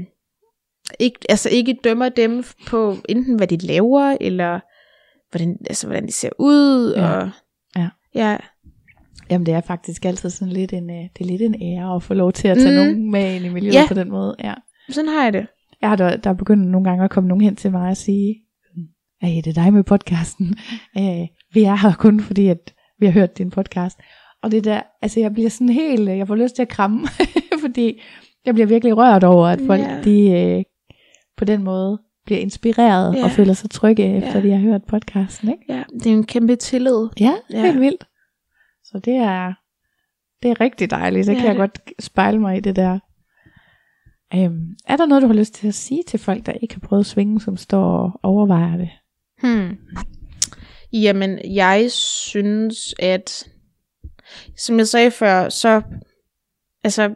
ikke, 1.00 1.18
altså 1.28 1.48
ikke 1.48 1.76
dømmer 1.84 2.08
dem 2.08 2.44
på 2.66 2.96
enten 3.08 3.36
hvad 3.36 3.46
de 3.46 3.56
laver, 3.66 4.16
eller 4.20 4.60
hvordan, 5.30 5.56
altså, 5.66 5.86
hvordan 5.86 6.06
de 6.06 6.12
ser 6.12 6.30
ud. 6.38 6.94
Ja. 6.96 7.10
Og, 7.10 7.30
Ja. 7.76 7.88
ja. 8.14 8.36
Jamen 9.30 9.46
det 9.46 9.54
er 9.54 9.60
faktisk 9.60 10.04
altid 10.04 10.30
sådan 10.30 10.52
lidt 10.52 10.72
en, 10.72 10.90
øh, 10.90 10.96
det 10.96 11.20
er 11.20 11.24
lidt 11.24 11.42
en 11.42 11.62
ære 11.62 11.96
at 11.96 12.02
få 12.02 12.14
lov 12.14 12.32
til 12.32 12.48
at 12.48 12.56
tage. 12.58 12.70
Mm. 12.70 12.74
nogen 12.76 13.10
med 13.10 13.34
ind 13.34 13.44
i 13.44 13.48
miljøet 13.48 13.74
Ja. 13.74 13.84
på 13.88 13.94
den 13.94 14.10
måde. 14.10 14.36
Ja. 14.44 14.54
Sådan 14.90 15.08
har 15.08 15.24
jeg 15.24 15.32
det. 15.32 15.46
Har 15.82 15.96
da, 15.96 16.16
der 16.16 16.30
er 16.30 16.34
begyndt 16.34 16.68
nogle 16.68 16.88
gange 16.88 17.04
at 17.04 17.10
komme 17.10 17.28
nogen 17.28 17.44
hen 17.44 17.56
til 17.56 17.70
mig 17.72 17.88
og 17.90 17.96
sige, 17.96 18.36
hey, 19.22 19.36
det 19.36 19.46
er 19.46 19.62
dig 19.62 19.72
med 19.72 19.82
podcasten. 19.84 20.54
Øh, 20.98 21.26
vi 21.54 21.62
er 21.64 21.74
her 21.74 21.92
kun 21.98 22.20
fordi, 22.20 22.48
at 22.48 22.74
vi 22.98 23.06
har 23.06 23.12
hørt 23.12 23.38
din 23.38 23.50
podcast. 23.50 23.98
Og 24.42 24.50
det 24.50 24.64
der, 24.64 24.82
altså 25.02 25.20
jeg 25.20 25.32
bliver 25.32 25.50
sådan 25.50 25.68
helt, 25.68 26.08
jeg 26.08 26.26
får 26.26 26.34
lyst 26.34 26.54
til 26.54 26.62
at 26.62 26.68
kramme, 26.68 27.06
fordi 27.64 28.00
jeg 28.46 28.54
bliver 28.54 28.66
virkelig 28.66 28.96
rørt 28.96 29.24
over, 29.24 29.46
at 29.46 29.60
folk, 29.66 29.80
Ja. 29.80 30.00
de 30.04 30.30
øh, 30.30 30.62
på 31.36 31.44
den 31.44 31.62
måde 31.64 31.98
bliver 32.26 32.40
inspireret 32.40 33.14
Ja. 33.16 33.24
og 33.24 33.30
føler 33.30 33.52
sig 33.52 33.70
trygge, 33.70 34.16
efter 34.16 34.38
Ja. 34.38 34.46
de 34.46 34.50
har 34.52 34.58
hørt 34.58 34.84
podcasten, 34.84 35.48
ikke? 35.48 35.64
Ja, 35.68 35.82
det 35.94 36.06
er 36.06 36.10
en 36.16 36.26
kæmpe 36.26 36.56
tillid. 36.56 37.08
Ja, 37.20 37.32
Ja. 37.50 37.62
helt 37.62 37.80
vildt. 37.80 38.04
Så 38.84 38.98
det 39.04 39.14
er, 39.16 39.52
det 40.42 40.50
er 40.50 40.60
rigtig 40.60 40.90
dejligt. 40.90 41.26
Så 41.26 41.32
Det 41.32 41.40
kan 41.40 41.48
jeg 41.48 41.56
godt 41.56 41.78
spejle 42.00 42.38
mig 42.38 42.56
i 42.56 42.60
det 42.60 42.76
der. 42.76 42.98
Øhm, 44.34 44.76
er 44.86 44.96
der 44.96 45.06
noget, 45.06 45.22
du 45.22 45.26
har 45.26 45.34
lyst 45.34 45.54
til 45.54 45.68
at 45.68 45.74
sige 45.74 46.02
til 46.06 46.18
folk, 46.18 46.46
der 46.46 46.52
ikke 46.52 46.74
har 46.74 46.88
prøvet 46.88 47.06
svinge, 47.06 47.40
som 47.40 47.56
står 47.56 47.86
og 47.88 48.20
overvejer 48.22 48.76
det? 48.76 48.90
Hmm. 49.42 49.76
Jamen, 50.92 51.54
jeg 51.54 51.90
synes, 51.90 52.94
at 52.98 53.48
som 54.56 54.78
jeg 54.78 54.88
sagde 54.88 55.10
før, 55.10 55.48
så 55.48 55.82
altså, 56.84 57.14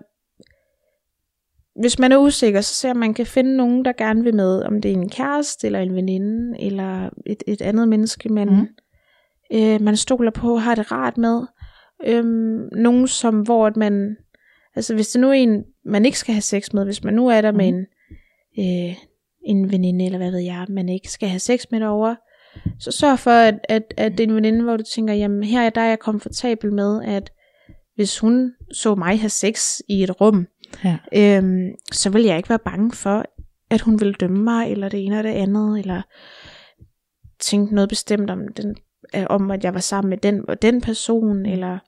hvis 1.80 1.98
man 1.98 2.12
er 2.12 2.18
usikker, 2.18 2.60
så 2.60 2.74
ser 2.74 2.94
man, 2.94 3.14
kan 3.14 3.26
finde 3.26 3.56
nogen, 3.56 3.84
der 3.84 3.92
gerne 3.92 4.22
vil 4.22 4.34
med, 4.34 4.62
om 4.62 4.80
det 4.80 4.90
er 4.90 4.94
en 4.94 5.08
kæreste, 5.08 5.66
eller 5.66 5.78
en 5.78 5.94
veninde, 5.94 6.60
eller 6.60 7.10
et, 7.26 7.42
et 7.46 7.62
andet 7.62 7.88
menneske, 7.88 8.28
man, 8.28 8.48
mm. 8.48 8.68
øh, 9.58 9.80
man 9.82 9.96
stoler 9.96 10.30
på, 10.30 10.56
har 10.56 10.74
det 10.74 10.92
rart 10.92 11.18
med. 11.18 11.42
Øhm, 12.06 12.68
nogen, 12.72 13.08
som, 13.08 13.40
hvor 13.40 13.66
at 13.66 13.76
man, 13.76 14.16
altså 14.76 14.94
hvis 14.94 15.08
det 15.08 15.20
nu 15.20 15.28
er 15.28 15.32
en, 15.32 15.64
man 15.86 16.04
ikke 16.04 16.18
skal 16.18 16.34
have 16.34 16.42
sex 16.42 16.72
med, 16.72 16.84
hvis 16.84 17.04
man 17.04 17.14
nu 17.14 17.28
er 17.28 17.40
der 17.40 17.50
mm. 17.50 17.56
med 17.56 17.72
Mhm. 17.72 17.84
en, 18.56 18.88
øh, 18.90 18.96
en 19.44 19.70
veninde, 19.72 20.04
eller 20.04 20.18
hvad 20.18 20.30
ved 20.30 20.40
jeg, 20.40 20.66
man 20.68 20.88
ikke 20.88 21.10
skal 21.10 21.28
have 21.28 21.38
sex 21.38 21.64
med 21.70 21.80
derovre, 21.80 22.16
så 22.78 22.90
sørg 22.90 23.18
for, 23.18 23.30
at, 23.30 23.54
at, 23.68 23.94
at 23.96 24.12
det 24.12 24.20
er 24.20 24.28
en 24.28 24.34
veninde, 24.34 24.62
hvor 24.62 24.76
du 24.76 24.82
tænker, 24.82 25.14
jamen 25.14 25.42
her 25.44 25.62
er 25.62 25.70
der 25.70 25.80
er 25.80 25.88
jeg 25.88 25.98
komfortabel 25.98 26.72
med, 26.72 27.02
at 27.04 27.30
hvis 27.94 28.18
hun 28.18 28.52
så 28.72 28.94
mig 28.94 29.20
have 29.20 29.30
sex 29.30 29.80
i 29.88 30.02
et 30.02 30.20
rum, 30.20 30.46
Ja. 30.84 30.98
øhm, 31.14 31.68
så 31.92 32.10
vil 32.10 32.22
jeg 32.22 32.36
ikke 32.36 32.48
være 32.48 32.58
bange 32.58 32.92
for, 32.92 33.24
at 33.70 33.80
hun 33.80 34.00
vil 34.00 34.14
dømme 34.14 34.44
mig, 34.44 34.70
eller 34.70 34.88
det 34.88 35.04
ene 35.04 35.18
eller 35.18 35.32
det 35.32 35.38
andet, 35.38 35.78
eller 35.78 36.02
tænke 37.40 37.74
noget 37.74 37.88
bestemt 37.88 38.30
om, 38.30 38.40
den, 38.56 38.76
øh, 39.16 39.26
om 39.30 39.50
at 39.50 39.64
jeg 39.64 39.74
var 39.74 39.80
sammen 39.80 40.10
med 40.10 40.18
den 40.18 40.48
og 40.48 40.62
den 40.62 40.80
person, 40.80 41.46
eller 41.46 41.78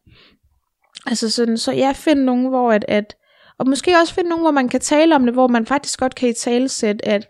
altså 1.06 1.30
sådan, 1.30 1.58
så 1.58 1.72
jeg 1.72 1.96
finder 1.96 2.24
nogen, 2.24 2.48
hvor 2.48 2.72
at, 2.72 2.84
at 2.88 3.16
og 3.58 3.68
måske 3.68 3.90
også 4.02 4.14
finde 4.14 4.30
nogen, 4.30 4.42
hvor 4.44 4.50
man 4.50 4.68
kan 4.68 4.80
tale 4.80 5.14
om 5.14 5.24
det, 5.24 5.32
hvor 5.34 5.46
man 5.48 5.66
faktisk 5.66 5.98
godt 6.00 6.14
kan 6.14 6.28
i 6.28 6.32
talesætte, 6.32 7.08
at, 7.08 7.26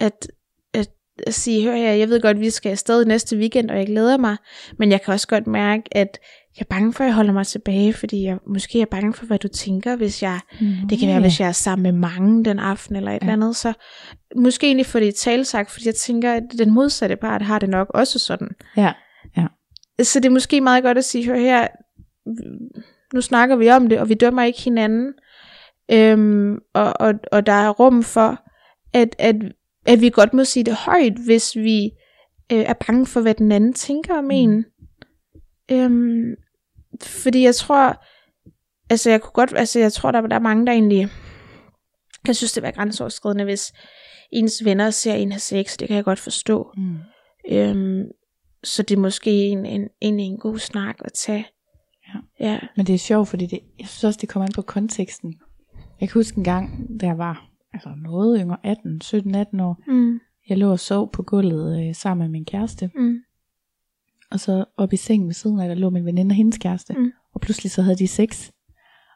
at, 0.00 0.26
at, 0.74 0.88
at 1.26 1.34
sige, 1.34 1.64
hør 1.64 1.76
her, 1.76 1.92
jeg 1.92 2.08
ved 2.08 2.20
godt, 2.20 2.40
vi 2.40 2.50
skal 2.50 2.70
afsted 2.70 3.04
næste 3.04 3.36
weekend, 3.36 3.70
og 3.70 3.78
jeg 3.78 3.86
glæder 3.86 4.16
mig, 4.16 4.36
men 4.78 4.90
jeg 4.90 5.02
kan 5.02 5.14
også 5.14 5.28
godt 5.28 5.46
mærke, 5.46 5.82
at 5.92 6.18
jeg 6.56 6.62
er 6.62 6.74
bange 6.74 6.92
for, 6.92 7.04
at 7.04 7.08
jeg 7.08 7.14
holder 7.14 7.32
mig 7.32 7.46
tilbage, 7.46 7.92
fordi 7.92 8.22
jeg 8.24 8.38
måske 8.46 8.80
er 8.80 8.86
bange 8.86 9.12
for, 9.14 9.26
hvad 9.26 9.38
du 9.38 9.48
tænker, 9.48 9.96
hvis 9.96 10.22
jeg 10.22 10.40
Mm. 10.60 10.66
det 10.90 10.98
kan 10.98 11.08
være, 11.08 11.20
hvis 11.20 11.40
jeg 11.40 11.48
er 11.48 11.52
sammen 11.52 11.82
med 11.82 11.92
mange 11.92 12.44
den 12.44 12.58
aften 12.58 12.96
eller 12.96 13.10
et 13.10 13.14
Ja. 13.22 13.26
ja. 13.26 13.32
eller 13.32 13.44
andet, 13.46 13.56
så 13.56 13.72
måske 14.36 14.66
egentlig 14.66 14.86
få 14.86 15.00
det 15.00 15.06
i 15.06 15.12
talsagt, 15.12 15.70
fordi 15.70 15.86
jeg 15.86 15.94
tænker, 15.94 16.32
at 16.32 16.42
den 16.58 16.70
modsatte 16.70 17.16
part 17.16 17.42
har 17.42 17.58
det 17.58 17.68
nok 17.68 17.86
også 17.94 18.18
sådan. 18.18 18.48
Ja. 18.76 18.92
Så 20.02 20.20
det 20.20 20.26
er 20.26 20.30
måske 20.32 20.60
meget 20.60 20.82
godt 20.84 20.98
at 20.98 21.04
sige, 21.04 21.26
hør 21.26 21.36
her, 21.36 21.68
nu 23.14 23.20
snakker 23.20 23.56
vi 23.56 23.70
om 23.70 23.88
det, 23.88 23.98
og 24.00 24.08
vi 24.08 24.14
dømmer 24.14 24.42
ikke 24.42 24.60
hinanden, 24.60 25.12
øhm, 25.92 26.58
og, 26.74 26.92
og, 27.00 27.14
og 27.32 27.46
der 27.46 27.52
er 27.52 27.70
rum 27.70 28.02
for, 28.02 28.38
at, 28.92 29.16
at, 29.18 29.36
at 29.86 30.00
vi 30.00 30.10
godt 30.10 30.34
må 30.34 30.44
sige 30.44 30.64
det 30.64 30.74
højt, 30.74 31.12
hvis 31.26 31.56
vi 31.56 31.84
øh, 32.52 32.58
er 32.58 32.74
bange 32.86 33.06
for, 33.06 33.20
hvad 33.20 33.34
den 33.34 33.52
anden 33.52 33.72
tænker 33.72 34.18
om 34.18 34.24
Mm. 34.24 34.30
en. 34.30 34.64
Øhm, 35.72 36.34
fordi 37.02 37.42
jeg 37.42 37.54
tror, 37.54 38.04
altså 38.90 39.10
jeg 39.10 39.20
kunne 39.20 39.32
godt, 39.32 39.52
altså 39.56 39.78
jeg 39.80 39.92
tror, 39.92 40.10
der, 40.10 40.20
der 40.20 40.36
er 40.36 40.40
mange, 40.40 40.66
der 40.66 40.72
egentlig, 40.72 41.08
jeg 42.26 42.36
synes, 42.36 42.52
det 42.52 42.62
var 42.62 42.70
grænseoverskridende, 42.70 43.44
hvis 43.44 43.72
ens 44.32 44.64
venner 44.64 44.90
ser 44.90 45.14
en 45.14 45.32
have 45.32 45.40
sex, 45.40 45.76
det 45.76 45.88
kan 45.88 45.96
jeg 45.96 46.04
godt 46.04 46.18
forstå. 46.18 46.72
Mm. 46.76 46.96
Øhm, 47.50 48.02
så 48.64 48.82
det 48.82 48.96
er 48.96 49.00
måske 49.00 49.30
en, 49.30 49.66
en, 49.66 49.88
egentlig 50.02 50.26
en 50.26 50.38
god 50.38 50.58
snak 50.58 50.96
at 51.04 51.12
tage. 51.12 51.46
Ja. 52.08 52.46
Ja. 52.50 52.58
Men 52.76 52.86
det 52.86 52.94
er 52.94 52.98
sjovt, 52.98 53.28
fordi 53.28 53.46
det, 53.46 53.60
jeg 53.78 53.88
synes 53.88 54.04
også, 54.04 54.18
det 54.20 54.28
kommer 54.28 54.46
an 54.46 54.52
på 54.52 54.62
konteksten. 54.62 55.34
Jeg 56.00 56.08
kan 56.08 56.18
huske 56.18 56.38
en 56.38 56.44
gang, 56.44 56.86
da 57.00 57.06
jeg 57.06 57.18
var 57.18 57.46
altså 57.72 57.88
noget 58.02 58.40
yngre, 58.40 58.56
18, 58.62 59.00
17-18 59.04 59.62
år, 59.62 59.82
Mm, 59.92 60.20
jeg 60.48 60.58
lå 60.58 60.70
og 60.70 60.78
sov 60.80 61.12
på 61.12 61.22
gulvet 61.22 61.88
øh, 61.88 61.94
sammen 61.94 62.24
med 62.24 62.28
min 62.30 62.44
kæreste, 62.44 62.90
mm, 62.94 63.16
og 64.30 64.40
så 64.40 64.64
op 64.76 64.92
i 64.92 64.96
sengen 64.96 65.26
ved 65.28 65.34
siden 65.34 65.60
af, 65.60 65.68
der 65.68 65.74
lå 65.74 65.90
min 65.90 66.04
veninde 66.04 66.32
og 66.32 66.36
hendes 66.36 66.58
kæreste, 66.58 66.94
Mm. 66.98 67.10
og 67.34 67.40
pludselig 67.40 67.70
så 67.70 67.82
havde 67.82 67.96
de 67.96 68.06
sex. 68.08 68.50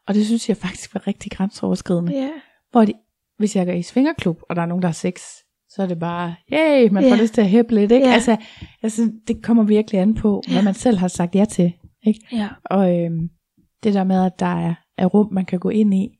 Og 0.06 0.14
det 0.14 0.26
synes 0.26 0.48
jeg 0.48 0.56
faktisk 0.56 0.94
var 0.94 1.06
rigtig 1.06 1.32
grænseoverskridende. 1.32 2.12
ja. 2.12 2.30
Hvor 2.70 2.84
de, 2.84 2.92
hvis 3.38 3.56
jeg 3.56 3.66
går 3.66 3.72
i 3.72 3.82
svingerklub, 3.82 4.40
og 4.48 4.56
der 4.56 4.62
er 4.62 4.66
nogen, 4.66 4.82
der 4.82 4.88
har 4.88 4.92
sex, 4.92 5.20
så 5.68 5.82
er 5.82 5.86
det 5.86 5.98
bare, 5.98 6.34
yay, 6.52 6.88
man 6.90 7.02
får 7.02 7.16
Ja. 7.16 7.22
lyst 7.22 7.34
til 7.34 7.40
at 7.40 7.48
hæppe 7.48 7.74
lidt, 7.74 7.92
ikke? 7.92 8.06
Ja. 8.06 8.12
Altså, 8.12 8.36
altså, 8.82 9.12
det 9.28 9.42
kommer 9.42 9.62
virkelig 9.62 10.00
an 10.00 10.14
på, 10.14 10.42
hvad 10.52 10.62
man 10.62 10.74
selv 10.74 10.98
har 10.98 11.08
sagt 11.08 11.34
ja 11.34 11.44
til, 11.44 11.72
ikke? 12.06 12.20
Ja. 12.32 12.48
Og 12.64 12.98
øhm, 13.00 13.28
det 13.84 13.94
der 13.94 14.04
med, 14.04 14.24
at 14.26 14.40
der 14.40 14.46
er, 14.46 14.74
er 14.98 15.06
rum, 15.06 15.32
man 15.32 15.44
kan 15.44 15.58
gå 15.58 15.68
ind 15.68 15.94
i, 15.94 16.18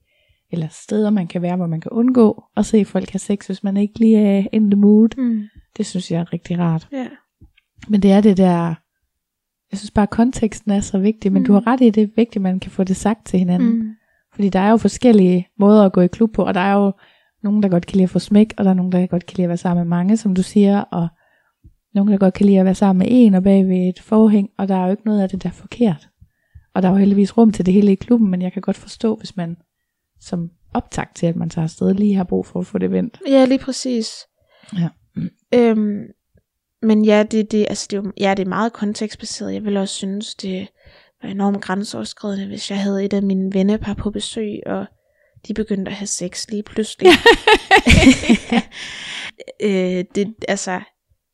eller 0.51 0.69
steder, 0.71 1.11
man 1.11 1.27
kan 1.27 1.43
være, 1.43 1.57
hvor 1.57 1.67
man 1.67 1.81
kan 1.81 1.91
undgå 1.91 2.45
at 2.57 2.67
se 2.67 2.85
folk 2.85 3.11
have 3.11 3.19
sex, 3.19 3.47
hvis 3.47 3.63
man 3.65 3.77
ikke 3.77 3.99
lige 3.99 4.19
er 4.19 4.45
in 4.53 4.71
the 4.71 4.81
mood, 4.81 5.09
Mm, 5.19 5.43
det 5.77 5.87
synes 5.87 6.11
jeg 6.11 6.21
er 6.21 6.33
rigtig 6.33 6.59
rart. 6.59 6.89
ja. 6.93 7.07
Men 7.89 8.03
det 8.03 8.13
er 8.13 8.21
det 8.21 8.37
der, 8.37 8.75
jeg 9.71 9.79
synes 9.79 9.91
bare, 9.91 10.03
at 10.03 10.11
konteksten 10.11 10.71
er 10.71 10.81
så 10.81 10.99
vigtig, 10.99 11.33
men 11.33 11.43
Mm. 11.43 11.47
du 11.47 11.53
har 11.53 11.67
ret 11.67 11.81
i, 11.81 11.91
det 11.91 12.03
er 12.03 12.07
vigtigt, 12.17 12.37
at 12.37 12.43
man 12.43 12.61
kan 12.61 12.71
få 12.71 12.85
det 12.85 12.97
sagt 12.97 13.27
til 13.27 13.39
hinanden. 13.39 13.79
Mm, 13.79 13.91
Fordi 14.35 14.49
der 14.49 14.59
er 14.61 14.71
jo 14.71 14.77
forskellige 14.77 15.49
måder 15.59 15.85
at 15.85 15.93
gå 15.93 16.01
i 16.01 16.07
klub 16.07 16.33
på, 16.33 16.43
og 16.45 16.55
der 16.55 16.61
er 16.61 16.73
jo 16.75 16.93
nogen, 17.43 17.63
der 17.63 17.69
godt 17.69 17.87
kan 17.87 17.97
lide 17.97 18.05
at 18.05 18.11
få 18.11 18.19
smæk, 18.19 18.55
og 18.57 18.65
der 18.65 18.71
er 18.71 18.75
nogen, 18.75 18.93
der 18.93 19.07
godt 19.07 19.27
kan 19.27 19.37
lide 19.37 19.45
at 19.45 19.49
være 19.49 19.57
sammen 19.57 19.85
med 19.85 19.89
mange, 19.89 20.17
som 20.17 20.35
du 20.35 20.43
siger, 20.43 20.81
og 20.81 21.09
nogen, 21.95 22.13
der 22.13 22.19
godt 22.19 22.35
kan 22.35 22.47
lide 22.47 22.59
at 22.59 22.65
være 22.65 22.75
sammen 22.75 22.99
med 22.99 23.07
en 23.11 23.35
og 23.35 23.43
bag 23.43 23.69
ved 23.69 23.89
et 23.89 24.01
forhæng, 24.01 24.49
og 24.59 24.69
der 24.69 24.75
er 24.77 24.85
jo 24.85 24.91
ikke 24.91 25.05
noget 25.07 25.23
af 25.23 25.29
det, 25.29 25.43
der 25.43 25.49
er 25.49 25.53
forkert. 25.53 26.09
Og 26.75 26.83
der 26.83 26.89
er 26.89 26.93
jo 26.93 26.99
heldigvis 26.99 27.39
rum 27.39 27.53
til 27.53 27.67
det 27.67 27.75
hele 27.75 27.93
i 27.93 27.95
klubben, 27.95 28.31
men 28.31 28.43
jeg 28.43 28.53
kan 28.53 28.63
godt 28.63 28.77
forstå, 28.77 29.17
hvis 29.17 29.37
man 29.37 29.57
som 30.25 30.51
optag 30.75 31.07
til, 31.15 31.27
at 31.27 31.37
man 31.37 31.51
tager 31.51 31.65
afsted, 31.65 31.95
lige 31.95 32.15
har 32.15 32.25
brug 32.25 32.47
for 32.47 32.61
at 32.61 32.67
få 32.67 32.79
det 32.79 32.91
vendt. 32.91 33.21
Ja, 33.29 33.45
lige 33.45 33.59
præcis. 33.59 34.27
Ja. 34.79 34.89
Øhm, 35.55 36.03
men 36.83 37.05
ja, 37.05 37.23
det, 37.23 37.53
det, 37.53 37.67
altså 37.69 37.87
det, 37.91 37.99
er 37.99 38.11
ja, 38.21 38.35
det 38.35 38.45
er 38.45 38.49
meget 38.49 38.73
kontekstbaseret. 38.73 39.55
Jeg 39.55 39.65
vil 39.65 39.77
også 39.77 39.95
synes, 39.95 40.35
det 40.35 40.69
var 41.23 41.29
enormt 41.29 41.61
grænseoverskridende, 41.61 42.47
hvis 42.47 42.71
jeg 42.71 42.81
havde 42.81 43.05
et 43.05 43.13
af 43.13 43.23
mine 43.23 43.55
vennepar 43.55 43.95
på 43.95 44.11
besøg, 44.11 44.61
og 44.67 44.87
de 45.49 45.55
begyndte 45.55 45.91
at 45.91 45.97
have 45.97 46.07
sex 46.07 46.47
lige 46.49 46.63
pludselig. 46.63 47.09
øh, 49.69 50.05
det, 50.15 50.35
altså, 50.49 50.81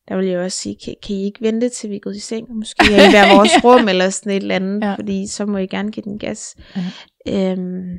der 0.08 0.16
vil 0.16 0.26
jeg 0.26 0.40
også 0.40 0.58
sige, 0.58 0.76
kan, 0.84 0.94
kan 1.02 1.16
I 1.16 1.24
ikke 1.24 1.42
vente 1.42 1.68
til 1.68 1.90
vi 1.90 1.96
er 1.96 2.00
gået 2.00 2.16
i 2.16 2.20
seng? 2.20 2.56
Måske 2.56 2.94
er 2.94 3.08
I 3.08 3.10
hver 3.10 3.36
vores 3.36 3.52
rum, 3.64 3.88
eller 3.88 4.10
sådan 4.10 4.32
et 4.32 4.36
eller 4.36 4.56
andet, 4.56 4.86
ja. 4.86 4.94
fordi 4.94 5.26
så 5.26 5.46
må 5.46 5.58
I 5.58 5.66
gerne 5.66 5.90
give 5.90 6.04
den 6.04 6.18
gas. 6.18 6.56
Ja. 6.76 7.52
Øhm, 7.52 7.98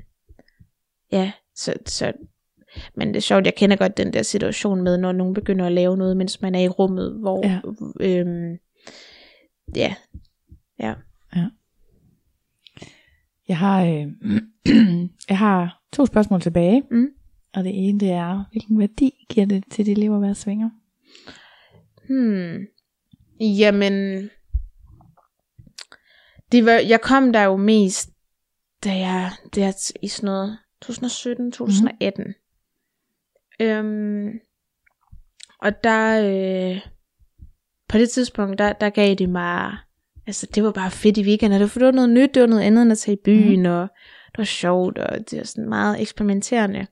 ja, 1.11 1.31
så, 1.55 1.73
så, 1.85 2.13
men 2.95 3.07
det 3.07 3.15
er 3.15 3.21
sjovt, 3.21 3.45
jeg 3.45 3.55
kender 3.55 3.75
godt 3.75 3.97
den 3.97 4.13
der 4.13 4.21
situation 4.23 4.81
med, 4.81 4.97
når 4.97 5.11
nogen 5.11 5.33
begynder 5.33 5.65
at 5.65 5.71
lave 5.71 5.97
noget, 5.97 6.17
mens 6.17 6.41
man 6.41 6.55
er 6.55 6.59
i 6.59 6.67
rummet, 6.67 7.19
hvor, 7.19 7.47
Ja. 7.47 7.61
ja, 7.99 8.19
øhm, 8.19 8.57
ja, 9.75 9.95
ja, 10.79 10.93
Jeg 13.47 13.57
har, 13.57 13.83
øh, 13.85 14.07
jeg 15.29 15.37
har 15.37 15.81
to 15.93 16.05
spørgsmål 16.05 16.41
tilbage. 16.41 16.83
Mm. 16.91 17.07
Og 17.53 17.63
det 17.63 17.71
ene, 17.87 17.99
det 17.99 18.11
er, 18.11 18.43
hvilken 18.51 18.79
værdi 18.79 19.25
giver 19.29 19.45
det 19.45 19.63
til 19.71 19.85
de 19.85 19.91
elever 19.91 20.15
at 20.15 20.21
være 20.21 20.35
svinger? 20.35 20.69
Hmm. 22.09 22.65
Jamen, 23.39 24.29
det 26.51 26.65
var, 26.65 26.71
jeg 26.71 27.01
kom 27.01 27.33
der 27.33 27.43
jo 27.43 27.55
mest, 27.55 28.09
da 28.83 28.97
jeg, 28.97 29.31
det 29.55 29.63
er 29.63 29.91
i 30.01 30.07
sådan 30.07 30.27
noget 30.27 30.57
2017, 30.81 31.51
2018. 31.51 32.25
Mm. 33.59 33.65
Øhm, 33.65 34.29
og 35.61 35.83
der, 35.83 36.21
øh, 36.25 36.81
på 37.89 37.97
det 37.97 38.09
tidspunkt, 38.09 38.57
der, 38.59 38.73
der 38.73 38.89
gav 38.89 39.15
det 39.15 39.29
mig, 39.29 39.71
altså 40.27 40.47
det 40.55 40.63
var 40.63 40.71
bare 40.71 40.91
fedt 40.91 41.17
i 41.17 41.23
weekenden, 41.23 41.61
det 41.61 41.75
var, 41.75 41.79
det 41.79 41.85
var 41.85 41.91
noget 41.91 42.09
nyt, 42.09 42.33
det 42.33 42.41
var 42.41 42.47
noget 42.47 42.63
andet 42.63 42.81
end 42.81 42.91
at 42.91 42.97
tage 42.97 43.17
i 43.17 43.21
byen, 43.25 43.59
mm. 43.59 43.65
og 43.69 43.87
det 44.31 44.37
var 44.37 44.43
sjovt, 44.43 44.97
og 44.97 45.17
det 45.31 45.37
var 45.37 45.43
sådan 45.43 45.69
meget 45.69 46.01
eksperimenterende. 46.01 46.87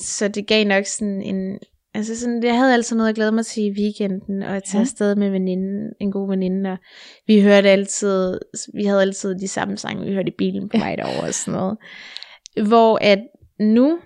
Så 0.00 0.28
det 0.28 0.46
gav 0.46 0.64
nok 0.66 0.86
sådan 0.86 1.22
en, 1.22 1.58
altså 1.94 2.20
sådan, 2.20 2.42
jeg 2.44 2.56
havde 2.58 2.74
altid 2.74 2.96
noget 2.96 3.08
at 3.08 3.14
glæde 3.14 3.32
mig 3.32 3.46
til 3.46 3.62
i 3.62 3.70
weekenden, 3.80 4.42
og 4.42 4.56
at 4.56 4.62
tage 4.64 4.78
Ja. 4.78 4.82
afsted 4.82 5.16
med 5.16 5.30
veninde, 5.30 5.90
en 6.00 6.12
god 6.12 6.28
veninde, 6.28 6.70
og 6.70 6.78
vi 7.26 7.40
hørte 7.42 7.68
altid, 7.70 8.38
vi 8.74 8.84
havde 8.84 9.00
altid 9.02 9.34
de 9.34 9.48
samme 9.48 9.76
sange, 9.76 10.06
vi 10.06 10.12
hørte 10.14 10.28
i 10.28 10.34
bilen 10.38 10.68
på 10.68 10.78
vej 10.78 10.96
derover 10.96 11.26
og 11.26 11.34
sådan 11.34 11.60
noget. 11.60 11.78
Hvor 12.66 12.98
at 13.00 13.18
nu, 13.60 13.98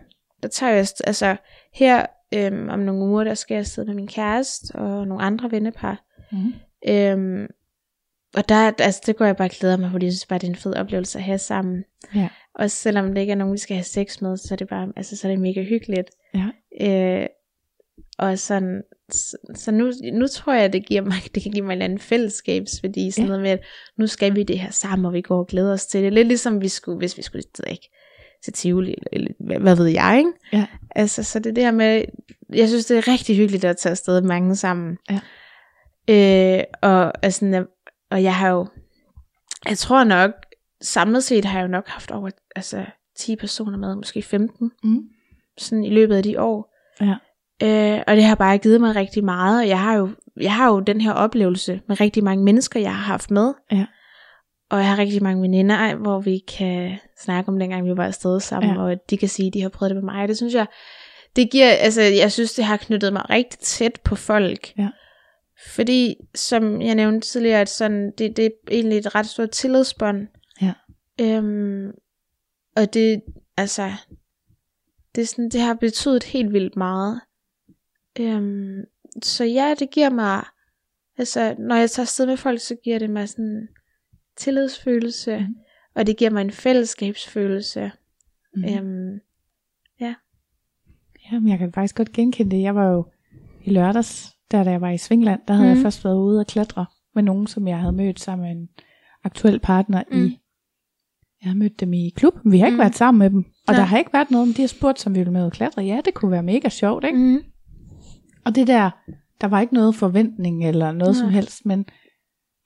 der 0.42 0.48
tager 0.48 0.72
jeg, 0.72 0.86
altså 1.04 1.36
her 1.74 2.06
øhm, 2.34 2.68
om 2.68 2.78
nogle 2.78 3.04
uger, 3.04 3.24
der 3.24 3.34
skal 3.34 3.54
jeg 3.54 3.60
afsted 3.60 3.84
med 3.84 3.94
min 3.94 4.06
kæreste 4.06 4.74
og 4.74 5.06
nogle 5.08 5.24
andre 5.24 5.50
vennepar. 5.50 6.04
Mm. 6.32 6.52
Øhm, 6.88 7.46
og 8.36 8.48
der, 8.48 8.72
altså, 8.78 9.02
det 9.06 9.16
går 9.16 9.24
jeg 9.24 9.36
bare 9.36 9.46
og 9.48 9.50
glæder 9.50 9.76
mig, 9.76 9.90
fordi 9.90 10.06
jeg 10.06 10.12
synes 10.12 10.26
bare, 10.26 10.38
det 10.38 10.46
er 10.46 10.50
en 10.50 10.56
fed 10.56 10.74
oplevelse 10.74 11.18
at 11.18 11.24
have 11.24 11.38
sammen. 11.38 11.84
Ja. 12.14 12.28
Og 12.54 12.70
selvom 12.70 13.14
det 13.14 13.20
ikke 13.20 13.30
er 13.30 13.36
nogen, 13.36 13.52
vi 13.52 13.58
skal 13.58 13.76
have 13.76 13.84
sex 13.84 14.20
med, 14.20 14.36
så 14.36 14.54
er 14.54 14.56
det 14.56 14.68
bare, 14.68 14.92
altså, 14.96 15.16
så 15.16 15.28
er 15.28 15.32
det 15.32 15.40
mega 15.40 15.62
hyggeligt. 15.62 16.10
Ja. 16.34 16.48
Øh, 17.20 17.26
og 18.18 18.38
sådan, 18.38 18.82
så, 19.10 19.36
så 19.54 19.70
nu, 19.70 19.92
nu 20.12 20.26
tror 20.26 20.52
jeg, 20.52 20.72
det, 20.72 20.86
giver 20.86 21.02
mig, 21.02 21.14
det 21.34 21.42
kan 21.42 21.52
give 21.52 21.64
mig 21.64 21.72
en 21.72 21.72
eller 21.72 21.84
anden 21.84 21.98
fællesskabsværdi, 21.98 23.10
sådan 23.10 23.24
Ja. 23.24 23.28
noget 23.28 23.42
med, 23.42 23.50
at 23.50 23.60
nu 23.98 24.06
skal 24.06 24.36
vi 24.36 24.42
det 24.42 24.58
her 24.58 24.70
sammen, 24.70 25.06
og 25.06 25.12
vi 25.12 25.20
går 25.20 25.38
og 25.38 25.46
glæder 25.46 25.72
os 25.72 25.86
til 25.86 26.02
det. 26.02 26.12
Lidt 26.12 26.28
ligesom 26.28 26.60
vi 26.60 26.68
skulle, 26.68 26.98
hvis 26.98 27.16
vi 27.16 27.22
skulle, 27.22 27.42
det 27.56 27.64
ikke, 27.70 27.90
til 28.44 28.52
Tivoli, 28.52 28.94
eller, 29.12 29.30
hvad, 29.40 29.58
hvad 29.58 29.76
ved 29.76 29.86
jeg, 29.86 30.14
ikke? 30.18 30.30
Ja. 30.52 30.66
Altså, 30.90 31.22
så 31.22 31.38
det 31.38 31.56
der 31.56 31.70
med, 31.70 32.04
jeg 32.54 32.68
synes, 32.68 32.86
det 32.86 32.98
er 32.98 33.08
rigtig 33.08 33.36
hyggeligt 33.36 33.64
at 33.64 33.76
tage 33.76 33.90
afsted 33.90 34.20
mange 34.20 34.56
sammen. 34.56 34.98
Ja. 35.10 35.20
Øh, 36.58 36.64
og, 36.82 37.24
altså, 37.24 37.64
og 38.10 38.22
jeg 38.22 38.34
har 38.36 38.48
jo, 38.48 38.66
jeg 39.68 39.78
tror 39.78 40.04
nok, 40.04 40.30
samlet 40.82 41.24
set 41.24 41.44
har 41.44 41.58
jeg 41.58 41.66
jo 41.66 41.70
nok 41.70 41.88
haft 41.88 42.10
over 42.10 42.30
altså, 42.56 42.84
10 43.18 43.36
personer 43.36 43.78
med, 43.78 43.94
måske 43.96 44.22
15, 44.22 44.70
Mm. 44.84 45.02
sådan 45.58 45.84
i 45.84 45.90
løbet 45.90 46.16
af 46.16 46.22
de 46.22 46.40
år. 46.40 46.74
Ja. 47.00 47.14
Øh, 47.62 48.02
og 48.06 48.16
det 48.16 48.24
har 48.24 48.34
bare 48.34 48.58
givet 48.58 48.80
mig 48.80 48.96
rigtig 48.96 49.24
meget, 49.24 49.60
og 49.62 49.68
jeg 49.68 49.80
har 49.80 49.94
jo, 49.94 50.08
jeg 50.40 50.54
har 50.54 50.68
jo 50.68 50.80
den 50.80 51.00
her 51.00 51.12
oplevelse 51.12 51.80
med 51.88 52.00
rigtig 52.00 52.24
mange 52.24 52.44
mennesker, 52.44 52.80
jeg 52.80 52.94
har 52.94 53.02
haft 53.02 53.30
med. 53.30 53.54
Ja. 53.72 53.86
Og 54.72 54.78
jeg 54.78 54.88
har 54.88 54.98
rigtig 54.98 55.22
mange 55.22 55.42
veninder, 55.42 55.94
hvor 55.94 56.20
vi 56.20 56.38
kan 56.38 56.98
snakke 57.18 57.48
om 57.48 57.58
dengang, 57.58 57.84
vi 57.86 57.96
var 57.96 58.06
afsted 58.06 58.40
sammen, 58.40 58.74
Ja. 58.74 58.82
og 58.82 59.10
de 59.10 59.16
kan 59.18 59.28
sige, 59.28 59.46
at 59.46 59.54
de 59.54 59.62
har 59.62 59.68
prøvet 59.68 59.90
det 59.90 59.96
med 60.04 60.12
mig. 60.12 60.28
Det 60.28 60.36
synes 60.36 60.54
jeg, 60.54 60.66
det 61.36 61.50
giver, 61.50 61.68
altså 61.70 62.02
jeg 62.02 62.32
synes, 62.32 62.54
det 62.54 62.64
har 62.64 62.76
knyttet 62.76 63.12
mig 63.12 63.30
rigtig 63.30 63.58
tæt 63.58 64.00
på 64.04 64.14
folk. 64.14 64.72
Ja. 64.78 64.88
Fordi, 65.66 66.16
som 66.34 66.82
jeg 66.82 66.94
nævnte 66.94 67.28
tidligere, 67.28 67.60
at 67.60 67.68
sådan, 67.68 68.12
det, 68.18 68.36
det 68.36 68.44
er 68.44 68.50
egentlig 68.70 68.98
et 68.98 69.14
ret 69.14 69.26
stort 69.26 69.50
tillidsbånd. 69.50 70.28
Ja. 70.62 70.72
Øhm, 71.20 71.90
og 72.76 72.94
det, 72.94 73.22
altså, 73.56 73.92
det, 75.14 75.22
er 75.22 75.26
sådan, 75.26 75.48
det 75.48 75.60
har 75.60 75.74
betydet 75.74 76.24
helt 76.24 76.52
vildt 76.52 76.76
meget. 76.76 77.20
Øhm, 78.20 78.80
så 79.22 79.44
ja, 79.44 79.74
det 79.78 79.90
giver 79.90 80.10
mig, 80.10 80.44
altså, 81.18 81.54
når 81.58 81.76
jeg 81.76 81.90
tager 81.90 82.04
afsted 82.04 82.26
med 82.26 82.36
folk, 82.36 82.60
så 82.60 82.76
giver 82.84 82.98
det 82.98 83.10
mig 83.10 83.28
sådan 83.28 83.68
tillidsfølelse, 84.42 85.38
mm. 85.38 85.54
og 85.94 86.06
det 86.06 86.16
giver 86.16 86.30
mig 86.30 86.40
en 86.40 86.50
fællesskabsfølelse. 86.50 87.90
Mm. 88.56 88.64
Øhm, 88.64 89.20
Jamen, 91.32 91.48
jeg 91.48 91.58
kan 91.58 91.72
faktisk 91.72 91.96
godt 91.96 92.12
genkende 92.12 92.56
det. 92.56 92.62
Jeg 92.62 92.74
var 92.74 92.86
jo 92.86 93.06
i 93.64 93.70
lørdags, 93.70 94.32
der 94.50 94.64
da 94.64 94.70
jeg 94.70 94.80
var 94.80 94.90
i 94.90 94.98
Svingland, 94.98 95.40
der 95.48 95.54
havde 95.54 95.66
mm. 95.66 95.68
jeg 95.68 95.76
Mhm. 95.76 95.82
først 95.82 96.04
været 96.04 96.16
ude 96.18 96.40
og 96.40 96.46
klatre 96.46 96.86
med 97.14 97.22
nogen, 97.22 97.46
som 97.46 97.68
jeg 97.68 97.78
havde 97.78 97.92
mødt 97.92 98.20
sammen 98.20 98.48
med 98.48 98.56
en 98.56 98.68
aktuel 99.24 99.58
partner 99.60 100.02
mm. 100.10 100.16
i... 100.16 100.38
Jeg 101.42 101.48
havde 101.48 101.58
mødt 101.58 101.80
dem 101.80 101.92
i 101.92 102.12
klub. 102.16 102.34
Vi 102.44 102.58
har 102.58 102.66
ikke 102.66 102.76
mm. 102.76 102.80
Været 102.80 102.94
sammen 102.94 103.18
med 103.18 103.30
dem. 103.30 103.38
Og 103.38 103.44
Nej. 103.72 103.76
der 103.76 103.82
har 103.82 103.98
ikke 103.98 104.12
været 104.12 104.30
noget, 104.30 104.48
men 104.48 104.56
de 104.56 104.60
har 104.62 104.66
spurgt, 104.68 105.00
som 105.00 105.14
vi 105.14 105.18
ville 105.20 105.32
med 105.32 105.44
og 105.44 105.52
klatre. 105.52 105.82
Ja, 105.82 106.00
det 106.04 106.14
kunne 106.14 106.30
være 106.30 106.42
mega 106.42 106.68
sjovt, 106.68 107.04
ikke? 107.04 107.18
mm. 107.18 107.42
Og 108.44 108.54
det 108.54 108.66
der, 108.66 108.90
der 109.40 109.46
var 109.46 109.60
ikke 109.60 109.74
noget 109.74 109.94
forventning 109.94 110.68
eller 110.68 110.92
noget 110.92 111.16
som 111.16 111.26
Nej. 111.26 111.34
helst, 111.34 111.66
men 111.66 111.84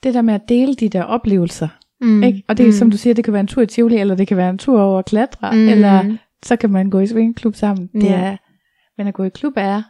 det 0.03 0.15
der 0.15 0.23
med 0.23 0.35
at 0.35 0.49
dele 0.49 0.75
de 0.75 0.89
der 0.89 1.03
oplevelser, 1.03 1.69
Mm. 2.01 2.23
ikke? 2.23 2.43
Og 2.49 2.59
det 2.59 2.69
er 2.69 2.73
som 2.73 2.91
du 2.91 2.97
siger, 2.97 3.15
det 3.15 3.25
kan 3.25 3.33
være 3.33 3.41
en 3.41 3.47
tur 3.47 3.63
i 3.63 3.67
Tivoli, 3.67 3.97
eller 3.97 4.15
det 4.15 4.29
kan 4.29 4.37
være 4.37 4.51
en 4.51 4.59
tur 4.59 4.81
over 4.81 4.99
at 4.99 5.05
klatre, 5.05 5.53
Mm. 5.53 5.69
eller 5.69 6.17
så 6.43 6.57
kan 6.57 6.71
man 6.71 6.91
gå 6.91 7.01
i 7.01 7.07
swingklub 7.07 7.55
sammen. 7.55 7.87
Det 7.93 8.03
Ja. 8.05 8.21
er, 8.21 8.37
men 8.99 9.07
at 9.07 9.15
gå 9.15 9.25
i 9.25 9.29
klub 9.29 9.53
er 9.57 9.83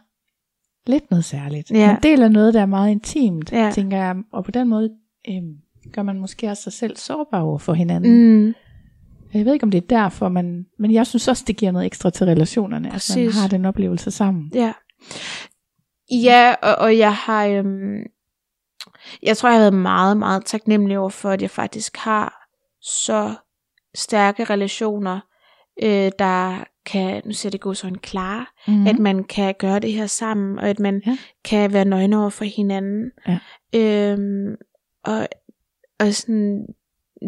lidt 0.87 1.11
noget 1.11 1.25
særligt. 1.25 1.71
Ja. 1.71 1.87
Man 1.87 2.01
deler 2.03 2.29
noget, 2.29 2.53
der 2.53 2.61
er 2.61 2.65
meget 2.65 2.91
intimt, 2.91 3.51
Ja. 3.51 3.71
tænker 3.73 3.97
jeg, 3.97 4.15
og 4.31 4.43
på 4.43 4.51
den 4.51 4.67
måde 4.67 4.89
øhm, 5.29 5.55
gør 5.93 6.01
man 6.01 6.19
måske 6.19 6.47
også 6.49 6.63
sig 6.63 6.73
selv 6.73 6.97
sårbar 6.97 7.41
over 7.41 7.57
for 7.57 7.73
hinanden. 7.73 8.45
Mm. 8.45 8.53
Jeg 9.33 9.45
ved 9.45 9.53
ikke, 9.53 9.63
om 9.63 9.71
det 9.71 9.77
er 9.77 9.87
derfor, 9.87 10.29
man, 10.29 10.65
men 10.79 10.91
jeg 10.93 11.07
synes 11.07 11.27
også, 11.27 11.43
det 11.47 11.57
giver 11.57 11.71
noget 11.71 11.85
ekstra 11.85 12.09
til 12.09 12.25
relationerne, 12.25 12.77
at 12.77 12.83
man 12.83 12.91
Præcis. 12.91 13.41
har 13.41 13.47
den 13.47 13.65
oplevelse 13.65 14.11
sammen. 14.11 14.51
Ja. 14.53 14.73
Ja, 16.11 16.53
og, 16.61 16.75
og 16.75 16.97
jeg 16.97 17.13
har, 17.13 17.45
øhm, 17.45 17.97
jeg 19.23 19.37
tror, 19.37 19.49
jeg 19.49 19.55
har 19.55 19.61
været 19.61 19.73
meget, 19.81 20.17
meget 20.17 20.45
taknemmelig 20.45 20.97
over 20.99 21.09
for, 21.09 21.29
at 21.29 21.41
jeg 21.41 21.49
faktisk 21.49 21.97
har 21.97 22.47
så 22.81 23.33
stærke 23.95 24.43
relationer, 24.43 25.19
øh, 25.83 26.11
der 26.19 26.63
kan, 26.85 27.21
nu 27.25 27.31
siger 27.33 27.51
det 27.51 27.61
gå 27.61 27.73
sådan 27.73 27.97
klare, 27.97 28.45
Mm. 28.67 28.73
mm. 28.73 28.87
at 28.87 28.99
man 28.99 29.23
kan 29.23 29.55
gøre 29.59 29.79
det 29.79 29.91
her 29.93 30.07
sammen, 30.07 30.59
og 30.59 30.69
at 30.69 30.79
man 30.79 31.01
ja. 31.05 31.17
kan 31.45 31.73
være 31.73 31.85
nøgne 31.85 32.19
over 32.19 32.29
for 32.29 32.45
hinanden. 32.45 33.11
Ja. 33.27 33.39
Øhm, 33.75 34.55
og, 35.05 35.27
og 35.99 36.13
sådan, 36.13 36.65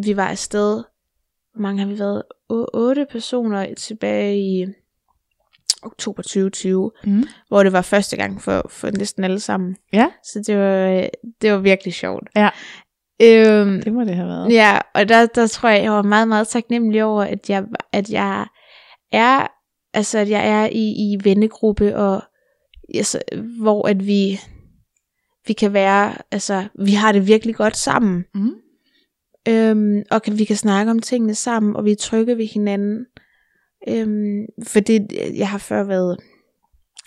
vi 0.04 0.18
var 0.18 0.28
afsted, 0.28 0.84
hvor 1.54 1.62
mange 1.62 1.80
har 1.84 1.88
vi 1.90 2.00
været? 2.00 2.24
O- 2.54 2.66
otte 2.74 3.06
personer 3.12 3.74
tilbage 3.74 4.38
i 4.40 4.66
oktober 5.84 6.22
2020, 6.22 6.92
Mm. 7.06 7.24
hvor 7.48 7.64
det 7.64 7.74
var 7.74 7.82
første 7.82 8.18
gang 8.18 8.42
for, 8.42 8.66
for 8.70 8.90
næsten 8.98 9.24
alle 9.24 9.40
sammen. 9.40 9.76
Ja. 9.94 10.08
Så 10.24 10.44
det 10.48 10.58
var, 10.58 11.08
det 11.42 11.52
var 11.52 11.58
virkelig 11.58 11.94
sjovt. 11.94 12.30
Ja. 12.36 12.50
Øhm, 13.22 13.82
Det 13.82 13.94
må 13.94 14.04
det 14.04 14.16
have 14.16 14.28
været. 14.28 14.52
Ja, 14.54 14.78
og 14.96 15.10
der, 15.10 15.26
der 15.26 15.48
tror 15.48 15.70
jeg, 15.70 15.84
jeg 15.84 15.92
var 15.92 16.02
meget, 16.02 16.28
meget 16.28 16.48
taknemmelig 16.48 17.04
over, 17.04 17.24
at 17.24 17.50
jeg, 17.50 17.64
at 17.94 18.10
jeg 18.10 18.46
er, 19.12 19.48
altså 19.94 20.18
at 20.20 20.30
jeg 20.30 20.48
er 20.50 20.66
i, 20.72 21.14
i 21.14 21.18
vennegruppe, 21.24 21.96
og 21.98 22.22
altså, 22.96 23.20
hvor 23.62 23.88
at 23.88 24.08
vi, 24.08 24.40
vi 25.48 25.54
kan 25.54 25.74
være, 25.74 26.14
altså 26.32 26.68
vi 26.86 26.92
har 26.92 27.12
det 27.12 27.28
virkelig 27.28 27.56
godt 27.56 27.78
sammen, 27.78 28.26
Mm. 28.36 28.52
øhm, 29.48 30.04
og 30.12 30.22
kan, 30.22 30.38
vi 30.40 30.44
kan 30.44 30.56
snakke 30.56 30.92
om 30.92 31.00
tingene 31.00 31.36
sammen, 31.36 31.76
og 31.76 31.86
vi 31.86 31.92
er 31.92 31.96
trygge 31.96 32.38
ved 32.38 32.46
hinanden, 32.48 33.06
Øhm, 33.88 34.46
for 34.68 34.80
det, 34.80 35.08
jeg 35.36 35.50
har 35.50 35.58
før 35.58 35.84
været 35.84 36.18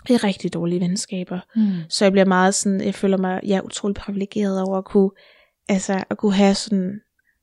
i 0.09 0.17
rigtig 0.17 0.55
dårlige 0.55 0.81
venskaber. 0.81 1.41
Mm. 1.57 1.71
Så 1.89 2.05
jeg 2.05 2.13
bliver 2.13 2.25
meget 2.25 2.55
sådan, 2.55 2.81
jeg 2.81 2.95
føler 2.95 3.19
mig, 3.19 3.41
jeg 3.47 3.57
er 3.57 3.63
utrolig 3.63 3.95
privilegeret 3.97 4.63
over 4.63 4.79
at 4.79 4.85
kunne, 4.85 5.11
altså, 5.69 6.05
at 6.11 6.19
kunne 6.19 6.35
have 6.35 6.55
sådan, 6.55 7.01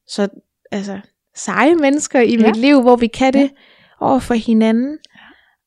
så, 0.07 0.27
altså, 0.71 0.99
seje 1.35 1.75
mennesker 1.75 2.19
i 2.21 2.35
Ja. 2.35 2.41
ja. 2.41 2.47
mit 2.47 2.55
liv, 2.55 2.81
hvor 2.81 2.95
vi 2.95 3.07
kan 3.07 3.33
det 3.33 3.51
over 3.99 4.19
for 4.19 4.33
hinanden. 4.33 4.97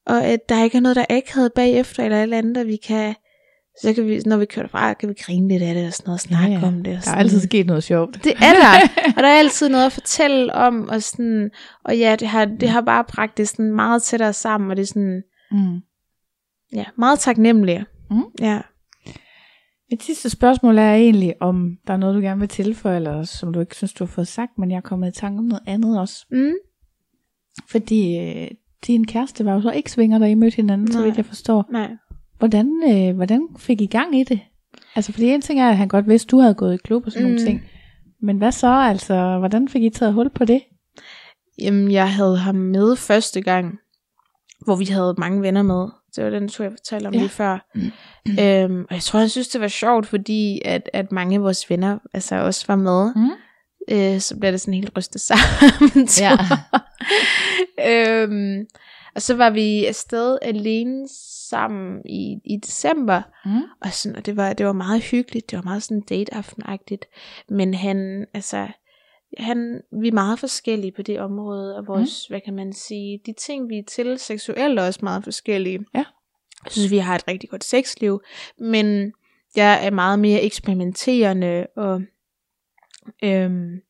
Og 0.07 0.25
at 0.25 0.49
der 0.49 0.65
ikke 0.65 0.77
er 0.77 0.81
noget, 0.81 0.97
der 0.97 1.05
ikke 1.15 1.35
havde 1.35 1.51
bagefter, 1.55 2.05
eller 2.05 2.19
et 2.19 2.23
eller 2.23 2.39
andet, 2.39 2.57
og 2.57 2.67
vi 2.67 2.77
kan, 2.77 3.15
så 3.81 3.93
kan 3.95 4.07
vi, 4.07 4.21
når 4.27 4.37
vi 4.37 4.45
kører 4.45 4.67
fra, 4.69 4.95
kan 4.95 5.09
vi 5.09 5.15
grine 5.23 5.49
lidt 5.49 5.63
af 5.63 5.75
det, 5.75 5.87
og 5.87 5.93
sådan 5.93 6.07
noget, 6.09 6.17
og 6.17 6.21
snakke 6.21 6.53
Ja, 6.55 6.61
ja. 6.61 6.67
om 6.67 6.75
det. 6.75 6.87
Og 6.87 6.87
Der 6.87 6.97
er 6.97 7.01
sådan. 7.01 7.19
altid 7.19 7.41
sket 7.41 7.67
noget 7.67 7.85
sjovt. 7.85 8.25
Det 8.25 8.33
er 8.33 8.53
der, 8.53 8.89
og 9.17 9.23
der 9.23 9.29
er 9.29 9.39
altid 9.39 9.69
noget 9.69 9.87
at 9.87 9.93
fortælle 9.93 10.55
om, 10.55 10.89
og 10.89 11.03
sådan, 11.03 11.51
og 11.85 11.99
ja, 11.99 12.17
det 12.21 12.29
har, 12.29 12.45
det 12.45 12.69
har 12.69 12.81
bare 12.81 13.05
bragt 13.05 13.37
det 13.39 13.49
sådan 13.49 13.75
meget 13.75 14.03
tættere 14.03 14.33
sammen, 14.33 14.71
og 14.71 14.77
det 14.77 14.83
er 14.83 14.87
sådan, 14.87 15.23
Mm. 15.51 15.81
ja, 16.73 16.85
meget 16.99 17.19
taknemmelige. 17.19 17.85
Mm. 18.11 18.23
Ja. 18.41 18.61
Mit 19.91 20.03
sidste 20.03 20.31
spørgsmål 20.31 20.79
er 20.79 20.95
egentlig, 20.95 21.35
om 21.41 21.77
der 21.87 21.93
er 21.93 21.97
noget, 21.97 22.15
du 22.15 22.21
gerne 22.21 22.41
vil 22.41 22.49
tilføje, 22.49 22.97
eller 22.97 23.23
som 23.25 23.53
du 23.53 23.61
ikke 23.61 23.77
synes, 23.77 23.93
du 23.93 24.05
har 24.05 24.09
fået 24.09 24.29
sagt, 24.29 24.51
men 24.59 24.71
jeg 24.71 24.77
er 24.77 24.81
kommet 24.81 25.09
i 25.17 25.21
tanke 25.21 25.39
om 25.39 25.45
noget 25.45 25.63
andet 25.67 26.01
også. 26.01 26.27
Mm. 26.31 26.53
Fordi 27.69 28.19
øh, 28.19 28.49
din 28.87 29.07
kæreste 29.07 29.45
var 29.45 29.55
jo 29.55 29.61
så 29.61 29.71
ikke 29.71 29.91
svinger, 29.91 30.19
da 30.19 30.25
I 30.27 30.35
mødte 30.35 30.57
hinanden, 30.57 30.93
så 30.93 30.99
Nej. 30.99 31.07
vidt 31.07 31.17
jeg 31.17 31.27
forstår. 31.27 31.65
Nej. 31.73 31.91
Hvordan, 32.43 32.83
øh, 32.91 33.17
hvordan 33.17 33.49
fik 33.59 33.81
I 33.81 33.87
gang 33.87 34.21
i 34.21 34.25
det? 34.25 34.41
Altså, 34.95 35.13
fordi 35.13 35.29
en 35.29 35.41
ting 35.41 35.61
er, 35.61 35.69
at 35.69 35.77
han 35.77 35.89
godt 35.89 36.09
vidste, 36.09 36.27
at 36.27 36.31
du 36.31 36.39
havde 36.39 36.55
gået 36.55 36.75
i 36.75 36.79
klub 36.85 37.07
og 37.07 37.13
sådan 37.13 37.27
mm. 37.27 37.33
nogle 37.33 37.43
Mm. 37.43 37.47
ting. 37.47 37.63
Men 38.23 38.37
hvad 38.39 38.53
så, 38.53 38.67
altså, 38.67 39.39
hvordan 39.39 39.69
fik 39.69 39.83
I 39.83 39.91
taget 39.91 40.15
hul 40.15 40.31
på 40.31 40.45
det? 40.45 40.63
Jamen, 41.59 41.93
jeg 41.93 42.13
havde 42.13 42.37
ham 42.39 42.55
med 42.55 42.97
første 42.97 43.41
gang, 43.43 43.75
hvor 44.65 44.77
vi 44.77 44.85
havde 44.85 45.15
mange 45.19 45.43
venner 45.43 45.63
med. 45.63 45.89
Det 46.17 46.25
var 46.25 46.31
den 46.31 46.49
tur, 46.49 46.65
jeg 46.65 46.73
fortalte 46.73 47.07
om 47.07 47.15
Ja. 47.15 47.19
lige 47.19 47.29
før. 47.29 47.67
Øhm, 48.41 48.85
og 48.91 48.95
jeg 48.95 49.03
tror, 49.03 49.21
han 49.21 49.29
synes, 49.29 49.49
det 49.49 49.61
var 49.61 49.69
sjovt, 49.69 50.07
fordi 50.07 50.61
at, 50.65 50.91
at 50.93 51.13
mange 51.13 51.35
af 51.35 51.43
vores 51.43 51.71
venner 51.71 51.99
altså 52.15 52.37
også 52.37 52.65
var 52.69 52.77
med. 52.77 53.13
Mm. 53.17 53.31
Øh, 53.91 54.21
så 54.21 54.39
blev 54.41 54.53
det 54.53 54.61
sådan 54.61 54.75
helt 54.75 54.91
rystet 54.97 55.21
sammen. 55.31 56.09
Ja. 56.21 56.37
øhm, 57.89 58.67
og 59.15 59.23
så 59.23 59.35
var 59.35 59.51
vi 59.51 59.85
afsted 59.87 60.39
alene 60.43 61.09
sammen 61.53 62.03
i, 62.07 62.39
i 62.45 62.57
december. 62.57 63.23
Mm. 63.45 63.63
Og, 63.81 63.93
sådan, 63.93 64.17
og 64.17 64.27
det, 64.27 64.37
var, 64.37 64.53
det 64.53 64.67
var 64.67 64.73
meget 64.73 65.03
hyggeligt. 65.03 65.51
Det 65.51 65.57
var 65.57 65.63
meget 65.63 65.83
sådan 65.83 66.01
dateaftenagtigt. 66.01 67.05
Men 67.49 67.75
han, 67.75 68.27
altså, 68.35 68.69
han, 69.39 69.81
vi 70.03 70.09
er 70.09 70.13
meget 70.13 70.39
forskellige 70.39 70.93
på 70.93 71.03
det 71.03 71.21
område. 71.21 71.77
Og 71.77 71.87
vores, 71.87 72.27
mm. 72.29 72.33
hvad 72.33 72.41
kan 72.41 72.55
man 72.55 72.73
sige, 72.73 73.21
de 73.27 73.33
ting, 73.39 73.69
vi 73.69 73.79
er 73.79 73.83
til 73.89 74.19
seksuelt 74.19 74.79
er 74.79 74.87
også 74.87 75.01
meget 75.03 75.25
forskellige. 75.25 75.79
Ja. 75.95 76.05
Jeg 76.65 76.73
synes, 76.73 76.91
vi 76.91 76.99
har 76.99 77.15
et 77.15 77.29
rigtig 77.29 77.51
godt 77.51 77.65
sexliv. 77.65 78.21
Men 78.59 79.13
jeg 79.57 79.87
er 79.87 79.91
meget 79.91 80.19
mere 80.19 80.43
eksperimenterende. 80.43 81.67
Og, 81.77 82.03
øhm, 83.25 83.81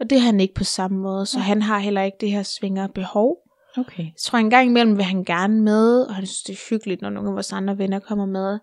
og 0.00 0.10
det 0.10 0.20
har 0.20 0.26
han 0.26 0.40
ikke 0.40 0.54
på 0.54 0.64
samme 0.64 0.98
måde. 0.98 1.26
Så 1.26 1.38
Ja. 1.38 1.42
han 1.42 1.62
har 1.62 1.78
heller 1.78 2.02
ikke 2.02 2.16
det 2.20 2.30
her 2.30 2.42
svinger 2.42 2.86
behov. 2.86 3.45
Okay. 3.78 4.04
Jeg 4.04 4.12
tror 4.18 4.38
en 4.38 4.50
gang 4.50 4.68
imellem 4.68 4.96
vil 4.96 5.04
han 5.04 5.24
gerne 5.24 5.60
med, 5.62 6.02
og 6.02 6.14
han 6.14 6.26
synes 6.26 6.42
det 6.42 6.52
er 6.52 6.66
hyggeligt, 6.70 7.02
når 7.02 7.10
nogle 7.10 7.28
af 7.28 7.34
vores 7.34 7.52
andre 7.52 7.78
venner 7.78 7.98
kommer 7.98 8.26
med. 8.26 8.58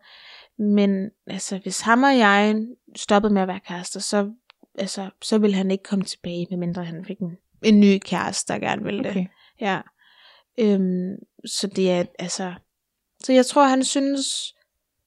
Men 0.59 1.09
altså, 1.27 1.59
hvis 1.63 1.81
ham 1.81 2.03
og 2.03 2.17
jeg 2.17 2.65
stoppede 2.95 3.33
med 3.33 3.41
at 3.41 3.47
være 3.47 3.59
kærester, 3.67 3.99
så, 3.99 4.31
altså, 4.77 5.09
så 5.21 5.37
ville 5.37 5.55
han 5.55 5.71
ikke 5.71 5.83
komme 5.83 6.05
tilbage, 6.05 6.47
medmindre 6.49 6.83
han 6.85 7.05
fik 7.05 7.19
en, 7.19 7.37
en 7.63 7.79
ny 7.79 7.97
kæreste, 8.05 8.53
der 8.53 8.59
gerne 8.59 8.83
ville 8.83 9.03
det. 9.03 9.09
okay. 9.09 9.25
Ja. 9.61 9.81
Øhm, 10.59 11.15
så 11.45 11.67
det 11.67 11.91
er, 11.91 12.03
altså, 12.19 12.53
så 13.23 13.33
jeg 13.33 13.45
tror, 13.45 13.63
han 13.67 13.83
synes, 13.83 14.55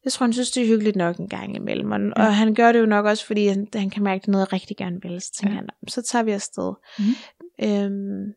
jeg 0.04 0.12
tror, 0.12 0.26
han 0.26 0.32
synes, 0.32 0.50
det 0.50 0.62
er 0.62 0.66
hyggeligt 0.66 0.96
nok 0.96 1.16
en 1.16 1.28
gang 1.28 1.56
imellem. 1.56 1.90
Og, 1.92 1.98
Ja. 2.00 2.12
og 2.26 2.36
han 2.36 2.54
gør 2.54 2.72
det 2.72 2.80
jo 2.80 2.86
nok 2.86 3.06
også, 3.06 3.26
fordi 3.26 3.46
han, 3.46 3.68
han 3.74 3.90
kan 3.90 4.02
mærke, 4.02 4.16
at 4.16 4.22
det 4.22 4.28
er 4.28 4.32
noget, 4.32 4.46
jeg 4.46 4.52
rigtig 4.52 4.76
gerne 4.76 5.02
vil. 5.02 5.20
Så 5.20 5.32
tænker 5.32 5.54
Ja. 5.54 5.60
han, 5.60 5.68
så 5.88 6.02
tager 6.02 6.22
vi 6.22 6.30
afsted. 6.30 6.72
Mhm. 6.98 7.14
Øhm, 7.62 8.32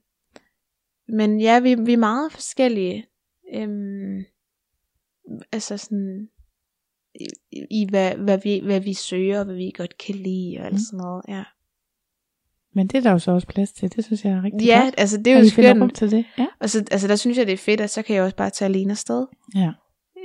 men 1.10 1.42
ja, 1.42 1.60
vi, 1.60 1.76
vi 1.76 1.94
er 1.94 1.98
meget 1.98 2.32
forskellige. 2.32 3.06
Øhm, 3.54 4.24
altså 5.52 5.78
sådan, 5.78 6.30
i, 7.16 7.26
i 7.72 7.88
hvad, 7.90 8.16
hvad, 8.16 8.38
vi, 8.44 8.60
hvad 8.66 8.80
vi 8.80 8.94
søger, 8.94 9.40
og 9.40 9.46
hvad 9.46 9.56
vi 9.56 9.72
godt 9.78 9.98
kan 9.98 10.16
lide, 10.16 10.58
og 10.60 10.66
alt 10.66 10.74
Mhm. 10.74 10.80
sådan 10.80 10.98
noget. 10.98 11.24
Ja, 11.28 11.44
Men 12.74 12.88
det 12.88 12.98
er 12.98 13.02
der 13.02 13.12
jo 13.12 13.20
så 13.20 13.32
også 13.32 13.48
plads 13.48 13.72
til. 13.74 13.96
Det 13.96 14.06
synes 14.06 14.26
jeg 14.26 14.34
er 14.34 14.44
rigtig 14.44 14.66
ja 14.68 14.82
godt. 14.84 14.96
altså 14.98 15.18
det 15.18 15.28
er 15.28 15.40
jo 15.40 15.50
skønt. 15.50 15.96
til 15.96 16.12
det. 16.12 16.26
Ja. 16.38 16.48
Og 16.60 16.70
så, 16.70 16.86
altså 16.92 17.08
der 17.08 17.16
synes 17.16 17.38
jeg, 17.38 17.46
det 17.46 17.54
er 17.54 17.58
fedt, 17.58 17.82
at 17.82 17.90
så 17.90 18.02
kan 18.02 18.16
jeg 18.16 18.24
også 18.24 18.36
bare 18.36 18.50
tage 18.50 18.70
alene 18.70 18.92
afsted. 18.92 19.28
Ja. 19.56 19.72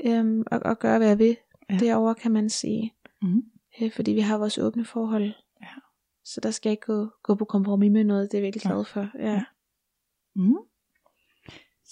øhm, 0.05 0.43
og, 0.51 0.61
og 0.65 0.79
gøre, 0.79 0.99
hvad 0.99 1.09
jeg 1.09 1.19
vil. 1.19 1.37
Ja. 1.71 1.75
Ja. 1.75 1.79
Derovre 1.81 2.15
kan 2.15 2.33
man 2.33 2.51
sige. 2.51 2.95
Mm. 3.23 3.43
Øh, 3.83 3.93
fordi 3.93 4.13
vi 4.13 4.21
har 4.21 4.39
vores 4.39 4.59
åbne 4.59 4.85
forhold. 4.85 5.33
Ja. 5.61 5.67
Så 6.25 6.41
der 6.41 6.51
skal 6.51 6.69
jeg 6.69 6.73
ikke 6.73 6.87
gå, 6.87 7.09
gå 7.23 7.35
på 7.35 7.45
kompromis 7.45 7.91
med 7.93 8.05
noget. 8.05 8.33
Det 8.33 8.39
er 8.39 8.43
jeg 8.43 8.45
virkelig 8.45 8.65
Ja. 8.65 8.71
glad 8.75 8.85
for. 8.85 9.09
Ja. 9.19 9.33
Ja. 9.33 9.43
Mm. 10.37 10.57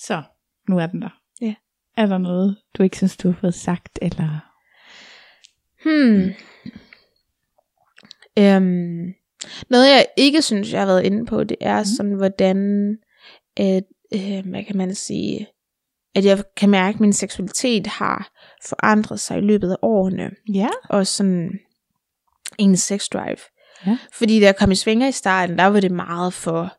Så, 0.06 0.22
nu 0.68 0.78
er 0.78 0.86
den 0.86 1.02
der. 1.02 1.20
Ja. 1.40 1.54
Er 1.96 2.06
der 2.06 2.18
noget, 2.18 2.56
du 2.74 2.82
ikke 2.82 2.96
synes, 2.96 3.16
du 3.16 3.28
har 3.28 3.38
fået 3.40 3.54
sagt, 3.54 3.98
eller... 4.02 4.52
Hmm. 5.84 6.32
Øhm, 8.38 9.14
noget 9.70 9.90
jeg 9.90 10.06
ikke 10.16 10.42
synes, 10.42 10.72
jeg 10.72 10.80
har 10.80 10.86
været 10.86 11.04
inde 11.04 11.26
på, 11.26 11.44
det 11.44 11.56
er 11.60 11.78
mm. 11.78 11.84
sådan, 11.84 12.12
hvordan, 12.12 12.58
at, 13.56 13.84
øh, 14.14 14.50
hvad 14.50 14.64
kan 14.64 14.76
man 14.76 14.94
sige, 14.94 15.46
at 16.14 16.24
jeg 16.24 16.44
kan 16.56 16.70
mærke, 16.70 16.96
at 16.96 17.00
min 17.00 17.12
seksualitet 17.12 17.86
har 17.86 18.32
forandret 18.68 19.20
sig 19.20 19.38
i 19.38 19.40
løbet 19.40 19.70
af 19.70 19.76
årene. 19.82 20.30
Ja. 20.54 20.68
Og 20.88 21.06
sådan 21.06 21.58
en 22.58 22.76
sex 22.76 23.08
drive. 23.08 23.36
Ja. 23.86 23.98
Fordi 24.12 24.40
da 24.40 24.46
jeg 24.46 24.56
kom 24.56 24.70
i 24.70 24.74
svinger 24.74 25.08
i 25.08 25.12
starten, 25.12 25.58
der 25.58 25.64
var 25.64 25.80
det 25.80 25.90
meget 25.90 26.32
for 26.32 26.76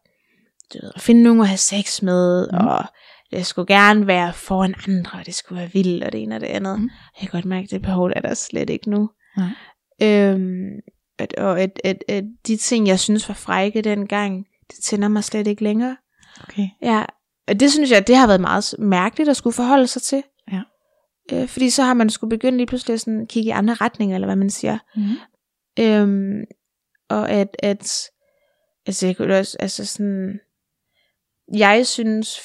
du 0.73 0.79
ved, 0.81 0.91
at 0.95 1.01
finde 1.01 1.23
nogen 1.23 1.41
at 1.41 1.47
have 1.47 1.57
sex 1.57 2.01
med, 2.01 2.47
mm. 2.51 2.67
og 2.67 2.85
det 3.33 3.45
skulle 3.45 3.75
gerne 3.75 4.07
være 4.07 4.33
foran 4.33 4.75
andre, 4.87 5.19
og 5.19 5.25
det 5.25 5.35
skulle 5.35 5.61
være 5.61 5.71
vildt, 5.71 6.03
og 6.03 6.11
det 6.11 6.21
ene 6.21 6.35
og 6.35 6.41
det 6.41 6.47
andet. 6.47 6.79
Mm. 6.79 6.89
Jeg 7.21 7.29
kan 7.29 7.29
godt 7.29 7.45
mærke, 7.45 7.63
at 7.63 7.71
det 7.71 7.81
behov 7.81 8.11
er 8.15 8.21
der 8.21 8.33
slet 8.33 8.69
ikke 8.69 8.89
nu. 8.89 9.09
Nej. 9.37 9.49
Øhm, 10.01 10.71
at, 11.19 11.35
og 11.37 11.61
at, 11.61 11.81
at, 11.83 12.03
at 12.07 12.23
de 12.47 12.57
ting, 12.57 12.87
jeg 12.87 12.99
synes 12.99 13.27
var 13.27 13.35
frække 13.35 13.81
dengang, 13.81 14.45
det 14.67 14.83
tænder 14.83 15.07
mig 15.07 15.23
slet 15.23 15.47
ikke 15.47 15.63
længere. 15.63 15.97
Okay. 16.43 16.67
Ja, 16.81 17.05
og 17.47 17.59
det 17.59 17.71
synes 17.71 17.91
jeg, 17.91 18.07
det 18.07 18.17
har 18.17 18.27
været 18.27 18.41
meget 18.41 18.75
mærkeligt 18.79 19.29
at 19.29 19.37
skulle 19.37 19.53
forholde 19.53 19.87
sig 19.87 20.01
til. 20.01 20.23
Ja. 20.51 20.61
Øh, 21.31 21.47
fordi 21.47 21.69
så 21.69 21.83
har 21.83 21.93
man 21.93 22.09
skulle 22.09 22.29
begynde 22.29 22.57
lige 22.57 22.67
pludselig 22.67 22.93
at 22.93 23.01
sådan 23.01 23.27
kigge 23.27 23.47
i 23.47 23.51
andre 23.51 23.73
retninger, 23.73 24.15
eller 24.15 24.27
hvad 24.27 24.35
man 24.35 24.49
siger. 24.49 24.77
Mm. 24.95 25.83
Øhm, 25.83 26.43
og 27.09 27.29
at, 27.29 27.55
at 27.59 28.09
altså 28.85 29.07
jeg 29.07 29.17
kunne 29.17 29.39
også, 29.39 29.57
altså 29.59 29.85
sådan, 29.85 30.39
jeg 31.53 31.87
synes, 31.87 32.39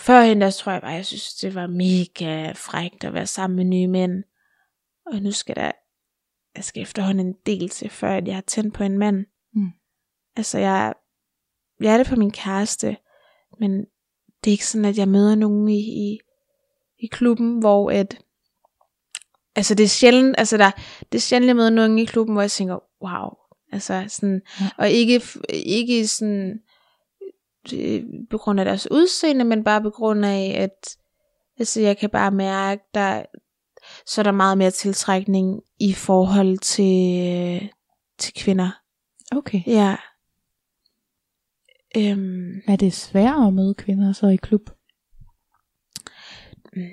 førhen 0.00 0.40
der 0.40 0.50
tror 0.50 0.72
jeg 0.72 0.80
bare, 0.80 0.90
jeg 0.92 1.06
synes, 1.06 1.34
det 1.34 1.54
var 1.54 1.66
mega 1.66 2.52
frækt 2.52 3.04
at 3.04 3.14
være 3.14 3.26
sammen 3.26 3.56
med 3.56 3.64
nye 3.64 3.86
mænd. 3.86 4.24
Og 5.06 5.22
nu 5.22 5.30
skal 5.30 5.56
der, 5.56 5.72
jeg 6.56 6.64
skal 6.64 6.82
efterhånden 6.82 7.26
en 7.26 7.34
del 7.46 7.68
til, 7.68 7.90
før 7.90 8.20
jeg 8.26 8.34
har 8.34 8.42
tændt 8.46 8.74
på 8.74 8.84
en 8.84 8.98
mand. 8.98 9.26
Mm. 9.54 9.70
Altså 10.36 10.58
jeg, 10.58 10.94
jeg 11.80 11.92
er 11.92 11.96
det 11.96 12.06
for 12.06 12.16
min 12.16 12.30
kæreste, 12.30 12.96
men 13.60 13.78
det 14.44 14.50
er 14.50 14.52
ikke 14.52 14.66
sådan, 14.66 14.84
at 14.84 14.98
jeg 14.98 15.08
møder 15.08 15.34
nogen 15.34 15.68
i, 15.68 15.80
i, 15.80 16.18
i 16.98 17.06
klubben, 17.06 17.58
hvor 17.58 17.90
at, 17.90 18.18
altså 19.56 19.74
det 19.74 19.84
er 19.84 19.88
sjældent, 19.88 20.34
altså 20.38 20.56
der, 20.56 20.70
det 21.12 21.18
er 21.18 21.22
sjældent, 21.22 21.48
jeg 21.48 21.56
møder 21.56 21.70
nogen 21.70 21.98
i 21.98 22.04
klubben, 22.04 22.34
hvor 22.34 22.42
jeg 22.42 22.50
tænker, 22.50 22.78
wow, 23.02 23.30
altså 23.72 24.04
sådan, 24.08 24.42
Ja. 24.60 24.68
og 24.78 24.90
ikke, 24.90 25.22
ikke 25.52 26.06
sådan, 26.06 26.60
på 28.30 28.38
grund 28.38 28.60
af 28.60 28.64
deres 28.64 28.90
udseende, 28.90 29.44
men 29.44 29.64
bare 29.64 29.82
på 29.82 29.90
grund 29.90 30.24
af, 30.24 30.54
at 30.58 30.96
altså 31.58 31.80
jeg 31.80 31.98
kan 31.98 32.10
bare 32.10 32.30
mærke, 32.30 32.82
der, 32.94 33.22
så 34.06 34.20
er 34.20 34.22
der 34.22 34.32
meget 34.32 34.58
mere 34.58 34.70
tiltrækning 34.70 35.62
i 35.80 35.92
forhold 35.92 36.58
til, 36.58 37.70
til 38.18 38.34
kvinder. 38.34 38.70
Okay. 39.32 39.62
Ja. 39.66 39.96
Øhm, 41.96 42.60
Er 42.68 42.76
det 42.76 42.92
sværere 42.92 43.46
at 43.46 43.54
møde 43.54 43.74
kvinder 43.74 44.12
så 44.12 44.26
i 44.26 44.36
klub? 44.36 44.70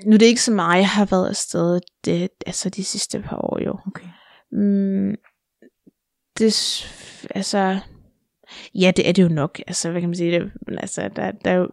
nu 0.06 0.14
er 0.14 0.18
det 0.18 0.26
ikke 0.26 0.42
så 0.42 0.52
meget, 0.52 0.80
jeg 0.80 0.90
har 0.90 1.06
været 1.06 1.30
afsted 1.30 1.80
det, 2.06 2.30
altså 2.46 2.70
de 2.70 2.84
sidste 2.84 3.22
par 3.22 3.38
år 3.38 3.64
jo. 3.66 3.80
Okay. 3.88 4.08
Mm, 4.52 5.16
det, 6.38 6.54
altså, 7.36 7.80
ja, 8.76 8.92
det 8.96 9.10
er 9.10 9.12
det 9.14 9.24
jo 9.24 9.28
nok. 9.28 9.60
Altså, 9.68 9.92
hvad 9.92 10.02
kan 10.02 10.10
man 10.10 10.16
sige? 10.16 10.40
Det, 10.40 10.52
altså, 10.78 11.10
der, 11.16 11.32
der, 11.46 11.52
er 11.52 11.56
jo, 11.56 11.68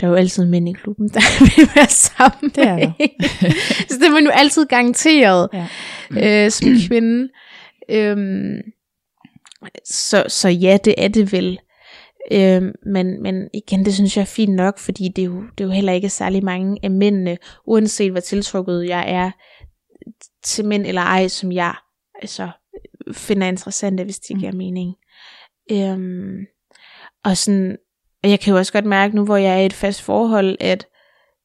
der 0.00 0.06
er 0.06 0.10
jo 0.10 0.16
altid 0.16 0.44
mænd 0.46 0.68
i 0.68 0.72
klubben, 0.72 1.08
der 1.14 1.20
vil 1.44 1.68
være 1.76 1.88
sammen. 1.88 2.50
Det 2.54 2.64
er 2.66 2.76
der. 2.76 2.92
så 3.88 3.94
det 3.98 4.06
er 4.06 4.12
man 4.14 4.24
jo 4.24 4.30
altid 4.30 4.66
garanteret 4.66 5.48
Ja. 5.52 6.44
øh, 6.44 6.50
som 6.50 6.68
kvinde. 6.88 7.28
Øhm, 7.90 8.56
så, 9.84 10.24
så 10.28 10.48
ja, 10.48 10.78
det 10.84 10.94
er 10.98 11.08
det 11.08 11.32
vel. 11.32 11.58
Øhm, 12.32 12.72
men, 12.86 13.22
men 13.22 13.48
igen, 13.54 13.84
det 13.84 13.94
synes 13.94 14.16
jeg 14.16 14.22
er 14.22 14.26
fint 14.26 14.54
nok, 14.54 14.78
fordi 14.78 15.08
det 15.16 15.22
er, 15.22 15.26
jo, 15.26 15.42
det 15.58 15.64
er 15.64 15.68
jo 15.68 15.70
heller 15.74 15.92
ikke 15.92 16.08
særlig 16.08 16.44
mange 16.44 16.78
af 16.82 16.90
mændene, 16.90 17.38
uanset 17.66 18.10
hvor 18.10 18.20
tiltrukket 18.20 18.88
jeg 18.88 19.04
er 19.12 19.30
til 20.42 20.64
mænd 20.64 20.86
eller 20.86 21.00
ej, 21.02 21.28
som 21.28 21.52
jeg 21.52 21.74
altså, 22.22 22.48
finder 23.12 23.46
interessante, 23.46 24.04
hvis 24.04 24.18
det 24.18 24.36
Mm. 24.36 24.40
giver 24.40 24.52
mening. 24.52 24.94
Øhm, 25.72 26.36
og 27.24 27.36
sådan, 27.36 27.76
og 28.24 28.30
jeg 28.30 28.40
kan 28.40 28.50
jo 28.52 28.58
også 28.58 28.72
godt 28.72 28.84
mærke 28.84 29.16
nu, 29.16 29.24
hvor 29.24 29.36
jeg 29.36 29.54
er 29.54 29.58
i 29.58 29.66
et 29.66 29.72
fast 29.72 30.02
forhold, 30.02 30.56
at 30.60 30.86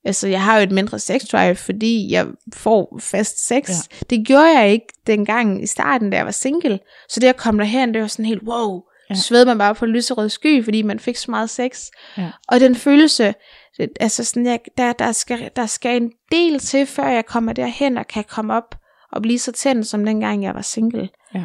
altså, 0.05 0.27
jeg 0.27 0.43
har 0.43 0.57
jo 0.57 0.63
et 0.63 0.71
mindre 0.71 0.99
sex 0.99 1.21
drive, 1.31 1.55
fordi 1.55 2.11
jeg 2.11 2.27
får 2.53 2.99
fast 3.01 3.47
sex. 3.47 3.69
Ja. 3.69 4.05
Det 4.09 4.27
gjorde 4.27 4.59
jeg 4.59 4.71
ikke 4.71 4.87
dengang 5.07 5.63
i 5.63 5.67
starten, 5.67 6.09
da 6.09 6.17
jeg 6.17 6.25
var 6.25 6.31
single. 6.31 6.79
Så 7.09 7.19
det 7.19 7.27
at 7.27 7.37
komme 7.37 7.59
derhen, 7.59 7.93
det 7.93 8.01
var 8.01 8.07
sådan 8.07 8.25
helt, 8.25 8.43
wow, 8.43 8.81
Ja. 9.09 9.15
sved 9.15 9.45
man 9.45 9.57
bare 9.57 9.75
på 9.75 9.85
lyserød 9.85 10.29
sky, 10.29 10.63
fordi 10.63 10.81
man 10.81 10.99
fik 10.99 11.15
så 11.17 11.31
meget 11.31 11.49
sex. 11.49 11.85
Ja. 12.17 12.31
Og 12.47 12.59
den 12.59 12.75
følelse, 12.75 13.33
det, 13.77 13.89
altså 13.99 14.23
sådan, 14.23 14.45
jeg, 14.45 14.59
der, 14.77 14.93
der, 14.93 15.11
skal, 15.11 15.49
der 15.55 15.65
skal 15.65 16.01
en 16.01 16.11
del 16.31 16.59
til, 16.59 16.85
før 16.85 17.07
jeg 17.07 17.25
kommer 17.25 17.53
derhen 17.53 17.97
og 17.97 18.07
kan 18.07 18.23
komme 18.23 18.53
op 18.53 18.75
og 19.11 19.21
blive 19.21 19.39
så 19.39 19.51
tændt, 19.51 19.87
som 19.87 20.05
dengang 20.05 20.43
jeg 20.43 20.55
var 20.55 20.61
single. 20.61 21.09
Ja. 21.35 21.43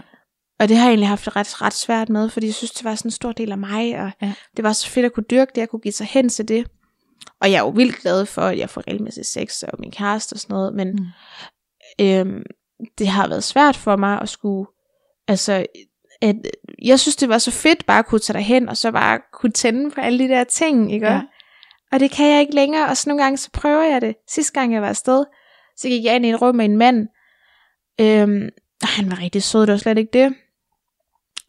Og 0.61 0.69
det 0.69 0.77
har 0.77 0.85
jeg 0.85 0.91
egentlig 0.91 1.09
haft 1.09 1.37
ret, 1.37 1.63
ret 1.63 1.75
svært 1.75 2.09
med, 2.09 2.29
fordi 2.31 2.47
jeg 2.47 2.55
synes, 2.55 2.71
det 2.71 2.85
var 2.85 2.95
sådan 2.95 3.07
en 3.07 3.13
stor 3.13 3.33
del 3.33 3.53
af 3.53 3.59
mig, 3.59 4.01
og 4.03 4.11
Ja. 4.23 4.33
det 4.57 4.65
var 4.65 4.73
så 4.73 4.89
fedt 4.89 5.07
at 5.07 5.13
kunne 5.13 5.25
dyrke 5.31 5.53
det, 5.55 5.61
at 5.63 5.69
kunne 5.69 5.81
give 5.81 5.93
sig 5.93 6.07
hen 6.07 6.29
til 6.29 6.49
det. 6.49 6.67
Og 7.41 7.51
jeg 7.51 7.57
er 7.59 7.63
jo 7.63 7.69
vildt 7.69 7.97
glad 7.97 8.27
for, 8.27 8.43
at 8.43 8.59
jeg 8.59 8.71
får 8.71 8.87
regelmæssigt 8.89 9.27
sex 9.27 9.63
og 9.63 9.81
min 9.81 9.91
kæreste 9.91 10.33
og 10.35 10.39
sådan 10.39 10.55
noget, 10.55 10.75
men 10.75 10.89
Mm. 11.99 12.05
øhm, 12.07 12.43
det 12.99 13.09
har 13.09 13.29
været 13.29 13.45
svært 13.45 13.77
for 13.77 13.97
mig 13.97 14.21
at 14.23 14.29
skulle, 14.29 14.67
altså, 15.29 15.67
at, 16.23 16.37
jeg 16.83 17.01
synes, 17.01 17.17
det 17.17 17.29
var 17.29 17.39
så 17.39 17.51
fedt 17.51 17.87
bare 17.87 17.99
at 17.99 18.07
kunne 18.07 18.19
tage 18.19 18.35
derhen, 18.39 18.69
og 18.69 18.77
så 18.77 18.93
bare 18.93 19.21
kunne 19.33 19.53
tænde 19.53 19.91
på 19.91 20.01
alle 20.01 20.19
de 20.19 20.29
der 20.29 20.45
ting, 20.45 20.93
ikke? 20.93 21.07
Ja. 21.07 21.13
Ja. 21.15 21.23
Og 21.93 22.01
det 22.01 22.11
kan 22.11 22.27
jeg 22.33 22.41
ikke 22.41 22.55
længere, 22.55 22.89
og 22.89 22.97
så 22.97 23.09
nogle 23.11 23.23
gange, 23.23 23.37
så 23.37 23.51
prøver 23.53 23.83
jeg 23.83 24.01
det. 24.01 24.15
Sidste 24.31 24.53
gang 24.53 24.73
jeg 24.75 24.83
var 24.83 24.89
afsted, 24.89 25.25
så 25.77 25.89
gik 25.89 26.05
jeg 26.05 26.17
ind 26.17 26.27
i 26.27 26.31
et 26.31 26.43
rum 26.43 26.55
med 26.55 26.65
en 26.65 26.77
mand, 26.77 27.09
øhm, 28.01 28.49
og 28.83 28.89
han 28.89 29.11
var 29.11 29.21
rigtig 29.23 29.43
sød, 29.43 29.61
det 29.61 29.73
var 29.73 29.77
slet 29.79 29.99
ikke 29.99 30.13
det. 30.13 30.35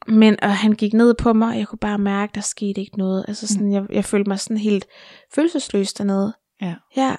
Men 0.08 0.44
og 0.44 0.56
han 0.56 0.72
gik 0.72 0.94
ned 0.94 1.14
på 1.14 1.34
mig, 1.34 1.50
og 1.50 1.58
jeg 1.58 1.68
kunne 1.68 1.80
bare 1.80 1.98
mærke, 1.98 2.32
der 2.36 2.42
skete 2.42 2.82
ikke 2.82 2.98
noget. 2.98 3.26
Altså 3.28 3.48
sådan, 3.48 3.74
jeg, 3.74 3.86
jeg 3.90 4.06
følte 4.06 4.30
mig 4.30 4.40
sådan 4.40 4.58
helt 4.58 4.86
følelsesløs 5.34 5.94
dernede. 5.94 6.34
Ja. 6.62 6.76
Ja. 6.98 7.16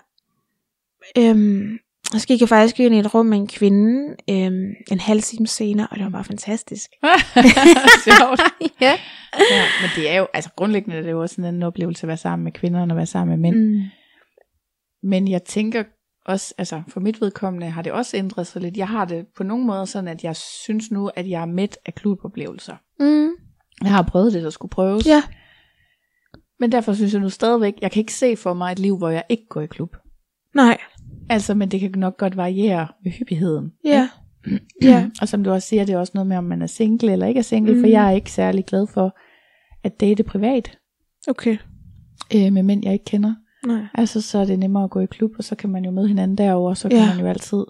Øhm, 1.19 1.79
og 2.15 2.21
så 2.21 2.27
gik 2.27 2.41
jeg 2.41 2.49
faktisk 2.49 2.81
ind 2.81 2.95
i 2.95 2.99
et 2.99 3.15
rum 3.15 3.27
med 3.27 3.39
en 3.39 3.47
kvinde, 3.47 4.17
øhm, 4.31 4.75
en 4.91 5.01
halv 5.01 5.23
time 5.23 5.47
senere, 5.47 5.87
og 5.91 5.97
det 5.97 6.05
var 6.05 6.11
bare 6.11 6.25
fantastisk. 6.25 6.91
Sjovt. 8.07 8.41
ja. 8.81 8.99
ja, 9.51 9.65
men 9.81 9.91
det 9.97 10.11
er 10.11 10.19
jo, 10.19 10.27
altså 10.35 10.51
grundlæggende 10.57 10.97
er 10.97 11.03
det 11.03 11.11
jo 11.11 11.23
også 11.23 11.35
sådan 11.35 11.55
en 11.55 11.63
oplevelse 11.63 12.05
at 12.05 12.09
være 12.09 12.17
sammen 12.17 12.45
med 12.45 12.53
kvinder, 12.53 12.91
at 12.91 12.97
være 12.97 13.07
sammen 13.07 13.41
med 13.41 13.51
mænd. 13.51 13.65
Mm. 13.65 13.83
Men 15.03 15.29
jeg 15.29 15.43
tænker 15.43 15.85
også, 16.27 16.55
altså 16.59 16.83
for 16.89 17.01
mit 17.01 17.21
vedkommende 17.21 17.71
har 17.71 17.83
det 17.83 17.93
også 17.93 18.17
ændret 18.17 18.47
sig 18.47 18.63
lidt. 18.63 18.77
Jeg 18.77 18.89
har 18.89 19.05
det 19.05 19.27
på 19.37 19.43
nogle 19.43 19.65
måder 19.65 19.85
sådan, 19.85 20.09
at 20.09 20.25
jeg 20.25 20.37
synes 20.37 20.91
nu, 20.91 21.11
at 21.15 21.29
jeg 21.29 21.43
er 21.43 21.47
midt 21.47 21.79
af 21.87 21.95
kluboplevelser. 21.95 22.77
Mm. 23.01 23.31
Jeg 23.83 23.91
har 23.91 24.03
prøvet 24.03 24.33
det, 24.33 24.43
der 24.43 24.51
skulle 24.51 24.71
prøves. 24.71 25.07
Ja. 25.07 25.23
Men 26.61 26.73
derfor 26.73 26.93
synes 26.93 27.13
jeg 27.13 27.21
nu 27.21 27.29
stadigvæk, 27.29 27.75
jeg 27.83 27.91
kan 27.91 28.01
ikke 28.01 28.15
se 28.15 28.37
for 28.37 28.55
mig 28.55 28.73
et 28.73 28.79
liv, 28.79 28.99
hvor 28.99 29.09
jeg 29.09 29.25
ikke 29.29 29.47
går 29.49 29.61
i 29.61 29.67
klub. 29.67 29.97
Nej. 30.55 30.79
Altså, 31.29 31.55
men 31.55 31.71
det 31.71 31.81
kan 31.81 31.93
nok 31.97 32.17
godt 32.17 32.37
variere 32.37 32.89
med 33.05 33.13
hyppigheden. 33.13 33.73
Ja. 33.85 34.09
ja. 34.83 35.11
Og 35.21 35.29
som 35.29 35.45
du 35.45 35.51
også 35.51 35.69
siger, 35.69 35.85
det 35.85 35.93
er 35.93 35.99
også 35.99 36.13
noget 36.15 36.27
med, 36.27 36.37
om 36.37 36.45
man 36.45 36.63
er 36.63 36.67
single 36.67 37.13
eller 37.13 37.27
ikke 37.27 37.39
er 37.39 37.43
single, 37.43 37.75
mm. 37.75 37.81
for 37.81 37.87
jeg 37.87 38.07
er 38.07 38.11
ikke 38.11 38.33
særlig 38.33 38.65
glad 38.65 38.87
for 38.87 39.17
at 39.85 40.01
date 40.01 40.23
privat 40.23 40.79
Okay. 41.29 41.57
øh, 42.35 42.53
med 42.53 42.63
mænd, 42.63 42.85
jeg 42.85 42.93
ikke 42.93 43.05
kender. 43.05 43.35
Nej. 43.67 43.87
Altså, 43.95 44.21
så 44.21 44.39
er 44.39 44.45
det 44.45 44.59
nemmere 44.59 44.85
at 44.85 44.91
gå 44.91 45.01
i 45.01 45.07
klub, 45.07 45.31
og 45.39 45.45
så 45.45 45.57
kan 45.57 45.71
man 45.71 45.85
jo 45.85 45.91
møde 45.91 46.09
hinanden 46.09 46.39
derovre, 46.39 46.77
så 46.77 46.89
kan 46.89 46.99
Ja. 46.99 47.07
man 47.15 47.21
jo 47.21 47.27
altid 47.27 47.65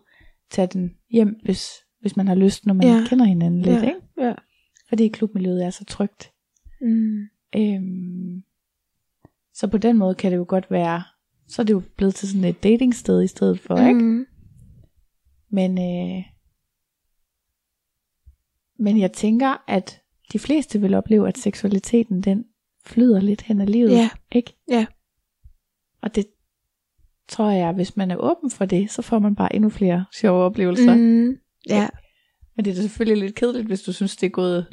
tage 0.51 0.67
den 0.73 0.91
hjem, 1.11 1.37
hvis, 1.45 1.69
hvis 2.01 2.17
man 2.17 2.29
har 2.29 2.35
lyst, 2.35 2.67
når 2.67 2.75
man 2.75 2.87
Ja. 2.87 3.05
kender 3.09 3.25
hinanden 3.25 3.63
lidt, 3.63 3.77
ja. 3.83 3.83
ikke? 3.89 4.01
Ja. 4.21 4.35
Fordi 4.89 5.09
klubmiljøet 5.09 5.65
er 5.65 5.71
så 5.71 5.85
trygt. 5.85 6.33
Mm. 6.81 7.21
Øhm, 7.57 8.43
så 9.55 9.67
på 9.69 9.79
den 9.79 9.97
måde 9.99 10.15
kan 10.15 10.31
det 10.33 10.37
jo 10.39 10.45
godt 10.49 10.71
være, 10.71 11.03
så 11.49 11.63
er 11.63 11.67
det 11.67 11.73
jo 11.73 11.83
blevet 11.97 12.15
til 12.15 12.29
sådan 12.29 12.45
et 12.45 12.63
datingsted 12.63 13.23
i 13.23 13.27
stedet 13.27 13.61
for, 13.61 13.77
ikke? 13.77 14.01
Mm. 14.01 14.27
Men, 15.51 15.71
øh, 15.79 16.23
men 18.79 18.99
jeg 19.01 19.13
tænker, 19.13 19.65
at 19.69 20.01
de 20.33 20.39
fleste 20.39 20.81
vil 20.81 20.95
opleve, 20.95 21.29
at 21.29 21.39
seksualiteten 21.39 22.21
den 22.23 22.45
flyder 22.87 23.21
lidt 23.21 23.43
hen 23.43 23.61
ad 23.61 23.67
livet, 23.67 23.91
Ja. 23.91 24.09
ikke? 24.33 24.53
Ja. 24.71 24.87
Og 26.03 26.15
det 26.15 26.27
tror 27.29 27.51
jeg, 27.51 27.73
hvis 27.73 27.97
man 27.97 28.11
er 28.11 28.17
åben 28.17 28.51
for 28.51 28.65
det, 28.65 28.91
så 28.91 29.03
får 29.03 29.19
man 29.19 29.35
bare 29.35 29.55
endnu 29.55 29.71
flere 29.71 30.05
sjove 30.15 30.45
oplevelser. 30.45 30.95
Mm. 30.95 31.01
Mm. 31.01 31.37
Ja. 31.69 31.89
Men 32.57 32.65
det 32.65 32.71
er 32.71 32.75
da 32.75 32.81
selvfølgelig 32.81 33.25
lidt 33.25 33.35
kedeligt, 33.35 33.67
hvis 33.67 33.83
du 33.83 33.93
synes, 33.93 34.17
det 34.17 34.27
er 34.27 34.31
gået 34.31 34.67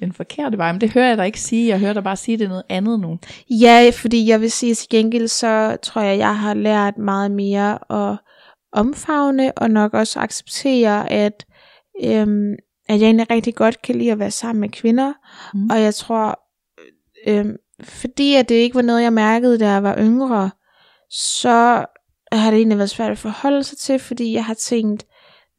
den 0.00 0.12
forkerte 0.12 0.58
vej. 0.58 0.72
Men 0.72 0.80
det 0.80 0.92
hører 0.92 1.08
jeg 1.08 1.16
dig 1.16 1.26
ikke 1.26 1.40
sige. 1.40 1.68
Jeg 1.68 1.80
hører 1.80 1.92
dig 1.92 2.04
bare 2.04 2.16
sige, 2.16 2.38
det 2.38 2.44
er 2.44 2.48
noget 2.48 2.62
andet 2.68 3.00
nu. 3.00 3.18
Ja, 3.50 3.90
fordi 3.94 4.28
jeg 4.28 4.40
vil 4.40 4.50
sige 4.50 4.74
til 4.74 4.88
gengæld, 4.88 5.28
så 5.28 5.76
tror 5.82 6.02
jeg, 6.02 6.18
jeg 6.18 6.38
har 6.38 6.54
lært 6.54 6.98
meget 6.98 7.30
mere 7.30 7.92
at 7.92 8.18
omfavne, 8.72 9.58
og 9.58 9.70
nok 9.70 9.94
også 9.94 10.20
acceptere, 10.20 11.12
at, 11.12 11.46
øhm, 12.04 12.52
at 12.88 13.00
jeg 13.00 13.06
egentlig 13.06 13.30
rigtig 13.30 13.54
godt 13.54 13.82
kan 13.82 13.94
lide 13.94 14.12
at 14.12 14.18
være 14.18 14.30
sammen 14.30 14.60
med 14.60 14.68
kvinder. 14.68 15.12
Mm. 15.54 15.70
Og 15.70 15.80
jeg 15.80 15.94
tror, 15.94 16.40
øhm, 17.26 17.56
fordi 17.82 18.34
at 18.34 18.48
det 18.48 18.54
ikke 18.54 18.74
var 18.74 18.82
noget, 18.82 19.02
jeg 19.02 19.12
mærkede, 19.12 19.58
da 19.58 19.70
jeg 19.70 19.82
var 19.82 19.98
yngre, 19.98 20.50
så 21.10 21.84
har 22.32 22.50
det 22.50 22.56
egentlig 22.56 22.78
været 22.78 22.90
svært 22.90 23.10
at 23.10 23.18
forholde 23.18 23.64
sig 23.64 23.78
til, 23.78 23.98
fordi 23.98 24.32
jeg 24.32 24.44
har 24.44 24.54
tænkt, 24.54 25.06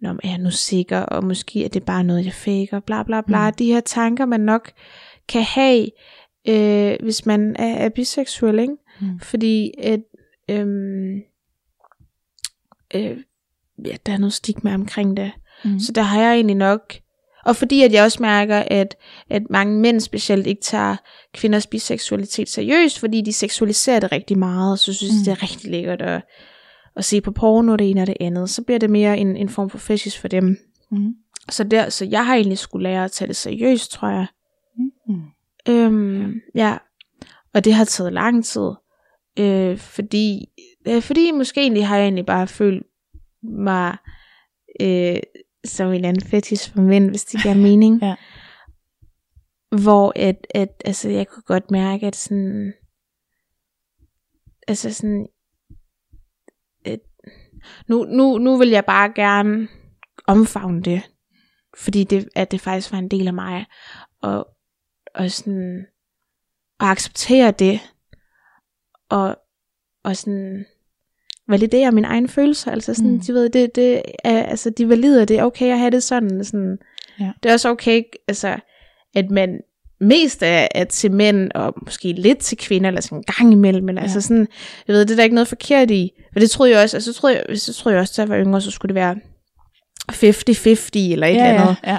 Nå, 0.02 0.10
er 0.10 0.30
jeg 0.30 0.38
nu 0.38 0.52
sikker, 0.52 0.99
og 0.99 1.23
måske 1.23 1.65
er 1.65 1.69
det 1.69 1.85
bare 1.85 2.03
noget, 2.03 2.26
jeg 2.26 2.34
faker, 2.34 2.80
bla 2.80 3.03
bla 3.03 3.22
bla. 3.22 3.49
Mm. 3.49 3.56
De 3.56 3.65
her 3.65 3.80
tanker, 3.80 4.26
man 4.26 4.39
nok 4.39 4.72
kan 5.27 5.43
have, 5.43 5.89
øh, 6.48 6.95
hvis 7.03 7.26
man 7.26 7.56
er, 7.56 7.76
er 7.76 7.89
biseksuel, 7.89 8.60
ikke? 8.60 8.76
Mm. 9.02 9.19
Fordi 9.19 9.72
at, 9.84 9.99
øhm, 10.49 11.22
øh, 12.95 13.18
ja, 13.85 13.95
der 14.06 14.14
er 14.14 14.18
noget 14.18 14.34
stigma 14.34 14.73
omkring 14.73 15.18
det. 15.18 15.31
Mm. 15.65 15.80
Så 15.80 15.91
der 15.91 16.02
har 16.02 16.22
jeg 16.22 16.34
egentlig 16.34 16.56
nok, 16.56 16.93
og 17.45 17.55
fordi 17.55 17.84
at 17.84 17.93
jeg 17.93 18.03
også 18.03 18.18
mærker, 18.22 18.63
at, 18.68 18.95
at 19.30 19.43
mange 19.49 19.80
mænd 19.80 19.99
specielt 19.99 20.47
ikke 20.47 20.61
tager 20.61 20.95
kvinders 21.34 21.68
biseksualitet 21.68 22.49
seriøst, 22.49 22.99
fordi 22.99 23.22
de 23.22 23.34
seksualiserer 23.34 23.99
det 23.99 24.11
rigtig 24.11 24.38
meget, 24.39 24.80
så 24.80 24.93
synes 24.93 25.13
Mm. 25.13 25.23
det 25.26 25.31
er 25.31 25.43
rigtig 25.43 25.72
lækkert 25.72 26.01
at, 26.01 26.22
at 26.95 27.05
se 27.05 27.22
på 27.22 27.31
porno, 27.31 27.76
det 27.76 27.89
ene 27.89 28.01
og 28.01 28.07
det 28.07 28.18
andet. 28.19 28.49
Så 28.49 28.63
bliver 28.63 28.80
det 28.80 28.89
mere 28.89 29.18
en, 29.18 29.38
en 29.38 29.49
form 29.49 29.69
for 29.69 29.77
fetish 29.77 30.22
for 30.22 30.27
dem. 30.27 30.57
Mm. 30.91 31.13
Så, 31.49 31.63
der, 31.63 31.89
så 31.89 32.05
jeg 32.05 32.26
har 32.26 32.35
egentlig 32.35 32.57
skulle 32.57 32.84
lære 32.84 33.03
at 33.03 33.11
tage 33.11 33.27
det 33.27 33.35
seriøst, 33.35 33.91
tror 33.91 34.07
jeg. 34.09 34.26
Mm. 35.07 35.22
Øhm, 35.69 36.34
ja. 36.55 36.77
Og 37.53 37.65
det 37.65 37.73
har 37.73 37.85
taget 37.85 38.13
lang 38.13 38.45
tid. 38.45 38.69
Øh, 39.39 39.77
fordi, 39.77 40.45
øh, 40.88 41.01
fordi 41.01 41.31
måske 41.31 41.61
egentlig 41.61 41.88
har 41.88 41.95
jeg 41.97 42.03
egentlig 42.03 42.26
bare 42.26 42.47
følt 42.47 42.84
mig 43.43 43.97
øh, 44.81 45.18
som 45.65 45.88
en 45.88 45.93
eller 45.93 46.09
anden 46.09 46.27
fetish 46.27 46.73
for 46.73 46.81
mænd, 46.81 47.09
hvis 47.09 47.25
det 47.25 47.41
giver 47.41 47.55
mening. 47.55 48.01
Ja. 48.05 48.15
Hvor 49.83 50.13
at, 50.15 50.47
at, 50.55 50.69
altså, 50.85 51.09
jeg 51.09 51.27
kunne 51.27 51.43
godt 51.43 51.71
mærke, 51.71 52.07
at 52.07 52.15
sådan, 52.15 52.73
altså 54.67 54.93
sådan, 54.93 55.27
at, 56.85 56.99
nu, 57.88 58.03
nu, 58.03 58.38
nu 58.38 58.57
vil 58.57 58.69
jeg 58.69 58.85
bare 58.85 59.13
gerne 59.15 59.67
omfavne 60.27 60.81
det, 60.81 61.09
fordi 61.77 62.03
det, 62.03 62.29
at 62.35 62.51
det 62.51 62.61
faktisk 62.61 62.91
var 62.91 62.97
en 62.97 63.11
del 63.11 63.27
af 63.27 63.33
mig, 63.33 63.65
og, 64.21 64.47
og 65.15 65.31
sådan, 65.31 65.85
at 66.79 66.88
acceptere 66.88 67.51
det, 67.51 67.79
og, 69.09 69.38
og 70.03 70.15
sådan, 70.15 70.65
validere 71.52 71.91
mine 71.91 72.07
egne 72.07 72.28
følelser, 72.28 72.72
altså 72.72 72.94
sådan, 72.94 73.10
Mm. 73.11 73.15
mm. 73.15 73.22
de 73.22 73.34
ved, 73.34 73.49
det, 73.49 73.76
det 73.76 74.02
er, 74.23 74.44
altså, 74.44 74.69
de 74.69 74.90
valider, 74.90 75.26
det 75.26 75.40
er 75.40 75.44
okay 75.44 75.72
at 75.72 75.80
have 75.80 75.91
det 75.91 76.03
sådan, 76.03 76.44
sådan, 76.44 76.78
Ja. 77.19 77.32
det 77.44 77.49
er 77.49 77.53
også 77.53 77.69
okay, 77.69 78.03
altså, 78.28 78.56
at 79.15 79.32
man 79.32 79.60
mest 80.02 80.44
er, 80.44 80.68
er 80.76 80.84
til 80.84 81.11
mænd, 81.11 81.52
og 81.56 81.73
måske 81.86 82.14
lidt 82.14 82.38
til 82.38 82.57
kvinder, 82.57 82.88
eller 82.88 83.02
sådan 83.02 83.18
en 83.18 83.23
gang 83.38 83.52
imellem, 83.53 83.86
men 83.86 83.95
ja. 83.95 84.02
altså 84.02 84.22
sådan, 84.22 84.48
jeg 84.88 84.94
ved, 84.94 85.02
det 85.06 85.11
er 85.11 85.15
der 85.15 85.23
ikke 85.23 85.36
noget 85.36 85.48
forkert 85.48 85.91
i, 85.91 86.11
for 86.34 86.40
det 86.40 86.49
troede 86.52 86.72
jeg 86.72 86.84
også, 86.84 86.98
altså, 86.98 87.14
så 87.14 87.19
troede 87.19 87.44
jeg, 87.49 87.60
så 87.60 87.73
troede 87.73 87.94
jeg 87.95 88.02
også, 88.02 88.14
da 88.18 88.22
jeg 88.22 88.30
var 88.30 88.45
yngre, 88.45 88.61
så 88.61 88.72
skulle 88.72 88.90
det 88.90 88.95
være 88.95 89.15
50-50, 90.11 91.11
eller 91.11 91.28
et 91.28 91.36
ja, 91.36 91.49
eller 91.49 91.61
andet. 91.61 91.76
ja, 91.84 91.98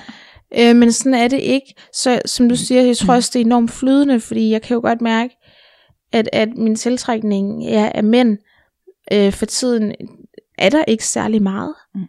ja. 0.56 0.70
Øh, 0.70 0.76
men 0.76 0.92
sådan 0.92 1.14
er 1.14 1.28
det 1.28 1.40
ikke. 1.40 1.74
Så 1.94 2.20
som 2.26 2.48
du 2.48 2.56
siger, 2.56 2.82
jeg 2.82 2.96
tror 2.96 3.14
også, 3.14 3.30
det 3.32 3.40
er 3.40 3.44
enormt 3.44 3.70
flydende, 3.70 4.20
fordi 4.20 4.50
jeg 4.50 4.62
kan 4.62 4.74
jo 4.74 4.80
godt 4.80 5.00
mærke, 5.00 5.34
at, 6.12 6.28
at 6.32 6.48
min 6.56 6.76
tiltrækning 6.76 7.64
ja, 7.64 7.90
af 7.94 8.04
mænd 8.04 8.38
øh, 9.12 9.32
for 9.32 9.46
tiden 9.46 9.94
er 10.58 10.70
der 10.70 10.84
ikke 10.84 11.06
særlig 11.06 11.42
meget. 11.42 11.74
Mm. 11.94 12.06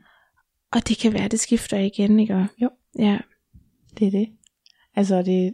Og 0.71 0.87
det 0.87 0.97
kan 0.97 1.13
være, 1.13 1.27
det 1.27 1.39
skifter 1.39 1.77
igen, 1.77 2.19
ikke? 2.19 2.47
Jo. 2.61 2.69
Ja. 2.99 3.17
Det 3.99 4.07
er 4.07 4.11
det. 4.11 4.27
Altså, 4.95 5.21
det, 5.21 5.53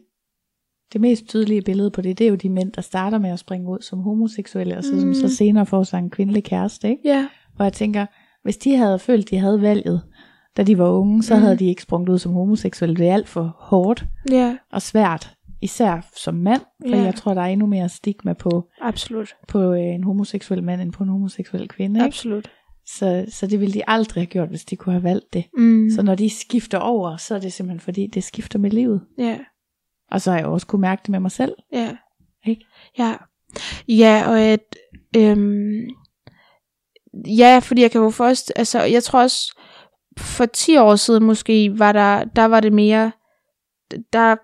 det 0.94 1.02
mest 1.02 1.28
tydelige 1.28 1.62
billede 1.62 1.92
på 1.92 2.02
det, 2.02 2.18
det 2.18 2.26
er 2.26 2.30
jo 2.30 2.36
de 2.36 2.50
mænd, 2.50 2.72
der 2.72 2.82
starter 2.82 3.20
med 3.20 3.30
at 3.30 3.40
springe 3.40 3.70
ud 3.70 3.82
som 3.82 4.00
homoseksuelle, 4.00 4.78
og 4.78 4.84
så, 4.84 4.94
mm. 4.94 5.00
som 5.00 5.14
så 5.14 5.36
senere 5.36 5.66
får 5.66 5.84
sig 5.84 6.00
en 6.00 6.10
kvindelig 6.10 6.44
kæreste. 6.44 6.90
Ikke? 6.90 7.02
Ja. 7.06 7.28
Og 7.58 7.66
jeg 7.66 7.74
tænker, 7.74 8.06
hvis 8.44 8.58
de 8.58 8.76
havde 8.76 9.00
følt, 9.00 9.30
de 9.30 9.38
havde 9.38 9.62
valget, 9.62 10.02
da 10.58 10.64
de 10.64 10.78
var 10.78 10.90
unge, 10.90 11.24
så 11.24 11.36
mm. 11.36 11.42
havde 11.42 11.60
de 11.60 11.66
ikke 11.66 11.82
sprunget 11.82 12.10
ud 12.10 12.20
som 12.20 12.34
homoseksuelle. 12.34 12.96
Det 12.96 13.08
er 13.08 13.14
alt 13.14 13.28
for 13.28 13.56
hårdt 13.60 14.06
Ja, 14.32 14.58
og 14.72 14.82
svært, 14.82 15.36
især 15.62 16.10
som 16.16 16.34
mand, 16.36 16.62
for 16.90 16.96
Ja. 16.96 17.02
jeg 17.02 17.16
tror, 17.16 17.34
der 17.34 17.42
er 17.42 17.46
endnu 17.46 17.66
mere 17.68 17.90
stigma 17.90 18.34
på, 18.34 18.70
absolut. 18.82 19.36
på 19.48 19.74
øh, 19.74 19.80
en 19.80 20.04
homoseksuel 20.04 20.64
mand, 20.64 20.82
end 20.82 20.92
på 20.94 21.04
en 21.04 21.10
homoseksuel 21.10 21.68
kvinde. 21.68 22.00
Ikke? 22.00 22.06
Absolut. 22.06 22.52
Så, 22.86 23.26
så 23.30 23.48
det 23.48 23.60
ville 23.60 23.74
de 23.74 23.90
aldrig 23.90 24.22
have 24.22 24.28
gjort, 24.28 24.50
hvis 24.50 24.66
de 24.66 24.76
kunne 24.76 24.94
have 24.94 25.04
valgt 25.04 25.34
det. 25.34 25.46
Mm. 25.58 25.90
Så 25.90 26.02
når 26.02 26.16
de 26.16 26.30
skifter 26.30 26.78
over, 26.78 27.18
så 27.18 27.36
er 27.36 27.40
det 27.40 27.54
simpelthen 27.54 27.80
fordi, 27.80 28.08
det 28.08 28.24
skifter 28.24 28.60
med 28.60 28.72
livet. 28.72 29.02
Ja, 29.18 29.38
Og 30.12 30.22
så 30.22 30.32
har 30.32 30.38
jeg 30.38 30.48
også 30.48 30.68
kunne 30.68 30.82
mærke 30.82 31.02
det 31.02 31.10
med 31.10 31.20
mig 31.20 31.32
selv. 31.32 31.54
ja. 31.74 31.96
Ikke? 32.46 32.66
Ja. 32.98 33.16
Ja, 33.88 34.24
og 34.28 34.40
at... 34.42 34.76
Øhm, 35.18 35.82
ja, 37.28 37.60
fordi 37.64 37.82
jeg 37.82 37.92
kan 37.92 38.02
jo 38.02 38.10
først... 38.10 38.54
Altså, 38.56 38.82
jeg 38.84 39.04
tror 39.04 39.22
også, 39.22 39.60
for 40.18 40.46
10 40.46 40.78
år 40.78 40.96
siden 40.96 41.24
måske, 41.24 41.80
var 41.80 41.92
der, 41.92 42.24
der 42.24 42.46
var 42.46 42.60
det 42.60 42.74
mere... 42.74 43.12
Der, 44.14 44.36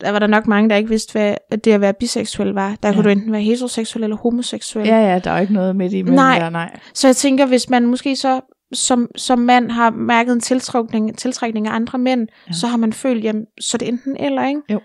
der 0.00 0.10
var 0.10 0.18
der 0.18 0.26
nok 0.26 0.46
mange, 0.46 0.70
der 0.70 0.76
ikke 0.76 0.88
vidste, 0.88 1.12
hvad 1.12 1.34
at 1.50 1.64
det 1.64 1.72
at 1.72 1.80
være 1.80 1.94
biseksuel 1.94 2.48
var. 2.48 2.76
Der 2.82 2.88
ja. 2.88 2.94
Kunne 2.94 3.04
du 3.04 3.08
enten 3.08 3.32
være 3.32 3.42
heteroseksuel 3.42 4.02
eller 4.04 4.16
homoseksuel. 4.16 4.86
Ja, 4.86 5.12
ja, 5.12 5.18
der 5.18 5.30
er 5.30 5.40
ikke 5.40 5.52
noget 5.52 5.76
midt 5.76 5.92
i 5.92 6.02
mellem 6.02 6.14
Nej. 6.14 6.38
der, 6.38 6.50
nej. 6.50 6.78
Så 6.94 7.08
jeg 7.08 7.16
tænker, 7.16 7.46
hvis 7.46 7.70
man 7.70 7.86
måske 7.86 8.16
så 8.16 8.40
som, 8.72 9.08
som 9.16 9.38
mand 9.38 9.70
har 9.70 9.90
mærket 9.90 10.32
en 10.32 10.40
tiltrækning, 10.40 11.18
tiltrækning 11.18 11.68
af 11.68 11.72
andre 11.74 11.98
mænd, 11.98 12.28
ja. 12.48 12.52
Så 12.52 12.66
har 12.66 12.76
man 12.76 12.92
følt, 12.92 13.24
jamen, 13.24 13.46
så 13.60 13.76
er 13.76 13.78
det 13.78 13.88
enten 13.88 14.16
eller, 14.16 14.48
ikke? 14.48 14.60
Jo. 14.70 14.80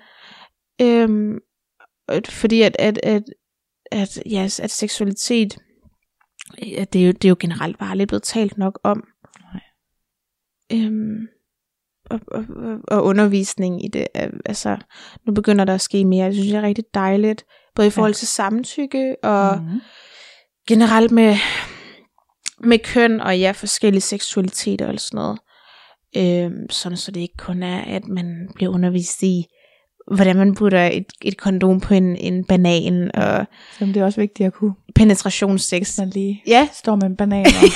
Øhm, 0.82 1.38
at- 2.08 2.28
fordi 2.32 2.62
at, 2.62 2.76
at, 2.80 3.00
at, 3.04 3.24
at, 3.92 4.20
ja, 4.26 4.44
at 4.44 4.72
seksualitet, 4.72 5.58
ja, 6.68 6.86
det, 6.94 7.02
er 7.02 7.06
jo, 7.06 7.12
det 7.12 7.26
er 7.26 7.30
jo 7.30 7.36
generelt 7.40 7.78
bare 7.78 7.98
lidt 7.98 8.08
blevet 8.08 8.24
talt 8.24 8.58
nok 8.58 8.80
om. 8.84 9.04
Nej. 9.54 9.62
Øhm, 10.74 11.28
og, 12.14 12.20
og, 12.32 12.44
og, 12.88 13.04
undervisning 13.04 13.86
i 13.86 13.88
det, 13.88 14.08
altså, 14.46 14.78
nu 15.28 15.34
begynder 15.34 15.66
der 15.66 15.74
at 15.74 15.82
ske 15.82 16.06
mere, 16.06 16.26
det 16.28 16.36
synes 16.36 16.52
jeg 16.52 16.58
er 16.58 16.62
rigtig 16.68 16.86
dejligt, 16.94 17.44
både 17.76 17.88
i 17.88 17.92
forhold 17.92 18.14
til 18.14 18.28
samtykke 18.28 19.16
og 19.24 19.62
Mhm. 19.62 19.82
generelt 20.68 21.12
med, 21.12 21.36
med 22.60 22.80
køn 22.80 23.22
og 23.22 23.40
ja, 23.40 23.52
forskellige 23.52 24.02
seksualiteter 24.02 24.88
og 24.94 25.00
sådan 25.00 25.18
noget. 25.18 25.40
Øhm, 26.18 26.70
sådan 26.70 26.98
så 26.98 27.12
det 27.12 27.20
ikke 27.20 27.38
kun 27.38 27.64
er, 27.64 27.82
at 27.82 28.08
man 28.08 28.50
bliver 28.56 28.74
undervist 28.74 29.24
i, 29.24 29.46
hvordan 30.16 30.36
man 30.38 30.56
putter 30.56 30.88
et, 30.88 31.06
et 31.22 31.38
kondom 31.38 31.80
på 31.80 31.94
en, 31.94 32.16
en 32.16 32.46
banan 32.46 33.12
og 33.16 33.46
Så 33.80 33.86
det 33.86 33.98
er 33.98 34.06
også 34.06 34.22
vigtigt 34.22 34.48
at 34.48 34.54
kunne, 34.54 34.74
penetrationssex. 34.96 35.80
hvis 35.80 35.98
man 36.00 36.10
lige 36.10 36.44
Ja. 36.48 36.68
står 36.74 36.96
med 36.96 37.04
en 37.04 37.16
banan. 37.18 37.46
Og, 37.46 37.52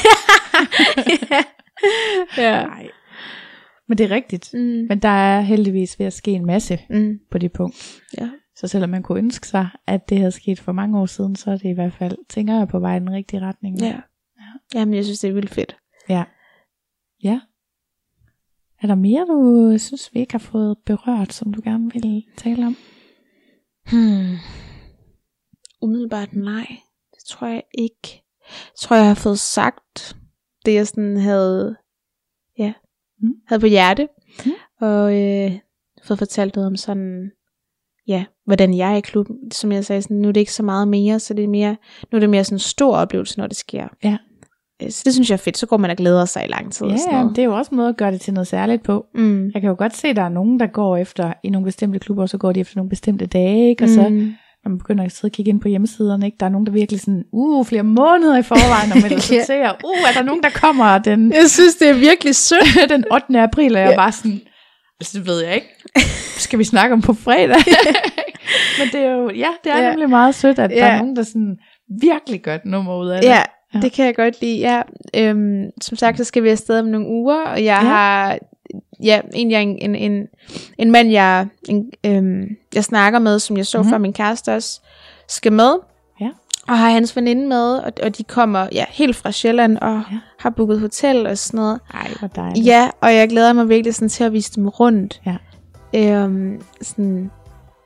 ja. 2.37 2.37
nej. 2.65 2.87
Men 3.87 3.97
det 3.97 4.03
er 4.03 4.09
rigtigt. 4.15 4.49
Mm. 4.53 4.59
Men 4.89 4.99
der 4.99 5.09
er 5.09 5.41
heldigvis 5.41 5.99
ved 5.99 6.05
at 6.05 6.13
ske 6.13 6.31
en 6.31 6.45
masse 6.45 6.79
Mm. 6.89 7.19
på 7.31 7.37
det 7.37 7.51
punkt. 7.53 8.01
Ja. 8.17 8.29
Så 8.55 8.67
selvom 8.67 8.89
man 8.89 9.03
kunne 9.03 9.17
ønske 9.19 9.47
sig, 9.47 9.69
at 9.87 10.09
det 10.09 10.17
havde 10.17 10.31
sket 10.31 10.59
for 10.59 10.71
mange 10.71 10.99
år 10.99 11.05
siden, 11.05 11.35
så 11.35 11.51
er 11.51 11.57
det 11.57 11.69
i 11.69 11.73
hvert 11.73 11.93
fald, 11.93 12.17
tænker 12.29 12.57
jeg, 12.57 12.67
på 12.67 12.79
vej 12.79 12.95
i 12.97 12.99
den 12.99 13.11
rigtige 13.11 13.39
retning. 13.41 13.79
Ja. 13.81 13.99
Jamen, 14.73 14.93
jeg 14.93 15.03
synes, 15.05 15.19
det 15.19 15.29
er 15.29 15.33
vildt 15.33 15.49
fedt. 15.49 15.77
Ja. 16.09 16.23
Ja. 17.23 17.39
Er 18.81 18.87
der 18.87 18.95
mere, 18.95 19.25
du 19.25 19.73
synes, 19.77 20.13
vi 20.13 20.19
ikke 20.19 20.33
har 20.33 20.39
fået 20.39 20.77
berørt, 20.85 21.33
som 21.33 21.53
du 21.53 21.61
gerne 21.63 21.91
vil 21.93 22.23
tale 22.37 22.65
om? 22.65 22.75
Hmm. 23.91 24.35
Umiddelbart 25.81 26.33
nej. 26.33 26.67
Det 27.11 27.23
tror 27.27 27.47
jeg 27.47 27.63
ikke. 27.77 28.23
Jeg 28.47 28.77
tror, 28.79 28.95
jeg 28.95 29.07
har 29.07 29.13
fået 29.15 29.39
sagt 29.39 30.15
det, 30.65 30.73
jeg 30.73 30.87
sådan 30.87 31.17
havde, 31.17 31.75
ja, 31.75 31.86
Mm. 33.21 33.33
havde 33.47 33.59
på 33.59 33.67
hjerte. 33.67 34.07
Mm. 34.45 34.51
Og 34.81 35.21
øh, 35.21 35.51
fået 36.03 36.19
fortalt 36.19 36.55
noget 36.55 36.67
om 36.67 36.75
sådan, 36.75 37.31
ja, 38.07 38.25
hvordan 38.45 38.73
jeg 38.77 38.91
er 38.91 38.95
i 38.95 39.01
klubben. 39.01 39.51
Som 39.51 39.71
jeg 39.71 39.85
sagde, 39.85 40.01
sådan, 40.01 40.17
nu 40.17 40.27
er 40.27 40.31
det 40.31 40.39
ikke 40.39 40.53
så 40.53 40.63
meget 40.63 40.87
mere, 40.87 41.19
så 41.19 41.33
det 41.33 41.43
er 41.43 41.47
mere, 41.47 41.75
nu 42.11 42.15
er 42.15 42.19
det 42.19 42.29
mere 42.29 42.43
sådan 42.43 42.55
en 42.55 42.59
stor 42.59 42.95
oplevelse, 42.95 43.39
når 43.39 43.47
det 43.47 43.57
sker. 43.57 43.87
Ja. 44.03 44.17
Øh, 44.83 44.91
Så 44.91 45.01
det 45.05 45.13
synes 45.13 45.29
jeg 45.29 45.35
er 45.35 45.37
fedt. 45.37 45.57
Så 45.57 45.65
går 45.65 45.77
man 45.77 45.89
og 45.91 45.97
glæder 45.97 46.25
sig 46.25 46.43
i 46.45 46.47
lang 46.47 46.71
tid. 46.73 46.87
og 46.87 46.99
sådan 46.99 47.13
Ja, 47.13 47.21
noget. 47.21 47.35
det 47.35 47.41
er 47.41 47.45
jo 47.45 47.55
også 47.55 47.71
en 47.71 47.77
måde 47.77 47.89
at 47.89 47.97
gøre 47.97 48.11
det 48.11 48.21
til 48.21 48.33
noget 48.33 48.47
særligt 48.47 48.83
på. 48.83 49.05
Mm. 49.15 49.51
Jeg 49.53 49.61
kan 49.61 49.69
jo 49.69 49.75
godt 49.77 49.95
se, 49.95 50.07
at 50.07 50.15
der 50.15 50.21
er 50.23 50.29
nogen, 50.29 50.59
der 50.59 50.67
går 50.67 50.97
efter, 50.97 51.33
i 51.43 51.49
nogle 51.49 51.65
bestemte 51.65 51.99
klubber, 51.99 52.23
og 52.23 52.29
så 52.29 52.37
går 52.37 52.51
de 52.51 52.59
efter 52.59 52.77
nogle 52.77 52.89
bestemte 52.89 53.25
dage, 53.25 53.69
ikke? 53.69 53.83
Og 53.83 53.89
så, 53.89 54.09
Mm. 54.09 54.33
Når 54.67 54.71
man 54.71 54.77
begynder 54.77 55.03
at 55.03 55.11
sidde 55.11 55.31
og 55.31 55.31
kigge 55.35 55.49
ind 55.49 55.61
på 55.61 55.67
hjemmesiderne, 55.67 56.25
ikke? 56.25 56.37
Der 56.39 56.45
er 56.45 56.49
nogen, 56.49 56.65
der 56.65 56.71
virkelig 56.71 56.99
sådan, 57.01 57.23
uh, 57.33 57.65
flere 57.65 57.83
måneder 57.83 58.37
i 58.37 58.43
forvejen, 58.43 58.91
og 58.91 58.97
melder 59.01 59.19
sig 59.29 59.45
til, 59.45 59.55
og 59.61 59.75
uh, 59.83 60.09
er 60.09 60.13
der 60.13 60.23
nogen, 60.23 60.43
der 60.43 60.49
kommer 60.49 60.97
den, 60.97 61.31
Jeg 61.41 61.49
synes, 61.49 61.75
det 61.75 61.89
er 61.89 61.93
virkelig 61.93 62.35
sødt. 62.35 62.89
den 62.93 63.03
8. 63.13 63.39
april, 63.41 63.75
og 63.75 63.81
jeg 63.81 63.87
er 63.87 63.91
Ja. 63.91 63.95
bare 63.95 64.11
sådan, 64.11 64.39
altså 64.99 65.17
det 65.19 65.27
ved 65.27 65.43
jeg 65.45 65.55
ikke. 65.55 65.67
Skal 66.37 66.59
vi 66.59 66.63
snakke 66.63 66.93
om 66.93 67.01
på 67.01 67.13
fredag? 67.13 67.57
Men 68.79 68.87
det 68.91 69.01
er 69.01 69.11
jo, 69.11 69.29
ja, 69.29 69.47
det 69.63 69.71
er 69.71 69.77
Ja. 69.83 69.89
nemlig 69.89 70.09
meget 70.09 70.35
sødt, 70.35 70.59
at 70.59 70.69
der 70.69 70.75
Ja. 70.75 70.87
er 70.87 70.97
nogen, 70.97 71.15
der 71.15 71.23
sådan 71.23 71.57
virkelig 72.01 72.41
gør 72.41 72.55
et 72.55 72.65
nummer 72.65 72.97
ud 72.99 73.07
af 73.09 73.21
det. 73.21 73.27
Ja, 73.29 73.41
Ja. 73.73 73.79
det 73.79 73.91
kan 73.91 74.05
jeg 74.05 74.15
godt 74.15 74.41
lide. 74.41 74.57
Ja, 74.59 74.81
øhm, 75.15 75.63
som 75.81 75.97
sagt, 75.97 76.17
så 76.17 76.23
skal 76.23 76.43
vi 76.43 76.49
afsted 76.49 76.79
om 76.79 76.85
nogle 76.85 77.07
uger, 77.07 77.41
og 77.41 77.57
jeg 77.63 77.79
ja. 77.81 77.87
har 77.87 78.37
ja, 79.03 79.21
egentlig 79.33 79.57
en, 79.61 79.77
en, 79.81 79.95
en, 79.95 80.27
en 80.77 80.91
mand, 80.91 81.09
jeg, 81.09 81.47
en, 81.69 81.91
øhm, 82.05 82.45
jeg 82.75 82.83
snakker 82.83 83.19
med, 83.19 83.39
som 83.39 83.57
jeg 83.57 83.65
så 83.65 83.77
Mhm. 83.77 83.81
mm-hmm. 83.85 83.91
før 83.93 83.97
min 83.97 84.13
kæreste 84.13 84.55
også, 84.55 84.81
skal 85.29 85.53
med. 85.53 85.73
Ja. 86.21 86.29
Og 86.67 86.77
har 86.77 86.89
hans 86.89 87.15
veninde 87.15 87.47
med, 87.47 87.75
og, 87.77 87.91
og 88.03 88.17
de 88.17 88.23
kommer 88.23 88.67
ja, 88.71 88.85
helt 88.89 89.15
fra 89.15 89.31
Sjælland 89.31 89.77
og 89.77 90.01
ja. 90.11 90.17
har 90.39 90.49
booket 90.49 90.79
hotel 90.79 91.27
og 91.27 91.37
sådan 91.37 91.57
noget. 91.57 91.79
Ej, 91.93 92.07
hvor 92.19 92.27
dejligt. 92.27 92.65
Ja, 92.65 92.89
og 93.01 93.15
jeg 93.15 93.29
glæder 93.29 93.53
mig 93.53 93.69
virkelig 93.69 93.95
sådan 93.95 94.09
til 94.09 94.23
at 94.23 94.33
vise 94.33 94.51
dem 94.55 94.67
rundt. 94.67 95.21
Ja. 95.25 95.35
Øhm, 95.95 96.61
sådan, 96.81 97.31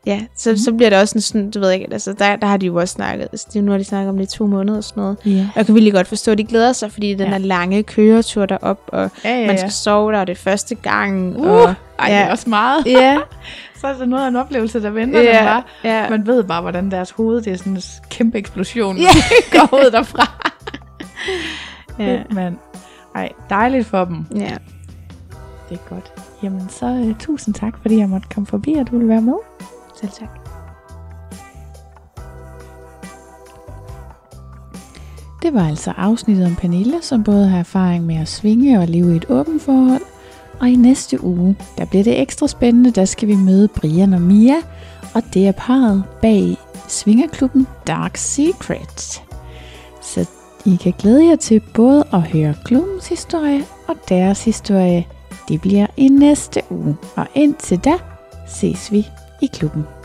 ja, 0.05 0.21
så, 0.37 0.51
mm. 0.51 0.57
så 0.57 0.73
bliver 0.73 0.89
det 0.89 0.99
også 0.99 1.19
sådan, 1.19 1.51
du 1.51 1.59
ved 1.59 1.71
ikke, 1.71 1.87
altså 1.91 2.13
der, 2.13 2.35
der 2.35 2.47
har 2.47 2.57
de 2.57 2.65
jo 2.65 2.75
også 2.75 2.91
snakket, 2.93 3.27
altså, 3.31 3.47
de, 3.53 3.61
nu 3.61 3.71
har 3.71 3.77
de 3.77 3.83
snakket 3.83 4.09
om 4.09 4.17
det 4.17 4.33
i 4.33 4.37
to 4.37 4.45
måneder 4.47 4.77
og 4.77 4.83
sådan 4.83 5.01
noget. 5.01 5.17
Ja. 5.25 5.31
Og 5.51 5.57
jeg 5.57 5.65
kan 5.65 5.75
virkelig 5.75 5.93
godt 5.93 6.07
forstå, 6.07 6.31
at 6.31 6.37
de 6.37 6.43
glæder 6.43 6.73
sig, 6.73 6.91
fordi 6.91 7.13
den 7.13 7.27
Ja. 7.27 7.33
er 7.33 7.37
lange 7.37 7.83
køretur 7.83 8.45
derop, 8.45 8.79
og 8.87 9.09
Ja, 9.23 9.29
ja, 9.39 9.47
man 9.47 9.49
ja. 9.55 9.57
skal 9.57 9.71
sove 9.71 10.11
der, 10.13 10.19
og 10.19 10.27
det 10.27 10.33
er 10.37 10.41
første 10.41 10.75
gang. 10.75 11.37
Uh, 11.37 11.47
og, 11.51 11.63
ej, 11.99 12.07
ja. 12.07 12.19
det 12.19 12.27
er 12.27 12.31
også 12.31 12.49
meget. 12.49 12.83
ja, 12.85 13.19
Så 13.81 13.87
er 13.87 13.93
der 13.93 14.05
noget 14.05 14.23
af 14.23 14.27
en 14.27 14.35
oplevelse, 14.35 14.81
der 14.81 14.89
venter 14.89 15.19
dem 15.19 15.27
ja, 15.27 15.43
bare. 15.45 15.63
ja. 15.83 16.09
Man 16.09 16.27
ved 16.27 16.43
bare, 16.43 16.61
hvordan 16.61 16.91
deres 16.91 17.11
hoved, 17.11 17.41
det 17.41 17.53
er 17.53 17.57
sådan 17.57 17.73
en 17.73 17.81
kæmpe 18.09 18.37
eksplosion, 18.37 18.97
Ja. 18.97 19.07
går 19.59 19.73
ud 19.85 19.91
derfra. 19.91 20.43
ja. 21.99 22.05
Fedt, 22.17 22.33
mand. 22.33 22.57
Ej, 23.15 23.29
dejligt 23.49 23.87
for 23.87 24.05
dem. 24.05 24.25
ja. 24.35 24.57
Det 25.69 25.79
er 25.85 25.89
godt. 25.89 26.11
Jamen, 26.43 26.69
så 26.69 26.85
uh, 26.85 27.17
tusind 27.19 27.55
tak, 27.55 27.73
fordi 27.81 27.97
jeg 27.97 28.09
måtte 28.09 28.27
komme 28.33 28.47
forbi, 28.47 28.73
og 28.73 28.87
du 28.87 28.91
ville 28.97 29.09
være 29.09 29.21
med. 29.21 29.33
Selv 30.01 30.11
tak. 30.11 30.29
Det 35.41 35.53
var 35.53 35.67
altså 35.67 35.93
afsnittet 35.97 36.45
om 36.45 36.55
Pernille, 36.55 37.01
som 37.01 37.23
både 37.23 37.47
har 37.47 37.59
erfaring 37.59 38.05
med 38.05 38.15
at 38.15 38.27
svinge 38.27 38.79
og 38.79 38.87
leve 38.87 39.13
i 39.13 39.15
et 39.15 39.25
åbent 39.29 39.61
forhold. 39.61 40.01
Og 40.59 40.69
i 40.69 40.75
næste 40.75 41.23
uge, 41.23 41.55
der 41.77 41.85
bliver 41.85 42.03
det 42.03 42.21
ekstra 42.21 42.47
spændende, 42.47 42.91
der 42.91 43.05
skal 43.05 43.27
vi 43.27 43.35
møde 43.35 43.67
Brian 43.67 44.13
og 44.13 44.21
Mia, 44.21 44.55
og 45.13 45.23
det 45.33 45.47
er 45.47 45.51
parret 45.51 46.03
bag 46.21 46.57
svingerklubben 46.87 47.67
Dark 47.87 48.17
Secret. 48.17 49.21
Så 50.01 50.29
I 50.65 50.75
kan 50.75 50.93
glæde 50.99 51.25
jer 51.25 51.35
til 51.35 51.61
både 51.73 52.07
at 52.13 52.21
høre 52.21 52.55
klubbens 52.65 53.07
historie 53.07 53.63
og 53.87 53.95
deres 54.09 54.45
historie. 54.45 55.07
Det 55.47 55.61
bliver 55.61 55.87
i 55.97 56.07
næste 56.07 56.61
uge, 56.69 56.97
og 57.15 57.27
indtil 57.35 57.79
da 57.79 57.93
ses 58.47 58.91
vi 58.91 59.07
i 59.41 59.47
klubben. 59.49 60.00